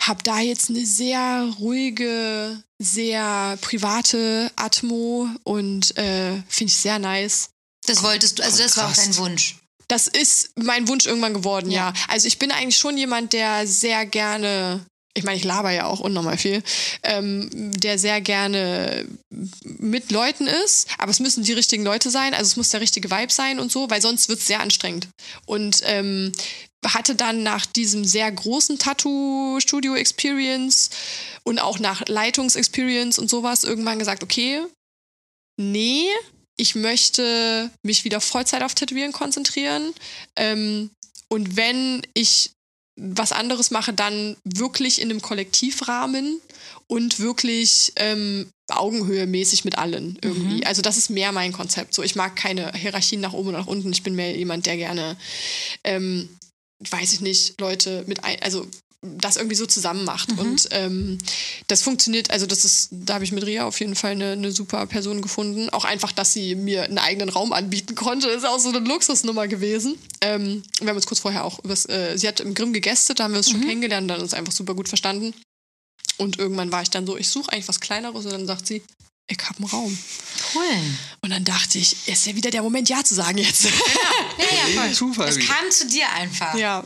habe 0.00 0.22
da 0.22 0.40
jetzt 0.40 0.68
eine 0.68 0.84
sehr 0.84 1.48
ruhige, 1.58 2.62
sehr 2.78 3.56
private 3.62 4.52
Atmo 4.56 5.28
und 5.44 5.96
äh, 5.96 6.32
finde 6.48 6.70
ich 6.70 6.76
sehr 6.76 6.98
nice. 6.98 7.48
Das 7.86 8.02
wolltest 8.02 8.38
du, 8.38 8.42
also 8.42 8.62
das 8.62 8.76
war 8.76 8.90
auch 8.90 8.94
dein 8.94 9.16
Wunsch. 9.16 9.56
Das 9.88 10.08
ist 10.08 10.50
mein 10.56 10.88
Wunsch 10.88 11.06
irgendwann 11.06 11.34
geworden, 11.34 11.70
ja. 11.70 11.88
Ja. 11.88 11.92
Also 12.08 12.26
ich 12.26 12.38
bin 12.38 12.50
eigentlich 12.50 12.78
schon 12.78 12.98
jemand, 12.98 13.32
der 13.32 13.66
sehr 13.66 14.06
gerne, 14.06 14.84
ich 15.14 15.24
meine, 15.24 15.36
ich 15.36 15.44
laber 15.44 15.70
ja 15.70 15.86
auch 15.86 16.00
unnormal 16.00 16.38
viel, 16.38 16.62
ähm, 17.02 17.48
der 17.52 17.98
sehr 17.98 18.20
gerne 18.20 19.06
mit 19.62 20.10
Leuten 20.10 20.46
ist, 20.46 20.88
aber 20.98 21.10
es 21.10 21.20
müssen 21.20 21.44
die 21.44 21.52
richtigen 21.52 21.84
Leute 21.84 22.10
sein, 22.10 22.34
also 22.34 22.48
es 22.48 22.56
muss 22.56 22.70
der 22.70 22.80
richtige 22.80 23.10
Vibe 23.10 23.32
sein 23.32 23.60
und 23.60 23.70
so, 23.70 23.88
weil 23.90 24.02
sonst 24.02 24.28
wird 24.28 24.40
es 24.40 24.46
sehr 24.46 24.60
anstrengend. 24.60 25.08
Und 25.46 25.80
ähm, 25.84 26.32
hatte 26.84 27.14
dann 27.14 27.42
nach 27.42 27.66
diesem 27.66 28.04
sehr 28.04 28.30
großen 28.30 28.78
Tattoo-Studio-Experience 28.78 30.90
und 31.42 31.58
auch 31.58 31.78
nach 31.78 32.02
Leitungs-Experience 32.06 33.18
und 33.18 33.30
sowas 33.30 33.64
irgendwann 33.64 33.98
gesagt, 33.98 34.22
okay, 34.22 34.60
nee, 35.56 36.06
ich 36.56 36.74
möchte 36.74 37.70
mich 37.82 38.04
wieder 38.04 38.20
Vollzeit 38.20 38.62
auf 38.62 38.74
Tätowieren 38.74 39.12
konzentrieren. 39.12 39.92
Ähm, 40.36 40.90
und 41.28 41.56
wenn 41.56 42.02
ich 42.14 42.52
was 42.98 43.32
anderes 43.32 43.70
mache, 43.70 43.92
dann 43.92 44.36
wirklich 44.44 45.00
in 45.00 45.10
einem 45.10 45.20
Kollektivrahmen 45.20 46.40
und 46.86 47.20
wirklich 47.20 47.92
ähm, 47.96 48.48
Augenhöhe 48.68 49.26
mäßig 49.26 49.64
mit 49.64 49.76
allen 49.76 50.18
irgendwie. 50.22 50.64
Also 50.66 50.82
das 50.82 50.96
ist 50.96 51.10
mehr 51.10 51.32
mein 51.32 51.52
Konzept. 51.52 51.94
So, 51.94 52.02
ich 52.02 52.16
mag 52.16 52.36
keine 52.36 52.72
Hierarchien 52.72 53.20
nach 53.20 53.32
oben 53.32 53.48
und 53.48 53.54
nach 53.54 53.66
unten. 53.66 53.92
Ich 53.92 54.02
bin 54.02 54.14
mehr 54.14 54.36
jemand, 54.36 54.66
der 54.66 54.76
gerne, 54.76 55.16
ähm, 55.84 56.28
weiß 56.90 57.12
ich 57.12 57.20
nicht, 57.20 57.60
Leute 57.60 58.04
mit 58.06 58.24
ein, 58.24 58.40
also 58.42 58.66
das 59.02 59.36
irgendwie 59.36 59.56
so 59.56 59.66
zusammen 59.66 60.04
macht. 60.04 60.36
Und 60.38 60.68
ähm, 60.70 61.18
das 61.68 61.82
funktioniert, 61.82 62.30
also 62.30 62.46
das 62.46 62.64
ist, 62.64 62.88
da 62.90 63.14
habe 63.14 63.24
ich 63.24 63.32
mit 63.32 63.44
Ria 63.44 63.66
auf 63.66 63.78
jeden 63.80 63.94
Fall 63.94 64.12
eine, 64.12 64.32
eine 64.32 64.52
super 64.52 64.86
Person 64.86 65.22
gefunden. 65.22 65.68
Auch 65.70 65.84
einfach, 65.84 66.12
dass 66.12 66.32
sie 66.32 66.54
mir 66.54 66.84
einen 66.84 66.98
eigenen 66.98 67.28
Raum 67.28 67.52
anbieten 67.52 67.94
konnte, 67.94 68.28
ist 68.28 68.44
auch 68.44 68.58
so 68.58 68.70
eine 68.70 68.80
Luxusnummer 68.80 69.48
gewesen. 69.48 69.96
Ähm, 70.20 70.62
wir 70.80 70.88
haben 70.88 70.96
uns 70.96 71.06
kurz 71.06 71.20
vorher 71.20 71.44
auch 71.44 71.62
übers, 71.62 71.88
äh, 71.88 72.16
sie 72.16 72.26
hat 72.28 72.40
im 72.40 72.54
Grimm 72.54 72.72
gegestet, 72.72 73.20
da 73.20 73.24
haben 73.24 73.32
wir 73.32 73.38
uns 73.38 73.50
schon 73.50 73.60
kennengelernt 73.60 74.04
und 74.04 74.08
dann 74.08 74.20
uns 74.20 74.34
einfach 74.34 74.52
super 74.52 74.74
gut 74.74 74.88
verstanden. 74.88 75.34
Und 76.18 76.38
irgendwann 76.38 76.72
war 76.72 76.82
ich 76.82 76.90
dann 76.90 77.06
so, 77.06 77.16
ich 77.16 77.28
suche 77.28 77.52
eigentlich 77.52 77.68
was 77.68 77.80
Kleineres 77.80 78.24
und 78.24 78.32
dann 78.32 78.46
sagt 78.46 78.66
sie, 78.66 78.82
ich 79.28 79.38
habe 79.42 79.58
einen 79.58 79.68
Raum. 79.68 79.98
Cool. 80.54 80.62
Und 81.20 81.30
dann 81.30 81.44
dachte 81.44 81.78
ich, 81.78 82.08
ist 82.08 82.26
ja 82.26 82.36
wieder 82.36 82.50
der 82.50 82.62
Moment, 82.62 82.88
Ja 82.88 83.02
zu 83.02 83.14
sagen 83.14 83.38
jetzt. 83.38 83.64
Ja, 83.64 83.70
ja, 84.38 84.80
voll. 84.82 84.92
Zufall 84.92 85.28
Es 85.28 85.38
kam 85.38 85.70
zu 85.70 85.86
dir 85.88 86.08
einfach. 86.12 86.54
ja. 86.54 86.84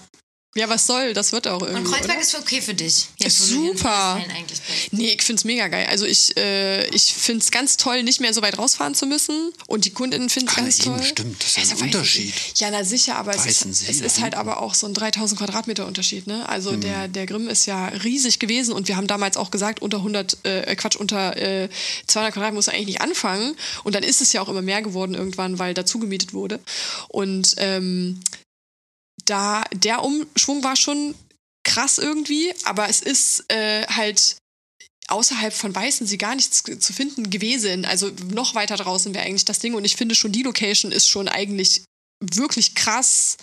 Ja, 0.56 0.68
was 0.68 0.84
soll, 0.88 1.12
das 1.14 1.30
wird 1.30 1.46
auch 1.46 1.62
irgendwie. 1.62 1.78
Und 1.78 1.84
Kreuzberg 1.84 2.16
oder? 2.16 2.20
ist 2.20 2.34
okay 2.36 2.60
für 2.60 2.74
dich. 2.74 3.06
Ist 3.18 3.52
in 3.52 3.76
super. 3.76 4.20
Nee, 4.90 5.12
ich 5.12 5.22
find's 5.22 5.44
mega 5.44 5.68
geil. 5.68 5.86
Also 5.88 6.06
ich, 6.06 6.36
äh, 6.36 6.88
ich 6.88 7.14
find's 7.14 7.52
ganz 7.52 7.76
toll, 7.76 8.02
nicht 8.02 8.20
mehr 8.20 8.34
so 8.34 8.42
weit 8.42 8.58
rausfahren 8.58 8.96
zu 8.96 9.06
müssen. 9.06 9.52
Und 9.68 9.84
die 9.84 9.90
Kundinnen 9.90 10.28
finden's 10.28 10.54
Ah, 10.56 10.60
ganz 10.62 10.80
eben, 10.80 10.96
toll. 10.96 11.04
stimmt. 11.04 11.40
Das 11.44 11.50
ist 11.50 11.56
ja 11.56 11.62
ein 11.62 11.70
Also 11.70 11.84
Unterschied. 11.84 12.34
Weißensee. 12.34 12.64
Ja, 12.64 12.70
na 12.72 12.82
sicher, 12.84 13.16
aber 13.16 13.32
es 13.36 13.46
ist, 13.46 13.64
es 13.64 14.00
ist 14.00 14.20
halt 14.20 14.34
aber 14.34 14.60
auch 14.60 14.74
so 14.74 14.88
ein 14.88 14.94
3000 14.94 15.38
Quadratmeter 15.38 15.86
Unterschied. 15.86 16.26
Ne? 16.26 16.48
Also 16.48 16.72
Hm. 16.72 16.80
der, 16.80 17.06
der 17.06 17.26
Grimm 17.26 17.46
ist 17.48 17.66
ja 17.66 17.86
riesig 17.86 18.40
gewesen 18.40 18.72
und 18.74 18.88
wir 18.88 18.96
haben 18.96 19.06
damals 19.06 19.36
auch 19.36 19.52
gesagt, 19.52 19.80
unter 19.80 19.98
100, 19.98 20.38
äh, 20.42 20.74
Quatsch, 20.74 20.96
unter 20.96 21.36
äh, 21.36 21.68
200 22.08 22.32
Quadratmeter 22.34 22.54
muss 22.56 22.66
er 22.66 22.74
eigentlich 22.74 22.86
nicht 22.86 23.00
anfangen. 23.02 23.54
Und 23.84 23.94
dann 23.94 24.02
ist 24.02 24.20
es 24.20 24.32
ja 24.32 24.40
auch 24.42 24.48
immer 24.48 24.62
mehr 24.62 24.82
geworden 24.82 25.14
irgendwann, 25.14 25.60
weil 25.60 25.74
dazu 25.74 26.00
gemietet 26.00 26.32
wurde. 26.32 26.58
Und 27.06 27.54
ähm, 27.58 28.18
da 29.30 29.64
der 29.72 30.02
Umschwung 30.02 30.62
war 30.64 30.76
schon 30.76 31.14
krass 31.64 31.98
irgendwie, 31.98 32.52
aber 32.64 32.88
es 32.88 33.00
ist 33.00 33.44
äh, 33.48 33.86
halt 33.86 34.36
außerhalb 35.08 35.52
von 35.52 35.74
Weißensee 35.74 36.16
gar 36.16 36.34
nichts 36.34 36.62
zu 36.62 36.92
finden 36.92 37.30
gewesen. 37.30 37.84
Also 37.84 38.10
noch 38.32 38.54
weiter 38.54 38.76
draußen 38.76 39.14
wäre 39.14 39.24
eigentlich 39.24 39.44
das 39.44 39.58
Ding. 39.58 39.74
Und 39.74 39.84
ich 39.84 39.96
finde 39.96 40.14
schon, 40.14 40.32
die 40.32 40.42
Location 40.42 40.92
ist 40.92 41.08
schon 41.08 41.28
eigentlich 41.28 41.84
wirklich 42.20 42.74
krass, 42.74 43.36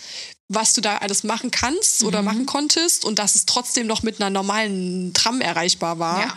was 0.50 0.72
du 0.74 0.80
da 0.80 0.96
alles 0.98 1.24
machen 1.24 1.50
kannst 1.50 2.02
oder 2.04 2.22
machen 2.22 2.46
konntest 2.46 3.04
und 3.04 3.18
dass 3.18 3.34
es 3.34 3.44
trotzdem 3.44 3.86
noch 3.86 4.02
mit 4.02 4.18
einer 4.20 4.30
normalen 4.30 5.12
Tram 5.12 5.40
erreichbar 5.42 5.98
war, 5.98 6.20
Ja. 6.20 6.34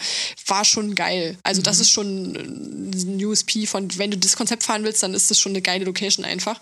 war 0.48 0.66
schon 0.66 0.96
geil. 0.96 1.38
Also 1.44 1.62
das 1.62 1.80
ist 1.80 1.90
schon 1.92 2.36
ein 2.36 3.26
USP 3.26 3.66
von, 3.68 3.88
wenn 3.98 4.12
du 4.12 4.18
das 4.18 4.36
Konzept 4.36 4.64
fahren 4.64 4.84
willst, 4.84 5.02
dann 5.02 5.14
ist 5.14 5.32
das 5.32 5.40
schon 5.40 5.54
eine 5.54 5.62
geile 5.62 5.86
Location 5.86 6.26
einfach. 6.26 6.60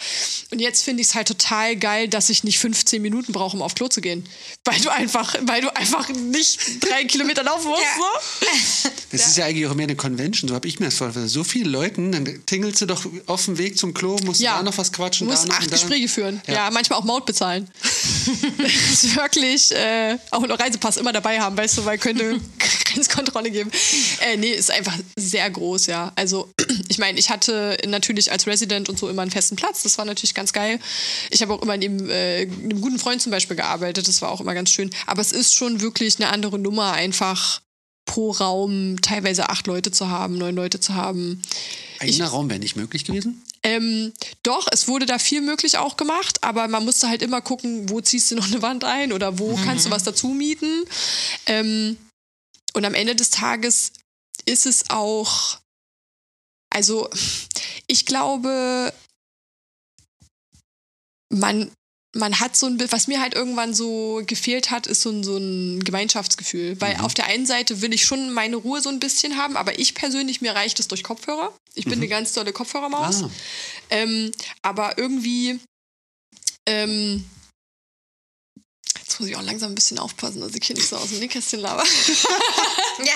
Und 0.52 0.60
jetzt 0.60 0.84
finde 0.84 1.02
ich 1.02 1.08
es 1.08 1.16
halt 1.16 1.28
total 1.28 1.76
geil, 1.76 2.08
dass 2.08 2.30
ich 2.30 2.44
nicht 2.44 2.60
15 2.60 3.02
Minuten 3.02 3.32
brauche, 3.34 3.58
um 3.58 3.64
auf 3.64 3.74
Klo 3.74 3.88
zu 3.88 4.00
gehen. 4.02 4.28
Weil 4.66 4.80
du 4.82 4.90
einfach, 4.90 5.34
weil 5.42 5.62
du 5.62 5.76
einfach 5.76 6.08
nicht 6.10 6.60
drei 6.88 7.04
Kilometer 7.06 7.44
laufen 7.44 7.68
musst. 7.70 7.82
So. 7.98 8.90
Das 9.12 9.26
ist 9.26 9.38
ja 9.38 9.46
eigentlich 9.46 9.66
auch 9.66 9.74
mehr 9.74 9.86
eine 9.88 9.96
Convention, 9.96 10.48
so 10.50 10.54
habe 10.54 10.68
ich 10.68 10.80
mir 10.80 10.86
das 10.86 10.94
vorgestellt. 10.96 11.30
So 11.32 11.44
viele 11.44 11.68
Leuten, 11.68 12.12
dann 12.12 12.46
tingelst 12.46 12.80
du 12.82 12.86
doch 12.86 13.08
auf 13.26 13.46
dem 13.46 13.58
Weg 13.58 13.76
zum 13.76 13.96
Klo, 13.96 14.18
musst 14.24 14.40
Ja. 14.40 14.58
da 14.58 14.62
noch 14.64 14.78
was 14.78 14.92
quatschen. 14.92 15.26
Du 15.26 15.32
musst 15.34 15.46
da 15.46 15.48
noch 15.48 15.56
acht 15.56 15.64
und 15.64 15.72
da. 15.72 15.78
Gespräche 15.78 16.08
führen. 16.08 16.42
Ja. 16.46 16.54
Ja. 16.54 16.70
manchmal 16.70 17.00
auch 17.00 17.04
Maut 17.06 17.26
bezahlen. 17.40 17.68
ist 18.92 19.16
wirklich 19.16 19.72
äh, 19.72 20.18
auch 20.32 20.44
einen 20.44 20.52
Reisepass 20.52 20.98
immer 20.98 21.14
dabei 21.14 21.40
haben, 21.40 21.58
weißt 21.58 21.78
du, 21.78 21.86
weil 21.86 21.98
könnte 21.98 22.40
Grenzkontrolle 22.86 23.52
geben. 23.52 23.72
Äh, 24.22 24.38
nee, 24.38 24.52
ist 24.52 24.72
einfach 24.72 24.98
sehr 25.16 25.50
groß, 25.50 25.88
ja. 25.88 26.12
Also 26.16 26.52
ich 26.90 26.98
meine, 26.98 27.18
ich 27.18 27.30
hatte 27.30 27.78
natürlich 27.88 28.32
als 28.32 28.48
Resident 28.48 28.90
und 28.90 29.00
so 29.00 29.10
immer 29.10 29.22
einen 29.22 29.32
festen 29.32 29.56
Platz. 29.56 29.84
Das 29.84 29.98
war 29.98 30.06
natürlich 30.06 30.34
ganz 30.34 30.54
geil. 30.54 30.80
Ich 31.30 31.42
habe 31.42 31.54
auch 31.54 31.62
immer 31.62 31.78
neben 31.78 32.10
äh, 32.10 32.42
einem 32.42 32.82
guten 32.82 33.00
Freund 33.00 33.22
zum 33.22 33.32
Beispiel 33.32 33.56
gearbeitet. 33.56 34.08
Das 34.08 34.22
war 34.22 34.32
auch 34.32 34.42
immer 34.42 34.54
ganz 34.54 34.70
schön. 34.70 34.90
Aber 35.08 35.22
es 35.22 35.32
ist 35.32 35.56
schon 35.56 35.82
wirklich 35.82 36.18
eine 36.18 36.32
andere 36.32 36.60
Nummer, 36.60 36.94
einfach 36.94 37.62
pro 38.06 38.32
Raum 38.32 38.98
teilweise 39.02 39.50
acht 39.50 39.68
Leute 39.68 39.92
zu 39.92 40.10
haben, 40.10 40.38
neun 40.38 40.56
Leute 40.56 40.80
zu 40.80 40.96
haben. 40.96 41.42
Eigener 42.00 42.28
Raum 42.28 42.50
wäre 42.50 42.60
nicht 42.60 42.76
möglich 42.76 43.06
gewesen? 43.06 43.44
Ähm, 43.64 44.14
doch, 44.44 44.68
es 44.72 44.88
wurde 44.88 45.06
da 45.06 45.20
viel 45.20 45.42
möglich 45.42 45.78
auch 45.78 45.98
gemacht, 45.98 46.44
aber 46.44 46.68
man 46.68 46.86
musste 46.86 47.10
halt 47.10 47.22
immer 47.22 47.42
gucken, 47.42 47.90
wo 47.90 48.00
ziehst 48.02 48.32
du 48.32 48.36
noch 48.36 48.48
eine 48.48 48.62
Wand 48.62 48.84
ein 48.84 49.12
oder 49.12 49.40
wo 49.40 49.56
kannst 49.56 49.86
du 49.86 49.92
was 49.92 50.04
dazu 50.04 50.30
mieten. 50.30 50.86
Ähm, 51.46 51.98
und 52.74 52.86
am 52.86 52.94
Ende 52.94 53.16
des 53.16 53.30
Tages 53.32 53.92
ist 54.46 54.66
es 54.66 54.90
auch, 54.90 55.60
also 56.70 57.10
ich 57.88 58.06
glaube, 58.06 58.94
man, 61.30 61.72
man 62.16 62.40
hat 62.40 62.56
so 62.56 62.66
ein 62.68 62.78
Bild, 62.78 62.92
was 62.92 63.08
mir 63.08 63.22
halt 63.22 63.34
irgendwann 63.34 63.74
so 63.74 64.22
gefehlt 64.26 64.72
hat, 64.72 64.88
ist 64.88 65.02
so 65.02 65.10
ein, 65.10 65.24
so 65.24 65.38
ein 65.38 65.84
Gemeinschaftsgefühl. 65.84 66.80
Weil 66.80 66.98
auf 66.98 67.14
der 67.14 67.26
einen 67.26 67.46
Seite 67.46 67.82
will 67.82 67.94
ich 67.94 68.06
schon 68.06 68.32
meine 68.34 68.56
Ruhe 68.56 68.82
so 68.82 68.90
ein 68.90 69.00
bisschen 69.00 69.38
haben, 69.38 69.58
aber 69.58 69.80
ich 69.80 69.96
persönlich, 69.96 70.42
mir 70.42 70.54
reicht 70.56 70.80
es 70.80 70.88
durch 70.88 71.04
Kopfhörer. 71.04 71.54
Ich 71.76 71.86
bin 71.86 71.94
eine 71.94 72.08
ganz 72.08 72.34
tolle 72.34 72.52
Kopfhörermaus. 72.52 73.24
Ah. 73.24 73.30
Ähm, 73.90 74.32
aber 74.62 74.98
irgendwie, 74.98 75.60
ähm, 76.68 77.26
jetzt 79.00 79.20
muss 79.20 79.30
ich 79.30 79.36
auch 79.36 79.42
langsam 79.42 79.72
ein 79.72 79.76
bisschen 79.76 80.00
aufpassen, 80.00 80.42
dass 80.42 80.56
ich 80.56 80.66
hier 80.66 80.76
nicht 80.76 80.90
so 80.90 80.98
aus 80.98 81.10
dem 81.10 81.20
Nähkästchen 81.20 81.60
laber. 81.60 81.84
Ja, 83.06 83.14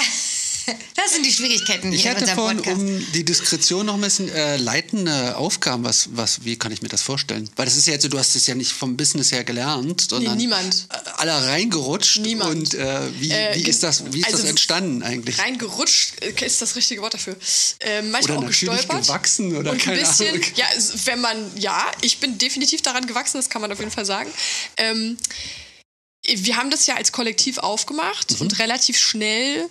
das 0.96 1.14
sind 1.14 1.26
die 1.26 1.32
Schwierigkeiten 1.32 1.92
Ich 1.92 2.02
hier 2.04 2.12
in 2.12 2.18
hatte 2.18 2.22
unserem 2.32 2.38
vorhin, 2.40 2.58
Podcast. 2.58 2.80
um 2.82 3.12
die 3.14 3.26
Diskretion 3.26 3.86
noch 3.86 3.96
ein 3.96 4.02
bisschen 4.02 4.30
äh, 4.30 4.58
leitende 4.58 5.36
Aufgaben, 5.36 5.84
was, 5.84 6.10
was, 6.14 6.44
wie 6.46 6.58
kann 6.58 6.72
ich 6.72 6.82
mir 6.82 6.88
das 6.90 7.02
vorstellen? 7.02 7.50
Weil 7.56 7.66
das 7.66 7.76
ist 7.76 7.88
ja 7.88 7.94
jetzt 7.94 8.04
so, 8.04 8.10
du 8.10 8.18
hast 8.20 8.36
es 8.36 8.48
ja 8.48 8.56
nicht 8.56 8.72
vom 8.72 8.96
Business 8.98 9.32
her 9.32 9.44
gelernt, 9.44 10.02
sondern 10.10 10.38
niemand. 10.38 10.88
äh, 10.90 10.98
alle 11.18 11.34
reingerutscht. 11.48 12.20
Niemand. 12.20 12.52
Und 12.56 12.74
äh, 12.76 13.00
wie, 13.20 13.32
Äh, 13.32 13.56
wie 13.56 13.64
ist 13.64 13.84
das, 13.84 14.04
wie 14.14 14.20
ist 14.20 14.26
also 14.28 14.38
das 14.40 14.46
entstanden 14.50 15.04
eigentlich? 15.04 15.38
Reingerutscht 15.40 16.22
äh, 16.22 16.46
ist 16.46 16.62
das 16.62 16.76
richtige 16.76 17.02
Wort 17.02 17.14
dafür. 17.14 17.36
Ähm, 17.82 18.12
manchmal 18.12 18.38
Oder 18.38 18.46
auch 18.46 18.50
gestolpert. 18.50 19.02
gewachsen 19.04 19.56
oder 19.56 19.72
und 19.72 19.78
ein 19.78 19.84
keine 19.86 20.00
bisschen, 20.00 20.28
Ahnung. 20.30 20.42
ja, 20.56 20.66
wenn 21.06 21.22
man, 21.22 21.58
ja, 21.58 21.92
ich 22.02 22.20
bin 22.20 22.38
definitiv 22.38 22.82
daran 22.82 23.06
gewachsen, 23.08 23.38
das 23.38 23.50
kann 23.50 23.62
man 23.62 23.72
auf 23.72 23.80
jeden 23.80 23.92
Fall 23.92 24.06
sagen. 24.06 24.30
Ähm, 24.78 25.18
wir 26.26 26.56
haben 26.56 26.70
das 26.72 26.86
ja 26.88 26.96
als 26.96 27.12
Kollektiv 27.12 27.58
aufgemacht 27.58 28.40
und 28.40 28.58
relativ 28.60 28.98
schnell 28.98 29.70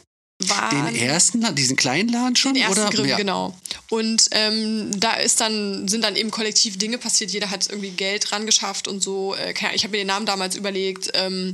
waren. 0.49 0.87
Den 0.87 0.97
ersten, 0.97 1.55
diesen 1.55 1.77
kleinen 1.77 2.09
Laden 2.09 2.37
schon? 2.37 2.55
Den 2.55 2.65
ersten 2.65 2.81
oder? 2.81 2.91
Grimm, 2.91 3.07
ja. 3.07 3.17
genau. 3.17 3.57
Und 3.91 4.29
ähm, 4.33 4.91
da 4.99 5.15
ist 5.15 5.41
dann, 5.41 5.89
sind 5.89 6.03
dann 6.03 6.17
eben 6.17 6.31
kollektiv 6.31 6.79
Dinge 6.79 6.99
passiert. 6.99 7.31
Jeder 7.31 7.51
hat 7.51 7.69
irgendwie 7.69 7.91
Geld 7.91 8.33
ran 8.33 8.47
geschafft 8.47 8.89
und 8.89 9.03
so. 9.03 9.35
Äh, 9.35 9.53
ich 9.75 9.85
habe 9.85 9.93
mir 9.93 9.99
den 9.99 10.07
Namen 10.07 10.27
damals 10.27 10.57
überlegt. 10.57 11.11
Ähm, 11.15 11.53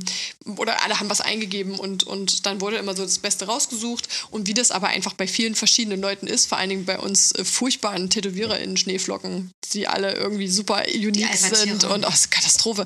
oder 0.57 0.83
alle 0.83 0.99
haben 0.99 1.09
was 1.09 1.21
eingegeben 1.21 1.77
und, 1.77 2.03
und 2.03 2.45
dann 2.45 2.61
wurde 2.61 2.77
immer 2.77 2.95
so 2.95 3.03
das 3.03 3.19
Beste 3.19 3.45
rausgesucht. 3.45 4.07
Und 4.31 4.47
wie 4.47 4.53
das 4.53 4.71
aber 4.71 4.87
einfach 4.87 5.13
bei 5.13 5.27
vielen 5.27 5.55
verschiedenen 5.55 6.01
Leuten 6.01 6.27
ist, 6.27 6.47
vor 6.47 6.57
allen 6.57 6.69
Dingen 6.69 6.85
bei 6.85 6.97
uns 6.97 7.31
äh, 7.33 7.43
furchtbaren 7.43 8.09
Tätowierer 8.09 8.59
in 8.59 8.77
Schneeflocken, 8.77 9.51
die 9.73 9.87
alle 9.87 10.13
irgendwie 10.13 10.47
super 10.47 10.83
unique 10.93 11.35
sind 11.35 11.83
und 11.83 12.05
oh, 12.05 12.13
Katastrophe. 12.29 12.85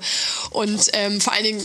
Und 0.51 0.89
ähm, 0.93 1.21
vor 1.21 1.33
allen 1.33 1.43
Dingen 1.43 1.63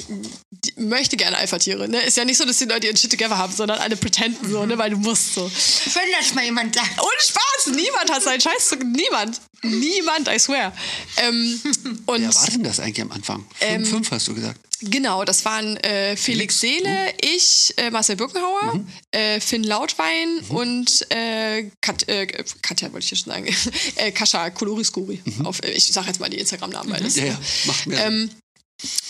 die, 0.50 0.74
möchte 0.76 1.16
gerne 1.16 1.36
Alpha-Tiere. 1.36 1.88
Ne? 1.88 2.00
Ist 2.02 2.16
ja 2.16 2.24
nicht 2.24 2.38
so, 2.38 2.44
dass 2.44 2.58
die 2.58 2.64
Leute 2.64 2.86
ihren 2.86 2.96
Shit 2.96 3.10
together 3.10 3.38
haben, 3.38 3.52
sondern 3.52 3.78
alle 3.78 3.96
pretenden 4.34 4.50
so, 4.50 4.66
ne? 4.66 4.78
weil 4.78 4.90
du 4.90 4.96
musst 4.98 5.34
so. 5.34 5.42
Wenn 5.50 6.02
das 6.18 6.34
mal 6.34 6.44
jemand 6.44 6.74
sagt. 6.74 6.98
Ohne 7.00 7.20
Spaß, 7.20 7.74
niemand 7.74 8.10
hat 8.10 8.22
seinen 8.22 8.40
Scheiß 8.40 8.68
zu. 8.68 8.76
Niemand. 8.76 9.40
Niemand, 9.62 10.28
I 10.28 10.38
swear. 10.38 10.72
Ähm, 11.16 11.60
und 12.06 12.20
Wer 12.22 12.34
war 12.34 12.46
denn 12.46 12.62
das 12.62 12.78
eigentlich 12.80 13.02
am 13.02 13.10
Anfang? 13.12 13.44
Fünf, 13.58 13.88
fünf 13.90 14.10
hast 14.12 14.28
du 14.28 14.34
gesagt. 14.34 14.60
genau, 14.80 15.24
das 15.24 15.44
waren 15.44 15.76
äh, 15.78 16.16
Felix 16.16 16.60
Felix, 16.60 16.60
Seele, 16.60 17.12
ich, 17.20 17.74
äh, 17.76 17.90
Marcel 17.90 18.14
Birkenhauer, 18.16 18.74
Mhm. 18.76 18.86
äh, 19.10 19.40
Finn 19.40 19.64
Lautwein 19.64 20.38
und 20.50 21.04
äh, 21.10 21.70
Kat, 21.80 22.06
äh, 22.08 22.26
Katja, 22.62 22.92
wollte 22.92 23.02
ich 23.04 23.08
hier 23.08 23.18
schon 23.18 23.32
sagen, 23.32 23.46
äh, 23.96 24.12
Kascha 24.12 24.50
Koloriskuri. 24.50 25.20
Auf, 25.42 25.60
äh, 25.64 25.72
ich 25.72 25.86
sage 25.86 26.06
jetzt 26.06 26.20
mal 26.20 26.30
die 26.30 26.38
Instagram-Namen, 26.38 26.90
weil 26.92 27.00
das 27.00 27.16
Mhm. 27.16 27.22
Ja, 27.22 27.32
ja, 27.32 27.38
macht 27.66 27.82
Sinn. 27.84 27.92
ähm, 27.98 28.30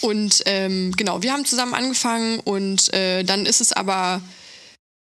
und 0.01 0.43
ähm, 0.47 0.93
genau, 0.97 1.23
wir 1.23 1.31
haben 1.35 1.45
zusammen 1.45 1.75
angefangen 1.75 2.41
und 2.41 2.91
äh, 2.95 3.23
dann 3.23 3.45
ist 3.45 3.61
es 3.61 3.73
aber 3.73 4.23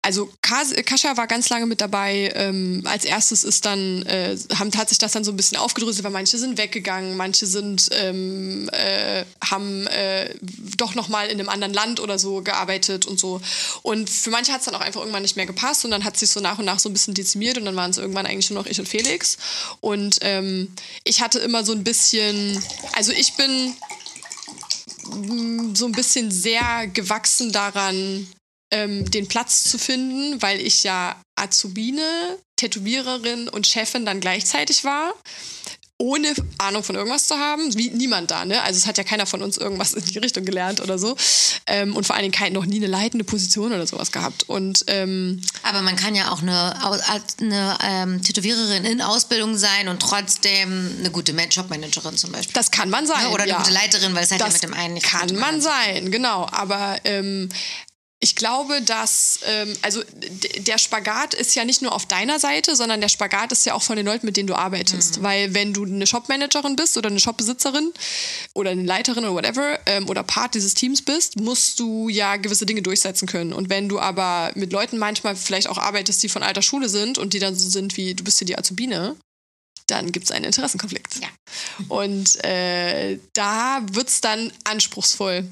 also 0.06 0.30
Kascha 0.43 1.18
war 1.18 1.26
ganz 1.26 1.49
lange 1.49 1.66
mit 1.66 1.82
dabei. 1.82 2.32
Ähm, 2.36 2.84
als 2.86 3.06
erstes 3.06 3.43
ist 3.43 3.66
dann, 3.66 4.03
äh, 4.03 4.38
haben, 4.53 4.72
hat 4.78 4.89
sich 4.89 4.99
das 4.99 5.14
dann 5.14 5.24
so 5.24 5.32
ein 5.32 5.36
bisschen 5.36 5.58
aufgedröselt, 5.58 6.03
weil 6.03 6.12
manche 6.12 6.38
sind 6.38 6.60
weggegangen, 6.60 7.18
manche 7.18 7.47
sind, 7.47 7.89
ähm, 7.91 8.70
äh, 8.72 9.26
haben 9.43 9.88
äh, 9.88 10.30
doch 10.78 10.93
nochmal 10.93 11.30
in 11.30 11.39
einem 11.39 11.49
anderen 11.49 11.74
Land 11.74 11.99
oder 11.99 12.20
so 12.20 12.43
gearbeitet 12.43 13.08
und 13.08 13.20
so. 13.20 13.41
Und 13.82 14.08
für 14.08 14.30
manche 14.30 14.53
hat 14.53 14.60
es 14.60 14.66
dann 14.66 14.76
auch 14.76 14.82
einfach 14.82 15.01
irgendwann 15.01 15.24
nicht 15.24 15.38
mehr 15.38 15.47
gepasst 15.47 15.86
und 15.86 15.89
dann 15.89 16.03
hat 16.03 16.18
sich 16.18 16.30
so 16.30 16.39
nach 16.39 16.60
und 16.60 16.66
nach 16.66 16.78
so 16.78 16.88
ein 16.88 16.93
bisschen 16.93 17.16
dezimiert 17.16 17.58
und 17.58 17.66
dann 17.66 17.76
waren 17.76 17.89
es 17.89 17.97
irgendwann 17.97 18.28
eigentlich 18.28 18.51
nur 18.51 18.62
noch 18.62 18.70
ich 18.70 18.80
und 18.80 18.88
Felix. 18.88 19.38
Und 19.82 20.20
ähm, 20.22 20.72
ich 21.03 21.24
hatte 21.24 21.39
immer 21.39 21.66
so 21.66 21.72
ein 21.72 21.84
bisschen, 21.84 22.64
also 22.95 23.12
ich 23.12 23.34
bin 23.34 23.74
mm, 25.16 25.74
so 25.74 25.88
ein 25.88 25.93
bisschen 25.93 26.30
sehr 26.30 26.86
gewachsen 26.93 27.51
daran, 27.51 28.28
ähm, 28.76 29.09
den 29.09 29.28
Platz 29.28 29.63
zu 29.63 29.78
finden, 29.78 30.41
weil 30.41 30.59
ich 30.59 30.84
ja 30.84 31.15
Azubine, 31.36 32.38
Tätowiererin 32.57 33.47
und 33.47 33.67
Chefin 33.67 34.05
dann 34.05 34.19
gleichzeitig 34.19 34.84
war 34.84 35.13
ohne 35.97 36.34
Ahnung 36.57 36.84
von 36.84 36.95
irgendwas 36.95 37.28
zu 37.28 37.36
haben, 37.38 37.73
wie 37.78 37.89
niemand 37.89 38.30
da, 38.30 38.43
ne? 38.43 38.61
Also 38.63 38.78
es 38.78 38.86
hat 38.86 38.97
ja 38.97 39.05
keiner 39.05 39.26
von 39.26 39.41
uns 39.41 39.57
irgendwas 39.57 39.93
in 39.93 40.03
die 40.03 40.17
Richtung 40.19 40.43
gelernt 40.43 40.82
oder 40.82 40.99
so. 40.99 41.15
Ähm, 41.67 41.95
und 41.95 42.05
vor 42.05 42.15
allen 42.15 42.23
Dingen 42.23 42.34
kein, 42.34 42.51
noch 42.51 42.65
nie 42.65 42.78
eine 42.78 42.88
leitende 42.88 43.23
Position 43.23 43.71
oder 43.71 43.88
sowas 43.88 44.11
gehabt. 44.11 44.43
Und, 44.49 44.84
ähm, 44.88 45.41
Aber 45.63 45.82
man 45.82 45.95
kann 45.95 46.13
ja 46.13 46.32
auch 46.32 46.41
eine, 46.41 46.76
eine 47.39 47.78
ähm, 47.82 48.21
Tätowiererin 48.21 48.84
in 48.84 49.01
Ausbildung 49.01 49.57
sein 49.57 49.88
und 49.88 50.01
trotzdem 50.01 50.97
eine 50.99 51.11
gute 51.11 51.32
Jobmanagerin 51.32 52.17
zum 52.17 52.34
Beispiel. 52.34 52.53
Das 52.53 52.71
kann 52.71 52.89
man 52.89 53.07
sein. 53.07 53.21
Ja, 53.23 53.30
oder 53.30 53.43
eine 53.43 53.51
ja. 53.53 53.57
gute 53.57 53.71
Leiterin, 53.71 54.13
weil 54.15 54.23
es 54.26 54.32
halt 54.32 54.41
das 54.41 54.49
ja 54.49 54.53
mit 54.53 54.63
dem 54.63 54.73
einen 54.73 54.95
nicht 54.95 55.05
Kann 55.05 55.34
man 55.36 55.61
sein, 55.61 56.11
genau. 56.11 56.47
Aber 56.51 56.97
ähm, 57.05 57.47
ich 58.22 58.36
glaube, 58.36 58.82
dass, 58.82 59.39
ähm, 59.45 59.74
also 59.82 60.01
der 60.57 60.78
Spagat 60.78 61.34
ist 61.34 61.53
ja 61.55 61.66
nicht 61.66 61.82
nur 61.82 61.91
auf 61.91 62.05
deiner 62.05 62.39
Seite, 62.39 62.76
sondern 62.76 63.01
der 63.01 63.09
Spagat 63.09 63.51
ist 63.51 63.66
ja 63.66 63.74
auch 63.74 63.84
von 63.84 63.97
den 63.97 64.05
Leuten, 64.05 64.26
mit 64.26 64.38
denen 64.38 64.47
du 64.47 64.55
arbeitest. 64.55 65.20
Mhm. 65.20 65.24
Weil 65.24 65.53
wenn 65.53 65.74
du 65.74 65.86
eine 65.86 66.07
Shopmanagerin 66.07 66.76
bist 66.76 66.97
oder 66.97 67.09
eine 67.09 67.20
Shopbesitzerin 67.20 67.93
oder 68.53 68.72
eine 68.72 68.84
Leiterin 68.84 69.26
oder 69.26 69.34
whatever 69.34 69.80
ähm, 69.86 70.09
oder 70.09 70.24
Part 70.24 70.55
dieses 70.55 70.74
Teams 70.74 71.01
bist, 71.03 71.39
musst 71.39 71.80
du 71.80 72.07
ja 72.07 72.38
gewisse 72.38 72.66
Dinge 72.66 72.82
durchsetzen 72.82 73.28
können. 73.28 73.51
Und 73.51 73.70
wenn 73.70 73.89
du 73.89 73.99
aber 73.99 74.51
mit 74.55 74.72
Leuten 74.72 74.97
manchmal 74.97 75.36
vielleicht 75.36 75.68
auch 75.68 75.78
arbeitest, 75.78 76.24
die 76.24 76.30
von 76.30 76.41
alter 76.41 76.61
Schule 76.61 76.88
sind 76.88 77.18
und 77.18 77.34
die 77.34 77.39
dann 77.39 77.55
so 77.55 77.70
sind 77.70 77.97
wie, 77.97 78.16
du 78.16 78.24
bist 78.24 78.38
hier 78.38 78.47
die 78.47 78.57
Azubine, 78.57 79.18
dann 79.88 80.11
gibt 80.11 80.26
es 80.26 80.32
einen 80.32 80.45
Interessenkonflikt. 80.45 81.22
Ja. 81.22 81.28
Und 81.89 82.43
äh, 82.43 83.20
da 83.34 83.82
wird 83.91 84.09
es 84.09 84.22
dann 84.22 84.51
anspruchsvoll. 84.63 85.47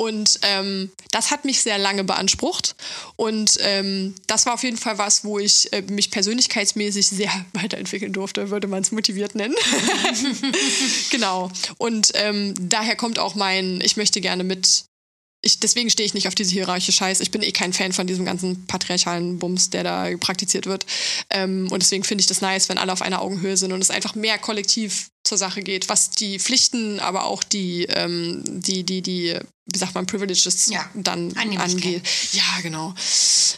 Und 0.00 0.40
ähm, 0.40 0.90
das 1.10 1.30
hat 1.30 1.44
mich 1.44 1.60
sehr 1.60 1.76
lange 1.76 2.04
beansprucht. 2.04 2.74
Und 3.16 3.58
ähm, 3.60 4.14
das 4.26 4.46
war 4.46 4.54
auf 4.54 4.62
jeden 4.62 4.78
Fall 4.78 4.96
was, 4.96 5.24
wo 5.24 5.38
ich 5.38 5.70
äh, 5.74 5.82
mich 5.82 6.10
persönlichkeitsmäßig 6.10 7.06
sehr 7.10 7.30
weiterentwickeln 7.52 8.14
durfte, 8.14 8.48
würde 8.48 8.66
man 8.66 8.80
es 8.80 8.92
motiviert 8.92 9.34
nennen. 9.34 9.54
genau. 11.10 11.52
Und 11.76 12.12
ähm, 12.14 12.54
daher 12.58 12.96
kommt 12.96 13.18
auch 13.18 13.34
mein, 13.34 13.82
ich 13.82 13.98
möchte 13.98 14.22
gerne 14.22 14.42
mit 14.42 14.86
ich, 15.42 15.58
deswegen 15.58 15.88
stehe 15.88 16.06
ich 16.06 16.12
nicht 16.12 16.28
auf 16.28 16.34
diese 16.34 16.52
hierarchische 16.52 16.92
Scheiß. 16.92 17.20
Ich 17.20 17.30
bin 17.30 17.42
eh 17.42 17.52
kein 17.52 17.72
Fan 17.72 17.92
von 17.92 18.06
diesem 18.06 18.26
ganzen 18.26 18.66
patriarchalen 18.66 19.38
Bums, 19.38 19.70
der 19.70 19.84
da 19.84 20.08
praktiziert 20.18 20.66
wird. 20.66 20.84
Ähm, 21.30 21.68
und 21.70 21.82
deswegen 21.82 22.04
finde 22.04 22.20
ich 22.20 22.26
das 22.26 22.42
nice, 22.42 22.68
wenn 22.68 22.76
alle 22.76 22.92
auf 22.92 23.00
einer 23.00 23.22
Augenhöhe 23.22 23.56
sind 23.56 23.72
und 23.72 23.80
es 23.80 23.90
einfach 23.90 24.14
mehr 24.14 24.38
kollektiv 24.38 25.08
zur 25.24 25.38
Sache 25.38 25.62
geht, 25.62 25.88
was 25.88 26.10
die 26.10 26.38
Pflichten, 26.38 27.00
aber 27.00 27.24
auch 27.24 27.42
die, 27.42 27.84
ähm, 27.84 28.42
die, 28.46 28.84
die, 28.84 29.00
die, 29.00 29.38
wie 29.72 29.78
sagt 29.78 29.94
man, 29.94 30.06
Privileges 30.06 30.68
ja, 30.70 30.88
dann 30.94 31.36
angeht. 31.36 32.02
Ja, 32.32 32.60
genau. 32.62 32.94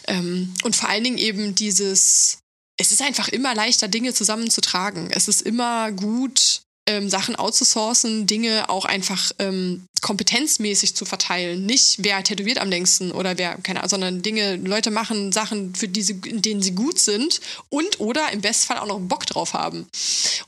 Ähm, 0.07 0.53
und 0.63 0.75
vor 0.75 0.89
allen 0.89 1.03
Dingen 1.03 1.17
eben 1.17 1.55
dieses, 1.55 2.39
es 2.77 2.91
ist 2.91 3.01
einfach 3.01 3.27
immer 3.29 3.55
leichter, 3.55 3.87
Dinge 3.87 4.13
zusammenzutragen. 4.13 5.09
Es 5.11 5.27
ist 5.27 5.41
immer 5.41 5.91
gut, 5.91 6.61
ähm, 6.85 7.09
Sachen 7.09 7.35
outzusourcen, 7.35 8.27
Dinge 8.27 8.69
auch 8.69 8.85
einfach 8.85 9.31
ähm, 9.39 9.85
kompetenzmäßig 10.01 10.95
zu 10.95 11.05
verteilen. 11.05 11.65
Nicht 11.65 11.97
wer 11.99 12.23
tätowiert 12.23 12.59
am 12.59 12.69
längsten 12.69 13.11
oder 13.11 13.37
wer, 13.37 13.57
keine 13.57 13.79
Ahnung, 13.79 13.89
sondern 13.89 14.21
Dinge, 14.21 14.57
Leute 14.57 14.91
machen 14.91 15.31
Sachen, 15.31 15.73
für 15.75 15.87
die 15.87 16.01
sie, 16.01 16.19
in 16.25 16.41
denen 16.41 16.61
sie 16.61 16.75
gut 16.75 16.99
sind 16.99 17.39
und 17.69 17.99
oder 17.99 18.31
im 18.31 18.41
Bestfall 18.41 18.79
auch 18.79 18.87
noch 18.87 18.99
Bock 18.99 19.25
drauf 19.25 19.53
haben. 19.53 19.87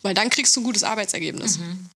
Weil 0.02 0.14
dann 0.14 0.30
kriegst 0.30 0.56
du 0.56 0.62
ein 0.62 0.66
gutes 0.66 0.84
Arbeitsergebnis. 0.84 1.60
Mhm. 1.60 1.90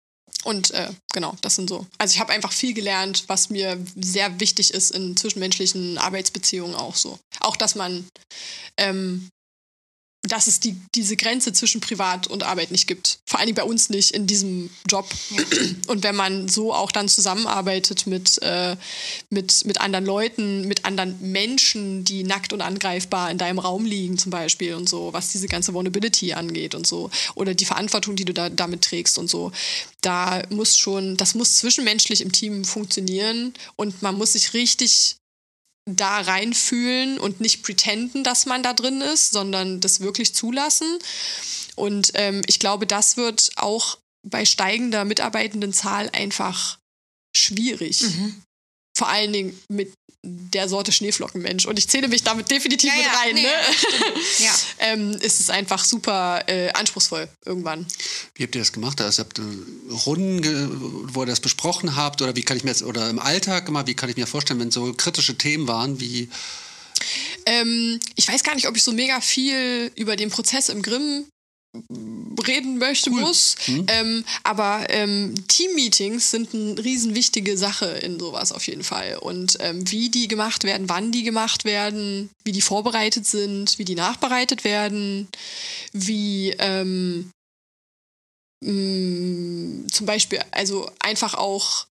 Und 0.44 0.72
äh, 0.72 0.90
genau, 1.12 1.36
das 1.42 1.56
sind 1.56 1.70
so. 1.70 1.86
Also 1.98 2.14
ich 2.14 2.20
habe 2.20 2.32
einfach 2.32 2.54
viel 2.54 2.74
gelernt, 2.74 3.26
was 3.28 3.50
mir 3.50 3.78
sehr 4.00 4.40
wichtig 4.40 4.74
ist 4.74 4.92
in 4.92 5.18
zwischenmenschlichen 5.18 5.98
Arbeitsbeziehungen 5.98 6.76
auch 6.76 6.96
so. 6.96 7.20
Auch, 7.42 7.58
dass 7.58 7.76
man 7.76 8.08
ähm, 8.78 9.30
dass 10.24 10.48
es 10.48 10.60
die, 10.60 10.76
diese 10.96 11.16
Grenze 11.16 11.54
zwischen 11.54 11.80
Privat 11.80 12.28
und 12.28 12.44
Arbeit 12.44 12.72
nicht 12.72 12.88
gibt. 12.88 13.20
Vor 13.26 13.40
allem 13.40 13.56
bei 13.56 13.64
uns 13.64 13.90
nicht 13.90 14.12
in 14.12 14.28
diesem 14.28 14.70
Job. 14.88 15.08
Und 15.88 16.04
wenn 16.04 16.16
man 16.16 16.50
so 16.50 16.74
auch 16.74 16.92
dann 16.92 17.08
zusammenarbeitet 17.08 18.06
mit, 18.06 18.38
äh, 18.42 18.76
mit, 19.30 19.66
mit 19.66 19.80
anderen 19.80 20.06
Leuten, 20.06 20.68
mit 20.68 20.84
anderen 20.84 21.32
Menschen, 21.32 22.04
die 22.04 22.24
nackt 22.24 22.52
und 22.52 22.62
angreifbar 22.62 23.32
in 23.32 23.38
deinem 23.38 23.60
Raum 23.60 23.86
liegen 23.86 24.18
zum 24.18 24.30
Beispiel 24.30 24.74
und 24.74 24.90
so, 24.90 25.14
was 25.14 25.32
diese 25.32 25.48
ganze 25.48 25.74
Vulnerability 25.74 26.34
angeht 26.34 26.76
und 26.76 26.86
so, 26.86 27.10
oder 27.36 27.54
die 27.54 27.66
Verantwortung, 27.66 28.18
die 28.18 28.26
du 28.26 28.34
da 28.34 28.50
damit 28.50 28.84
trägst 28.84 29.18
und 29.18 29.30
so, 29.30 29.54
da 30.02 30.44
muss 30.50 30.76
schon, 30.76 31.16
das 31.16 31.34
muss 31.34 31.58
zwischenmenschlich 31.58 32.22
im 32.22 32.32
Team 32.32 32.66
funktionieren 32.66 33.54
und 33.78 34.02
man 34.02 34.16
muss 34.16 34.34
sich 34.34 34.54
richtig 34.54 35.19
da 35.86 36.22
reinfühlen 36.22 37.20
und 37.20 37.42
nicht 37.42 37.64
pretenden, 37.64 38.24
dass 38.24 38.46
man 38.46 38.64
da 38.64 38.74
drin 38.74 39.02
ist, 39.02 39.32
sondern 39.32 39.80
das 39.80 40.00
wirklich 40.00 40.36
zulassen. 40.36 41.00
Und 41.76 42.12
ähm, 42.16 42.42
ich 42.48 42.60
glaube, 42.60 42.86
das 42.86 43.18
wird 43.18 43.52
auch 43.56 43.98
bei 44.28 44.46
steigender 44.46 45.06
Mitarbeitendenzahl 45.06 46.10
einfach 46.10 46.78
schwierig. 47.36 48.02
Mhm. 48.02 48.44
Vor 48.98 49.08
allen 49.08 49.34
Dingen 49.34 49.60
mit 49.70 49.94
der 50.22 50.68
Sorte 50.68 50.92
Schneeflockenmensch. 50.92 51.66
Und 51.66 51.80
ich 51.80 51.88
zähle 51.88 52.08
mich 52.08 52.24
damit 52.24 52.52
definitiv 52.52 52.92
ja, 52.92 52.98
mit 52.98 53.08
rein. 53.08 53.36
Nee, 53.36 53.44
ne? 53.44 53.50
ja. 54.40 54.52
ähm, 54.80 55.12
ist 55.22 55.40
es 55.40 55.50
einfach 55.50 55.84
super 55.86 56.44
äh, 56.48 56.70
anspruchsvoll 56.72 57.30
irgendwann. 57.46 57.86
Wie 58.36 58.44
habt 58.44 58.56
ihr 58.56 58.62
das 58.62 58.74
gemacht? 58.74 59.00
Also 59.02 59.24
habt 59.24 59.40
ihr 59.40 59.46
Runden, 60.06 61.14
wo 61.14 61.24
ihr 61.24 61.28
das 61.28 61.40
besprochen 61.40 61.96
habt? 61.96 62.22
Oder 62.22 62.36
wie 62.36 62.44
kann 62.44 62.58
ich 62.58 62.64
mir 62.64 62.72
jetzt, 62.72 62.84
oder 62.84 63.10
im 63.10 63.20
Alltag 63.20 63.70
immer, 63.70 63.88
wie 63.88 63.96
kann 63.96 64.10
ich 64.10 64.18
mir 64.18 64.28
vorstellen, 64.28 64.60
wenn 64.60 64.72
so 64.72 64.94
kritische 64.94 65.38
Themen 65.38 65.68
waren 65.68 66.00
wie 66.00 66.30
ähm, 67.46 68.00
ich 68.16 68.28
weiß 68.28 68.44
gar 68.44 68.56
nicht, 68.56 68.68
ob 68.68 68.76
ich 68.76 68.84
so 68.84 68.92
mega 68.92 69.22
viel 69.22 69.92
über 69.96 70.16
den 70.16 70.30
Prozess 70.30 70.70
im 70.70 70.82
Grimm 70.82 71.26
reden 72.48 72.78
möchte, 72.78 73.12
cool. 73.12 73.22
muss. 73.22 73.56
Mhm. 73.68 73.86
Ähm, 73.90 74.26
aber 74.44 74.86
ähm, 74.90 75.36
Team-Meetings 75.48 76.32
sind 76.32 76.54
eine 76.54 76.84
riesen 76.84 77.16
wichtige 77.16 77.58
Sache 77.58 77.86
in 77.86 78.20
sowas 78.20 78.52
auf 78.52 78.66
jeden 78.68 78.84
Fall. 78.84 79.18
Und 79.18 79.58
ähm, 79.60 79.90
wie 79.92 80.10
die 80.10 80.28
gemacht 80.28 80.64
werden, 80.64 80.90
wann 80.90 81.12
die 81.12 81.24
gemacht 81.24 81.66
werden, 81.66 82.30
wie 82.44 82.52
die 82.52 82.62
vorbereitet 82.62 83.26
sind, 83.26 83.78
wie 83.78 83.86
die 83.86 83.96
nachbereitet 83.96 84.64
werden, 84.64 85.28
wie 85.94 86.56
ähm, 86.58 87.32
mh, 88.64 88.72
mm, 88.72 89.88
zum 89.92 90.06
Beispiel, 90.06 90.40
also 90.52 90.90
einfach 91.00 91.36
auch 91.36 91.89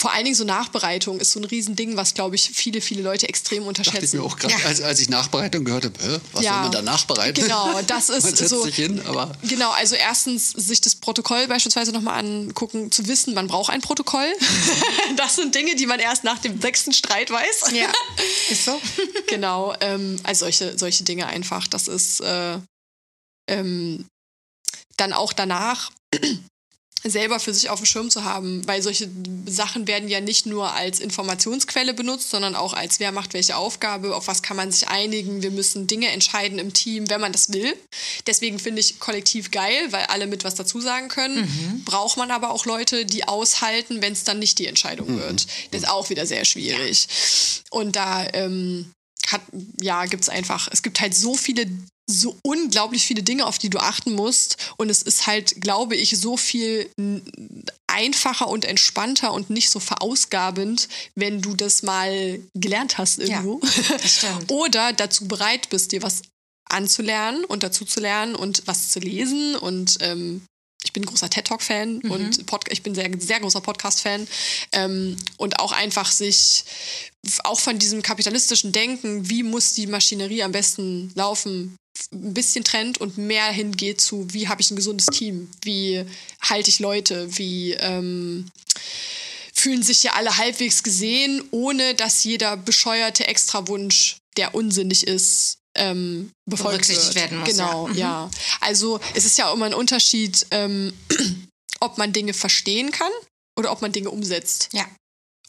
vor 0.00 0.12
allen 0.12 0.24
Dingen 0.24 0.34
so 0.34 0.44
Nachbereitung 0.44 1.20
ist 1.20 1.32
so 1.32 1.40
ein 1.40 1.44
Riesending, 1.44 1.94
was, 1.94 2.14
glaube 2.14 2.34
ich, 2.34 2.50
viele, 2.54 2.80
viele 2.80 3.02
Leute 3.02 3.28
extrem 3.28 3.66
unterschätzen. 3.66 3.96
Dachte 3.96 4.06
ich 4.06 4.12
mir 4.14 4.22
auch 4.22 4.38
gerade, 4.38 4.54
ja. 4.54 4.66
als, 4.66 4.80
als 4.80 4.98
ich 4.98 5.10
Nachbereitung 5.10 5.62
gehört 5.62 5.84
habe, 5.84 6.22
was 6.32 6.42
ja. 6.42 6.54
soll 6.54 6.62
man 6.62 6.72
da 6.72 6.80
nachbereiten? 6.80 7.44
Genau, 7.44 7.82
das 7.82 8.08
ist 8.08 8.24
man 8.24 8.34
setzt 8.34 8.48
so. 8.48 8.64
Sich 8.64 8.76
hin, 8.76 9.02
aber 9.06 9.30
genau, 9.42 9.70
also 9.72 9.96
erstens 9.96 10.52
sich 10.52 10.80
das 10.80 10.94
Protokoll 10.94 11.46
beispielsweise 11.48 11.92
nochmal 11.92 12.18
angucken, 12.18 12.90
zu 12.90 13.08
wissen, 13.08 13.34
man 13.34 13.46
braucht 13.46 13.70
ein 13.70 13.82
Protokoll. 13.82 14.32
das 15.16 15.36
sind 15.36 15.54
Dinge, 15.54 15.76
die 15.76 15.84
man 15.84 16.00
erst 16.00 16.24
nach 16.24 16.38
dem 16.38 16.58
sechsten 16.58 16.94
Streit 16.94 17.30
weiß. 17.30 17.72
Ja, 17.74 17.92
ist 18.50 18.64
so. 18.64 18.80
genau, 19.26 19.74
ähm, 19.82 20.18
also 20.22 20.46
solche, 20.46 20.78
solche 20.78 21.04
Dinge 21.04 21.26
einfach. 21.26 21.66
Das 21.66 21.88
ist 21.88 22.20
äh, 22.22 22.56
ähm, 23.48 24.06
dann 24.96 25.12
auch 25.12 25.34
danach 25.34 25.90
selber 27.02 27.40
für 27.40 27.54
sich 27.54 27.70
auf 27.70 27.80
dem 27.80 27.86
Schirm 27.86 28.10
zu 28.10 28.24
haben, 28.24 28.66
weil 28.66 28.82
solche 28.82 29.08
Sachen 29.46 29.86
werden 29.86 30.08
ja 30.08 30.20
nicht 30.20 30.46
nur 30.46 30.74
als 30.74 31.00
Informationsquelle 31.00 31.94
benutzt, 31.94 32.30
sondern 32.30 32.54
auch 32.54 32.74
als 32.74 33.00
wer 33.00 33.12
macht 33.12 33.32
welche 33.32 33.56
Aufgabe, 33.56 34.14
auf 34.14 34.28
was 34.28 34.42
kann 34.42 34.56
man 34.56 34.70
sich 34.70 34.88
einigen, 34.88 35.42
wir 35.42 35.50
müssen 35.50 35.86
Dinge 35.86 36.08
entscheiden 36.08 36.58
im 36.58 36.72
Team, 36.72 37.08
wenn 37.08 37.20
man 37.20 37.32
das 37.32 37.52
will. 37.52 37.74
Deswegen 38.26 38.58
finde 38.58 38.80
ich 38.80 39.00
kollektiv 39.00 39.50
geil, 39.50 39.88
weil 39.90 40.04
alle 40.04 40.26
mit 40.26 40.44
was 40.44 40.54
dazu 40.54 40.80
sagen 40.80 41.08
können. 41.08 41.42
Mhm. 41.42 41.84
Braucht 41.84 42.16
man 42.16 42.30
aber 42.30 42.50
auch 42.50 42.66
Leute, 42.66 43.06
die 43.06 43.26
aushalten, 43.26 44.02
wenn 44.02 44.12
es 44.12 44.24
dann 44.24 44.38
nicht 44.38 44.58
die 44.58 44.66
Entscheidung 44.66 45.14
mhm. 45.14 45.20
wird. 45.20 45.46
Das 45.70 45.82
ist 45.82 45.88
auch 45.88 46.10
wieder 46.10 46.26
sehr 46.26 46.44
schwierig. 46.44 47.06
Ja. 47.06 47.78
Und 47.78 47.96
da 47.96 48.26
ähm, 48.32 48.92
hat, 49.32 49.42
ja, 49.80 50.04
gibt 50.06 50.22
es 50.22 50.28
einfach, 50.28 50.68
es 50.72 50.82
gibt 50.82 51.00
halt 51.00 51.14
so 51.14 51.34
viele 51.34 51.66
so 52.10 52.36
unglaublich 52.42 53.06
viele 53.06 53.22
Dinge, 53.22 53.46
auf 53.46 53.58
die 53.58 53.70
du 53.70 53.78
achten 53.78 54.12
musst. 54.12 54.56
Und 54.76 54.90
es 54.90 55.02
ist 55.02 55.26
halt, 55.26 55.60
glaube 55.60 55.96
ich, 55.96 56.18
so 56.18 56.36
viel 56.36 56.90
einfacher 57.86 58.48
und 58.48 58.64
entspannter 58.64 59.32
und 59.32 59.50
nicht 59.50 59.70
so 59.70 59.80
verausgabend, 59.80 60.88
wenn 61.14 61.40
du 61.40 61.54
das 61.54 61.82
mal 61.82 62.40
gelernt 62.54 62.98
hast 62.98 63.18
irgendwo. 63.18 63.60
Ja. 64.22 64.38
Oder 64.48 64.92
dazu 64.92 65.28
bereit 65.28 65.70
bist, 65.70 65.92
dir 65.92 66.02
was 66.02 66.22
anzulernen 66.68 67.44
und 67.44 67.62
dazu 67.62 67.84
zu 67.84 68.00
lernen 68.00 68.34
und 68.34 68.62
was 68.66 68.90
zu 68.90 69.00
lesen 69.00 69.56
und 69.56 69.98
ähm, 70.00 70.42
ich 70.90 70.92
bin 70.92 71.06
großer 71.06 71.30
TED 71.30 71.46
Talk 71.46 71.62
Fan 71.62 72.00
Mhm. 72.02 72.10
und 72.10 72.46
Pod 72.46 72.64
ich 72.68 72.82
bin 72.82 72.96
sehr 72.96 73.08
sehr 73.20 73.38
großer 73.38 73.60
Podcast 73.60 74.00
Fan. 74.00 74.26
Ähm, 74.72 75.16
und 75.36 75.60
auch 75.60 75.70
einfach 75.70 76.10
sich 76.10 76.64
auch 77.44 77.60
von 77.60 77.78
diesem 77.78 78.02
kapitalistischen 78.02 78.72
Denken, 78.72 79.30
wie 79.30 79.44
muss 79.44 79.74
die 79.74 79.86
Maschinerie 79.86 80.42
am 80.42 80.50
besten 80.50 81.12
laufen, 81.14 81.76
ein 82.12 82.34
bisschen 82.34 82.64
trennt 82.64 82.98
und 82.98 83.18
mehr 83.18 83.52
hingeht 83.52 84.00
zu, 84.00 84.26
wie 84.32 84.48
habe 84.48 84.62
ich 84.62 84.70
ein 84.72 84.76
gesundes 84.76 85.06
Team, 85.06 85.48
wie 85.62 86.04
halte 86.40 86.70
ich 86.70 86.80
Leute, 86.80 87.28
wie 87.38 87.74
ähm, 87.74 88.50
fühlen 89.54 89.84
sich 89.84 90.02
ja 90.02 90.14
alle 90.14 90.38
halbwegs 90.38 90.82
gesehen, 90.82 91.42
ohne 91.52 91.94
dass 91.94 92.24
jeder 92.24 92.56
bescheuerte 92.56 93.28
Extrawunsch, 93.28 94.16
der 94.36 94.54
unsinnig 94.56 95.06
ist, 95.06 95.58
ähm, 95.76 96.30
befolgt 96.48 96.72
Berücksichtigt 96.86 97.14
wird. 97.14 97.16
werden 97.16 97.38
muss, 97.38 97.48
Genau, 97.48 97.86
ja. 97.88 97.92
Mhm. 97.92 97.98
ja. 97.98 98.30
Also 98.60 99.00
es 99.14 99.24
ist 99.24 99.38
ja 99.38 99.52
immer 99.52 99.66
ein 99.66 99.74
Unterschied, 99.74 100.46
ähm, 100.50 100.92
ob 101.80 101.98
man 101.98 102.12
Dinge 102.12 102.34
verstehen 102.34 102.90
kann 102.90 103.12
oder 103.58 103.72
ob 103.72 103.80
man 103.82 103.92
Dinge 103.92 104.10
umsetzt. 104.10 104.68
Ja. 104.72 104.84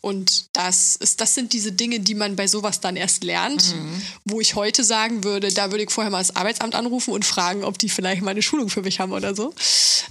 Und 0.04 0.46
das, 0.54 0.96
ist, 0.96 1.22
das 1.22 1.36
sind 1.36 1.54
diese 1.54 1.72
Dinge, 1.74 2.00
die 2.00 2.16
man 2.16 2.36
bei 2.36 2.48
sowas 2.48 2.80
dann 2.82 2.96
erst 2.96 3.24
lernt, 3.24 3.76
Mhm. 3.76 4.02
wo 4.26 4.42
ich 4.42 4.56
heute 4.56 4.84
sagen 4.84 5.24
würde, 5.24 5.52
da 5.54 5.70
würde 5.70 5.84
ich 5.84 5.92
vorher 5.92 6.10
mal 6.10 6.18
das 6.18 6.36
Arbeitsamt 6.36 6.74
anrufen 6.74 7.14
und 7.14 7.24
fragen, 7.24 7.64
ob 7.64 7.78
die 7.78 7.88
vielleicht 7.90 8.24
mal 8.24 8.32
eine 8.32 8.42
Schulung 8.42 8.70
für 8.70 8.82
mich 8.82 9.00
haben 9.00 9.12
oder 9.12 9.36
so. 9.36 9.54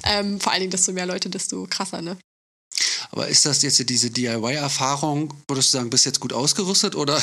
Ähm, 0.05 0.39
vor 0.41 0.53
allen 0.53 0.61
Dingen, 0.61 0.71
desto 0.71 0.93
mehr 0.93 1.07
Leute, 1.07 1.29
desto 1.29 1.67
krasser, 1.69 2.03
ne? 2.03 2.17
Aber 3.11 3.27
ist 3.27 3.45
das 3.45 3.63
jetzt 3.63 3.89
diese 3.91 4.11
DIY-Erfahrung, 4.11 5.35
würdest 5.49 5.75
du 5.75 5.79
sagen, 5.79 5.91
bist 5.91 6.07
jetzt 6.07 6.21
gut 6.21 6.33
ausgerüstet 6.33 6.95
oder 6.95 7.21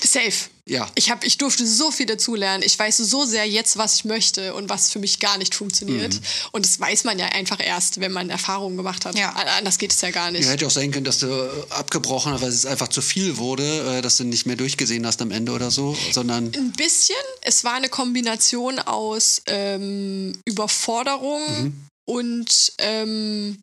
Safe. 0.00 0.32
ja? 0.66 0.88
Ich, 0.94 1.10
hab, 1.10 1.24
ich 1.24 1.38
durfte 1.38 1.66
so 1.66 1.90
viel 1.90 2.06
dazulernen. 2.06 2.62
Ich 2.64 2.78
weiß 2.78 2.96
so 2.98 3.24
sehr 3.24 3.46
jetzt, 3.48 3.76
was 3.78 3.96
ich 3.96 4.04
möchte 4.04 4.54
und 4.54 4.68
was 4.68 4.90
für 4.90 4.98
mich 4.98 5.18
gar 5.18 5.38
nicht 5.38 5.54
funktioniert. 5.54 6.14
Mhm. 6.14 6.20
Und 6.52 6.64
das 6.64 6.78
weiß 6.80 7.04
man 7.04 7.18
ja 7.18 7.26
einfach 7.26 7.58
erst, 7.64 8.00
wenn 8.00 8.12
man 8.12 8.30
Erfahrungen 8.30 8.76
gemacht 8.76 9.04
hat. 9.04 9.18
Ja. 9.18 9.30
An- 9.32 9.48
Anders 9.58 9.78
geht 9.78 9.92
es 9.92 10.00
ja 10.00 10.10
gar 10.10 10.30
nicht. 10.30 10.44
Ja, 10.44 10.50
hätte 10.52 10.66
auch 10.66 10.70
sein 10.70 10.90
können, 10.92 11.04
dass 11.04 11.18
du 11.18 11.26
äh, 11.26 11.48
abgebrochen 11.70 12.32
hast, 12.32 12.42
weil 12.42 12.48
es 12.50 12.64
einfach 12.66 12.88
zu 12.88 13.02
viel 13.02 13.36
wurde, 13.38 13.98
äh, 13.98 14.02
dass 14.02 14.16
du 14.16 14.24
nicht 14.24 14.46
mehr 14.46 14.56
durchgesehen 14.56 15.06
hast 15.06 15.20
am 15.22 15.30
Ende 15.30 15.52
oder 15.52 15.70
so, 15.70 15.96
sondern 16.12 16.52
Ein 16.54 16.72
bisschen. 16.72 17.16
Es 17.42 17.64
war 17.64 17.74
eine 17.74 17.88
Kombination 17.88 18.78
aus 18.78 19.42
ähm, 19.46 20.32
Überforderung 20.44 21.42
Mhm. 21.62 21.86
und 22.06 22.72
ähm, 22.78 23.58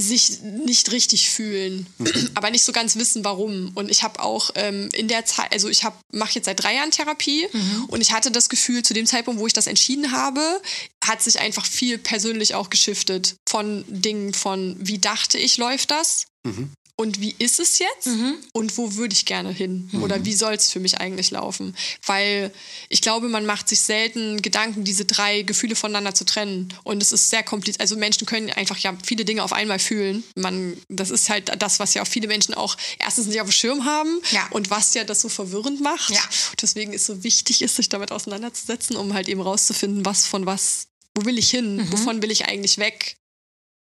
sich 0.00 0.40
nicht 0.42 0.90
richtig 0.92 1.30
fühlen, 1.30 1.86
Mhm. 1.98 2.30
aber 2.34 2.50
nicht 2.50 2.64
so 2.64 2.72
ganz 2.72 2.96
wissen, 2.96 3.24
warum. 3.24 3.72
Und 3.74 3.90
ich 3.90 4.02
habe 4.02 4.20
auch 4.20 4.50
ähm, 4.54 4.88
in 4.92 5.08
der 5.08 5.24
Zeit, 5.24 5.52
also 5.52 5.68
ich 5.68 5.82
mache 6.12 6.34
jetzt 6.34 6.46
seit 6.46 6.62
drei 6.62 6.74
Jahren 6.74 6.90
Therapie 6.90 7.46
Mhm. 7.52 7.84
und 7.88 8.00
ich 8.00 8.12
hatte 8.12 8.30
das 8.30 8.48
Gefühl, 8.48 8.82
zu 8.82 8.94
dem 8.94 9.06
Zeitpunkt, 9.06 9.40
wo 9.40 9.46
ich 9.46 9.52
das 9.52 9.66
entschieden 9.66 10.12
habe, 10.12 10.60
hat 11.04 11.22
sich 11.22 11.38
einfach 11.40 11.66
viel 11.66 11.98
persönlich 11.98 12.54
auch 12.54 12.70
geschiftet 12.70 13.36
von 13.48 13.84
Dingen 13.88 14.34
von, 14.34 14.76
wie 14.80 14.98
dachte 14.98 15.38
ich, 15.38 15.56
läuft 15.58 15.90
das? 15.90 16.26
Mhm. 16.44 16.70
Und 17.00 17.18
wie 17.18 17.34
ist 17.38 17.58
es 17.60 17.78
jetzt? 17.78 18.08
Und 18.52 18.76
wo 18.76 18.94
würde 18.96 19.14
ich 19.14 19.24
gerne 19.24 19.50
hin? 19.50 19.88
Oder 20.02 20.22
wie 20.26 20.34
soll 20.34 20.52
es 20.52 20.70
für 20.70 20.80
mich 20.80 20.98
eigentlich 21.00 21.30
laufen? 21.30 21.74
Weil 22.04 22.52
ich 22.90 23.00
glaube, 23.00 23.30
man 23.30 23.46
macht 23.46 23.70
sich 23.70 23.80
selten 23.80 24.42
Gedanken, 24.42 24.84
diese 24.84 25.06
drei 25.06 25.40
Gefühle 25.40 25.76
voneinander 25.76 26.14
zu 26.14 26.24
trennen. 26.26 26.74
Und 26.84 27.02
es 27.02 27.12
ist 27.12 27.30
sehr 27.30 27.42
kompliziert. 27.42 27.80
Also 27.80 27.96
Menschen 27.96 28.26
können 28.26 28.50
einfach 28.50 28.76
ja 28.76 28.94
viele 29.02 29.24
Dinge 29.24 29.42
auf 29.42 29.54
einmal 29.54 29.78
fühlen. 29.78 30.24
Man, 30.34 30.76
das 30.90 31.08
ist 31.08 31.30
halt 31.30 31.50
das, 31.62 31.80
was 31.80 31.94
ja 31.94 32.02
auch 32.02 32.06
viele 32.06 32.28
Menschen 32.28 32.52
auch 32.52 32.76
erstens 32.98 33.28
nicht 33.28 33.40
auf 33.40 33.48
dem 33.48 33.52
Schirm 33.52 33.86
haben 33.86 34.20
Ja. 34.30 34.46
und 34.50 34.68
was 34.68 34.92
ja 34.92 35.04
das 35.04 35.22
so 35.22 35.30
verwirrend 35.30 35.80
macht. 35.80 36.10
Ja. 36.10 36.22
Deswegen 36.60 36.92
ist 36.92 37.06
so 37.06 37.24
wichtig, 37.24 37.62
ist, 37.62 37.76
sich 37.76 37.88
damit 37.88 38.12
auseinanderzusetzen, 38.12 38.96
um 38.96 39.14
halt 39.14 39.30
eben 39.30 39.40
rauszufinden, 39.40 40.04
was 40.04 40.26
von 40.26 40.44
was, 40.44 40.88
wo 41.14 41.24
will 41.24 41.38
ich 41.38 41.48
hin? 41.48 41.86
Wovon 41.90 42.20
will 42.20 42.30
ich 42.30 42.44
eigentlich 42.44 42.76
weg? 42.76 43.16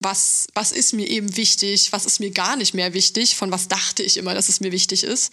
Was, 0.00 0.46
was 0.54 0.70
ist 0.70 0.92
mir 0.92 1.08
eben 1.08 1.36
wichtig, 1.36 1.90
was 1.92 2.06
ist 2.06 2.20
mir 2.20 2.30
gar 2.30 2.56
nicht 2.56 2.72
mehr 2.72 2.94
wichtig, 2.94 3.34
von 3.36 3.50
was 3.50 3.66
dachte 3.66 4.02
ich 4.02 4.16
immer, 4.16 4.32
dass 4.32 4.48
es 4.48 4.60
mir 4.60 4.70
wichtig 4.70 5.02
ist 5.02 5.32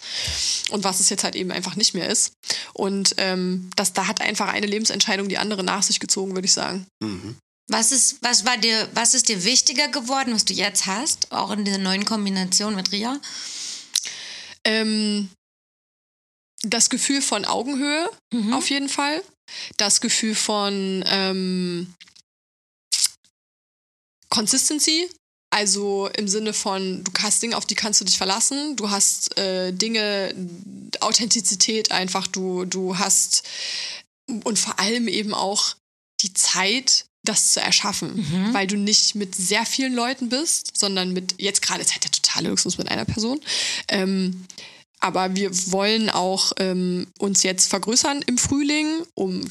und 0.70 0.82
was 0.82 0.98
es 0.98 1.08
jetzt 1.08 1.22
halt 1.22 1.36
eben 1.36 1.52
einfach 1.52 1.76
nicht 1.76 1.94
mehr 1.94 2.08
ist. 2.08 2.32
Und 2.72 3.14
ähm, 3.18 3.70
das, 3.76 3.92
da 3.92 4.08
hat 4.08 4.20
einfach 4.20 4.48
eine 4.48 4.66
Lebensentscheidung 4.66 5.28
die 5.28 5.38
andere 5.38 5.62
nach 5.62 5.84
sich 5.84 6.00
gezogen, 6.00 6.34
würde 6.34 6.46
ich 6.46 6.52
sagen. 6.52 6.86
Was 7.68 7.92
ist, 7.92 8.16
was 8.22 8.44
war 8.44 8.56
dir, 8.58 8.88
was 8.94 9.14
ist 9.14 9.28
dir 9.28 9.44
wichtiger 9.44 9.88
geworden, 9.88 10.34
was 10.34 10.44
du 10.44 10.52
jetzt 10.52 10.86
hast, 10.86 11.30
auch 11.32 11.50
in 11.52 11.64
dieser 11.64 11.78
neuen 11.78 12.04
Kombination 12.04 12.74
mit 12.74 12.90
Ria? 12.92 13.20
Ähm, 14.64 15.30
das 16.62 16.90
Gefühl 16.90 17.22
von 17.22 17.44
Augenhöhe 17.44 18.10
Mhm. 18.32 18.52
auf 18.52 18.68
jeden 18.70 18.88
Fall. 18.88 19.22
Das 19.76 20.00
Gefühl 20.00 20.34
von 20.34 21.04
ähm, 21.06 21.94
Consistency. 24.28 25.08
Also 25.50 26.08
im 26.16 26.28
Sinne 26.28 26.52
von, 26.52 27.04
du 27.04 27.12
hast 27.22 27.42
Dinge, 27.42 27.56
auf 27.56 27.64
die 27.64 27.76
kannst 27.76 28.00
du 28.00 28.04
dich 28.04 28.18
verlassen. 28.18 28.76
Du 28.76 28.90
hast 28.90 29.38
äh, 29.38 29.72
Dinge, 29.72 30.34
Authentizität 31.00 31.92
einfach. 31.92 32.26
Du, 32.26 32.64
du 32.64 32.98
hast 32.98 33.44
und 34.44 34.58
vor 34.58 34.78
allem 34.78 35.08
eben 35.08 35.34
auch 35.34 35.76
die 36.20 36.34
Zeit, 36.34 37.06
das 37.24 37.52
zu 37.52 37.60
erschaffen, 37.60 38.52
weil 38.52 38.66
du 38.66 38.76
nicht 38.76 39.14
mit 39.14 39.34
sehr 39.34 39.66
vielen 39.66 39.94
Leuten 39.94 40.28
bist, 40.28 40.76
sondern 40.76 41.12
mit, 41.12 41.34
jetzt 41.38 41.60
gerade 41.60 41.80
ist 41.80 41.92
halt 41.92 42.04
der 42.04 42.12
totale 42.12 42.48
Luxus 42.48 42.78
mit 42.78 42.88
einer 42.88 43.04
Person. 43.04 43.40
Ähm, 43.88 44.46
aber 45.00 45.36
wir 45.36 45.50
wollen 45.72 46.08
auch 46.08 46.52
ähm, 46.58 47.06
uns 47.18 47.42
jetzt 47.42 47.68
vergrößern 47.68 48.22
im 48.26 48.38
Frühling 48.38 49.02
um 49.14 49.46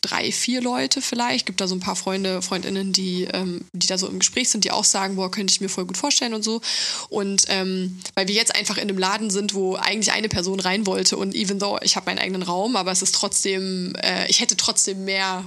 drei, 0.00 0.32
vier 0.32 0.62
Leute 0.62 1.02
vielleicht. 1.02 1.46
Gibt 1.46 1.60
da 1.60 1.68
so 1.68 1.74
ein 1.74 1.80
paar 1.80 1.96
Freunde, 1.96 2.40
Freundinnen, 2.40 2.92
die, 2.92 3.24
ähm, 3.24 3.66
die 3.72 3.86
da 3.86 3.98
so 3.98 4.08
im 4.08 4.18
Gespräch 4.18 4.48
sind, 4.48 4.64
die 4.64 4.70
auch 4.70 4.84
sagen, 4.84 5.16
boah, 5.16 5.30
könnte 5.30 5.52
ich 5.52 5.60
mir 5.60 5.68
voll 5.68 5.84
gut 5.84 5.98
vorstellen 5.98 6.34
und 6.34 6.42
so. 6.42 6.62
Und 7.10 7.44
ähm, 7.48 8.00
weil 8.14 8.26
wir 8.26 8.34
jetzt 8.34 8.54
einfach 8.54 8.78
in 8.78 8.84
einem 8.84 8.98
Laden 8.98 9.30
sind, 9.30 9.54
wo 9.54 9.76
eigentlich 9.76 10.12
eine 10.12 10.28
Person 10.28 10.60
rein 10.60 10.86
wollte 10.86 11.16
und 11.16 11.34
even 11.34 11.58
though 11.58 11.78
ich 11.82 11.96
habe 11.96 12.06
meinen 12.06 12.18
eigenen 12.18 12.42
Raum, 12.42 12.74
aber 12.74 12.90
es 12.90 13.02
ist 13.02 13.14
trotzdem, 13.14 13.94
äh, 14.02 14.26
ich 14.28 14.40
hätte 14.40 14.56
trotzdem 14.56 15.04
mehr 15.04 15.44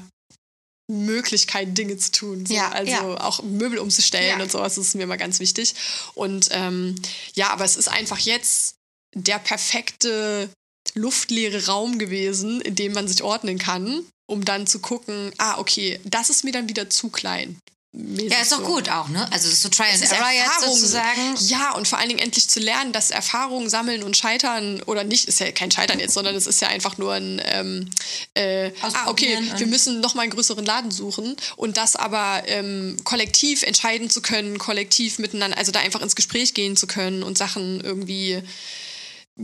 Möglichkeit, 0.89 1.77
Dinge 1.77 1.97
zu 1.97 2.11
tun. 2.11 2.45
So. 2.45 2.53
Ja, 2.53 2.69
also 2.69 2.91
ja. 2.91 3.21
auch 3.21 3.43
Möbel 3.43 3.77
umzustellen 3.77 4.37
Ja. 4.39 4.43
und 4.43 4.51
sowas 4.51 4.77
ist 4.77 4.95
mir 4.95 5.03
immer 5.03 5.17
ganz 5.17 5.39
wichtig. 5.39 5.75
Und 6.15 6.49
ähm, 6.51 6.95
ja, 7.33 7.51
aber 7.51 7.63
es 7.63 7.77
ist 7.77 7.87
einfach 7.87 8.17
jetzt 8.19 8.78
der 9.15 9.39
perfekte 9.39 10.49
luftleere 10.95 11.67
Raum 11.67 11.99
gewesen, 11.99 12.61
in 12.61 12.75
dem 12.75 12.93
man 12.93 13.07
sich 13.07 13.23
ordnen 13.23 13.57
kann, 13.57 14.03
um 14.25 14.45
dann 14.45 14.67
zu 14.67 14.79
gucken, 14.79 15.31
ah, 15.37 15.57
okay, 15.57 15.99
das 16.03 16.29
ist 16.29 16.43
mir 16.43 16.51
dann 16.51 16.69
wieder 16.69 16.89
zu 16.89 17.09
klein. 17.09 17.59
Mäßig 17.91 18.31
Ja, 18.31 18.41
ist 18.41 18.51
doch 18.51 18.59
so. 18.59 18.65
gut 18.65 18.87
auch, 18.89 19.07
ne? 19.07 19.27
Also 19.31 19.49
so 19.49 19.67
Try 19.67 19.85
and 19.91 20.03
Error 20.03 20.31
jetzt 20.31 20.61
sozusagen. 20.61 21.35
Ja, 21.47 21.71
und 21.71 21.87
vor 21.87 21.97
allen 21.97 22.09
Dingen 22.09 22.19
endlich 22.19 22.47
zu 22.47 22.59
lernen, 22.59 22.91
dass 22.93 23.09
Erfahrungen 23.09 23.67
sammeln 23.67 24.03
und 24.03 24.15
scheitern 24.15 24.83
oder 24.83 25.03
nicht, 25.03 25.25
ist 25.25 25.39
ja 25.39 25.51
kein 25.51 25.71
Scheitern 25.71 25.99
jetzt, 25.99 26.13
sondern 26.13 26.35
es 26.35 26.45
ist 26.45 26.61
ja 26.61 26.67
einfach 26.67 26.99
nur 26.99 27.13
ein, 27.13 27.41
ähm, 27.45 27.89
äh, 28.35 28.71
ah, 28.81 29.07
okay, 29.09 29.39
wir 29.57 29.65
müssen 29.65 30.01
noch 30.01 30.13
mal 30.13 30.21
einen 30.21 30.31
größeren 30.31 30.63
Laden 30.63 30.91
suchen 30.91 31.35
und 31.55 31.77
das 31.77 31.95
aber 31.95 32.43
ähm, 32.45 32.95
kollektiv 33.05 33.63
entscheiden 33.63 34.11
zu 34.11 34.21
können, 34.21 34.59
kollektiv 34.59 35.17
miteinander, 35.17 35.57
also 35.57 35.71
da 35.71 35.79
einfach 35.79 36.01
ins 36.01 36.15
Gespräch 36.15 36.53
gehen 36.53 36.77
zu 36.77 36.85
können 36.85 37.23
und 37.23 37.39
Sachen 37.39 37.81
irgendwie 37.81 38.43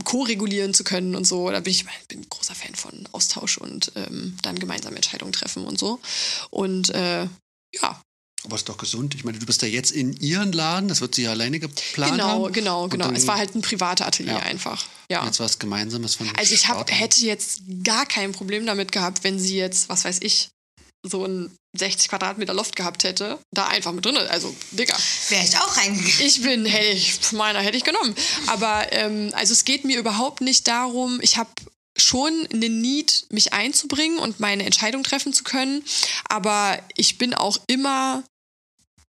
ko-regulieren 0.04 0.74
zu 0.74 0.84
können 0.84 1.14
und 1.14 1.26
so. 1.26 1.50
Da 1.50 1.60
bin 1.60 1.70
ich 1.72 1.84
bin 2.08 2.20
ein 2.20 2.26
großer 2.28 2.54
Fan 2.54 2.74
von 2.74 3.08
Austausch 3.12 3.58
und 3.58 3.92
ähm, 3.96 4.36
dann 4.42 4.58
gemeinsam 4.58 4.94
Entscheidungen 4.96 5.32
treffen 5.32 5.64
und 5.64 5.78
so. 5.78 6.00
Und 6.50 6.90
äh, 6.90 7.26
ja, 7.74 8.00
Aber 8.44 8.56
ist 8.56 8.68
doch 8.68 8.78
gesund. 8.78 9.14
Ich 9.14 9.24
meine, 9.24 9.38
du 9.38 9.46
bist 9.46 9.62
ja 9.62 9.68
jetzt 9.68 9.90
in 9.90 10.12
ihren 10.16 10.52
Laden, 10.52 10.88
das 10.88 11.00
wird 11.00 11.14
sie 11.14 11.22
ja 11.22 11.30
alleine 11.30 11.58
geplant 11.58 12.12
genau, 12.12 12.44
haben. 12.44 12.52
genau, 12.52 12.88
genau. 12.88 13.06
dann- 13.06 13.16
Es 13.16 13.26
war 13.26 13.36
halt 13.38 13.54
ein 13.54 13.62
privater 13.62 14.06
Atelier 14.06 14.34
Ja. 14.34 14.38
einfach. 14.40 14.86
Ja. 15.10 15.24
Jetzt 15.24 15.40
war 15.40 15.46
es 15.46 15.58
gemeinsames 15.58 16.14
von 16.16 16.28
Also 16.36 16.54
ich 16.54 16.68
hab, 16.68 16.90
hätte 16.90 17.20
jetzt 17.24 17.62
gar 17.82 18.06
kein 18.06 18.32
Problem 18.32 18.66
damit 18.66 18.92
gehabt, 18.92 19.24
wenn 19.24 19.38
sie 19.38 19.56
jetzt, 19.56 19.88
was 19.88 20.04
weiß 20.04 20.18
ich, 20.22 20.48
so 21.04 21.24
ein 21.24 21.50
60 21.78 22.08
Quadratmeter 22.08 22.54
Loft 22.54 22.76
gehabt 22.76 23.04
hätte, 23.04 23.38
da 23.52 23.66
einfach 23.66 23.92
mit 23.92 24.04
drin. 24.04 24.16
Also, 24.16 24.54
Digga. 24.72 24.96
Wäre 25.28 25.44
ich 25.44 25.56
auch 25.58 25.76
reingegangen. 25.76 26.12
Ich 26.20 26.42
bin, 26.42 26.64
hätte 26.64 26.86
ich, 26.86 27.32
meiner 27.32 27.60
hätte 27.60 27.76
ich 27.76 27.84
genommen. 27.84 28.14
Aber 28.46 28.92
ähm, 28.92 29.30
also 29.34 29.52
es 29.52 29.64
geht 29.64 29.84
mir 29.84 29.98
überhaupt 29.98 30.40
nicht 30.40 30.68
darum, 30.68 31.18
ich 31.22 31.36
habe 31.36 31.50
schon 31.96 32.46
eine 32.52 32.68
Need, 32.68 33.26
mich 33.30 33.52
einzubringen 33.52 34.18
und 34.18 34.40
meine 34.40 34.64
Entscheidung 34.64 35.02
treffen 35.02 35.32
zu 35.32 35.44
können. 35.44 35.82
Aber 36.28 36.78
ich 36.96 37.18
bin 37.18 37.34
auch 37.34 37.58
immer 37.66 38.22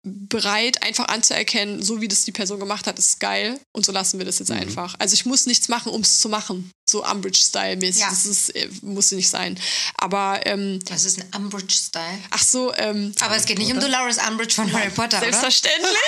bereit, 0.04 0.82
einfach 0.82 1.08
anzuerkennen, 1.08 1.82
so 1.82 2.00
wie 2.00 2.08
das 2.08 2.24
die 2.24 2.32
Person 2.32 2.60
gemacht 2.60 2.86
hat, 2.86 2.98
ist 2.98 3.20
geil 3.20 3.58
und 3.72 3.86
so 3.86 3.92
lassen 3.92 4.18
wir 4.18 4.26
das 4.26 4.38
jetzt 4.38 4.50
einfach. 4.50 4.94
Also 4.98 5.14
ich 5.14 5.24
muss 5.24 5.46
nichts 5.46 5.68
machen, 5.68 5.90
um 5.90 6.02
es 6.02 6.20
zu 6.20 6.28
machen. 6.28 6.70
So 6.94 7.04
Umbridge-Style-mäßig. 7.04 8.02
Ja. 8.02 8.08
Das 8.08 8.24
ist, 8.24 8.50
äh, 8.54 8.68
musste 8.82 9.16
nicht 9.16 9.28
sein. 9.28 9.58
Aber, 9.96 10.40
ähm, 10.44 10.78
Das 10.84 11.04
ist 11.04 11.18
ein 11.18 11.24
Umbridge-Style. 11.42 12.18
ach 12.30 12.42
so, 12.42 12.72
ähm, 12.76 13.12
Aber 13.20 13.34
es 13.34 13.46
geht 13.46 13.58
nicht 13.58 13.72
um 13.72 13.80
Dolores 13.80 14.18
Umbridge 14.18 14.54
von 14.54 14.72
Harry 14.72 14.90
Potter, 14.90 15.18
oder? 15.18 15.26
selbstverständlich. 15.26 15.90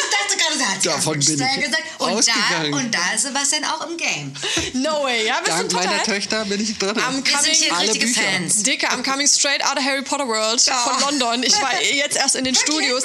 Ich 0.00 0.36
dachte 0.36 0.44
gerade, 0.44 0.58
sie 0.82 0.88
hat 0.90 0.96
Davon 0.98 1.12
bin 1.14 1.20
ich 1.22 1.64
gesagt. 1.64 1.82
Und 1.98 2.08
ausgegangen. 2.10 2.72
da, 2.72 2.78
und 2.78 2.94
da 2.94 3.12
ist 3.14 3.22
Sebastian 3.22 3.64
auch 3.64 3.88
im 3.88 3.96
Game. 3.96 4.34
no 4.74 5.04
way. 5.04 5.26
Ja, 5.26 5.38
bist 5.40 5.56
Dank 5.56 5.68
du 5.70 5.76
meiner. 5.76 6.02
Töchter 6.02 6.44
bin 6.44 6.60
ich 6.60 6.76
drin. 6.76 6.98
Am 6.98 7.24
Wir 7.24 7.38
sind 7.40 7.54
hier 7.54 7.72
Alle 7.74 7.88
richtige 7.88 8.06
Bücher. 8.06 8.22
Fans. 8.22 8.62
Dicke, 8.62 8.88
I'm 8.90 9.02
coming 9.02 9.26
straight 9.26 9.64
out 9.64 9.76
of 9.78 9.84
Harry 9.84 10.02
Potter 10.02 10.26
World 10.28 10.60
von 10.60 11.00
London. 11.18 11.42
Ich 11.44 11.54
war 11.62 11.70
jetzt 11.94 12.16
erst 12.16 12.36
in 12.36 12.44
den 12.44 12.54
Wirklich? 12.54 12.74
Studios. 12.74 13.02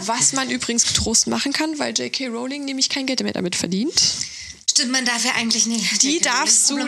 Was 0.00 0.32
man 0.32 0.50
übrigens 0.50 0.86
getrost 0.86 1.26
machen 1.26 1.52
kann, 1.52 1.78
weil 1.78 1.92
J.K. 1.98 2.28
Rowling 2.28 2.64
nämlich 2.64 2.88
kein 2.88 3.06
Geld 3.06 3.22
mehr 3.22 3.32
damit 3.32 3.56
verdient. 3.56 3.94
Stimmt, 4.70 4.92
man 4.92 5.04
darf 5.04 5.24
ja 5.24 5.32
eigentlich 5.34 5.66
nicht. 5.66 6.02
Die 6.02 6.20
darfst 6.20 6.70
du 6.70 6.76
nicht 6.76 6.86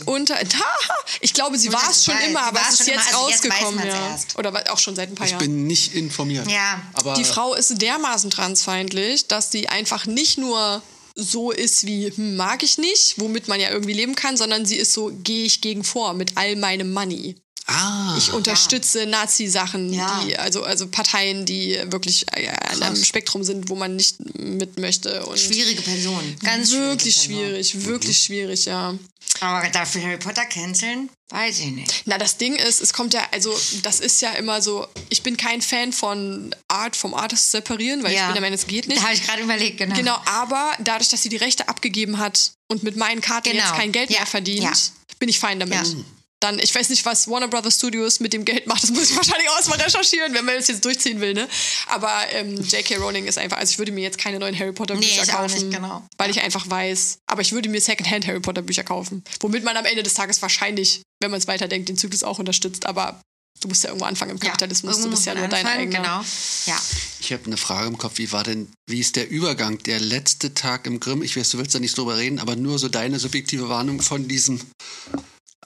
geworden. 0.00 0.02
unter. 0.06 0.38
Ich 1.20 1.32
glaube, 1.34 1.58
sie 1.58 1.72
war 1.72 1.90
es 1.90 2.04
schon 2.04 2.18
immer, 2.26 2.42
aber 2.42 2.60
es 2.68 2.80
ist 2.80 2.86
schon 2.86 2.94
immer, 2.94 3.02
jetzt 3.02 3.14
also 3.14 3.28
jetzt 3.28 3.44
weiß 3.44 3.50
rausgekommen. 3.62 3.88
man's 3.88 4.22
ja. 4.32 4.38
Oder 4.38 4.52
war- 4.54 4.72
auch 4.72 4.78
schon 4.78 4.96
seit 4.96 5.10
ein 5.10 5.14
paar 5.14 5.26
ich 5.26 5.32
Jahren. 5.32 5.40
bin 5.42 5.66
nicht 5.66 5.94
informiert. 5.94 6.50
Ja. 6.50 6.80
Aber 6.94 7.14
Die 7.14 7.24
Frau 7.24 7.54
ist 7.54 7.80
dermaßen 7.80 8.30
transfeindlich, 8.30 9.28
dass 9.28 9.50
sie 9.52 9.68
einfach 9.68 10.06
nicht 10.06 10.38
nur 10.38 10.82
so 11.14 11.50
ist 11.52 11.86
wie, 11.86 12.10
hm, 12.10 12.36
mag 12.36 12.62
ich 12.62 12.78
nicht, 12.78 13.14
womit 13.18 13.48
man 13.48 13.60
ja 13.60 13.70
irgendwie 13.70 13.92
leben 13.92 14.14
kann, 14.14 14.36
sondern 14.36 14.66
sie 14.66 14.76
ist 14.76 14.92
so, 14.92 15.12
gehe 15.22 15.44
ich 15.44 15.60
gegen 15.60 15.84
vor 15.84 16.14
mit 16.14 16.36
all 16.36 16.56
meinem 16.56 16.92
Money. 16.92 17.36
Ah, 17.66 18.14
Ich 18.18 18.30
unterstütze 18.32 19.06
Nazi-Sachen, 19.06 19.92
Ja. 19.92 20.22
also, 20.38 20.62
also 20.64 20.86
Parteien, 20.88 21.46
die 21.46 21.78
wirklich 21.86 22.26
äh, 22.32 22.48
an 22.48 22.82
einem 22.82 23.02
Spektrum 23.04 23.42
sind, 23.42 23.70
wo 23.70 23.74
man 23.74 23.96
nicht 23.96 24.16
mit 24.38 24.78
möchte. 24.78 25.24
Und 25.26 25.38
Schwierige 25.38 25.80
Person. 25.80 26.36
Ganz 26.42 26.72
wirklich 26.72 27.14
schwierige 27.16 27.54
Person. 27.56 27.64
schwierig, 27.80 27.86
wirklich 27.86 28.18
schwierig, 28.18 28.64
ja. 28.66 28.94
Aber 29.40 29.66
dafür 29.70 30.02
Harry 30.02 30.18
Potter 30.18 30.44
canceln? 30.44 31.08
Weiß 31.30 31.58
ich 31.60 31.70
nicht. 31.72 32.02
Na, 32.04 32.18
das 32.18 32.36
Ding 32.36 32.54
ist, 32.54 32.80
es 32.82 32.92
kommt 32.92 33.14
ja, 33.14 33.26
also 33.32 33.58
das 33.82 33.98
ist 33.98 34.20
ja 34.20 34.32
immer 34.32 34.60
so, 34.60 34.86
ich 35.08 35.22
bin 35.22 35.36
kein 35.38 35.62
Fan 35.62 35.92
von 35.92 36.54
Art 36.68 36.94
vom 36.94 37.14
Artist 37.14 37.50
separieren, 37.50 38.02
weil 38.04 38.12
ich 38.12 38.20
bin 38.20 38.32
der 38.34 38.42
Meinung, 38.42 38.54
es 38.58 38.66
geht 38.66 38.86
nicht. 38.86 39.00
Da 39.00 39.04
habe 39.06 39.14
ich 39.14 39.22
gerade 39.26 39.42
überlegt, 39.42 39.78
genau. 39.78 39.96
Genau, 39.96 40.16
aber 40.26 40.72
dadurch, 40.80 41.08
dass 41.08 41.22
sie 41.22 41.30
die 41.30 41.36
Rechte 41.38 41.66
abgegeben 41.68 42.18
hat 42.18 42.52
und 42.68 42.82
mit 42.82 42.96
meinen 42.96 43.22
Karten 43.22 43.50
Genau. 43.50 43.64
jetzt 43.64 43.74
kein 43.74 43.90
Geld 43.90 44.10
Ja. 44.10 44.18
mehr 44.18 44.26
verdient, 44.26 44.62
Ja. 44.64 44.72
bin 45.18 45.28
ich 45.30 45.38
fein 45.40 45.58
damit. 45.58 45.96
Ja. 46.42 46.50
Dann, 46.50 46.58
ich 46.58 46.74
weiß 46.74 46.90
nicht, 46.90 47.06
was 47.06 47.26
Warner 47.28 47.48
Brothers 47.48 47.76
Studios 47.76 48.20
mit 48.20 48.32
dem 48.34 48.44
Geld 48.44 48.66
macht, 48.66 48.82
das 48.82 48.90
muss 48.90 49.10
ich 49.10 49.16
wahrscheinlich 49.16 49.48
auch 49.48 49.56
erstmal 49.56 49.80
recherchieren, 49.80 50.34
wenn 50.34 50.44
man 50.44 50.56
das 50.56 50.68
jetzt 50.68 50.84
durchziehen 50.84 51.20
will, 51.20 51.32
ne? 51.32 51.48
Aber 51.88 52.12
ähm, 52.32 52.56
J.K. 52.56 52.96
Rowling 52.96 53.24
ist 53.26 53.38
einfach, 53.38 53.56
also 53.56 53.70
ich 53.70 53.78
würde 53.78 53.92
mir 53.92 54.02
jetzt 54.02 54.18
keine 54.18 54.38
neuen 54.38 54.58
Harry 54.58 54.72
Potter 54.72 54.94
Nee, 54.94 55.00
Bücher 55.00 55.22
auch 55.22 55.38
kaufen, 55.40 55.68
nicht, 55.68 55.76
genau. 55.76 56.06
weil 56.18 56.30
ich 56.30 56.42
einfach 56.42 56.68
weiß, 56.68 57.18
aber 57.26 57.40
ich 57.40 57.52
würde 57.52 57.68
mir 57.70 57.80
Secondhand 57.80 58.26
Harry 58.26 58.40
Potter 58.40 58.60
Bücher 58.62 58.84
kaufen, 58.84 59.24
womit 59.40 59.64
man 59.64 59.76
am 59.76 59.86
Ende 59.86 60.02
des 60.02 60.14
Tages 60.14 60.42
wahrscheinlich, 60.42 61.02
wenn 61.22 61.30
man 61.30 61.38
es 61.38 61.46
weiterdenkt, 61.46 61.88
den 61.88 61.96
Zyklus 61.96 62.22
auch 62.22 62.38
unterstützt, 62.38 62.84
aber 62.84 63.20
du 63.60 63.68
musst 63.68 63.84
ja 63.84 63.90
irgendwo 63.90 64.04
anfangen 64.06 64.32
im 64.32 64.40
Kapitalismus, 64.40 64.96
irgendwo 64.98 65.10
du 65.10 65.14
bist 65.16 65.26
ja 65.26 65.34
nur 65.34 65.48
dein 65.48 65.66
eigener. 65.66 66.00
Genau. 66.00 66.24
Ja. 66.66 66.78
ich 67.20 67.32
habe 67.32 67.46
eine 67.46 67.56
Frage 67.56 67.88
im 67.88 67.96
Kopf. 67.96 68.18
Wie 68.18 68.30
war 68.32 68.44
denn, 68.44 68.68
wie 68.86 69.00
ist 69.00 69.16
der 69.16 69.30
Übergang, 69.30 69.78
der 69.84 70.00
letzte 70.00 70.52
Tag 70.52 70.86
im 70.86 71.00
Grimm? 71.00 71.22
Ich 71.22 71.36
weiß, 71.36 71.48
du 71.50 71.58
willst 71.58 71.74
da 71.74 71.78
nicht 71.78 71.96
drüber 71.96 72.18
reden, 72.18 72.38
aber 72.38 72.56
nur 72.56 72.78
so 72.78 72.88
deine 72.88 73.18
subjektive 73.18 73.68
Warnung 73.70 74.02
von 74.02 74.28
diesem 74.28 74.60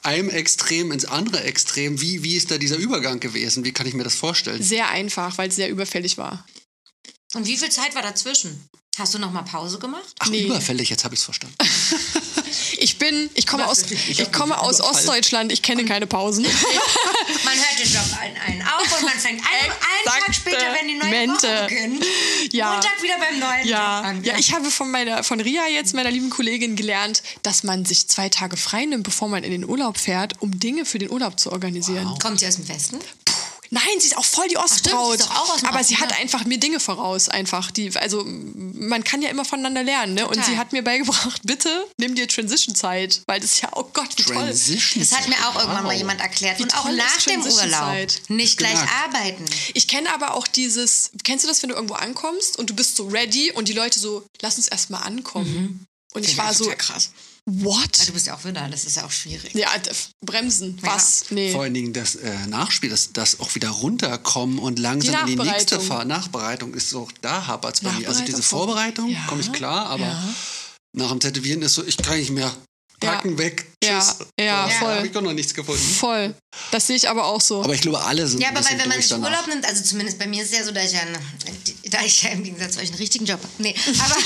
einem 0.04 0.30
Extrem 0.30 0.92
ins 0.92 1.04
andere 1.04 1.42
Extrem. 1.44 2.00
Wie, 2.00 2.22
wie 2.22 2.36
ist 2.36 2.50
da 2.50 2.58
dieser 2.58 2.76
Übergang 2.76 3.20
gewesen? 3.20 3.64
Wie 3.64 3.72
kann 3.72 3.86
ich 3.86 3.94
mir 3.94 4.04
das 4.04 4.14
vorstellen? 4.14 4.62
Sehr 4.62 4.88
einfach, 4.88 5.38
weil 5.38 5.48
es 5.48 5.56
sehr 5.56 5.70
überfällig 5.70 6.18
war. 6.18 6.44
Und 7.34 7.46
wie 7.46 7.56
viel 7.56 7.70
Zeit 7.70 7.94
war 7.94 8.02
dazwischen? 8.02 8.68
Hast 8.98 9.14
du 9.14 9.18
noch 9.18 9.30
mal 9.30 9.42
Pause 9.42 9.78
gemacht? 9.78 10.14
Ach, 10.18 10.26
Nee. 10.28 10.42
überfällig, 10.46 10.90
jetzt 10.90 11.04
habe 11.04 11.14
ich 11.14 11.20
es 11.20 11.24
verstanden. 11.24 11.56
Ich 12.80 12.96
bin, 12.98 13.28
ich 13.34 13.46
komme 13.46 13.66
aus, 13.66 13.82
Ich 13.90 14.32
komme 14.32 14.58
aus. 14.58 14.80
Ostdeutschland, 14.80 15.52
ich 15.52 15.62
kenne 15.62 15.84
keine 15.84 16.06
Pausen. 16.06 16.44
Man 17.44 17.54
hört 17.54 17.78
den 17.78 17.92
Job 17.92 18.02
einen, 18.20 18.36
einen 18.38 18.62
auf 18.62 18.98
und 18.98 19.04
man 19.04 19.18
fängt 19.18 19.42
einen, 19.44 19.70
einen 19.72 20.04
Tag 20.24 20.34
später, 20.34 20.74
wenn 20.78 20.88
die 20.88 20.94
neue 20.94 21.10
Mente. 21.10 21.46
Woche 21.48 21.64
beginnt, 21.68 22.04
Ja. 22.52 22.72
Montag 22.72 23.02
wieder 23.02 23.18
beim 23.18 23.38
neuen 23.38 23.66
Ja, 23.66 23.98
Job 23.98 24.06
an. 24.06 24.24
ja, 24.24 24.38
ich 24.38 24.54
habe 24.54 24.70
von 24.70 24.90
meiner, 24.90 25.24
von 25.24 25.40
Ria 25.40 25.66
jetzt, 25.68 25.94
meiner 25.94 26.10
lieben 26.10 26.30
Kollegin, 26.30 26.76
gelernt, 26.76 27.22
dass 27.42 27.64
man 27.64 27.84
sich 27.84 28.08
zwei 28.08 28.28
Tage 28.28 28.56
frei 28.56 28.84
nimmt, 28.86 29.02
bevor 29.04 29.28
man 29.28 29.44
in 29.44 29.50
den 29.50 29.64
Urlaub 29.68 29.98
fährt, 29.98 30.40
um 30.40 30.58
Dinge 30.58 30.84
für 30.86 30.98
den 30.98 31.10
Urlaub 31.10 31.38
zu 31.38 31.50
organisieren. 31.52 32.16
Kommt 32.20 32.40
sie 32.40 32.46
aus 32.46 32.56
dem 32.56 32.68
Westen? 32.68 32.98
Nein, 33.70 33.82
sie 34.00 34.06
ist 34.08 34.16
auch 34.16 34.24
voll 34.24 34.48
die 34.48 34.56
stimmt, 34.56 34.94
Ostbraut. 34.94 35.18
sie 35.18 35.24
aus 35.28 35.56
dem 35.60 35.68
aber 35.68 35.84
sie 35.84 35.94
Osten, 35.94 36.04
hat 36.06 36.12
ja. 36.12 36.18
einfach 36.18 36.44
mir 36.44 36.58
Dinge 36.58 36.80
voraus, 36.80 37.28
einfach. 37.28 37.70
Die, 37.70 37.94
also 37.96 38.24
man 38.24 39.04
kann 39.04 39.20
ja 39.20 39.28
immer 39.28 39.44
voneinander 39.44 39.82
lernen, 39.82 40.14
ne? 40.14 40.26
Und 40.26 40.34
Total. 40.34 40.50
sie 40.50 40.58
hat 40.58 40.72
mir 40.72 40.82
beigebracht, 40.82 41.42
bitte 41.44 41.86
nimm 41.98 42.14
dir 42.14 42.26
Transition-Zeit, 42.28 43.22
weil 43.26 43.40
das 43.40 43.52
ist 43.52 43.60
ja, 43.62 43.70
oh 43.74 43.84
Gott, 43.92 44.08
wie 44.16 44.22
toll. 44.22 44.36
Transition. 44.36 45.02
Das 45.02 45.18
hat 45.18 45.28
mir 45.28 45.36
auch 45.48 45.56
irgendwann 45.56 45.84
mal 45.84 45.96
jemand 45.96 46.20
erklärt. 46.20 46.58
Wie 46.58 46.62
Und 46.62 46.74
auch 46.76 46.90
nach 46.90 47.22
dem 47.22 47.42
Urlaub. 47.42 48.06
Nicht 48.28 48.56
gleich 48.58 48.72
Genau. 48.72 48.90
arbeiten. 49.04 49.44
Ich 49.74 49.88
kenne 49.88 50.12
aber 50.12 50.34
auch 50.34 50.46
dieses, 50.46 51.10
kennst 51.24 51.44
du 51.44 51.48
das, 51.48 51.62
wenn 51.62 51.70
du 51.70 51.74
irgendwo 51.74 51.94
ankommst 51.94 52.58
und 52.58 52.70
du 52.70 52.74
bist 52.74 52.96
so 52.96 53.06
ready 53.08 53.50
und 53.52 53.68
die 53.68 53.72
Leute 53.72 53.98
so, 53.98 54.24
lass 54.40 54.56
uns 54.56 54.68
erstmal 54.68 55.02
ankommen. 55.02 55.86
Und 56.14 56.24
ich 56.24 56.36
war 56.38 56.54
so, 56.54 56.70
krass. 56.76 57.10
What? 57.50 58.06
Du 58.08 58.12
bist 58.12 58.26
ja 58.26 58.34
auch 58.36 58.44
Widder, 58.44 58.68
das 58.70 58.84
ist 58.84 58.96
ja 58.96 59.04
auch 59.06 59.10
schwierig. 59.10 59.54
Ja, 59.54 59.68
bremsen, 60.24 60.78
was? 60.82 61.24
Nee. 61.30 61.52
Vor 61.52 61.62
allen 61.62 61.74
Dingen 61.74 61.92
das 61.92 62.14
äh, 62.16 62.46
Nachspiel, 62.46 62.90
das, 62.90 63.12
das 63.12 63.40
auch 63.40 63.54
wieder 63.54 63.70
runterkommen 63.70 64.58
und 64.58 64.78
langsam 64.78 65.14
in 65.26 65.26
die 65.26 65.36
nächste 65.36 65.76
Nachbereitung. 65.76 65.86
Phase. 65.86 66.06
Nachbereitung 66.08 66.74
ist 66.74 66.90
so, 66.90 67.08
da 67.22 67.46
hapert 67.46 67.76
es 67.76 67.80
bei 67.80 67.92
mir. 67.92 68.08
Also 68.08 68.22
diese 68.24 68.42
Vorbereitung, 68.42 69.08
Ja. 69.10 69.24
komme 69.28 69.40
ich 69.40 69.52
klar, 69.52 69.86
aber 69.86 70.04
Ja. 70.04 70.34
nach 70.92 71.08
dem 71.10 71.20
Tätowieren 71.20 71.62
ist 71.62 71.74
so, 71.74 71.84
ich 71.84 71.96
kann 71.96 72.18
nicht 72.18 72.30
mehr. 72.30 72.54
Ja. 73.00 73.12
Packen 73.12 73.38
weg. 73.38 73.64
Ja, 73.84 74.00
Tschüss. 74.00 74.16
ja, 74.40 74.68
So, 74.68 74.74
voll. 74.84 74.94
Habe 74.96 75.06
ich 75.06 75.16
auch 75.16 75.20
noch 75.22 75.32
nichts 75.32 75.54
gefunden. 75.54 75.80
Voll. 75.80 76.34
Das 76.72 76.88
sehe 76.88 76.96
ich 76.96 77.08
aber 77.08 77.26
auch 77.26 77.40
so. 77.40 77.62
Aber 77.62 77.72
ich 77.72 77.80
glaube, 77.80 78.02
alle 78.02 78.26
sind 78.26 78.40
Ja, 78.40 78.48
aber 78.48 78.64
weil, 78.64 78.76
wenn 78.76 78.88
man 78.88 79.00
sich. 79.00 79.12
Urlaub 79.12 79.46
nimmt, 79.46 79.64
also 79.64 79.84
zumindest 79.84 80.18
bei 80.18 80.26
mir 80.26 80.42
ist 80.42 80.50
es 80.52 80.58
ja 80.58 80.64
so, 80.64 80.72
da 80.72 80.82
ich 80.82 80.92
ja, 80.92 81.02
da 81.90 82.02
ich 82.04 82.22
ja 82.24 82.30
im 82.30 82.42
Gegensatz 82.42 82.74
zu 82.74 82.80
euch 82.80 82.88
einen 82.88 82.98
richtigen 82.98 83.24
Job 83.24 83.38
habe. 83.40 83.52
Nee, 83.58 83.72
aber 84.04 84.16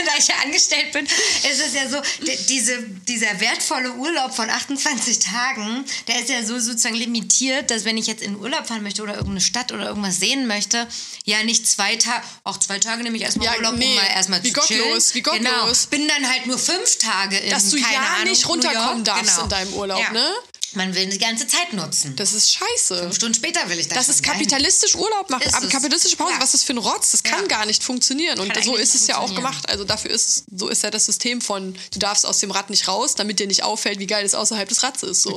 da 0.06 0.12
ich 0.18 0.28
ja 0.28 0.34
angestellt 0.44 0.92
bin, 0.92 1.04
ist 1.06 1.60
es 1.66 1.74
ja 1.74 1.88
so, 1.88 2.00
die, 2.24 2.36
diese, 2.48 2.82
dieser 3.08 3.40
wertvolle 3.40 3.92
Urlaub 3.92 4.34
von 4.34 4.48
28 4.50 5.18
Tagen, 5.18 5.84
der 6.08 6.20
ist 6.20 6.28
ja 6.28 6.42
so 6.44 6.58
sozusagen 6.58 6.94
limitiert, 6.96 7.70
dass 7.70 7.84
wenn 7.84 7.96
ich 7.96 8.06
jetzt 8.06 8.22
in 8.22 8.36
Urlaub 8.36 8.66
fahren 8.66 8.82
möchte 8.82 9.02
oder 9.02 9.12
irgendeine 9.14 9.40
Stadt 9.40 9.72
oder 9.72 9.86
irgendwas 9.86 10.18
sehen 10.18 10.46
möchte, 10.46 10.86
ja 11.24 11.42
nicht 11.44 11.66
zwei 11.66 11.96
Tage, 11.96 12.22
auch 12.44 12.58
zwei 12.58 12.78
Tage 12.78 13.02
nehme 13.02 13.16
ich 13.16 13.22
erstmal 13.22 13.46
Ja, 13.46 13.56
Urlaub, 13.56 13.76
nee, 13.76 13.86
um 13.88 13.94
mal 13.96 14.06
erstmal 14.14 14.42
wie 14.42 14.52
zu 14.52 14.60
chillen. 14.62 14.82
gottlos, 14.82 15.14
wie 15.14 15.22
gottlos. 15.22 15.40
Genau, 15.42 15.72
bin 15.90 16.08
dann 16.08 16.30
halt 16.30 16.46
nur 16.46 16.58
fünf 16.58 16.98
Tage 16.98 17.38
in, 17.38 17.50
Dass 17.50 17.70
du 17.70 17.80
keine 17.80 17.94
ja 17.94 18.00
Ahnung, 18.16 18.30
nicht 18.30 18.48
runterkommen 18.48 19.04
darfst 19.04 19.30
Genau. 19.34 19.42
in 19.44 19.48
deinem 19.48 19.72
Urlaub, 19.74 20.00
ja. 20.00 20.12
ne? 20.12 20.26
Man 20.74 20.94
will 20.94 21.06
die 21.08 21.18
ganze 21.18 21.46
Zeit 21.48 21.72
nutzen. 21.72 22.14
Das 22.16 22.32
ist 22.32 22.52
scheiße. 22.52 23.12
Stunden 23.12 23.34
später 23.34 23.68
will 23.68 23.78
ich 23.80 23.88
das 23.88 23.98
Das 24.06 24.08
ist 24.08 24.24
sein. 24.24 24.32
kapitalistisch 24.34 24.94
Urlaub 24.94 25.28
machen, 25.28 25.42
Ist 25.42 25.54
aber 25.54 25.68
kapitalistische 25.68 26.16
Pause, 26.16 26.32
Ja. 26.34 26.38
was 26.40 26.54
ist 26.54 26.54
das 26.54 26.62
für 26.64 26.74
ein 26.74 26.78
Rotz? 26.78 27.10
Das 27.10 27.22
kann 27.24 27.40
Ja. 27.42 27.46
gar 27.46 27.66
nicht 27.66 27.82
funktionieren. 27.82 28.38
Und 28.38 28.52
so 28.64 28.76
ist 28.76 28.94
es 28.94 29.06
ja 29.08 29.18
auch 29.18 29.34
gemacht. 29.34 29.68
Also 29.68 29.84
dafür 29.84 30.10
ist 30.12 30.28
es, 30.28 30.44
so 30.54 30.68
ist 30.68 30.82
ja 30.84 30.90
das 30.90 31.06
System 31.06 31.40
von, 31.40 31.74
du 31.92 31.98
darfst 31.98 32.24
aus 32.24 32.38
dem 32.38 32.50
Rad 32.52 32.70
nicht 32.70 32.86
raus, 32.86 33.16
damit 33.16 33.40
dir 33.40 33.46
nicht 33.48 33.64
auffällt, 33.64 33.98
wie 33.98 34.06
geil 34.06 34.24
es 34.24 34.34
außerhalb 34.34 34.68
des 34.68 34.82
Rads 34.82 35.02
ist. 35.02 35.22
So. 35.22 35.36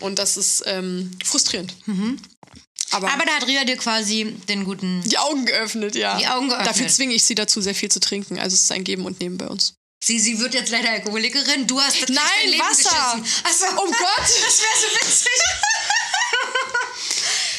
Und 0.00 0.18
das 0.18 0.36
ist 0.36 0.62
ähm, 0.66 1.12
frustrierend. 1.24 1.74
Aber, 2.92 3.12
Aber 3.12 3.24
da 3.24 3.32
hat 3.32 3.46
Ria 3.46 3.64
dir 3.64 3.76
quasi 3.76 4.36
den 4.48 4.64
guten. 4.64 5.02
die 5.04 5.18
Augen 5.18 5.44
geöffnet, 5.44 5.94
ja. 5.94 6.18
Die 6.18 6.26
Augen 6.26 6.48
geöffnet. 6.48 6.68
Dafür 6.68 6.88
zwinge 6.88 7.14
ich 7.14 7.24
sie 7.24 7.34
dazu, 7.34 7.60
sehr 7.60 7.74
viel 7.74 7.90
zu 7.90 8.00
trinken. 8.00 8.38
Also 8.38 8.54
es 8.54 8.62
ist 8.62 8.72
ein 8.72 8.84
Geben 8.84 9.04
und 9.04 9.20
Nehmen 9.20 9.38
bei 9.38 9.46
uns. 9.48 9.74
Sie, 10.06 10.20
sie 10.20 10.38
wird 10.38 10.54
jetzt 10.54 10.70
leider 10.70 10.90
Alkoholikerin. 10.90 11.66
Du 11.66 11.80
hast 11.80 12.00
das 12.00 12.08
Nein, 12.10 12.22
dein 12.42 12.50
Leben 12.52 12.62
Wasser. 12.62 13.20
geschissen. 13.22 13.42
Ach 13.44 13.52
so. 13.52 13.66
Oh 13.82 13.86
Gott. 13.86 14.20
Das 14.20 14.62
wäre 14.62 14.76
so 14.80 14.86
witzig. 15.00 15.32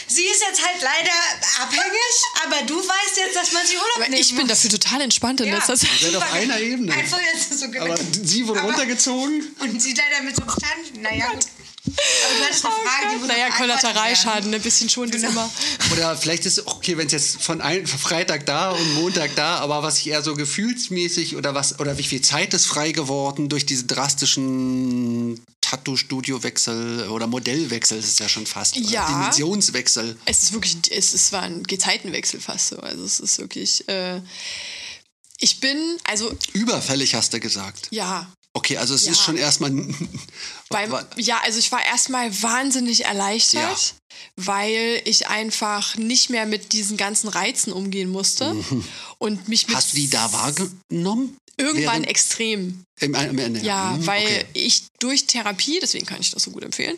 Sie 0.10 0.24
ist 0.26 0.42
jetzt 0.42 0.66
halt 0.66 0.82
leider 0.82 1.12
abhängig, 1.62 2.16
aber 2.46 2.62
du 2.66 2.78
weißt 2.80 3.18
jetzt, 3.18 3.36
dass 3.36 3.52
man 3.52 3.68
sie 3.68 3.76
Urlaub 3.76 3.92
Aber 3.98 4.08
nehmen 4.08 4.22
ich 4.22 4.30
bin 4.30 4.48
muss. 4.48 4.50
dafür 4.50 4.70
total 4.72 5.02
entspannt 5.02 5.42
in 5.42 5.50
Ja. 5.50 5.56
letzter 5.56 5.76
Zeit. 5.76 5.90
Seid 6.02 6.16
auf 6.16 6.32
einer 6.34 6.58
Ebene. 6.60 6.94
Einfach 6.94 7.20
jetzt 7.22 7.60
so 7.60 7.66
Aber 7.66 7.96
sie 8.24 8.48
wurde 8.48 8.62
Aber- 8.62 8.70
runtergezogen. 8.70 9.56
Und 9.60 9.82
sie 9.82 9.94
leider 9.94 10.24
mit 10.24 10.36
Substanz. 10.36 10.88
Naja, 11.02 11.28
gut. 11.34 11.46
Aber 11.88 12.40
du 12.40 12.44
hattest 12.46 12.66
eine 12.66 12.74
Frage, 12.74 13.16
die 13.16 13.22
wurde 13.22 13.28
Naja. 13.34 13.50
Kollateralschaden, 13.50 14.54
ein 14.54 14.62
bisschen 14.62 14.90
schon 14.90 15.10
Genau. 15.10 15.24
das 15.28 15.32
immer. 15.32 15.50
Oder 15.94 16.18
vielleicht 16.18 16.46
ist 16.46 16.58
es 16.58 16.68
auch 16.68 16.76
okay, 16.78 16.98
wenn 16.98 17.08
es 17.08 17.14
jetzt 17.14 17.42
von 17.42 17.62
ein, 17.62 17.88
Freitag 17.88 18.46
da 18.46 18.72
und 18.72 18.94
Montag 18.96 19.36
da, 19.36 19.58
aber 19.60 19.84
was 19.84 20.00
ich 20.00 20.08
eher 20.08 20.22
so 20.22 20.36
gefühlsmäßig 20.36 21.36
oder 21.36 21.56
was 21.56 21.80
oder 21.80 21.98
wie 21.98 22.04
viel 22.04 22.22
Zeit 22.22 22.54
ist 22.54 22.66
frei 22.66 22.92
geworden 22.92 23.50
durch 23.50 23.66
diese 23.66 23.86
drastischen 23.86 25.44
Tattoo-Studio-Wechsel 25.62 27.10
oder 27.10 27.28
Modellwechsel 27.28 27.98
ist 28.00 28.08
es 28.08 28.20
ja 28.20 28.30
schon 28.30 28.46
fast. 28.46 28.78
oder 28.78 28.88
Ja. 28.90 29.06
Dimensionswechsel. 29.08 30.18
Es 30.26 30.44
ist 30.44 30.54
wirklich, 30.54 30.78
es, 30.92 31.14
es 31.14 31.32
war 31.32 31.42
ein 31.44 31.64
Gezeitenwechsel 31.64 32.40
fast 32.40 32.70
so. 32.70 32.78
Also 32.78 33.04
es 33.04 33.20
ist 33.20 33.38
wirklich. 33.40 33.88
Äh, 33.90 34.22
ich 35.40 35.60
bin, 35.60 35.78
also 36.06 36.34
Überfällig 36.54 37.14
hast 37.16 37.34
du 37.34 37.40
gesagt. 37.40 37.88
ja. 37.92 38.32
Okay, 38.58 38.78
also 38.78 38.96
es 38.96 39.06
Ja. 39.06 39.12
ist 39.12 39.22
schon 39.22 39.38
erstmal. 39.38 39.72
Beim, 40.70 40.94
ja, 41.16 41.40
also 41.44 41.60
ich 41.60 41.72
war 41.72 41.86
erstmal 41.86 42.42
wahnsinnig 42.42 43.06
erleichtert, 43.06 43.94
weil 44.36 45.00
ich 45.06 45.28
einfach 45.28 45.96
nicht 45.96 46.30
mehr 46.32 46.46
mit 46.48 46.74
diesen 46.74 46.98
ganzen 46.98 47.28
Reizen 47.28 47.72
umgehen 47.72 48.10
musste 48.10 48.56
und 49.20 49.48
mich 49.48 49.68
Hast 49.74 49.94
du 49.94 49.98
die 49.98 50.10
da 50.10 50.32
wahrgenommen? 50.34 51.38
irgendwann 51.60 51.94
während- 52.04 52.08
extrem. 52.08 52.84
Im, 53.00 53.14
am 53.16 53.38
Ende. 53.38 53.60
Ja, 53.62 53.94
Hm, 53.94 54.06
weil 54.08 54.24
okay. 54.26 54.46
ich 54.54 54.84
durch 55.00 55.26
Therapie, 55.28 55.80
deswegen 55.82 56.06
kann 56.08 56.20
ich 56.22 56.32
das 56.32 56.44
so 56.44 56.52
gut 56.52 56.64
empfehlen. 56.64 56.98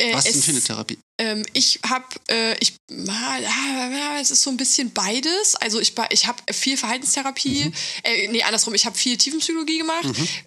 Äh, 0.00 0.14
Was 0.14 0.24
ist 0.26 0.32
denn 0.32 0.38
es- 0.40 0.44
für 0.46 0.50
eine 0.52 0.60
Therapie? 0.62 0.98
Ähm, 1.18 1.44
ich 1.52 1.78
habe, 1.86 2.06
äh, 2.30 2.56
ich, 2.60 2.74
ah, 3.08 4.18
es 4.20 4.30
ist 4.30 4.40
so 4.42 4.48
ein 4.50 4.56
bisschen 4.56 4.90
beides. 4.92 5.54
Also 5.56 5.78
ich, 5.78 5.92
ich 6.10 6.26
habe 6.26 6.38
viel 6.52 6.78
Verhaltenstherapie, 6.78 7.66
Mhm. 7.66 7.72
äh, 8.04 8.28
nee, 8.28 8.42
andersrum, 8.42 8.72
ich 8.74 8.86
habe 8.86 8.96
viel 8.96 9.18
Tiefenpsychologie 9.18 9.78
gemacht, 9.78 10.06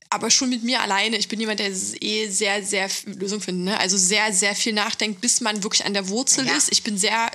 aber 0.09 0.31
schon 0.31 0.49
mit 0.49 0.63
mir 0.63 0.81
alleine. 0.81 1.17
Ich 1.17 1.27
bin 1.27 1.39
jemand, 1.39 1.59
der 1.59 1.69
eh 1.69 2.27
sehr, 2.30 2.63
sehr 2.63 2.85
f- 2.85 3.03
Lösung 3.05 3.39
findet, 3.39 3.65
ne? 3.65 3.80
also 3.80 3.97
sehr, 3.97 4.34
sehr 4.34 4.55
viel 4.55 4.73
nachdenkt, 4.73 5.21
bis 5.21 5.41
man 5.41 5.61
wirklich 5.63 5.85
an 5.85 5.93
der 5.93 6.09
Wurzel 6.09 6.47
Ja. 6.47 6.55
ist. 6.57 6.71
Ich 6.71 6.81
bin 6.81 6.97
sehr 6.97 7.30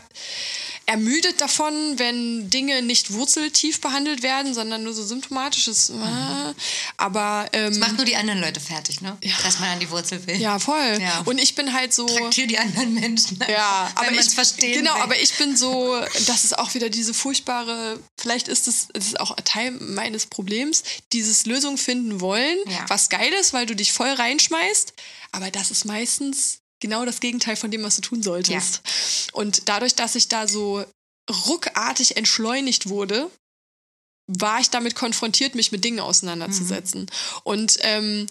ermüdet 0.88 1.40
davon, 1.42 1.98
wenn 1.98 2.48
Dinge 2.48 2.80
nicht 2.82 3.12
wurzeltief 3.12 3.80
behandelt 3.82 4.22
werden, 4.22 4.54
sondern 4.54 4.82
nur 4.84 4.94
so 4.94 5.04
symptomatisches. 5.04 5.90
ah. 5.90 6.54
Aber 6.96 7.46
ähm, 7.52 7.78
Macht 7.78 7.96
nur 7.96 8.06
die 8.06 8.16
anderen 8.16 8.40
Leute 8.40 8.58
fertig, 8.58 9.02
ne? 9.02 9.16
Dass 9.44 9.60
man 9.60 9.68
an 9.68 9.80
die 9.80 9.90
Wurzel 9.90 10.26
will. 10.26 10.36
ja, 10.40 10.58
voll. 10.58 10.98
Ja. 11.00 11.20
Und 11.26 11.38
ich 11.38 11.54
bin 11.54 11.74
halt 11.74 11.92
so. 11.92 12.06
Traktier 12.06 12.46
die 12.46 12.58
anderen 12.58 12.94
Menschen. 12.94 13.38
Ja, 13.48 13.90
aber 13.94 14.12
ich 14.12 14.18
es 14.20 14.34
verstehen 14.34 14.72
Genau, 14.78 14.94
will. 14.94 15.02
aber 15.02 15.20
ich 15.20 15.34
bin 15.36 15.56
so, 15.56 15.94
das 16.26 16.44
ist 16.44 16.58
auch 16.58 16.72
wieder 16.74 16.88
diese 16.88 17.12
furchtbare, 17.12 18.00
vielleicht 18.16 18.48
ist 18.48 18.66
es 18.66 18.88
das 18.94 19.06
ist 19.06 19.20
auch 19.20 19.36
Teil 19.44 19.72
meines 19.72 20.26
Problems, 20.26 20.82
dieses 21.12 21.44
Lösung 21.46 21.76
finden 21.76 22.20
wollen, 22.22 22.56
Ja. 22.66 22.84
was 22.88 23.10
geil 23.10 23.32
ist, 23.40 23.52
weil 23.52 23.66
du 23.66 23.76
dich 23.76 23.92
voll 23.92 24.08
reinschmeißt, 24.10 24.94
aber 25.32 25.50
das 25.50 25.70
ist 25.70 25.84
meistens 25.84 26.60
genau 26.80 27.04
das 27.04 27.20
Gegenteil 27.20 27.56
von 27.56 27.70
dem, 27.70 27.82
was 27.82 27.96
du 27.96 28.02
tun 28.02 28.22
solltest. 28.22 28.82
Und 29.32 29.68
dadurch, 29.68 29.94
dass 29.94 30.14
ich 30.14 30.28
da 30.28 30.46
so 30.46 30.84
ruckartig 31.46 32.16
entschleunigt 32.16 32.88
wurde, 32.88 33.30
war 34.26 34.60
ich 34.60 34.70
damit 34.70 34.94
konfrontiert, 34.94 35.54
mich 35.54 35.72
mit 35.72 35.84
Dingen 35.84 36.00
auseinanderzusetzen. 36.00 37.06
Und 37.44 37.78
ähm, 37.80 38.26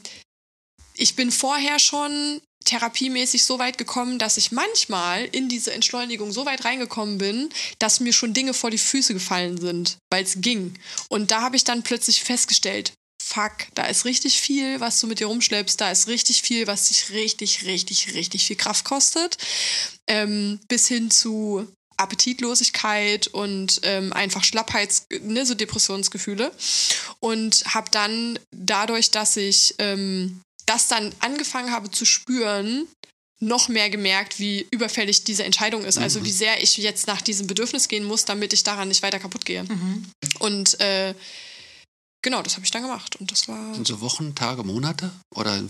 ich 0.95 1.15
bin 1.15 1.31
vorher 1.31 1.79
schon 1.79 2.41
therapiemäßig 2.65 3.45
so 3.45 3.59
weit 3.59 3.77
gekommen, 3.77 4.19
dass 4.19 4.37
ich 4.37 4.51
manchmal 4.51 5.25
in 5.25 5.47
diese 5.47 5.73
Entschleunigung 5.73 6.31
so 6.31 6.45
weit 6.45 6.65
reingekommen 6.65 7.17
bin, 7.17 7.49
dass 7.79 7.99
mir 7.99 8.13
schon 8.13 8.33
Dinge 8.33 8.53
vor 8.53 8.69
die 8.71 8.77
Füße 8.77 9.13
gefallen 9.13 9.57
sind, 9.59 9.97
weil 10.11 10.23
es 10.23 10.41
ging. 10.41 10.77
Und 11.07 11.31
da 11.31 11.41
habe 11.41 11.55
ich 11.55 11.63
dann 11.63 11.83
plötzlich 11.83 12.23
festgestellt, 12.23 12.93
fuck, 13.21 13.67
da 13.73 13.85
ist 13.85 14.05
richtig 14.05 14.39
viel, 14.39 14.79
was 14.79 14.99
du 14.99 15.07
mit 15.07 15.19
dir 15.19 15.27
rumschleppst, 15.27 15.79
da 15.79 15.91
ist 15.91 16.07
richtig 16.07 16.41
viel, 16.41 16.67
was 16.67 16.87
dich 16.89 17.09
richtig, 17.11 17.65
richtig, 17.65 18.13
richtig 18.13 18.45
viel 18.45 18.55
Kraft 18.55 18.85
kostet, 18.85 19.37
ähm, 20.07 20.59
bis 20.67 20.87
hin 20.87 21.11
zu 21.11 21.67
Appetitlosigkeit 21.97 23.27
und 23.27 23.79
ähm, 23.83 24.13
einfach 24.13 24.43
Schlappheits, 24.43 25.07
ne, 25.21 25.45
so 25.45 25.55
Depressionsgefühle. 25.55 26.51
Und 27.19 27.63
habe 27.65 27.89
dann 27.91 28.39
dadurch, 28.51 29.11
dass 29.11 29.35
ich 29.35 29.75
ähm, 29.79 30.41
das 30.67 30.87
dann 30.87 31.13
angefangen 31.19 31.71
habe 31.71 31.89
zu 31.89 32.05
spüren, 32.05 32.87
noch 33.39 33.67
mehr 33.67 33.89
gemerkt, 33.89 34.39
wie 34.39 34.67
überfällig 34.71 35.23
diese 35.23 35.43
Entscheidung 35.43 35.85
ist. 35.85 35.97
Also 35.97 36.23
wie 36.25 36.31
sehr 36.31 36.61
ich 36.61 36.77
jetzt 36.77 37.07
nach 37.07 37.21
diesem 37.21 37.47
Bedürfnis 37.47 37.87
gehen 37.87 38.03
muss, 38.03 38.25
damit 38.25 38.51
ich 38.53 38.63
daran 38.63 38.87
nicht 38.87 39.03
weiter 39.03 39.19
kaputt 39.19 39.45
gehe. 39.45 39.63
Und 40.39 40.79
äh, 40.79 41.13
genau, 42.21 42.41
das 42.41 42.55
habe 42.55 42.65
ich 42.65 42.71
dann 42.71 42.83
gemacht. 42.83 43.15
Und 43.17 43.31
das 43.31 43.47
war. 43.47 43.73
Sind 43.73 43.87
so 43.87 44.01
Wochen, 44.01 44.35
Tage, 44.35 44.63
Monate? 44.63 45.11
Oder 45.33 45.61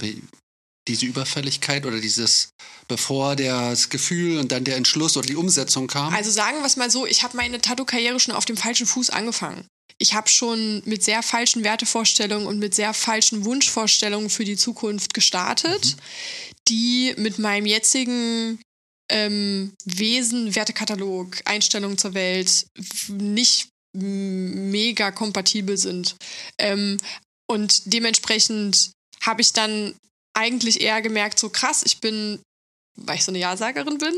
diese 0.88 1.06
Überfälligkeit 1.06 1.86
oder 1.86 2.00
dieses, 2.00 2.50
bevor 2.88 3.36
das 3.36 3.90
Gefühl 3.90 4.40
und 4.40 4.52
dann 4.52 4.64
der 4.64 4.78
Entschluss 4.78 5.18
oder 5.18 5.28
die 5.28 5.36
Umsetzung 5.36 5.88
kam? 5.88 6.14
Also 6.14 6.32
sagen 6.32 6.60
wir 6.60 6.66
es 6.66 6.78
mal 6.78 6.90
so, 6.90 7.06
ich 7.06 7.24
habe 7.24 7.38
meine 7.38 7.60
Tattoo-Karriere 7.60 8.20
schon 8.20 8.34
auf 8.34 8.46
dem 8.46 8.58
falschen 8.58 8.88
Fuß 8.88 9.10
angefangen. 9.10 9.68
Ich 10.00 10.14
habe 10.14 10.30
schon 10.30 10.82
mit 10.86 11.04
sehr 11.04 11.24
falschen 11.24 11.64
Wertevorstellungen 11.64 12.48
und 12.48 12.60
mit 12.60 12.76
sehr 12.76 12.94
falschen 12.94 13.46
Wunschvorstellungen 13.46 14.30
für 14.30 14.46
die 14.46 14.56
Zukunft 14.56 15.14
gestartet, 15.14 15.98
die 16.68 17.16
mit 17.18 17.40
meinem 17.40 17.66
jetzigen 17.66 18.62
ähm, 19.10 19.74
Wesen, 19.86 20.54
Wertekatalog, 20.54 21.38
Einstellungen 21.46 21.98
zur 21.98 22.14
Welt 22.14 22.68
nicht 23.08 23.70
mega 23.98 25.12
kompatibel 25.12 25.78
sind. 25.78 26.16
Ähm, 26.58 26.98
und 27.50 27.94
dementsprechend 27.94 28.92
habe 29.22 29.42
ich 29.42 29.54
dann 29.54 29.94
eigentlich 30.34 30.82
eher 30.82 31.02
gemerkt, 31.02 31.40
so 31.40 31.50
krass, 31.50 31.82
ich 31.84 32.00
bin, 32.00 32.40
weil 32.96 33.16
ich 33.16 33.24
so 33.24 33.32
eine 33.32 33.40
Ja-Sagerin 33.40 33.98
bin, 33.98 34.14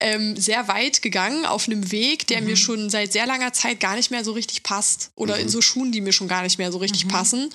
ähm, 0.00 0.36
sehr 0.36 0.66
weit 0.68 1.02
gegangen 1.02 1.46
auf 1.46 1.66
einem 1.66 1.92
Weg, 1.92 2.26
der 2.26 2.42
mir 2.42 2.56
schon 2.56 2.90
seit 2.90 3.12
sehr 3.12 3.26
langer 3.26 3.52
Zeit 3.52 3.78
gar 3.78 3.96
nicht 3.96 4.10
mehr 4.10 4.24
so 4.24 4.32
richtig 4.32 4.62
passt. 4.62 5.10
Oder 5.14 5.38
in 5.38 5.48
so 5.48 5.62
Schuhen, 5.62 5.92
die 5.92 6.00
mir 6.00 6.12
schon 6.12 6.28
gar 6.28 6.42
nicht 6.42 6.58
mehr 6.58 6.72
so 6.72 6.78
richtig 6.78 7.06
passen. 7.08 7.50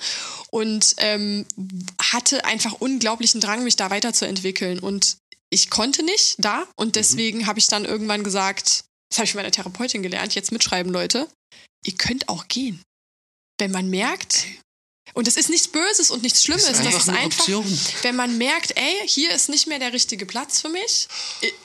Und 0.50 0.94
ähm, 0.98 1.44
hatte 2.00 2.44
einfach 2.44 2.72
unglaublichen 2.74 3.40
Drang, 3.40 3.64
mich 3.64 3.76
da 3.76 3.90
weiterzuentwickeln. 3.90 4.78
Und 4.78 5.18
ich 5.50 5.70
konnte 5.70 6.02
nicht 6.02 6.36
da. 6.38 6.66
Und 6.76 6.96
deswegen 6.96 7.46
habe 7.46 7.58
ich 7.58 7.66
dann 7.66 7.84
irgendwann 7.84 8.24
gesagt, 8.24 8.84
das 9.10 9.18
habe 9.18 9.24
ich 9.24 9.32
von 9.32 9.40
meiner 9.40 9.52
Therapeutin 9.52 10.02
gelernt, 10.02 10.34
jetzt 10.34 10.52
mitschreiben, 10.52 10.92
Leute, 10.92 11.28
ihr 11.86 11.94
könnt 11.96 12.28
auch 12.28 12.48
gehen. 12.48 12.82
Wenn 13.58 13.70
man 13.70 13.88
merkt, 13.88 14.46
und 15.14 15.26
das 15.26 15.36
ist 15.36 15.48
nichts 15.48 15.68
Böses 15.68 16.10
und 16.10 16.22
nichts 16.22 16.42
Schlimmes, 16.42 16.64
Ist 16.68 16.84
das 16.84 16.94
ist 16.94 17.08
einfach, 17.08 17.38
Option. 17.40 17.78
wenn 18.02 18.16
man 18.16 18.36
merkt, 18.36 18.76
ey, 18.76 19.08
hier 19.08 19.30
ist 19.30 19.48
nicht 19.48 19.66
mehr 19.66 19.78
der 19.78 19.92
richtige 19.92 20.26
Platz 20.26 20.60
für 20.60 20.68
mich. 20.68 21.08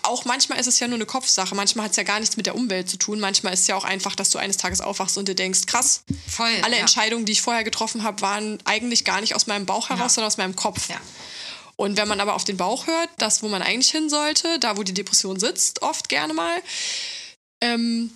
Auch 0.03 0.23
manchmal 0.25 0.59
ist 0.59 0.67
es 0.67 0.79
ja 0.79 0.87
nur 0.87 0.95
eine 0.95 1.05
Kopfsache. 1.05 1.53
Manchmal 1.55 1.85
hat 1.85 1.91
es 1.91 1.97
ja 1.97 2.03
gar 2.03 2.19
nichts 2.19 2.37
mit 2.37 2.45
der 2.45 2.55
Umwelt 2.55 2.89
zu 2.89 2.97
tun. 2.97 3.19
Manchmal 3.19 3.53
ist 3.53 3.61
es 3.61 3.67
ja 3.67 3.75
auch 3.75 3.83
einfach, 3.83 4.15
dass 4.15 4.29
du 4.29 4.37
eines 4.37 4.57
Tages 4.57 4.79
aufwachst 4.79 5.17
und 5.17 5.27
dir 5.27 5.35
denkst, 5.35 5.65
krass, 5.65 6.03
Voll. 6.29 6.53
alle 6.61 6.75
ja. 6.75 6.81
Entscheidungen, 6.81 7.25
die 7.25 7.33
ich 7.33 7.41
vorher 7.41 7.63
getroffen 7.65 8.03
habe, 8.03 8.21
waren 8.21 8.59
eigentlich 8.63 9.03
gar 9.03 9.19
nicht 9.19 9.35
aus 9.35 9.47
meinem 9.47 9.65
Bauch 9.65 9.89
heraus, 9.89 10.03
Ja. 10.03 10.09
sondern 10.09 10.27
aus 10.27 10.37
meinem 10.37 10.55
Kopf. 10.55 10.87
Ja. 10.89 11.01
Und 11.75 11.97
wenn 11.97 12.07
man 12.07 12.21
aber 12.21 12.35
auf 12.35 12.43
den 12.45 12.57
Bauch 12.57 12.85
hört, 12.87 13.09
das, 13.17 13.41
wo 13.41 13.47
man 13.49 13.63
eigentlich 13.63 13.91
hin 13.91 14.09
sollte, 14.09 14.59
da, 14.59 14.77
wo 14.77 14.83
die 14.83 14.93
Depression 14.93 15.39
sitzt, 15.39 15.81
oft 15.81 16.07
gerne 16.09 16.33
mal, 16.33 16.61
ähm, 17.61 18.11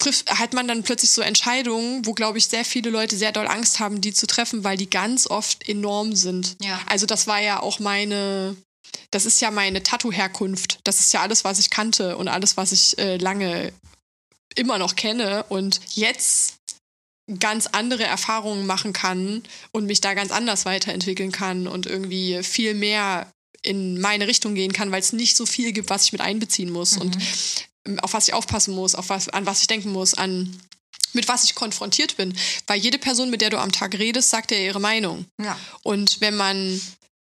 trifft, 0.00 0.30
hat 0.30 0.52
man 0.52 0.66
dann 0.66 0.82
plötzlich 0.82 1.10
so 1.10 1.22
Entscheidungen, 1.22 2.04
wo, 2.04 2.12
glaube 2.12 2.38
ich, 2.38 2.46
sehr 2.46 2.64
viele 2.64 2.90
Leute 2.90 3.16
sehr 3.16 3.32
doll 3.32 3.46
Angst 3.46 3.78
haben, 3.78 4.00
die 4.00 4.12
zu 4.12 4.26
treffen, 4.26 4.64
weil 4.64 4.76
die 4.76 4.90
ganz 4.90 5.26
oft 5.28 5.68
enorm 5.68 6.16
sind. 6.16 6.56
Ja. 6.60 6.80
Also 6.86 7.06
das 7.06 7.26
war 7.26 7.40
ja 7.40 7.60
auch 7.60 7.78
meine, 7.78 8.56
das 9.10 9.26
ist 9.26 9.40
ja 9.40 9.50
meine 9.50 9.82
Tattoo-Herkunft. 9.82 10.80
Das 10.84 11.00
ist 11.00 11.12
ja 11.12 11.20
alles, 11.22 11.44
was 11.44 11.58
ich 11.58 11.70
kannte 11.70 12.16
und 12.16 12.28
alles, 12.28 12.56
was 12.56 12.72
ich 12.72 12.98
äh, 12.98 13.16
lange 13.16 13.72
immer 14.56 14.78
noch 14.78 14.96
kenne 14.96 15.44
und 15.48 15.80
jetzt 15.94 16.56
ganz 17.38 17.68
andere 17.68 18.02
Erfahrungen 18.04 18.66
machen 18.66 18.92
kann 18.92 19.44
und 19.70 19.86
mich 19.86 20.00
da 20.00 20.14
ganz 20.14 20.32
anders 20.32 20.64
weiterentwickeln 20.64 21.30
kann 21.30 21.68
und 21.68 21.86
irgendwie 21.86 22.42
viel 22.42 22.74
mehr 22.74 23.30
in 23.62 24.00
meine 24.00 24.26
Richtung 24.26 24.54
gehen 24.54 24.72
kann, 24.72 24.90
weil 24.90 25.00
es 25.00 25.12
nicht 25.12 25.36
so 25.36 25.46
viel 25.46 25.72
gibt, 25.72 25.90
was 25.90 26.04
ich 26.04 26.12
mit 26.12 26.20
einbeziehen 26.20 26.70
muss 26.70 26.96
und 26.96 27.14
ähm, 27.14 27.22
auf 28.02 28.12
was 28.12 28.28
ich 28.28 28.34
aufpassen 28.34 28.74
muss, 28.74 28.94
auf 28.94 29.08
was, 29.08 29.28
an 29.28 29.46
was 29.46 29.62
ich 29.62 29.66
denken 29.66 29.92
muss, 29.92 30.14
an 30.14 30.60
mit 31.12 31.28
was 31.28 31.44
ich 31.44 31.54
konfrontiert 31.54 32.16
bin. 32.16 32.36
Weil 32.66 32.80
jede 32.80 32.98
Person, 32.98 33.30
mit 33.30 33.40
der 33.40 33.50
du 33.50 33.58
am 33.58 33.72
Tag 33.72 33.98
redest, 33.98 34.30
sagt 34.30 34.50
ja 34.52 34.58
ihre 34.58 34.80
Meinung. 34.80 35.26
Ja. 35.42 35.58
Und 35.82 36.20
wenn 36.20 36.36
man 36.36 36.80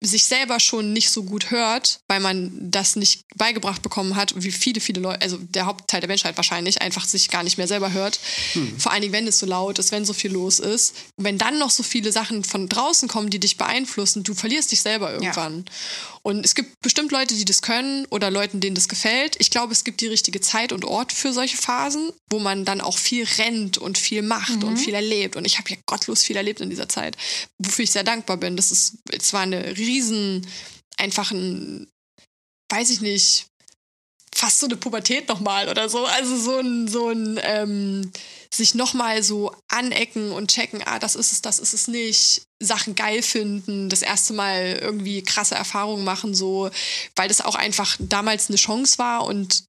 sich 0.06 0.26
selber 0.26 0.60
schon 0.60 0.92
nicht 0.92 1.10
so 1.10 1.24
gut 1.24 1.50
hört, 1.50 2.02
weil 2.08 2.20
man 2.20 2.52
das 2.60 2.96
nicht 2.98 3.24
beigebracht 3.36 3.82
bekommen 3.82 4.16
hat, 4.16 4.34
wie 4.36 4.52
viele, 4.52 4.82
viele 4.82 5.00
Leute, 5.00 5.22
also 5.22 5.38
der 5.38 5.66
Hauptteil 5.66 6.02
der 6.02 6.10
Menschheit 6.10 6.36
wahrscheinlich, 6.36 6.82
einfach 6.82 7.06
sich 7.06 7.30
gar 7.30 7.44
nicht 7.44 7.58
mehr 7.58 7.68
selber 7.70 7.94
hört. 7.94 8.20
Vor 8.78 8.92
allen 8.92 9.02
Dingen, 9.02 9.14
wenn 9.14 9.28
es 9.28 9.40
so 9.40 9.46
laut 9.46 9.80
ist, 9.80 9.92
wenn 9.92 10.04
so 10.04 10.14
viel 10.14 10.32
los 10.32 10.60
ist. 10.60 10.94
Wenn 11.16 11.38
dann 11.38 11.58
noch 11.58 11.70
so 11.70 11.84
viele 11.84 12.12
Sachen 12.12 12.44
von 12.44 12.68
draußen 12.68 13.08
kommen, 13.08 13.30
die 13.30 13.40
dich 13.40 13.58
beeinflussen, 13.58 14.24
du 14.24 14.34
verlierst 14.34 14.72
dich 14.74 14.82
selber 14.82 15.14
irgendwann. 15.14 15.66
Und 16.26 16.46
es 16.46 16.56
gibt 16.56 16.80
bestimmt 16.82 17.12
Leute, 17.12 17.36
die 17.36 17.44
das 17.44 17.62
können 17.62 18.06
oder 18.06 18.32
Leuten, 18.32 18.62
denen 18.62 18.76
das 18.76 18.88
gefällt. 18.88 19.36
Ich 19.40 19.50
glaube, 19.50 19.74
es 19.74 19.84
gibt 19.84 20.00
die 20.00 20.08
richtige 20.08 20.40
Zeit 20.40 20.72
und 20.72 20.86
Ort 20.86 21.12
für 21.12 21.34
solche 21.34 21.58
Phasen, 21.58 22.12
wo 22.30 22.40
man 22.40 22.64
dann 22.64 22.80
auch 22.80 22.98
viel 22.98 23.26
rennt 23.38 23.78
und 23.78 23.98
viel 23.98 24.22
macht 24.22 24.64
und 24.64 24.78
viel 24.78 24.94
erlebt. 24.94 25.36
Und 25.36 25.44
ich 25.44 25.58
habe 25.58 25.70
ja 25.70 25.76
gottlos 25.86 26.24
viel 26.24 26.38
erlebt 26.38 26.62
in 26.62 26.70
dieser 26.70 26.88
Zeit, 26.88 27.18
wofür 27.58 27.84
ich 27.84 27.92
sehr 27.92 28.06
dankbar 28.06 28.38
bin. 28.38 28.56
Das 28.56 28.72
ist, 28.72 29.00
es 29.12 29.34
war 29.34 29.42
eine 29.42 29.76
riesen, 29.76 30.48
einfach 30.96 31.32
ein, 31.32 31.90
weiß 32.72 32.90
ich 32.92 33.02
nicht, 33.02 33.48
fast 34.34 34.60
so 34.60 34.66
eine 34.66 34.78
Pubertät 34.78 35.28
nochmal 35.28 35.68
oder 35.68 35.90
so. 35.90 36.06
Also 36.06 36.38
so 36.38 36.58
ein, 36.58 36.88
so 36.88 37.10
ein 37.10 37.38
ähm, 37.44 38.12
sich 38.54 38.76
nochmal 38.76 39.24
so 39.24 39.54
anecken 39.68 40.32
und 40.32 40.52
checken, 40.52 40.82
ah, 40.86 41.00
das 41.00 41.16
ist 41.16 41.32
es, 41.34 41.42
das 41.42 41.60
ist 41.60 41.74
es 41.74 41.88
nicht. 41.88 42.44
Sachen 42.66 42.96
geil 42.96 43.22
finden, 43.22 43.90
das 43.90 44.02
erste 44.02 44.34
Mal 44.34 44.80
irgendwie 44.82 45.24
krasse 45.24 45.56
Erfahrungen 45.56 46.04
machen, 46.04 46.36
so, 46.36 46.70
weil 47.16 47.28
das 47.28 47.42
auch 47.42 47.56
einfach 47.56 47.98
damals 48.00 48.50
eine 48.50 48.58
Chance 48.58 48.98
war 48.98 49.26
und 49.26 49.66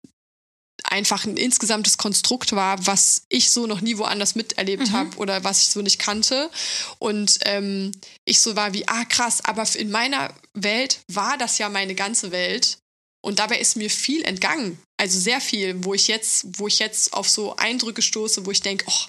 einfach 0.85 1.25
ein 1.25 1.37
insgesamtes 1.37 1.99
Konstrukt 1.99 2.53
war, 2.53 2.87
was 2.87 3.23
ich 3.29 3.51
so 3.51 3.67
noch 3.67 3.81
nie 3.81 3.97
woanders 3.99 4.35
miterlebt 4.35 4.91
habe 4.93 5.17
oder 5.17 5.45
was 5.45 5.63
ich 5.63 5.69
so 5.69 5.81
nicht 5.83 5.99
kannte. 5.99 6.51
Und 6.99 7.39
ähm, 7.43 7.93
ich 8.25 8.41
so 8.41 8.55
war 8.57 8.75
wie, 8.75 8.87
ah 8.89 9.05
krass, 9.05 9.45
aber 9.45 9.67
in 9.75 9.91
meiner 9.91 10.33
Welt 10.53 11.01
war 11.09 11.39
das 11.39 11.59
ja 11.59 11.69
meine 11.69 11.95
ganze 11.95 12.31
Welt. 12.33 12.79
Und 13.25 13.39
dabei 13.39 13.59
ist 13.59 13.77
mir 13.77 13.89
viel 13.89 14.23
entgangen. 14.23 14.79
Also 14.99 15.19
sehr 15.19 15.41
viel, 15.41 15.83
wo 15.83 15.95
ich 15.95 16.09
jetzt, 16.09 16.59
wo 16.59 16.69
ich 16.69 16.79
jetzt 16.79 17.15
auf 17.15 17.29
so 17.29 17.57
Eindrücke 17.57 18.03
stoße, 18.03 18.45
wo 18.45 18.51
ich 18.51 18.61
denke, 18.61 18.85
oh, 18.87 19.05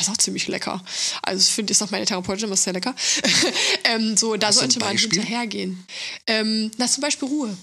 das 0.00 0.08
ist 0.08 0.14
auch 0.14 0.18
ziemlich 0.18 0.48
lecker. 0.48 0.82
Also 1.22 1.42
ich 1.42 1.54
finde, 1.54 1.72
ist 1.72 1.82
auch 1.82 1.90
meine 1.90 2.06
Therapeutin 2.06 2.46
immer 2.46 2.56
sehr 2.56 2.72
lecker. 2.72 2.94
ähm, 3.84 4.16
so, 4.16 4.36
da 4.36 4.52
sollte 4.52 4.78
man 4.80 4.96
hinterhergehen. 4.96 5.84
Ähm, 6.26 6.70
na, 6.78 6.86
zum 6.88 7.02
Beispiel 7.02 7.28
Ruhe. 7.28 7.56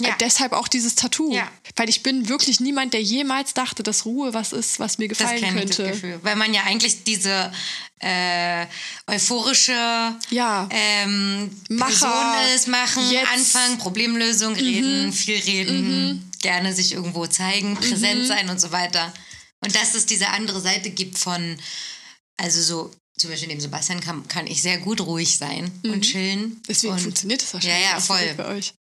Ja. 0.00 0.08
Äh, 0.08 0.12
Deshalb 0.20 0.52
auch 0.52 0.68
dieses 0.68 0.94
Tattoo. 0.94 1.32
Ja. 1.34 1.48
Weil 1.76 1.88
ich 1.88 2.02
bin 2.02 2.28
wirklich 2.28 2.60
niemand, 2.60 2.94
der 2.94 3.02
jemals 3.02 3.52
dachte, 3.52 3.82
dass 3.82 4.06
Ruhe 4.06 4.32
was 4.32 4.52
ist, 4.52 4.78
was 4.80 4.98
mir 4.98 5.08
Das 5.08 5.18
gefallen 5.18 5.42
das 5.42 5.52
könnte. 5.54 5.90
Gefühl. 5.92 6.18
Weil 6.22 6.36
man 6.36 6.54
ja 6.54 6.62
eigentlich 6.64 7.04
diese 7.04 7.52
äh, 8.00 8.66
euphorische 9.06 10.16
Ja. 10.30 10.68
ähm, 10.70 11.50
Macher, 11.68 11.88
Person 11.88 12.54
ist, 12.54 12.68
machen, 12.68 13.10
jetzt. 13.10 13.28
anfangen, 13.32 13.78
Problemlösung, 13.78 14.54
reden, 14.54 15.12
viel 15.12 15.38
reden, 15.38 16.30
gerne 16.40 16.74
sich 16.74 16.92
irgendwo 16.92 17.26
zeigen, 17.26 17.74
präsent 17.76 18.26
sein 18.26 18.48
und 18.48 18.60
so 18.60 18.72
weiter. 18.72 19.12
Und 19.64 19.74
dass 19.74 19.94
es 19.94 20.06
diese 20.06 20.28
andere 20.28 20.60
Seite 20.60 20.90
gibt 20.90 21.18
von, 21.18 21.56
also 22.36 22.60
so, 22.62 22.90
zum 23.18 23.30
Beispiel 23.30 23.48
neben 23.48 23.60
Sebastian 23.60 24.00
kann, 24.00 24.28
kann 24.28 24.46
ich 24.46 24.60
sehr 24.62 24.78
gut 24.78 25.00
ruhig 25.00 25.38
sein 25.38 25.70
und 25.84 26.02
chillen. 26.02 26.60
Deswegen 26.68 26.92
und, 26.92 27.00
funktioniert 27.00 27.42
das 27.42 27.54
wahrscheinlich 27.54 27.80
Ja, 27.84 27.90
ja, 27.94 28.00
voll. 28.00 28.34
bei 28.36 28.46
euch. 28.56 28.74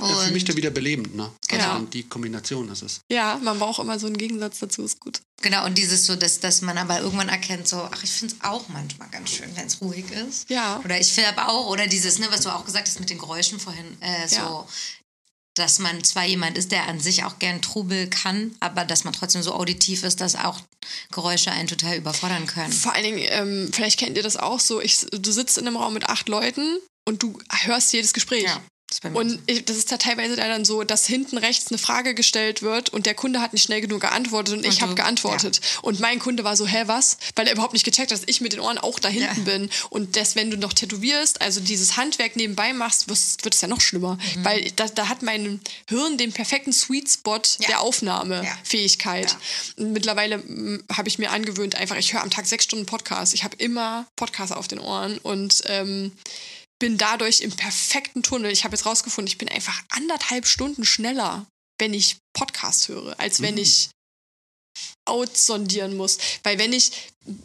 Ja, 0.00 0.06
für 0.08 0.32
mich 0.32 0.42
und, 0.42 0.48
da 0.48 0.56
wieder 0.56 0.70
belebend, 0.70 1.14
ne? 1.14 1.22
Also 1.22 1.36
Genau. 1.48 1.74
dann 1.74 1.90
die 1.90 2.02
Kombination 2.02 2.68
ist 2.70 2.82
es. 2.82 3.00
Ja, 3.08 3.38
man 3.40 3.56
braucht 3.60 3.78
immer 3.78 4.00
so 4.00 4.08
einen 4.08 4.18
Gegensatz 4.18 4.58
dazu, 4.58 4.82
ist 4.82 4.98
gut. 4.98 5.20
genau, 5.40 5.64
und 5.64 5.78
dieses 5.78 6.04
so, 6.06 6.16
dass, 6.16 6.40
dass 6.40 6.60
man 6.60 6.76
aber 6.76 6.98
irgendwann 7.00 7.28
erkennt, 7.28 7.68
so, 7.68 7.76
ach, 7.92 8.02
ich 8.02 8.10
finde 8.10 8.34
es 8.34 8.44
auch 8.44 8.68
manchmal 8.68 9.08
ganz 9.10 9.30
schön, 9.30 9.48
wenn 9.54 9.68
es 9.68 9.80
ruhig 9.80 10.10
ist. 10.10 10.50
Ja. 10.50 10.80
Oder 10.84 10.98
ich 11.00 11.12
finde 11.12 11.28
aber 11.28 11.48
auch, 11.52 11.68
oder 11.70 11.86
dieses, 11.86 12.18
ne, 12.18 12.26
was 12.30 12.40
du 12.40 12.48
auch 12.50 12.64
gesagt 12.64 12.88
hast 12.88 12.98
mit 12.98 13.10
den 13.10 13.18
Geräuschen 13.18 13.60
vorhin, 13.60 13.96
äh, 14.02 14.26
so, 14.26 14.34
Ja. 14.36 14.66
Dass 15.56 15.78
man 15.78 16.04
zwar 16.04 16.24
jemand 16.24 16.56
ist, 16.58 16.70
der 16.70 16.86
an 16.86 17.00
sich 17.00 17.24
auch 17.24 17.38
gern 17.38 17.62
Trubel 17.62 18.08
kann, 18.08 18.54
aber 18.60 18.84
dass 18.84 19.04
man 19.04 19.12
trotzdem 19.12 19.42
so 19.42 19.54
auditiv 19.54 20.02
ist, 20.02 20.20
dass 20.20 20.36
auch 20.36 20.60
Geräusche 21.10 21.50
einen 21.50 21.66
total 21.66 21.96
überfordern 21.96 22.46
können. 22.46 22.72
Vor 22.72 22.92
allen 22.92 23.04
Dingen, 23.04 23.26
ähm, 23.30 23.70
vielleicht 23.72 23.98
kennt 23.98 24.16
ihr 24.16 24.22
das 24.22 24.36
auch 24.36 24.60
so, 24.60 24.80
ich, 24.80 25.06
du 25.10 25.32
sitzt 25.32 25.58
in 25.58 25.66
einem 25.66 25.76
Raum 25.76 25.94
mit 25.94 26.08
acht 26.08 26.28
Leuten 26.28 26.78
und 27.08 27.22
du 27.22 27.38
hörst 27.64 27.92
jedes 27.92 28.12
Gespräch. 28.12 28.44
Ja, 28.44 28.60
das 29.00 29.12
Und 29.12 29.38
ich, 29.46 29.64
das 29.64 29.76
ist 29.76 29.90
da 29.92 29.96
teilweise 29.96 30.36
dann 30.36 30.64
so, 30.64 30.82
dass 30.84 31.06
hinten 31.06 31.38
rechts 31.38 31.68
eine 31.70 31.78
Frage 31.78 32.14
gestellt 32.14 32.62
wird 32.62 32.90
und 32.90 33.06
der 33.06 33.14
Kunde 33.14 33.40
hat 33.40 33.52
nicht 33.52 33.62
schnell 33.62 33.80
genug 33.80 34.00
geantwortet 34.00 34.54
und, 34.54 34.66
ich 34.66 34.76
du- 34.76 34.82
habe 34.82 34.94
geantwortet. 34.94 35.60
Und 35.82 36.00
mein 36.00 36.18
Kunde 36.18 36.44
war 36.44 36.56
so, 36.56 36.66
hä, 36.66 36.84
was? 36.86 37.16
Weil 37.34 37.46
er 37.46 37.52
überhaupt 37.54 37.72
nicht 37.72 37.84
gecheckt 37.84 38.10
hat, 38.10 38.18
dass 38.18 38.26
ich 38.26 38.40
mit 38.40 38.52
den 38.52 38.60
Ohren 38.60 38.78
auch 38.78 38.98
da 38.98 39.08
hinten 39.08 39.38
Ja. 39.38 39.44
bin. 39.44 39.70
Und 39.90 40.16
das, 40.16 40.36
wenn 40.36 40.50
du 40.50 40.56
noch 40.56 40.72
tätowierst, 40.72 41.40
also 41.40 41.60
dieses 41.60 41.96
Handwerk 41.96 42.36
nebenbei 42.36 42.72
machst, 42.72 43.08
wird 43.08 43.54
es 43.54 43.60
ja 43.60 43.68
noch 43.68 43.80
schlimmer. 43.80 44.14
Mhm. 44.36 44.44
Weil 44.44 44.70
da, 44.76 44.86
da 44.88 45.08
hat 45.08 45.22
mein 45.22 45.60
Hirn 45.88 46.18
den 46.18 46.32
perfekten 46.32 46.72
Sweet 46.72 47.08
Spot 47.10 47.40
Ja. 47.60 47.68
der 47.68 47.80
Aufnahmefähigkeit. 47.80 49.30
Ja. 49.32 49.38
Und 49.84 49.92
Mittlerweile 49.92 50.38
mm, 50.38 50.84
habe 50.92 51.08
ich 51.08 51.18
mir 51.18 51.30
angewöhnt, 51.30 51.74
einfach, 51.74 51.96
ich 51.96 52.12
höre 52.12 52.22
am 52.22 52.30
Tag 52.30 52.46
sechs 52.46 52.64
Stunden 52.64 52.86
Podcast. 52.86 53.34
Ich 53.34 53.44
habe 53.44 53.56
immer 53.56 54.06
Podcasts 54.16 54.54
auf 54.54 54.68
den 54.68 54.78
Ohren 54.78 55.18
und 55.18 55.62
ähm, 55.66 56.12
bin 56.78 56.98
dadurch 56.98 57.40
im 57.40 57.52
perfekten 57.52 58.22
Tunnel. 58.22 58.50
Ich 58.50 58.64
habe 58.64 58.74
jetzt 58.76 58.86
rausgefunden, 58.86 59.28
ich 59.28 59.38
bin 59.38 59.48
einfach 59.48 59.82
anderthalb 59.90 60.46
Stunden 60.46 60.84
schneller, 60.84 61.46
wenn 61.78 61.94
ich 61.94 62.18
Podcast 62.32 62.88
höre, 62.88 63.18
als 63.18 63.40
wenn 63.40 63.58
ich 63.58 63.90
outsondieren 65.04 65.96
muss. 65.96 66.18
Weil 66.42 66.58
wenn 66.58 66.72
ich, 66.72 66.90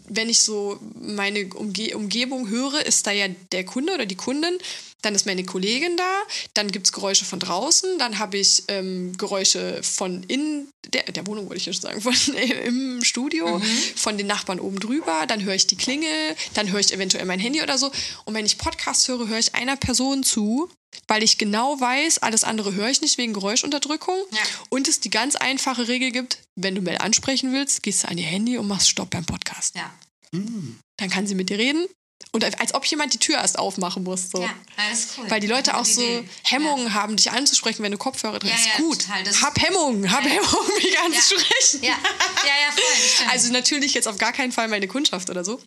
wenn 0.08 0.30
ich 0.30 0.40
so 0.42 0.80
meine 1.00 1.48
Umge 1.54 1.96
Umgebung 1.96 2.50
höre, 2.50 2.86
ist 2.86 3.08
da 3.08 3.12
ja 3.12 3.28
der 3.52 3.66
Kunde 3.66 3.94
oder 3.94 4.06
die 4.06 4.16
Kundin, 4.16 4.58
dann 5.02 5.16
ist 5.16 5.26
meine 5.26 5.44
Kollegin 5.44 5.98
da, 5.98 6.22
dann 6.54 6.72
gibt 6.72 6.88
es 6.88 6.94
Geräusche 6.94 7.26
von 7.26 7.40
draußen, 7.40 7.98
dann 7.98 8.20
habe 8.20 8.38
ich 8.38 8.64
ähm, 8.68 9.18
Geräusche 9.18 9.82
von 9.84 10.24
in 10.24 10.68
der, 10.94 11.04
der 11.04 11.26
Wohnung, 11.28 11.46
wollte 11.46 11.58
ich 11.58 11.66
ja 11.66 11.74
schon 11.74 11.82
sagen, 11.82 12.02
von 12.02 12.14
im 12.66 13.04
Studio, 13.04 13.62
von 13.96 14.18
den 14.18 14.28
Nachbarn 14.28 14.60
oben 14.60 14.80
drüber, 14.80 15.26
dann 15.28 15.44
höre 15.44 15.56
ich 15.56 15.68
die 15.68 15.78
Klingel, 15.78 16.36
dann 16.54 16.72
höre 16.72 16.80
ich 16.80 16.94
eventuell 16.94 17.26
mein 17.26 17.40
Handy 17.40 17.62
oder 17.62 17.78
so. 17.78 17.92
Und 18.26 18.34
wenn 18.34 18.46
ich 18.46 18.58
Podcast 18.58 19.08
höre, 19.08 19.28
höre 19.28 19.40
ich 19.40 19.56
einer 19.56 19.76
Person 19.76 20.24
zu, 20.24 20.70
weil 21.08 21.24
ich 21.24 21.38
genau 21.38 21.80
weiß, 21.80 22.20
alles 22.20 22.44
andere 22.44 22.74
höre 22.74 22.90
ich 22.90 23.02
nicht 23.02 23.18
wegen 23.18 23.34
Geräuschunterdrückung. 23.34 24.18
Ja. 24.32 24.40
Und 24.70 24.88
es 24.88 25.00
die 25.00 25.10
ganz 25.10 25.36
einfache 25.36 25.88
Regel 25.88 26.12
gibt, 26.12 26.40
wenn 26.56 26.76
du 26.76 26.82
Mel 26.82 26.98
ansprechen 26.98 27.52
willst, 27.54 27.84
gehst 27.84 28.04
du 28.04 28.08
an 28.10 28.18
ihr 28.18 28.26
Handy 28.28 28.58
und 28.58 28.68
machst 28.68 28.90
Stopp 28.90 29.10
beim 29.10 29.26
Podcast. 29.26 29.76
Ja. 29.76 29.92
Dann 30.32 31.10
kann 31.10 31.28
sie 31.28 31.36
mit 31.36 31.50
dir 31.50 31.58
reden. 31.58 31.86
Und 32.34 32.46
als 32.46 32.74
ob 32.76 32.86
jemand 32.86 33.14
die 33.14 33.18
Tür 33.18 33.38
erst 33.40 33.60
aufmachen 33.60 34.04
muss. 34.04 34.30
So. 34.30 34.42
ja, 34.42 34.54
alles 34.78 35.08
cool. 35.18 35.30
Weil 35.30 35.42
die 35.42 35.48
Leute 35.48 35.76
auch 35.76 35.84
so 35.84 36.02
Idee. 36.02 36.24
Hemmungen 36.44 36.94
haben, 36.94 37.18
dich 37.18 37.30
anzusprechen, 37.32 37.84
wenn 37.84 37.92
du 37.92 37.98
Kopfhörer 37.98 38.40
trägst. 38.40 38.66
Ja, 38.68 38.72
ja, 38.74 38.78
Gut, 38.78 39.02
total, 39.02 39.24
das- 39.24 39.42
hab 39.42 39.60
Hemmungen, 39.62 40.10
hab 40.10 40.24
Ja. 40.24 40.30
Hemmungen, 40.30 40.76
mich 40.78 40.94
Ja. 40.94 41.04
anzusprechen. 41.06 41.82
Ja, 41.82 41.90
ja, 41.90 41.96
ja, 41.98 42.72
voll. 42.72 42.84
das. 43.26 43.28
Also 43.32 43.52
natürlich 43.52 43.94
jetzt 43.96 44.08
auf 44.08 44.18
gar 44.18 44.32
keinen 44.32 44.52
Fall 44.54 44.68
meine 44.70 44.88
Kundschaft 44.88 45.30
oder 45.30 45.44
so. 45.44 45.62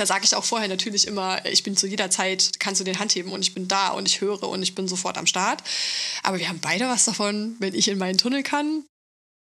Da 0.00 0.06
sage 0.06 0.24
ich 0.24 0.34
auch 0.34 0.44
vorher 0.44 0.66
natürlich 0.66 1.06
immer, 1.06 1.44
ich 1.44 1.62
bin 1.62 1.76
zu 1.76 1.86
jeder 1.86 2.10
Zeit, 2.10 2.58
kannst 2.58 2.80
du 2.80 2.84
den 2.84 2.98
Hand 2.98 3.14
heben 3.14 3.32
und 3.32 3.42
ich 3.42 3.52
bin 3.52 3.68
da 3.68 3.88
und 3.90 4.08
ich 4.08 4.22
höre 4.22 4.44
und 4.44 4.62
ich 4.62 4.74
bin 4.74 4.88
sofort 4.88 5.18
am 5.18 5.26
Start. 5.26 5.62
Aber 6.22 6.38
wir 6.38 6.48
haben 6.48 6.58
beide 6.58 6.88
was 6.88 7.04
davon, 7.04 7.56
wenn 7.58 7.74
ich 7.74 7.86
in 7.86 7.98
meinen 7.98 8.16
Tunnel 8.16 8.42
kann 8.42 8.86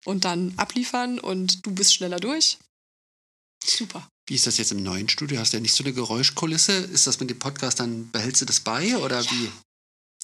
und 0.05 0.25
dann 0.25 0.55
abliefern 0.57 1.21
und 1.21 1.65
du 1.65 1.71
bist 1.71 1.95
schneller 1.95 2.19
durch. 2.19 2.59
Super. 3.65 4.09
Wie 4.27 4.35
ist 4.35 4.49
das 4.49 4.59
jetzt 4.59 4.73
im 4.73 4.83
neuen 4.83 5.09
Studio? 5.09 5.39
Hast 5.39 5.53
du 5.53 5.59
ja 5.59 5.61
nicht 5.61 5.77
so 5.77 5.85
eine 5.85 5.93
Geräuschkulisse? 5.93 6.73
Ist 6.73 7.07
das 7.07 7.21
mit 7.21 7.31
dem 7.31 7.39
Podcast 7.39 7.79
dann, 7.79 8.11
behältst 8.11 8.43
du 8.43 8.47
das 8.47 8.59
bei 8.59 8.97
oder 8.97 9.25
wie? 9.31 9.53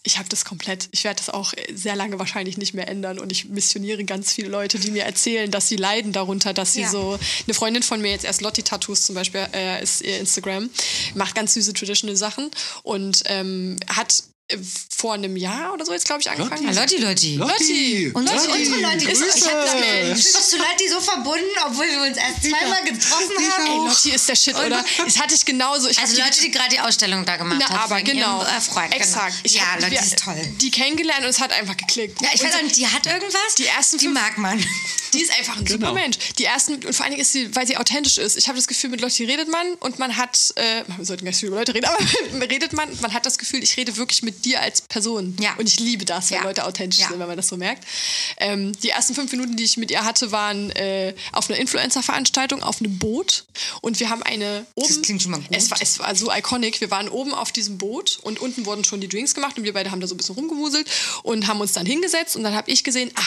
Ich 0.06 0.18
habe 0.18 0.28
das 0.28 0.44
komplett. 0.44 0.88
Ich 0.92 1.02
werde 1.04 1.16
das 1.16 1.30
auch 1.30 1.54
sehr 1.74 1.96
lange 1.96 2.18
wahrscheinlich 2.18 2.58
nicht 2.58 2.74
mehr 2.74 2.88
ändern. 2.88 3.18
Und 3.18 3.32
ich 3.32 3.46
missioniere 3.46 4.04
ganz 4.04 4.32
viele 4.32 4.48
Leute, 4.48 4.78
die 4.78 4.90
mir 4.90 5.04
erzählen, 5.04 5.50
dass 5.50 5.66
sie 5.68 5.76
leiden 5.76 6.12
darunter, 6.12 6.52
dass 6.52 6.74
sie 6.74 6.82
Ja. 6.82 6.90
so. 6.90 7.18
Eine 7.46 7.54
Freundin 7.54 7.82
von 7.82 8.00
mir, 8.02 8.10
jetzt 8.10 8.24
erst 8.26 8.42
Lotti 8.42 8.62
Tattoos 8.62 9.04
zum 9.04 9.14
Beispiel, 9.14 9.46
äh, 9.54 9.82
ist 9.82 10.02
ihr 10.02 10.18
Instagram, 10.20 10.68
macht 11.14 11.34
ganz 11.34 11.54
süße 11.54 11.72
traditional 11.72 12.16
Sachen 12.16 12.50
und 12.82 13.22
ähm, 13.26 13.76
hat 13.88 14.12
äh, 14.20 14.33
vor 14.94 15.14
einem 15.14 15.36
Jahr 15.36 15.72
oder 15.72 15.86
so 15.86 15.92
jetzt, 15.94 16.04
glaube 16.04 16.20
ich, 16.20 16.30
angefangen. 16.30 16.66
Lotti, 16.74 16.96
Lotti. 16.98 17.36
Lotti! 17.36 18.10
Unsere, 18.12 18.36
Lotti, 18.36 18.58
unsere 18.58 18.80
Leute, 18.82 19.06
Grüße. 19.06 19.24
ich 19.36 19.44
hab 19.46 20.04
bin 20.04 20.16
zu 20.16 20.56
Lotti 20.58 20.88
so 20.90 21.00
verbunden, 21.00 21.44
obwohl 21.66 21.86
wir 21.86 22.02
uns 22.02 22.18
erst 22.18 22.42
zweimal 22.42 22.82
getroffen 22.84 23.30
ich 23.38 23.50
haben. 23.50 23.66
Ey, 23.66 23.76
Lotti 23.88 24.10
ist 24.10 24.28
der 24.28 24.36
Shit, 24.36 24.54
oder? 24.54 24.84
Das 25.02 25.18
hatte 25.18 25.34
ich 25.34 25.44
genauso. 25.46 25.88
Ich 25.88 25.98
Also 25.98 26.14
die- 26.14 26.20
Leute, 26.20 26.40
die 26.42 26.50
gerade 26.50 26.68
die 26.68 26.80
Ausstellung 26.80 27.24
da 27.24 27.36
gemacht 27.38 27.58
Na, 27.60 27.70
hat. 27.70 27.84
aber 27.90 28.02
genau. 28.02 28.42
Ihrem, 28.42 28.56
äh, 28.56 28.60
Freund, 28.60 28.94
Exakt. 28.94 29.28
Genau. 29.32 29.40
Ich 29.44 29.54
ja, 29.54 29.62
hab- 29.72 29.80
Leute, 29.80 29.92
wir- 29.92 30.00
die 30.00 30.06
ist 30.06 30.18
toll. 30.18 30.48
Die 30.60 30.70
kennengelernt 30.70 31.22
und 31.24 31.30
es 31.30 31.40
hat 31.40 31.50
einfach 31.52 31.76
geklickt. 31.78 32.20
Ja, 32.20 32.28
ich 32.34 32.40
und 32.42 32.48
weiß 32.48 32.56
auch 32.56 32.62
nicht, 32.62 32.76
die 32.76 32.86
hat 32.86 33.06
irgendwas. 33.06 33.54
Die 33.56 33.66
ersten 33.66 33.96
die 33.96 34.04
fünf- 34.06 34.20
mag 34.20 34.36
man. 34.36 34.62
Die 35.14 35.22
ist 35.22 35.32
einfach 35.38 35.56
ein 35.56 35.64
Genau. 35.64 35.86
super 35.88 35.92
Mensch. 35.94 36.18
Die 36.38 36.44
ersten, 36.44 36.74
und 36.84 36.94
vor 36.94 37.04
allen 37.04 37.12
Dingen 37.12 37.22
ist 37.22 37.32
sie, 37.32 37.54
weil 37.56 37.66
sie 37.66 37.78
authentisch 37.78 38.18
ist. 38.18 38.36
Ich 38.36 38.48
habe 38.48 38.56
das 38.58 38.66
Gefühl, 38.66 38.90
mit 38.90 39.00
Lotti 39.00 39.24
redet 39.24 39.48
man 39.48 39.74
und 39.74 39.98
man 39.98 40.16
hat, 40.16 40.36
äh, 40.56 40.82
wir 40.98 41.04
sollten 41.06 41.24
gar 41.24 41.30
nicht 41.30 41.40
so 41.40 41.46
über 41.46 41.56
Leute 41.56 41.72
reden, 41.74 41.86
aber 41.86 41.98
redet 42.50 42.72
man, 42.74 42.88
man 43.00 43.14
hat 43.14 43.24
das 43.24 43.38
Gefühl, 43.38 43.62
ich 43.62 43.76
rede 43.76 43.96
wirklich 43.96 44.22
mit 44.22 44.33
dir 44.42 44.60
als 44.60 44.82
Person. 44.82 45.36
Ja. 45.40 45.54
Und 45.56 45.66
ich 45.68 45.78
liebe 45.80 46.04
das, 46.04 46.30
wenn 46.30 46.38
Ja. 46.38 46.44
Leute 46.44 46.64
authentisch 46.64 47.00
Ja. 47.00 47.08
sind, 47.08 47.18
wenn 47.18 47.26
man 47.28 47.36
das 47.36 47.48
so 47.48 47.56
merkt. 47.56 47.84
Ähm, 48.38 48.72
die 48.80 48.90
ersten 48.90 49.14
fünf 49.14 49.30
Minuten, 49.32 49.56
die 49.56 49.64
ich 49.64 49.76
mit 49.76 49.90
ihr 49.90 50.04
hatte, 50.04 50.32
waren 50.32 50.70
äh, 50.70 51.14
auf 51.32 51.48
einer 51.48 51.58
Influencer-Veranstaltung 51.58 52.62
auf 52.62 52.80
einem 52.80 52.98
Boot 52.98 53.44
und 53.80 54.00
wir 54.00 54.10
haben 54.10 54.22
eine 54.22 54.66
oben. 54.74 54.88
Das 54.88 55.02
klingt 55.02 55.22
schon 55.22 55.30
mal 55.32 55.38
gut. 55.40 55.48
Es 55.50 55.70
war, 55.70 55.78
es 55.80 55.98
war 55.98 56.14
so 56.14 56.32
iconic. 56.32 56.80
Wir 56.80 56.90
waren 56.90 57.08
oben 57.08 57.34
auf 57.34 57.52
diesem 57.52 57.78
Boot 57.78 58.18
und 58.22 58.40
unten 58.40 58.66
wurden 58.66 58.84
schon 58.84 59.00
die 59.00 59.08
Drinks 59.08 59.34
gemacht 59.34 59.56
und 59.58 59.64
wir 59.64 59.72
beide 59.72 59.90
haben 59.90 60.00
da 60.00 60.06
so 60.06 60.14
ein 60.14 60.18
bisschen 60.18 60.34
rumgewuselt 60.34 60.88
und 61.22 61.46
haben 61.46 61.60
uns 61.60 61.72
dann 61.72 61.86
hingesetzt 61.86 62.36
und 62.36 62.42
dann 62.42 62.54
habe 62.54 62.70
ich 62.70 62.84
gesehen, 62.84 63.10
ah, 63.14 63.22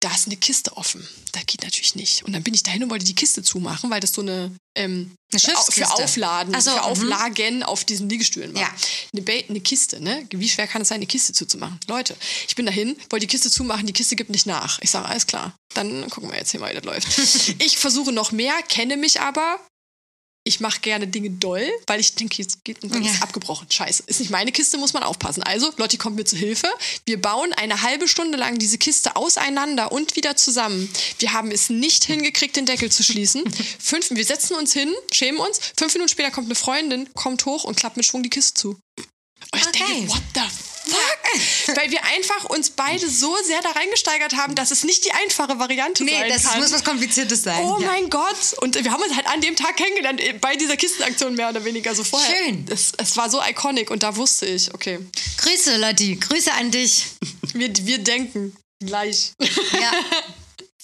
da 0.00 0.14
ist 0.14 0.26
eine 0.26 0.36
Kiste 0.36 0.76
offen. 0.76 1.06
Das 1.32 1.44
geht 1.46 1.62
natürlich 1.62 1.94
nicht. 1.96 2.24
Und 2.24 2.32
dann 2.32 2.42
bin 2.42 2.54
ich 2.54 2.62
dahin 2.62 2.84
und 2.84 2.90
wollte 2.90 3.04
die 3.04 3.14
Kiste 3.14 3.42
zumachen, 3.42 3.90
weil 3.90 4.00
das 4.00 4.12
so 4.12 4.20
eine, 4.20 4.54
ähm, 4.76 5.14
Eine 5.32 5.40
für. 5.40 5.90
Aufladen, 5.90 6.54
so, 6.60 6.70
für 6.70 6.76
mhm. 6.76 6.82
Auflagen 6.82 7.62
auf 7.64 7.84
diesen 7.84 8.08
Liegestühlen 8.08 8.54
war. 8.54 8.62
Ja. 8.62 8.74
Eine, 9.12 9.22
ba 9.22 9.32
eine 9.48 9.60
Kiste, 9.60 10.00
ne? 10.00 10.26
Wie 10.30 10.48
schwer 10.48 10.68
kann 10.68 10.82
es 10.82 10.88
sein, 10.88 10.96
eine 10.96 11.06
Kiste 11.06 11.32
zuzumachen? 11.32 11.80
Leute, 11.88 12.16
ich 12.46 12.54
bin 12.54 12.66
dahin, 12.66 12.96
wollte 13.10 13.26
die 13.26 13.30
Kiste 13.30 13.50
zumachen, 13.50 13.86
die 13.86 13.92
Kiste 13.92 14.14
gibt 14.14 14.30
nicht 14.30 14.46
nach. 14.46 14.78
Ich 14.82 14.90
sage, 14.90 15.06
alles 15.06 15.26
klar, 15.26 15.56
dann 15.74 16.08
gucken 16.10 16.30
wir 16.30 16.38
jetzt 16.38 16.52
hier 16.52 16.60
mal, 16.60 16.70
wie 16.70 16.80
das 16.80 16.84
läuft. 16.84 17.56
ich 17.58 17.78
versuche 17.78 18.12
noch 18.12 18.30
mehr, 18.30 18.54
kenne 18.68 18.96
mich 18.96 19.20
aber. 19.20 19.58
Ich 20.48 20.60
mache 20.60 20.80
gerne 20.80 21.06
Dinge 21.06 21.28
doll, 21.28 21.68
weil 21.86 22.00
ich 22.00 22.14
denke, 22.14 22.36
jetzt 22.38 22.64
geht 22.64 22.82
und 22.82 22.94
dann 22.94 23.02
Ja. 23.02 23.10
ist 23.12 23.22
abgebrochen. 23.22 23.66
Scheiße. 23.70 24.04
Ist 24.06 24.20
nicht 24.20 24.30
meine 24.30 24.50
Kiste, 24.50 24.78
muss 24.78 24.94
man 24.94 25.02
aufpassen. 25.02 25.42
Also, 25.42 25.70
Lotti 25.76 25.98
kommt 25.98 26.16
mir 26.16 26.24
zu 26.24 26.36
Hilfe. 26.36 26.68
Wir 27.04 27.20
bauen 27.20 27.52
eine 27.52 27.82
halbe 27.82 28.08
Stunde 28.08 28.38
lang 28.38 28.58
diese 28.58 28.78
Kiste 28.78 29.14
auseinander 29.14 29.92
und 29.92 30.16
wieder 30.16 30.36
zusammen. 30.36 30.88
Wir 31.18 31.34
haben 31.34 31.50
es 31.50 31.68
nicht 31.68 32.04
hingekriegt, 32.04 32.56
den 32.56 32.64
Deckel 32.64 32.90
zu 32.90 33.02
schließen. 33.02 33.44
Fünf, 33.78 34.08
wir 34.10 34.24
setzen 34.24 34.54
uns 34.56 34.72
hin, 34.72 34.90
schämen 35.12 35.38
uns. 35.38 35.60
Fünf 35.76 35.92
Minuten 35.92 36.08
später 36.08 36.30
kommt 36.30 36.46
eine 36.46 36.54
Freundin, 36.54 37.12
kommt 37.12 37.44
hoch 37.44 37.64
und 37.64 37.76
klappt 37.76 37.98
mit 37.98 38.06
Schwung 38.06 38.22
die 38.22 38.30
Kiste 38.30 38.54
zu. 38.54 38.68
Und 38.70 38.80
ich 39.54 39.66
Okay. 39.66 39.84
denke, 39.86 40.08
what 40.10 40.22
the 40.34 40.40
fuck? 40.40 40.67
Weil 41.74 41.90
wir 41.90 42.04
einfach 42.04 42.44
uns 42.44 42.70
beide 42.70 43.08
so 43.08 43.36
sehr 43.44 43.60
da 43.62 43.70
reingesteigert 43.70 44.36
haben, 44.36 44.54
dass 44.54 44.70
es 44.70 44.84
nicht 44.84 45.04
die 45.04 45.12
einfache 45.12 45.58
Variante 45.58 46.04
Nee, 46.04 46.12
sein 46.12 46.28
das 46.28 46.44
kann. 46.44 46.60
muss 46.60 46.72
was 46.72 46.84
Kompliziertes 46.84 47.42
sein. 47.42 47.62
Oh 47.62 47.78
ja. 47.80 47.86
mein 47.86 48.10
Gott! 48.10 48.54
Und 48.60 48.82
wir 48.82 48.90
haben 48.92 49.02
uns 49.02 49.14
halt 49.14 49.26
an 49.26 49.40
dem 49.40 49.56
Tag 49.56 49.76
kennengelernt, 49.76 50.20
äh, 50.20 50.32
bei 50.34 50.56
dieser 50.56 50.76
Kistenaktion 50.76 51.34
mehr 51.34 51.50
oder 51.50 51.64
weniger 51.64 51.94
so 51.94 52.04
vorher. 52.04 52.34
Schön. 52.44 52.66
Es, 52.70 52.92
es 52.96 53.16
war 53.16 53.30
so 53.30 53.40
iconic 53.42 53.90
und 53.90 54.02
da 54.02 54.16
wusste 54.16 54.46
ich, 54.46 54.72
okay, 54.74 54.98
Grüße, 55.38 55.76
Lotti. 55.76 56.16
Grüße 56.16 56.52
an 56.52 56.70
dich. 56.70 57.06
wir, 57.54 57.70
wir 57.74 57.98
denken 57.98 58.56
gleich. 58.80 59.32
Ja. 59.40 59.92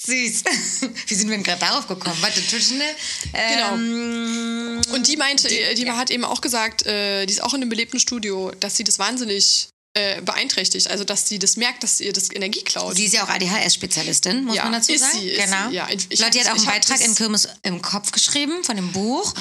Süß. 0.06 0.44
Wie 1.06 1.14
sind 1.14 1.28
wir 1.28 1.36
denn 1.36 1.44
gerade 1.44 1.60
darauf 1.60 1.86
gekommen? 1.88 2.16
Warte, 2.20 2.40
schnell. 2.42 2.94
Genau. 3.32 3.74
Ähm, 3.74 4.82
Und 4.92 5.08
die 5.08 5.16
meinte, 5.16 5.48
die, 5.48 5.74
die 5.74 5.90
hat 5.90 6.10
eben 6.10 6.24
auch 6.24 6.40
gesagt, 6.40 6.84
äh, 6.84 7.24
die 7.26 7.32
ist 7.32 7.42
auch 7.42 7.54
in 7.54 7.62
einem 7.62 7.70
belebten 7.70 7.98
Studio, 7.98 8.52
dass 8.60 8.76
sie 8.76 8.84
das 8.84 8.98
wahnsinnig 8.98 9.68
äh, 9.94 10.20
beeinträchtigt. 10.22 10.88
Also, 10.90 11.04
dass 11.04 11.28
sie 11.28 11.38
das 11.38 11.56
merkt, 11.56 11.82
dass 11.84 12.00
ihr 12.00 12.12
das 12.12 12.30
Energie 12.32 12.62
klaut. 12.62 12.96
Sie 12.96 13.04
ist 13.04 13.14
ja 13.14 13.24
auch 13.24 13.28
ADHS-Spezialistin, 13.28 14.44
muss 14.44 14.56
Ja, 14.56 14.64
man 14.64 14.72
dazu 14.74 14.92
ist 14.92 15.00
sagen. 15.00 15.18
sie, 15.18 15.28
ist 15.28 15.44
genau. 15.44 15.68
sie, 15.70 15.74
ja. 15.76 15.88
Ich 15.90 16.18
Lotti 16.20 16.38
hab- 16.40 16.46
hat 16.46 16.52
auch 16.52 16.56
einen 16.56 16.66
Beitrag 16.66 17.00
in 17.00 17.14
Kirmes 17.14 17.48
im 17.62 17.80
Kopf 17.80 18.10
geschrieben 18.10 18.64
von 18.64 18.76
dem 18.76 18.90
Buch. 18.92 19.32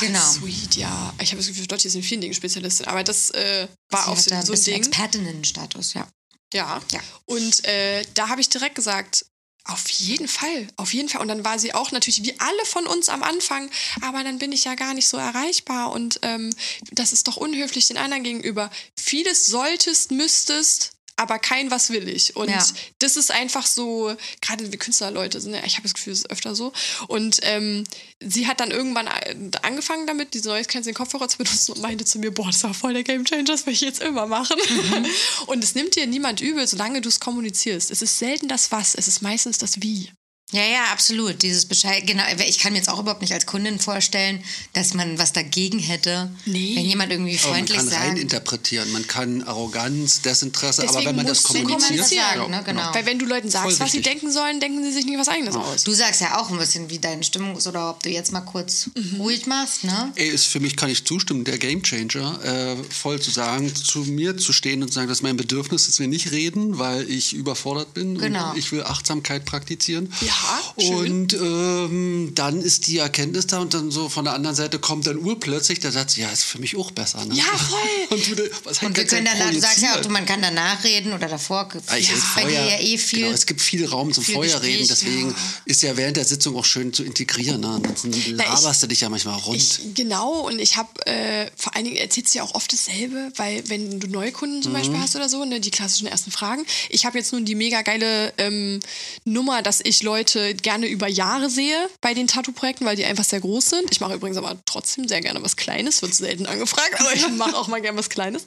genau. 0.00 0.20
Sweet, 0.20 0.76
ja. 0.76 1.12
Ich 1.20 1.30
habe 1.30 1.38
das 1.38 1.46
Gefühl, 1.48 1.66
Dottie 1.66 1.88
ist 1.88 1.94
in 1.94 2.02
vielen 2.02 2.20
Dingen 2.22 2.34
Spezialistin. 2.34 2.86
Aber 2.86 3.04
das 3.04 3.30
äh, 3.30 3.68
war 3.90 4.04
Sie 4.04 4.10
auch 4.10 4.16
so, 4.16 4.46
so 4.46 4.52
ein 4.54 4.64
Ding. 4.64 4.74
Expertinnenstatus, 4.76 5.94
ja. 5.94 6.08
Ja. 6.54 6.80
Ja. 6.92 7.00
Und 7.26 7.64
äh, 7.66 8.04
da 8.14 8.28
habe 8.28 8.40
ich 8.40 8.48
direkt 8.48 8.76
gesagt, 8.76 9.26
auf 9.66 9.88
jeden 9.88 10.28
Fall, 10.28 10.68
auf 10.76 10.94
jeden 10.94 11.08
Fall. 11.08 11.20
Und 11.20 11.28
dann 11.28 11.44
war 11.44 11.58
sie 11.58 11.74
auch 11.74 11.92
natürlich 11.92 12.22
wie 12.22 12.38
alle 12.38 12.64
von 12.64 12.86
uns 12.86 13.08
am 13.08 13.22
Anfang, 13.22 13.70
aber 14.00 14.22
dann 14.22 14.38
bin 14.38 14.52
ich 14.52 14.64
ja 14.64 14.74
gar 14.74 14.94
nicht 14.94 15.08
so 15.08 15.16
erreichbar 15.16 15.92
und 15.92 16.20
ähm, 16.22 16.54
das 16.92 17.12
ist 17.12 17.28
doch 17.28 17.36
unhöflich 17.36 17.88
den 17.88 17.96
anderen 17.96 18.22
gegenüber. 18.22 18.70
Vieles 18.96 19.46
solltest, 19.46 20.12
müsstest, 20.12 20.95
aber 21.16 21.38
kein 21.38 21.70
was 21.70 21.90
will 21.90 22.08
ich. 22.08 22.36
Und 22.36 22.50
Ja. 22.50 22.64
das 22.98 23.16
ist 23.16 23.30
einfach 23.30 23.66
so, 23.66 24.14
gerade 24.40 24.70
wir 24.70 24.78
Künstlerleute 24.78 25.40
sind 25.40 25.54
ja, 25.54 25.64
ich 25.64 25.74
habe 25.74 25.82
das 25.84 25.94
Gefühl, 25.94 26.12
es 26.12 26.20
ist 26.20 26.30
öfter 26.30 26.54
so. 26.54 26.72
Und 27.08 27.38
ähm, 27.42 27.84
sie 28.20 28.46
hat 28.46 28.60
dann 28.60 28.70
irgendwann 28.70 29.06
äh, 29.06 29.34
angefangen 29.62 30.06
damit, 30.06 30.34
diese 30.34 30.48
Noise 30.48 30.68
Canceling 30.68 30.94
Kopfhörer 30.94 31.28
zu 31.28 31.38
benutzen 31.38 31.72
und 31.72 31.80
meinte 31.82 32.04
zu 32.04 32.18
mir, 32.18 32.30
boah, 32.32 32.46
das 32.46 32.62
war 32.64 32.74
voll 32.74 32.92
der 32.92 33.02
Game 33.02 33.24
Changer, 33.24 33.44
das 33.44 33.66
will 33.66 33.72
ich 33.72 33.80
jetzt 33.80 34.02
immer 34.02 34.26
machen. 34.26 34.56
Mhm. 34.68 35.06
Und 35.46 35.64
es 35.64 35.74
nimmt 35.74 35.96
dir 35.96 36.06
niemand 36.06 36.40
übel, 36.40 36.66
solange 36.66 37.00
du 37.00 37.08
es 37.08 37.20
kommunizierst. 37.20 37.90
Es 37.90 38.02
ist 38.02 38.18
selten 38.18 38.48
das 38.48 38.70
Was, 38.72 38.94
es 38.94 39.08
ist 39.08 39.22
meistens 39.22 39.58
das 39.58 39.82
Wie. 39.82 40.10
Ja, 40.56 40.62
ja, 40.64 40.84
absolut. 40.92 41.42
Dieses 41.42 41.66
Bescheid, 41.66 42.06
genau. 42.06 42.22
Ich 42.48 42.58
kann 42.58 42.72
mir 42.72 42.78
jetzt 42.78 42.88
auch 42.88 42.98
überhaupt 42.98 43.20
nicht 43.20 43.32
als 43.34 43.44
Kundin 43.44 43.78
vorstellen, 43.78 44.42
dass 44.72 44.94
man 44.94 45.18
was 45.18 45.32
dagegen 45.34 45.78
hätte, 45.78 46.30
Nee. 46.46 46.76
wenn 46.76 46.86
jemand 46.86 47.12
irgendwie 47.12 47.36
Aber 47.38 47.48
man 47.48 47.56
freundlich 47.58 47.76
kann 47.78 47.88
sagt. 47.88 48.02
reininterpretieren, 48.04 48.90
man 48.92 49.06
kann 49.06 49.42
Arroganz, 49.42 50.22
Desinteresse, 50.22 50.82
aber 50.82 50.92
Deswegen 50.92 51.08
wenn 51.10 51.16
man 51.16 51.26
das 51.26 51.42
kommuniziert, 51.42 51.80
sagt, 52.08 52.36
kommunizieren. 52.38 52.50
ne? 52.50 52.62
Genau. 52.64 52.94
Weil 52.94 53.04
wenn 53.06 53.18
du 53.18 53.26
Leuten 53.26 53.50
sagst, 53.50 53.80
was 53.80 53.92
sie 53.92 54.00
denken 54.00 54.32
sollen, 54.32 54.58
denken 54.60 54.82
sie 54.82 54.92
sich 54.92 55.04
nie 55.04 55.18
was 55.18 55.28
eigenes 55.28 55.56
aus. 55.56 55.84
Du 55.84 55.92
sagst 55.92 56.20
ja 56.22 56.38
auch 56.40 56.50
ein 56.50 56.58
bisschen, 56.58 56.88
wie 56.88 56.98
deine 56.98 57.22
Stimmung 57.22 57.56
ist 57.58 57.66
oder 57.66 57.90
ob 57.90 58.02
du 58.02 58.08
jetzt 58.08 58.32
mal 58.32 58.40
kurz 58.40 58.88
Mhm. 58.94 59.20
ruhig 59.20 59.46
machst, 59.46 59.84
ne? 59.84 60.12
Ey, 60.14 60.28
ist 60.28 60.46
für 60.46 60.60
mich, 60.60 60.76
kann 60.76 60.88
ich 60.88 61.04
zustimmen, 61.04 61.44
der 61.44 61.58
Gamechanger, 61.58 62.42
äh, 62.44 62.76
voll 62.88 63.20
zu 63.20 63.30
sagen, 63.30 63.74
zu 63.74 63.98
mir 64.00 64.38
zu 64.38 64.52
stehen 64.54 64.82
und 64.82 64.88
zu 64.88 64.94
sagen, 64.94 65.08
das 65.08 65.18
ist 65.18 65.22
mein 65.22 65.36
Bedürfnis, 65.36 65.86
dass 65.86 65.98
wir 65.98 66.08
nicht 66.08 66.30
reden, 66.32 66.78
weil 66.78 67.10
ich 67.10 67.34
überfordert 67.34 67.92
bin 67.94 68.16
Genau. 68.18 68.52
und 68.52 68.58
ich 68.58 68.72
will 68.72 68.82
Achtsamkeit 68.84 69.44
praktizieren. 69.44 70.12
Ja, 70.22 70.32
Und 70.76 71.32
ähm, 71.34 72.32
dann 72.34 72.60
ist 72.60 72.86
die 72.86 72.98
Erkenntnis 72.98 73.46
da 73.46 73.58
und 73.60 73.74
dann 73.74 73.90
so 73.90 74.08
von 74.08 74.24
der 74.24 74.34
anderen 74.34 74.56
Seite 74.56 74.78
kommt 74.78 75.06
dann 75.06 75.18
urplötzlich 75.18 75.80
der 75.80 75.92
Satz, 75.92 76.16
ja, 76.16 76.28
ist 76.30 76.44
für 76.44 76.58
mich 76.58 76.76
auch 76.76 76.90
besser. 76.90 77.24
Ne? 77.24 77.34
Ja, 77.34 77.44
voll. 77.56 77.78
und 78.18 78.38
du, 78.38 78.50
was 78.64 78.82
Und 78.82 78.96
wir 78.96 79.04
können 79.06 79.26
danach, 79.30 79.50
du 79.50 79.60
sagst 79.60 79.82
ja 79.82 79.96
auch, 79.96 80.00
du, 80.00 80.08
man 80.10 80.26
kann 80.26 80.42
danach 80.42 80.82
reden 80.84 81.12
oder 81.12 81.28
davor. 81.28 81.68
Ah, 81.86 81.96
ich 81.96 82.08
ja, 82.08 82.14
bei 82.34 82.42
dir 82.44 82.50
vorher- 82.50 82.70
ja 82.78 82.80
eh 82.80 82.98
viel. 82.98 83.20
Genau, 83.20 83.32
es 83.32 83.46
gibt 83.46 83.60
viel 83.60 83.86
Raum 83.86 84.12
zum 84.12 84.24
Feuerreden, 84.24 84.86
deswegen 84.88 85.34
ist 85.64 85.82
ja 85.82 85.96
während 85.96 86.16
der 86.16 86.24
Sitzung 86.24 86.56
auch 86.56 86.64
schön 86.64 86.92
zu 86.92 87.02
integrieren. 87.04 87.60
Ne? 87.60 87.68
Ansonsten 87.82 88.12
laberst 88.36 88.82
du 88.82 88.86
dich 88.86 89.00
ja 89.00 89.08
manchmal 89.08 89.38
rund. 89.40 89.56
Ich, 89.56 89.80
genau, 89.94 90.46
und 90.46 90.58
ich 90.58 90.76
habe 90.76 90.88
äh, 91.06 91.50
vor 91.56 91.74
allen 91.74 91.84
Dingen 91.84 91.96
erzählst 91.96 92.34
du 92.34 92.38
ja 92.38 92.44
auch 92.44 92.54
oft 92.54 92.72
dasselbe, 92.72 93.32
weil 93.36 93.62
wenn 93.68 94.00
du 94.00 94.06
Neukunden 94.08 94.62
zum 94.62 94.72
Mhm. 94.72 94.76
Beispiel 94.76 94.98
hast 94.98 95.16
oder 95.16 95.28
so, 95.28 95.44
ne, 95.44 95.60
die 95.60 95.70
klassischen 95.70 96.06
ersten 96.06 96.30
Fragen. 96.30 96.64
Ich 96.90 97.04
habe 97.06 97.18
jetzt 97.18 97.32
nun 97.32 97.44
die 97.44 97.54
mega 97.54 97.82
geile 97.82 98.32
ähm, 98.38 98.80
Nummer, 99.24 99.62
dass 99.62 99.80
ich 99.82 100.02
Leute 100.02 100.25
gerne 100.62 100.86
über 100.86 101.06
Jahre 101.08 101.50
sehe 101.50 101.88
bei 102.00 102.14
den 102.14 102.26
Tattoo-Projekten, 102.26 102.84
weil 102.84 102.96
die 102.96 103.04
einfach 103.04 103.24
sehr 103.24 103.40
groß 103.40 103.70
sind. 103.70 103.90
Ich 103.90 104.00
mache 104.00 104.14
übrigens 104.14 104.36
aber 104.38 104.56
trotzdem 104.66 105.06
sehr 105.08 105.20
gerne 105.20 105.42
was 105.42 105.56
Kleines, 105.56 106.02
wird 106.02 106.14
selten 106.14 106.46
angefragt, 106.46 106.98
aber 107.00 107.14
ich 107.14 107.28
mache 107.36 107.56
auch 107.56 107.68
mal 107.68 107.80
gerne 107.80 107.98
was 107.98 108.08
Kleines. 108.08 108.42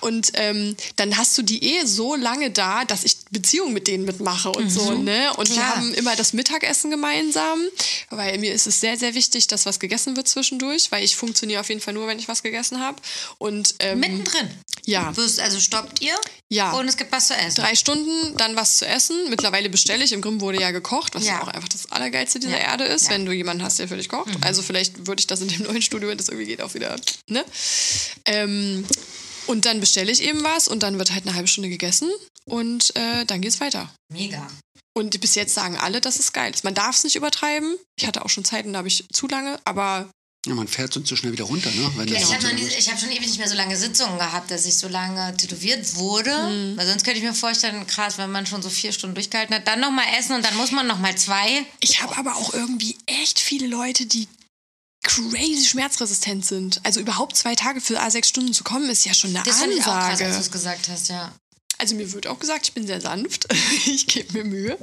Und 0.00 0.32
ähm, 0.34 0.76
dann 0.96 1.16
hast 1.16 1.36
du 1.38 1.42
die 1.42 1.62
eh 1.76 1.84
so 1.86 2.14
lange 2.14 2.50
da, 2.50 2.84
dass 2.84 3.04
ich 3.04 3.16
Beziehungen 3.30 3.72
mit 3.72 3.88
denen 3.88 4.04
mitmache 4.04 4.50
und 4.50 4.70
so, 4.70 4.92
ne? 4.92 5.30
Und 5.36 5.48
wir 5.48 5.56
Klar. 5.56 5.76
haben 5.76 5.94
immer 5.94 6.14
das 6.16 6.32
Mittagessen 6.32 6.90
gemeinsam, 6.90 7.58
weil 8.10 8.38
mir 8.38 8.52
ist 8.52 8.66
es 8.66 8.80
sehr, 8.80 8.96
sehr 8.96 9.14
wichtig, 9.14 9.46
dass 9.46 9.66
was 9.66 9.80
gegessen 9.80 10.16
wird 10.16 10.28
zwischendurch, 10.28 10.90
weil 10.92 11.02
ich 11.04 11.16
funktioniere 11.16 11.60
auf 11.60 11.68
jeden 11.68 11.80
Fall 11.80 11.94
nur, 11.94 12.06
wenn 12.06 12.18
ich 12.18 12.28
was 12.28 12.42
gegessen 12.42 12.80
habe. 12.80 12.96
Und 13.38 13.74
ähm, 13.80 14.00
Mittendrin. 14.00 14.50
Ja. 14.84 15.12
Also 15.16 15.60
stoppt 15.60 16.00
ihr 16.00 16.14
Ja. 16.48 16.72
und 16.72 16.88
es 16.88 16.96
gibt 16.96 17.10
was 17.12 17.28
zu 17.28 17.34
essen. 17.34 17.56
drei 17.56 17.74
Stunden, 17.74 18.36
dann 18.36 18.54
was 18.56 18.78
zu 18.78 18.86
essen. 18.86 19.16
Mittlerweile 19.30 19.68
bestelle 19.68 20.04
ich. 20.04 20.12
Im 20.12 20.20
Grimm 20.20 20.40
wurde 20.40 20.60
ja 20.60 20.70
gekocht, 20.70 21.05
was 21.14 21.24
ja, 21.24 21.34
Ja. 21.34 21.42
auch 21.42 21.48
einfach 21.48 21.68
das 21.68 21.90
Allergeilste 21.92 22.38
dieser 22.40 22.58
Ja. 22.58 22.72
Erde 22.72 22.84
ist, 22.84 23.04
Ja. 23.06 23.10
wenn 23.12 23.26
du 23.26 23.32
jemanden 23.32 23.62
hast, 23.62 23.78
der 23.78 23.88
für 23.88 23.96
dich 23.96 24.08
kocht. 24.08 24.30
Also 24.42 24.62
vielleicht 24.62 25.06
würde 25.06 25.20
ich 25.20 25.26
das 25.26 25.40
in 25.40 25.48
dem 25.48 25.62
neuen 25.64 25.82
Studio, 25.82 26.08
wenn 26.08 26.18
das 26.18 26.28
irgendwie 26.28 26.46
geht, 26.46 26.60
auch 26.62 26.74
wieder, 26.74 26.96
ne? 27.28 27.44
Ähm, 28.26 28.84
und 29.46 29.64
dann 29.64 29.80
bestelle 29.80 30.10
ich 30.10 30.22
eben 30.22 30.42
was 30.42 30.68
und 30.68 30.82
dann 30.82 30.98
wird 30.98 31.12
halt 31.12 31.26
eine 31.26 31.34
halbe 31.34 31.48
Stunde 31.48 31.68
gegessen 31.68 32.10
und 32.46 32.94
äh, 32.96 33.24
dann 33.26 33.40
geht's 33.40 33.60
weiter. 33.60 33.90
Mega. 34.12 34.46
Und 34.94 35.20
bis 35.20 35.34
jetzt 35.34 35.54
sagen 35.54 35.76
alle, 35.76 36.00
dass 36.00 36.18
es 36.18 36.32
geil 36.32 36.52
ist. 36.54 36.64
Man 36.64 36.74
darf 36.74 36.96
es 36.96 37.04
nicht 37.04 37.16
übertreiben. 37.16 37.76
Ich 37.98 38.06
hatte 38.06 38.24
auch 38.24 38.30
schon 38.30 38.44
Zeiten, 38.44 38.72
da 38.72 38.78
habe 38.78 38.88
ich 38.88 39.04
zu 39.12 39.28
lange, 39.28 39.60
aber 39.64 40.08
Ja, 40.46 40.54
man 40.54 40.68
fährt 40.68 40.92
sonst 40.92 41.08
so 41.08 41.16
schnell 41.16 41.32
wieder 41.32 41.44
runter, 41.44 41.70
ne? 41.72 41.90
Wenn 41.96 42.06
das 42.06 42.18
Ich 42.20 42.26
so 42.26 42.32
habe 42.34 42.46
hab 42.46 43.00
schon 43.00 43.10
ewig 43.10 43.26
nicht 43.26 43.38
mehr 43.38 43.48
so 43.48 43.56
lange 43.56 43.76
Sitzungen 43.76 44.16
gehabt, 44.16 44.50
dass 44.50 44.64
ich 44.64 44.78
so 44.78 44.86
lange 44.86 45.36
tätowiert 45.36 45.96
wurde. 45.96 46.30
Mhm. 46.30 46.76
Weil 46.76 46.86
sonst 46.86 47.04
könnte 47.04 47.18
ich 47.18 47.24
mir 47.24 47.34
vorstellen, 47.34 47.84
krass, 47.86 48.16
wenn 48.16 48.30
man 48.30 48.46
schon 48.46 48.62
so 48.62 48.70
vier 48.70 48.92
Stunden 48.92 49.14
durchgehalten 49.14 49.54
hat, 49.54 49.66
dann 49.66 49.80
nochmal 49.80 50.06
essen 50.18 50.36
und 50.36 50.44
dann 50.44 50.56
muss 50.56 50.70
man 50.70 50.86
nochmal 50.86 51.16
zwei. 51.16 51.66
ich 51.80 52.00
habe 52.00 52.16
aber 52.16 52.36
auch 52.36 52.54
irgendwie 52.54 52.96
echt 53.06 53.40
viele 53.40 53.66
Leute, 53.66 54.06
die 54.06 54.28
crazy 55.02 55.64
schmerzresistent 55.66 56.44
sind. 56.46 56.80
Also 56.84 57.00
überhaupt 57.00 57.36
zwei 57.36 57.54
Tage 57.54 57.80
für 57.80 58.00
A6 58.00 58.26
Stunden 58.26 58.52
zu 58.52 58.64
kommen, 58.64 58.88
ist 58.90 59.04
ja 59.04 59.14
schon 59.14 59.30
eine 59.30 59.42
Das 59.44 59.58
fand 59.58 59.72
ich 59.72 59.80
auch 59.80 59.84
krass, 59.84 60.10
als 60.10 60.18
du 60.18 60.24
Ansage. 60.26 60.44
es 60.44 60.50
gesagt 60.52 60.88
hast, 60.88 61.08
ja. 61.08 61.32
Also 61.78 61.94
mir 61.94 62.12
wird 62.12 62.26
auch 62.26 62.38
gesagt, 62.38 62.66
ich 62.66 62.72
bin 62.72 62.86
sehr 62.86 63.00
sanft. 63.00 63.46
ich 63.86 64.06
gebe 64.06 64.32
mir 64.32 64.44
Mühe. 64.44 64.78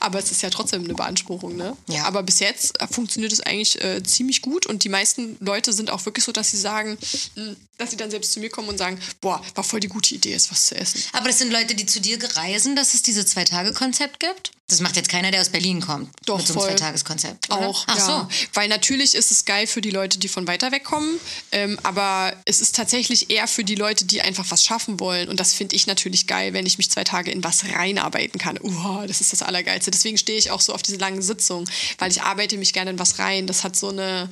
Aber 0.00 0.18
es 0.18 0.30
ist 0.30 0.42
ja 0.42 0.50
trotzdem 0.50 0.84
eine 0.84 0.94
Beanspruchung, 0.94 1.56
ne? 1.56 1.76
Ja. 1.88 2.04
Aber 2.04 2.22
bis 2.22 2.40
jetzt 2.40 2.80
äh, 2.80 2.86
funktioniert 2.86 3.32
es 3.32 3.40
eigentlich 3.40 3.82
äh, 3.82 4.02
ziemlich 4.02 4.42
gut 4.42 4.66
und 4.66 4.84
die 4.84 4.88
meisten 4.88 5.36
Leute 5.40 5.72
sind 5.72 5.90
auch 5.90 6.04
wirklich 6.06 6.24
so, 6.24 6.32
dass 6.32 6.50
sie 6.50 6.56
sagen, 6.56 6.96
mh, 7.34 7.56
dass 7.76 7.90
sie 7.90 7.96
dann 7.96 8.10
selbst 8.10 8.32
zu 8.32 8.40
mir 8.40 8.50
kommen 8.50 8.68
und 8.68 8.78
sagen, 8.78 8.98
boah, 9.20 9.42
war 9.54 9.64
voll 9.64 9.80
die 9.80 9.88
gute 9.88 10.14
Idee, 10.14 10.34
ist 10.34 10.50
was 10.50 10.66
zu 10.66 10.76
essen. 10.76 11.02
Aber 11.12 11.28
das 11.28 11.38
sind 11.38 11.52
Leute, 11.52 11.74
die 11.74 11.86
zu 11.86 12.00
dir 12.00 12.18
gereisen, 12.18 12.76
dass 12.76 12.94
es 12.94 13.02
diese 13.02 13.24
Zwei-Tage-Konzept 13.26 14.20
gibt? 14.20 14.52
Das 14.68 14.80
macht 14.80 14.96
jetzt 14.96 15.08
keiner, 15.08 15.30
der 15.30 15.40
aus 15.40 15.48
Berlin 15.48 15.80
kommt. 15.80 16.10
Doch, 16.26 16.36
Mit 16.36 16.46
so 16.46 16.52
einem. 16.60 16.68
Zwei-Tages-Konzept. 16.68 17.50
Auch, 17.50 17.84
Ach 17.86 17.96
ja. 17.96 18.04
so. 18.04 18.28
Weil 18.52 18.68
natürlich 18.68 19.14
ist 19.14 19.30
es 19.30 19.46
geil 19.46 19.66
für 19.66 19.80
die 19.80 19.90
Leute, 19.90 20.18
die 20.18 20.28
von 20.28 20.46
weiter 20.46 20.70
weg 20.72 20.84
kommen, 20.84 21.18
ähm, 21.52 21.78
aber 21.82 22.36
es 22.44 22.60
ist 22.60 22.76
tatsächlich 22.76 23.30
eher 23.30 23.48
für 23.48 23.64
die 23.64 23.76
Leute, 23.76 24.04
die 24.04 24.20
einfach 24.20 24.44
was 24.50 24.62
schaffen 24.62 25.00
wollen. 25.00 25.30
Und 25.30 25.40
das 25.40 25.54
finde 25.54 25.74
ich 25.74 25.86
natürlich 25.86 26.26
geil, 26.26 26.52
wenn 26.52 26.66
ich 26.66 26.76
mich 26.76 26.90
zwei 26.90 27.02
Tage 27.02 27.30
in 27.30 27.42
was 27.42 27.64
reinarbeiten 27.64 28.38
kann. 28.38 28.58
Uah, 28.60 29.06
das 29.06 29.22
ist 29.22 29.32
das 29.32 29.40
Allergeilste. 29.40 29.90
Deswegen 29.90 30.18
stehe 30.18 30.38
ich 30.38 30.50
auch 30.50 30.60
so 30.60 30.74
auf 30.74 30.82
diese 30.82 30.98
langen 30.98 31.22
Sitzungen, 31.22 31.68
weil 31.96 32.10
ich 32.10 32.20
arbeite 32.20 32.58
mich 32.58 32.74
gerne 32.74 32.90
in 32.90 32.98
was 32.98 33.18
rein. 33.18 33.46
Das 33.46 33.64
hat 33.64 33.74
so 33.74 33.88
eine 33.88 34.28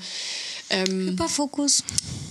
ähm, 0.68 1.08
Hyperfokus. 1.10 1.82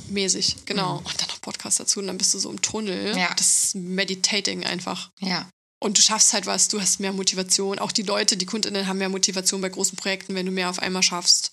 mäßig, 0.09 0.57
genau. 0.65 0.97
Und 0.97 1.21
dann 1.21 1.27
noch 1.29 1.41
Podcast 1.41 1.79
dazu 1.79 1.99
und 2.01 2.07
dann 2.07 2.19
bist 2.19 2.33
du 2.35 2.39
so 2.39 2.51
im 2.51 2.61
Tunnel. 2.61 3.13
Mhm. 3.13 3.19
Ja. 3.19 3.33
Das 3.35 3.63
ist 3.63 3.75
Meditating 3.75 4.63
einfach. 4.63 5.09
Ja. 5.21 5.47
Und 5.79 5.97
du 5.97 6.01
schaffst 6.01 6.33
halt 6.33 6.45
was, 6.45 6.67
du 6.67 6.81
hast 6.81 6.99
mehr 6.99 7.13
Motivation. 7.13 7.79
Auch 7.79 7.91
die 7.91 8.03
Leute, 8.03 8.37
die 8.37 8.45
KundInnen 8.45 8.87
haben 8.87 8.97
mehr 8.97 9.09
Motivation 9.09 9.61
bei 9.61 9.69
großen 9.69 9.97
Projekten, 9.97 10.35
wenn 10.35 10.45
du 10.45 10.51
mehr 10.51 10.69
auf 10.69 10.79
einmal 10.79 11.03
schaffst. 11.03 11.51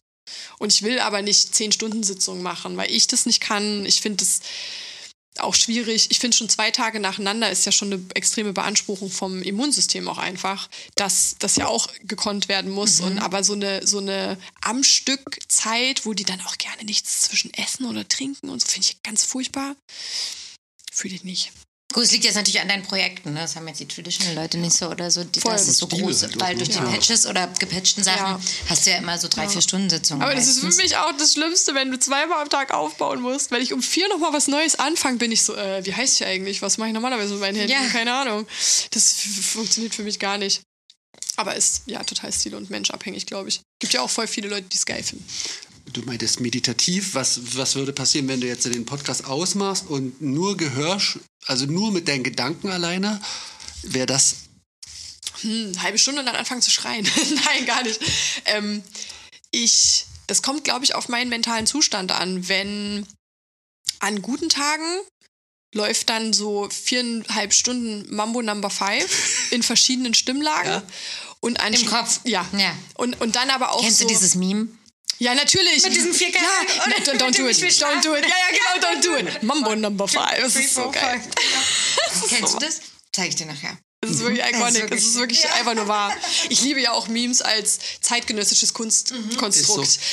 Und 0.58 0.72
ich 0.72 0.82
will 0.82 1.00
aber 1.00 1.22
nicht 1.22 1.54
zehn 1.54 1.72
Stunden 1.72 2.02
Sitzungen 2.02 2.42
machen, 2.42 2.76
weil 2.76 2.90
ich 2.90 3.06
das 3.06 3.26
nicht 3.26 3.40
kann. 3.40 3.84
Ich 3.84 4.00
finde 4.00 4.24
das 4.24 4.40
auch 5.38 5.54
schwierig. 5.54 6.10
Ich 6.10 6.18
finde 6.18 6.36
schon 6.36 6.48
zwei 6.48 6.70
Tage 6.70 7.00
nacheinander 7.00 7.50
ist 7.50 7.64
ja 7.64 7.72
schon 7.72 7.92
eine 7.92 8.04
extreme 8.14 8.52
Beanspruchung 8.52 9.10
vom 9.10 9.42
Immunsystem 9.42 10.06
auch 10.08 10.18
einfach, 10.18 10.68
dass 10.94 11.36
das 11.38 11.56
ja 11.56 11.66
auch 11.66 11.88
gekonnt 12.02 12.48
werden 12.48 12.70
muss. 12.70 13.00
Und 13.00 13.18
aber 13.18 13.42
so 13.42 13.54
eine, 13.54 13.86
so 13.86 13.98
eine 13.98 14.38
am 14.60 14.84
Stück 14.84 15.38
Zeit, 15.48 16.04
wo 16.04 16.12
die 16.12 16.24
dann 16.24 16.40
auch 16.42 16.58
gerne 16.58 16.84
nichts 16.84 17.22
zwischen 17.22 17.52
Essen 17.54 17.86
oder 17.86 18.06
Trinken 18.06 18.50
und 18.50 18.60
so, 18.60 18.68
finde 18.68 18.88
ich 18.88 19.02
ganz 19.02 19.24
furchtbar. 19.24 19.74
Fühle 20.92 21.14
ich 21.14 21.24
nicht. 21.24 21.52
Gut, 21.92 22.04
es 22.04 22.12
liegt 22.12 22.24
jetzt 22.24 22.36
natürlich 22.36 22.60
an 22.60 22.68
deinen 22.68 22.82
Projekten. 22.84 23.34
Ne? 23.34 23.40
Das 23.40 23.54
haben 23.56 23.68
jetzt 23.68 23.80
die 23.80 23.86
Traditional-Leute 23.88 24.58
nicht 24.58 24.72
so 24.76 24.88
oder 24.88 25.10
so. 25.10 25.24
Die, 25.24 25.40
Voll. 25.40 25.52
das 25.52 25.68
ist 25.68 25.78
so 25.78 25.86
groß, 25.86 26.26
weil 26.36 26.56
durch 26.56 26.70
die 26.70 26.76
Ja. 26.76 26.84
Patches 26.84 27.26
oder 27.26 27.46
gepatchten 27.58 28.02
Sachen 28.02 28.18
Ja. 28.18 28.40
hast 28.68 28.86
du 28.86 28.90
ja 28.90 28.96
immer 28.96 29.18
so 29.18 29.28
drei, 29.28 29.48
vier 29.48 29.60
Stunden 29.60 29.90
Sitzungen. 29.90 30.22
Aber 30.22 30.34
das 30.34 30.46
ist 30.48 30.60
für 30.60 30.66
meistens. 30.66 30.82
mich 30.82 30.96
auch 30.96 31.12
das 31.18 31.32
Schlimmste, 31.34 31.74
wenn 31.74 31.90
du 31.90 31.98
zweimal 31.98 32.40
am 32.42 32.48
Tag 32.48 32.72
aufbauen 32.72 33.20
musst. 33.20 33.50
Wenn 33.50 33.60
ich 33.62 33.72
um 33.72 33.82
vier 33.82 34.08
nochmal 34.08 34.32
was 34.32 34.48
Neues 34.48 34.76
anfange, 34.78 35.18
bin 35.18 35.32
ich 35.32 35.42
so, 35.42 35.54
äh, 35.54 35.84
wie 35.84 35.94
heißt 35.94 36.20
ich 36.20 36.26
eigentlich? 36.26 36.62
Was 36.62 36.78
mache 36.78 36.88
ich 36.88 36.94
normalerweise 36.94 37.32
mit 37.32 37.40
meinen 37.40 37.56
Händen? 37.56 37.72
Ja. 37.72 37.86
Keine 37.90 38.12
Ahnung. 38.14 38.46
Das 38.92 39.12
funktioniert 39.52 39.94
für 39.94 40.02
mich 40.02 40.18
gar 40.18 40.38
nicht. 40.38 40.62
Aber 41.36 41.54
ist 41.56 41.82
ja 41.86 42.02
total 42.04 42.32
stil- 42.32 42.54
und 42.54 42.68
menschabhängig, 42.70 43.26
glaube 43.26 43.48
ich. 43.48 43.60
Gibt 43.80 43.92
ja 43.94 44.00
auch 44.02 44.10
voll 44.10 44.26
viele 44.26 44.48
Leute, 44.48 44.66
die 44.68 44.76
es 44.76 44.84
geil 44.86 45.02
finden. 45.02 45.24
Du 45.92 46.02
meintest 46.02 46.40
meditativ. 46.40 47.14
Was, 47.14 47.56
was 47.56 47.74
würde 47.74 47.92
passieren, 47.92 48.28
wenn 48.28 48.40
du 48.40 48.46
jetzt 48.46 48.64
den 48.64 48.86
Podcast 48.86 49.26
ausmachst 49.26 49.86
und 49.88 50.20
nur 50.22 50.56
Gehör, 50.56 51.00
also 51.46 51.66
nur 51.66 51.92
mit 51.92 52.08
deinen 52.08 52.24
Gedanken 52.24 52.70
alleine, 52.70 53.20
wäre 53.82 54.06
das 54.06 54.36
Hm, 55.42 55.72
halbe 55.82 55.98
Stunde 55.98 56.20
und 56.20 56.26
dann 56.26 56.36
anfangen 56.36 56.62
zu 56.62 56.70
schreien. 56.70 57.08
Nein, 57.44 57.66
gar 57.66 57.82
nicht. 57.82 58.00
Ähm, 58.44 58.82
ich, 59.50 60.06
das 60.26 60.42
kommt, 60.42 60.64
glaube 60.64 60.84
ich, 60.84 60.94
auf 60.94 61.08
meinen 61.08 61.28
mentalen 61.28 61.66
Zustand 61.66 62.12
an. 62.12 62.48
Wenn 62.48 63.06
an 63.98 64.22
guten 64.22 64.48
Tagen 64.48 65.00
läuft 65.74 66.10
dann 66.10 66.32
so 66.32 66.68
viereinhalb 66.70 67.52
Stunden 67.54 68.14
Mambo 68.14 68.42
Number 68.42 68.70
Five 68.70 69.48
in 69.50 69.62
verschiedenen 69.62 70.14
Stimmlagen. 70.14 70.70
Ja. 70.70 70.82
Und 71.40 71.60
an 71.60 71.72
Im 71.72 71.86
Kopf. 71.86 72.20
Ja. 72.24 72.46
Ja. 72.56 72.76
Und, 72.94 73.20
und 73.20 73.34
dann 73.34 73.50
aber 73.50 73.72
auch 73.72 73.80
Kennst 73.80 73.98
so. 73.98 74.04
du 74.04 74.08
dieses 74.08 74.34
Meme? 74.34 74.68
Ja, 75.22 75.34
natürlich. 75.34 75.82
Mit 75.84 75.94
diesen 75.94 76.12
vier 76.12 76.30
Ja, 76.30 76.40
Kanälen, 76.40 77.02
oder? 77.04 77.12
don't, 77.12 77.32
don't 77.32 77.36
do 77.38 77.46
it. 77.48 77.56
Don't 77.56 77.70
schlafen. 77.76 78.00
do 78.02 78.16
it. 78.16 78.24
Ja, 78.24 78.30
ja, 78.30 78.78
genau, 78.80 78.88
don't 78.88 79.02
do 79.04 79.16
it. 79.28 79.42
Mambo 79.42 79.76
Number 79.76 80.08
Five. 80.08 80.40
Das 80.40 80.56
ist 80.56 80.74
so 80.74 80.90
geil. 80.90 81.20
Kennst 82.28 82.54
du 82.54 82.58
das? 82.58 82.80
Zeig 83.12 83.28
ich 83.28 83.36
dir 83.36 83.46
nachher. 83.46 83.78
Es 84.04 84.10
ist 84.10 84.20
wirklich 84.20 84.40
Das 84.40 84.50
ist 84.50 84.56
iconic. 84.56 84.74
wirklich- 84.82 85.00
Es 85.00 85.06
ist 85.06 85.14
wirklich 85.14 85.42
Ja. 85.44 85.52
einfach 85.54 85.74
nur 85.74 85.86
wahr. 85.86 86.12
Ich 86.48 86.60
liebe 86.62 86.80
ja 86.80 86.90
auch 86.90 87.06
Memes 87.06 87.40
als 87.40 87.78
zeitgenössisches 88.00 88.74
Kunstkonstrukt. 88.74 89.54
Ist 89.54 89.66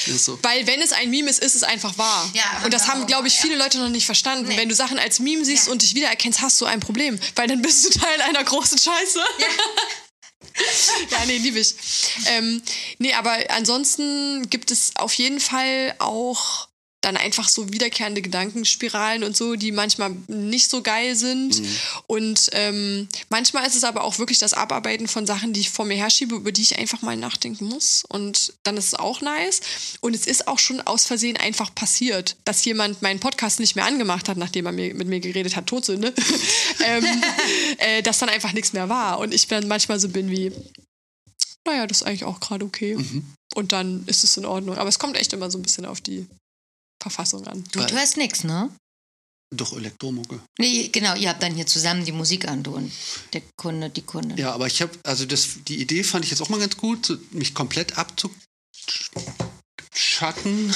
so, 0.05 0.11
ist 0.13 0.25
so. 0.25 0.39
Weil 0.43 0.67
wenn 0.67 0.79
es 0.79 0.91
ein 0.91 1.09
Meme 1.09 1.27
ist, 1.27 1.39
ist 1.41 1.55
es 1.55 1.63
einfach 1.63 1.97
wahr. 1.97 2.29
Ja, 2.35 2.61
und 2.65 2.71
das 2.71 2.87
haben, 2.87 3.07
glaube 3.07 3.27
ich, 3.27 3.35
ja. 3.37 3.41
viele 3.41 3.55
Leute 3.55 3.79
noch 3.79 3.89
nicht 3.89 4.05
verstanden. 4.05 4.47
Nee. 4.49 4.57
Wenn 4.57 4.69
du 4.69 4.75
Sachen 4.75 4.99
als 4.99 5.17
Meme 5.17 5.43
siehst 5.43 5.65
Ja. 5.67 5.71
und 5.71 5.81
dich 5.81 5.95
wiedererkennst, 5.95 6.41
hast 6.41 6.61
du 6.61 6.65
ein 6.65 6.81
Problem. 6.81 7.19
Weil 7.35 7.47
dann 7.47 7.63
bist 7.63 7.83
du 7.85 7.99
Teil 7.99 8.21
einer 8.21 8.43
großen 8.43 8.77
Scheiße. 8.77 9.19
Ja, 11.11 11.25
nee, 11.25 11.37
liebe 11.37 11.59
ich. 11.59 11.75
Ähm, 12.27 12.61
nee, 12.97 13.13
aber 13.13 13.35
ansonsten 13.49 14.49
gibt 14.49 14.71
es 14.71 14.91
auf 14.95 15.13
jeden 15.13 15.39
Fall 15.39 15.95
auch 15.99 16.68
dann 17.01 17.15
einfach 17.15 17.47
so 17.47 17.71
wiederkehrende 17.71 18.21
Gedankenspiralen 18.21 19.23
und 19.23 19.35
so, 19.35 19.55
die 19.55 19.71
manchmal 19.71 20.15
nicht 20.27 20.69
so 20.69 20.81
geil 20.81 21.15
sind. 21.15 21.61
Und 22.07 22.49
ähm, 22.51 23.07
manchmal 23.29 23.65
ist 23.65 23.75
es 23.75 23.85
aber 23.85 24.03
auch 24.03 24.19
wirklich 24.19 24.37
das 24.37 24.53
Abarbeiten 24.53 25.07
von 25.07 25.25
Sachen, 25.25 25.53
die 25.53 25.61
ich 25.61 25.69
vor 25.69 25.85
mir 25.85 25.95
herschiebe, 25.95 26.35
über 26.35 26.51
die 26.51 26.61
ich 26.61 26.77
einfach 26.77 27.01
mal 27.01 27.15
nachdenken 27.15 27.65
muss. 27.65 28.03
Und 28.09 28.53
dann 28.63 28.75
ist 28.75 28.87
es 28.87 28.93
auch 28.95 29.21
nice. 29.21 29.61
Und 30.01 30.13
es 30.13 30.27
ist 30.27 30.47
auch 30.47 30.59
schon 30.59 30.81
aus 30.81 31.05
Versehen 31.05 31.37
einfach 31.37 31.73
passiert, 31.73 32.35
dass 32.43 32.65
jemand 32.65 33.01
meinen 33.01 33.19
Podcast 33.19 33.61
nicht 33.61 33.75
mehr 33.77 33.85
angemacht 33.85 34.27
hat, 34.27 34.37
nachdem 34.37 34.65
er 34.65 34.73
mir, 34.73 34.93
mit 34.93 35.07
mir 35.07 35.21
geredet 35.21 35.55
hat, 35.55 35.67
Todsünde. 35.67 36.13
ähm, 36.85 37.05
äh, 37.77 38.01
dass 38.01 38.19
dann 38.19 38.29
einfach 38.29 38.51
nichts 38.51 38.73
mehr 38.73 38.89
war. 38.89 39.19
Und 39.19 39.33
ich 39.33 39.47
dann 39.47 39.69
manchmal 39.69 40.01
so 40.01 40.09
bin 40.09 40.29
wie, 40.29 40.51
naja, 41.65 41.87
das 41.87 42.01
ist 42.01 42.07
eigentlich 42.07 42.25
auch 42.25 42.41
gerade 42.41 42.65
okay. 42.65 42.97
Und 43.55 43.71
dann 43.71 44.03
ist 44.05 44.25
es 44.25 44.35
in 44.35 44.45
Ordnung. 44.45 44.77
Aber 44.77 44.89
es 44.89 44.99
kommt 44.99 45.15
echt 45.15 45.31
immer 45.31 45.49
so 45.49 45.57
ein 45.57 45.63
bisschen 45.63 45.85
auf 45.85 46.01
die 46.01 46.27
Verfassung 47.01 47.45
an. 47.47 47.63
Du 47.71 47.79
Weil- 47.79 47.91
hörst 47.91 48.17
nichts, 48.17 48.43
ne? 48.43 48.69
doch 49.51 49.73
Elektromucke. 49.73 50.39
Nee, 50.59 50.89
genau, 50.89 51.15
ihr 51.15 51.29
habt 51.29 51.41
dann 51.41 51.55
hier 51.55 51.65
zusammen 51.65 52.05
die 52.05 52.11
Musik 52.11 52.47
an, 52.47 52.61
du 52.61 52.75
und 52.75 52.91
der 53.33 53.41
Kunde, 53.57 53.89
die 53.89 54.03
Kundin. 54.03 54.37
Ja, 54.37 54.53
aber 54.53 54.67
ich 54.67 54.79
habe, 54.81 54.91
also 55.03 55.25
das, 55.25 55.63
die 55.67 55.81
Idee 55.81 56.03
fand 56.03 56.23
ich 56.23 56.29
jetzt 56.31 56.41
auch 56.41 56.49
mal 56.49 56.59
ganz 56.59 56.77
gut, 56.77 57.05
so 57.07 57.17
mich 57.31 57.55
komplett 57.55 57.97
abzuschatten. 57.97 58.35
Schatten? 59.91 60.73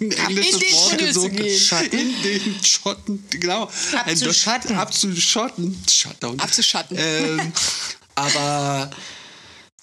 Englisches 0.00 0.54
In 0.54 0.58
den 0.60 0.72
Wort 0.72 0.98
gesucht. 0.98 1.36
gehen. 1.36 1.60
Schatten. 1.60 1.98
In 1.98 2.22
den 2.22 2.64
Schotten, 2.64 3.24
genau. 3.28 3.70
Abzuschatten. 3.92 4.76
Abzuschotten. 4.76 5.84
Shutdown. 5.88 6.40
Abzuschatten. 6.40 6.96
Ähm, 6.98 7.52
aber 8.14 8.90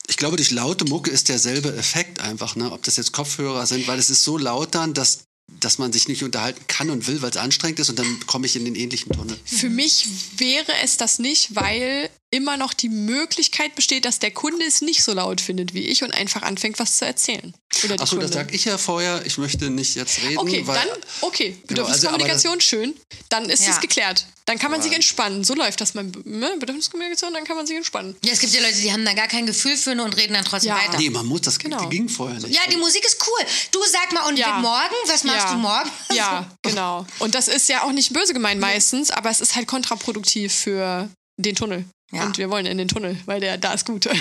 ich 0.07 0.17
glaube, 0.17 0.37
durch 0.37 0.51
laute 0.51 0.85
Mucke 0.85 1.11
ist 1.11 1.29
derselbe 1.29 1.75
Effekt 1.75 2.21
einfach, 2.21 2.55
ne? 2.55 2.71
Ob 2.71 2.83
das 2.83 2.95
jetzt 2.95 3.11
Kopfhörer 3.11 3.65
sind, 3.65 3.87
weil 3.87 3.99
es 3.99 4.09
ist 4.09 4.23
so 4.23 4.37
laut 4.37 4.73
dann, 4.73 4.93
dass, 4.93 5.25
dass 5.59 5.77
man 5.77 5.91
sich 5.91 6.07
nicht 6.07 6.23
unterhalten 6.23 6.65
kann 6.67 6.89
und 6.89 7.07
will, 7.07 7.21
weil 7.21 7.29
es 7.29 7.37
anstrengend 7.37 7.79
ist 7.79 7.89
und 7.89 7.99
dann 7.99 8.25
komme 8.25 8.45
ich 8.45 8.55
in 8.55 8.65
den 8.65 8.75
ähnlichen 8.75 9.11
Tunnel. 9.11 9.37
Für 9.43 9.69
mich 9.69 10.07
wäre 10.37 10.71
es 10.83 10.97
das 10.97 11.19
nicht, 11.19 11.55
weil 11.55 12.09
immer 12.29 12.57
noch 12.57 12.73
die 12.73 12.89
Möglichkeit 12.89 13.75
besteht, 13.75 14.03
dass 14.05 14.19
der 14.19 14.31
Kunde 14.31 14.65
es 14.65 14.81
nicht 14.81 15.03
so 15.03 15.13
laut 15.13 15.39
findet 15.39 15.73
wie 15.73 15.87
ich 15.87 16.03
und 16.03 16.13
einfach 16.13 16.41
anfängt, 16.41 16.77
was 16.79 16.97
zu 16.97 17.05
erzählen. 17.05 17.53
Achso, 17.99 18.17
das 18.17 18.31
sag 18.31 18.53
ich 18.53 18.65
ja 18.65 18.77
vorher, 18.77 19.25
ich 19.25 19.37
möchte 19.37 19.69
nicht 19.69 19.95
jetzt 19.95 20.21
reden. 20.23 20.37
Okay, 20.39 20.65
weil, 20.65 20.75
dann, 20.75 20.97
okay, 21.21 21.51
Genau, 21.67 21.83
also, 21.83 22.07
Bedürfniskommunikation, 22.07 22.59
schön. 22.61 22.95
Dann 23.29 23.49
ist 23.49 23.63
Ja. 23.65 23.71
es 23.71 23.79
geklärt. 23.79 24.25
Dann 24.45 24.57
kann 24.59 24.71
man 24.71 24.81
sich 24.81 24.91
entspannen. 24.93 25.43
So 25.43 25.53
läuft 25.53 25.79
das 25.81 25.93
mal. 25.93 26.03
Ne? 26.23 26.55
Bedürfniskommunikation, 26.59 27.33
dann 27.33 27.43
kann 27.43 27.55
man 27.55 27.67
sich 27.67 27.75
entspannen. 27.77 28.15
Ja, 28.25 28.31
es 28.33 28.39
gibt 28.39 28.53
ja 28.53 28.61
Leute, 28.61 28.77
die 28.81 28.91
haben 28.91 29.05
da 29.05 29.13
gar 29.13 29.27
kein 29.27 29.45
Gefühl 29.45 29.77
für 29.77 29.91
und 29.91 30.17
reden 30.17 30.33
dann 30.33 30.45
trotzdem 30.45 30.69
Ja. 30.69 30.77
weiter. 30.77 30.97
Nee, 30.97 31.09
man 31.09 31.25
muss, 31.25 31.41
das 31.41 31.59
Genau. 31.59 31.87
ging 31.89 32.09
vorher 32.09 32.39
nicht. 32.39 32.53
Ja, 32.55 32.61
die 32.69 32.77
Musik 32.77 33.05
ist 33.05 33.17
cool. 33.27 33.45
Du 33.71 33.79
sag 33.91 34.11
mal, 34.13 34.27
und 34.27 34.37
Ja. 34.37 34.59
morgen? 34.59 34.95
Was 35.07 35.23
machst 35.23 35.47
Ja. 35.47 35.53
du 35.53 35.59
morgen? 35.59 35.89
Ja, 36.13 36.49
genau. 36.63 37.05
Und 37.19 37.35
das 37.35 37.47
ist 37.47 37.69
ja 37.69 37.83
auch 37.83 37.91
nicht 37.91 38.11
böse 38.13 38.33
gemeint 38.33 38.59
meistens, 38.59 39.11
aber 39.11 39.29
es 39.29 39.39
ist 39.41 39.55
halt 39.55 39.67
kontraproduktiv 39.67 40.53
für 40.53 41.09
den 41.37 41.55
Tunnel. 41.55 41.85
Ja. 42.11 42.25
Und 42.25 42.37
wir 42.37 42.49
wollen 42.49 42.65
in 42.65 42.77
den 42.77 42.87
Tunnel, 42.87 43.17
weil 43.25 43.39
der 43.39 43.57
da 43.57 43.73
ist 43.73 43.85
gut. 43.85 44.07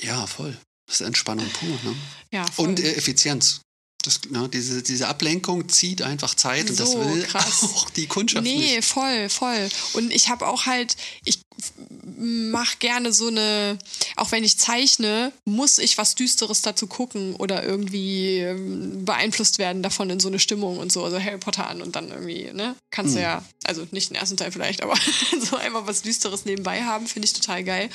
Ja, 0.00 0.26
voll. 0.26 0.56
Das 0.86 1.00
ist 1.00 1.06
Entspannung 1.06 1.48
pur. 1.50 1.68
Ne? 1.82 1.96
ja, 2.30 2.46
voll. 2.46 2.68
Und 2.68 2.80
äh, 2.80 2.94
Effizienz. 2.94 3.62
Das, 4.08 4.20
ne, 4.30 4.48
diese, 4.48 4.82
diese 4.82 5.06
Ablenkung 5.06 5.68
zieht 5.68 6.00
einfach 6.00 6.34
Zeit 6.34 6.70
und 6.70 6.80
das 6.80 6.92
So 6.92 7.04
will 7.04 7.22
krass. 7.24 7.62
auch 7.74 7.90
die 7.90 8.06
Kundschaft 8.06 8.42
Nee, 8.42 8.76
nicht. 8.76 8.84
voll, 8.84 9.28
voll. 9.28 9.68
Und 9.92 10.10
ich 10.12 10.30
habe 10.30 10.46
auch 10.46 10.64
halt, 10.64 10.96
ich 11.26 11.40
mache 12.16 12.78
gerne 12.78 13.12
so 13.12 13.26
eine, 13.28 13.78
auch 14.16 14.32
wenn 14.32 14.44
ich 14.44 14.58
zeichne, 14.58 15.32
muss 15.44 15.78
ich 15.78 15.98
was 15.98 16.14
Düsteres 16.14 16.62
dazu 16.62 16.86
gucken 16.86 17.34
oder 17.36 17.64
irgendwie 17.64 18.38
ähm, 18.38 19.04
beeinflusst 19.04 19.58
werden 19.58 19.82
davon 19.82 20.08
in 20.08 20.20
so 20.20 20.28
eine 20.28 20.38
Stimmung 20.38 20.78
und 20.78 20.90
so, 20.90 21.04
also 21.04 21.20
Harry 21.20 21.38
Potter 21.38 21.68
an 21.68 21.82
und 21.82 21.96
dann 21.96 22.08
irgendwie, 22.08 22.50
ne? 22.52 22.76
Kannst 22.90 23.14
du 23.16 23.20
ja, 23.20 23.44
also 23.64 23.86
nicht 23.90 24.10
den 24.10 24.16
ersten 24.16 24.36
Teil 24.36 24.52
vielleicht, 24.52 24.82
aber 24.82 24.94
so 25.50 25.56
einfach 25.56 25.86
was 25.86 26.02
Düsteres 26.02 26.44
nebenbei 26.44 26.82
haben, 26.82 27.06
finde 27.06 27.26
ich 27.26 27.34
total 27.34 27.62
geil. 27.62 27.90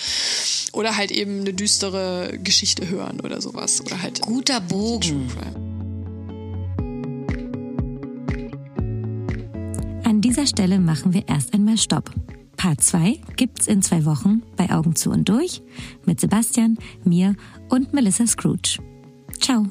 Oder 0.73 0.95
halt 0.95 1.11
eben 1.11 1.41
eine 1.41 1.53
düstere 1.53 2.37
Geschichte 2.43 2.87
hören 2.87 3.19
oder 3.21 3.41
sowas. 3.41 3.81
Oder 3.81 4.01
halt 4.01 4.21
Guter 4.21 4.61
Bogen. 4.61 5.72
An 10.03 10.21
dieser 10.21 10.45
Stelle 10.45 10.79
machen 10.79 11.13
wir 11.13 11.27
erst 11.27 11.53
einmal 11.53 11.77
Stopp. 11.77 12.11
Part 12.57 12.81
2 12.81 13.19
gibt's 13.35 13.67
in 13.67 13.81
zwei 13.81 14.05
Wochen 14.05 14.41
bei 14.55 14.69
Augen 14.71 14.95
zu 14.95 15.09
und 15.09 15.27
durch 15.27 15.61
mit 16.05 16.19
Sebastian, 16.19 16.77
mir 17.03 17.35
und 17.69 17.93
Melissa 17.93 18.27
Scrooge. 18.27 18.79
Ciao. 19.39 19.65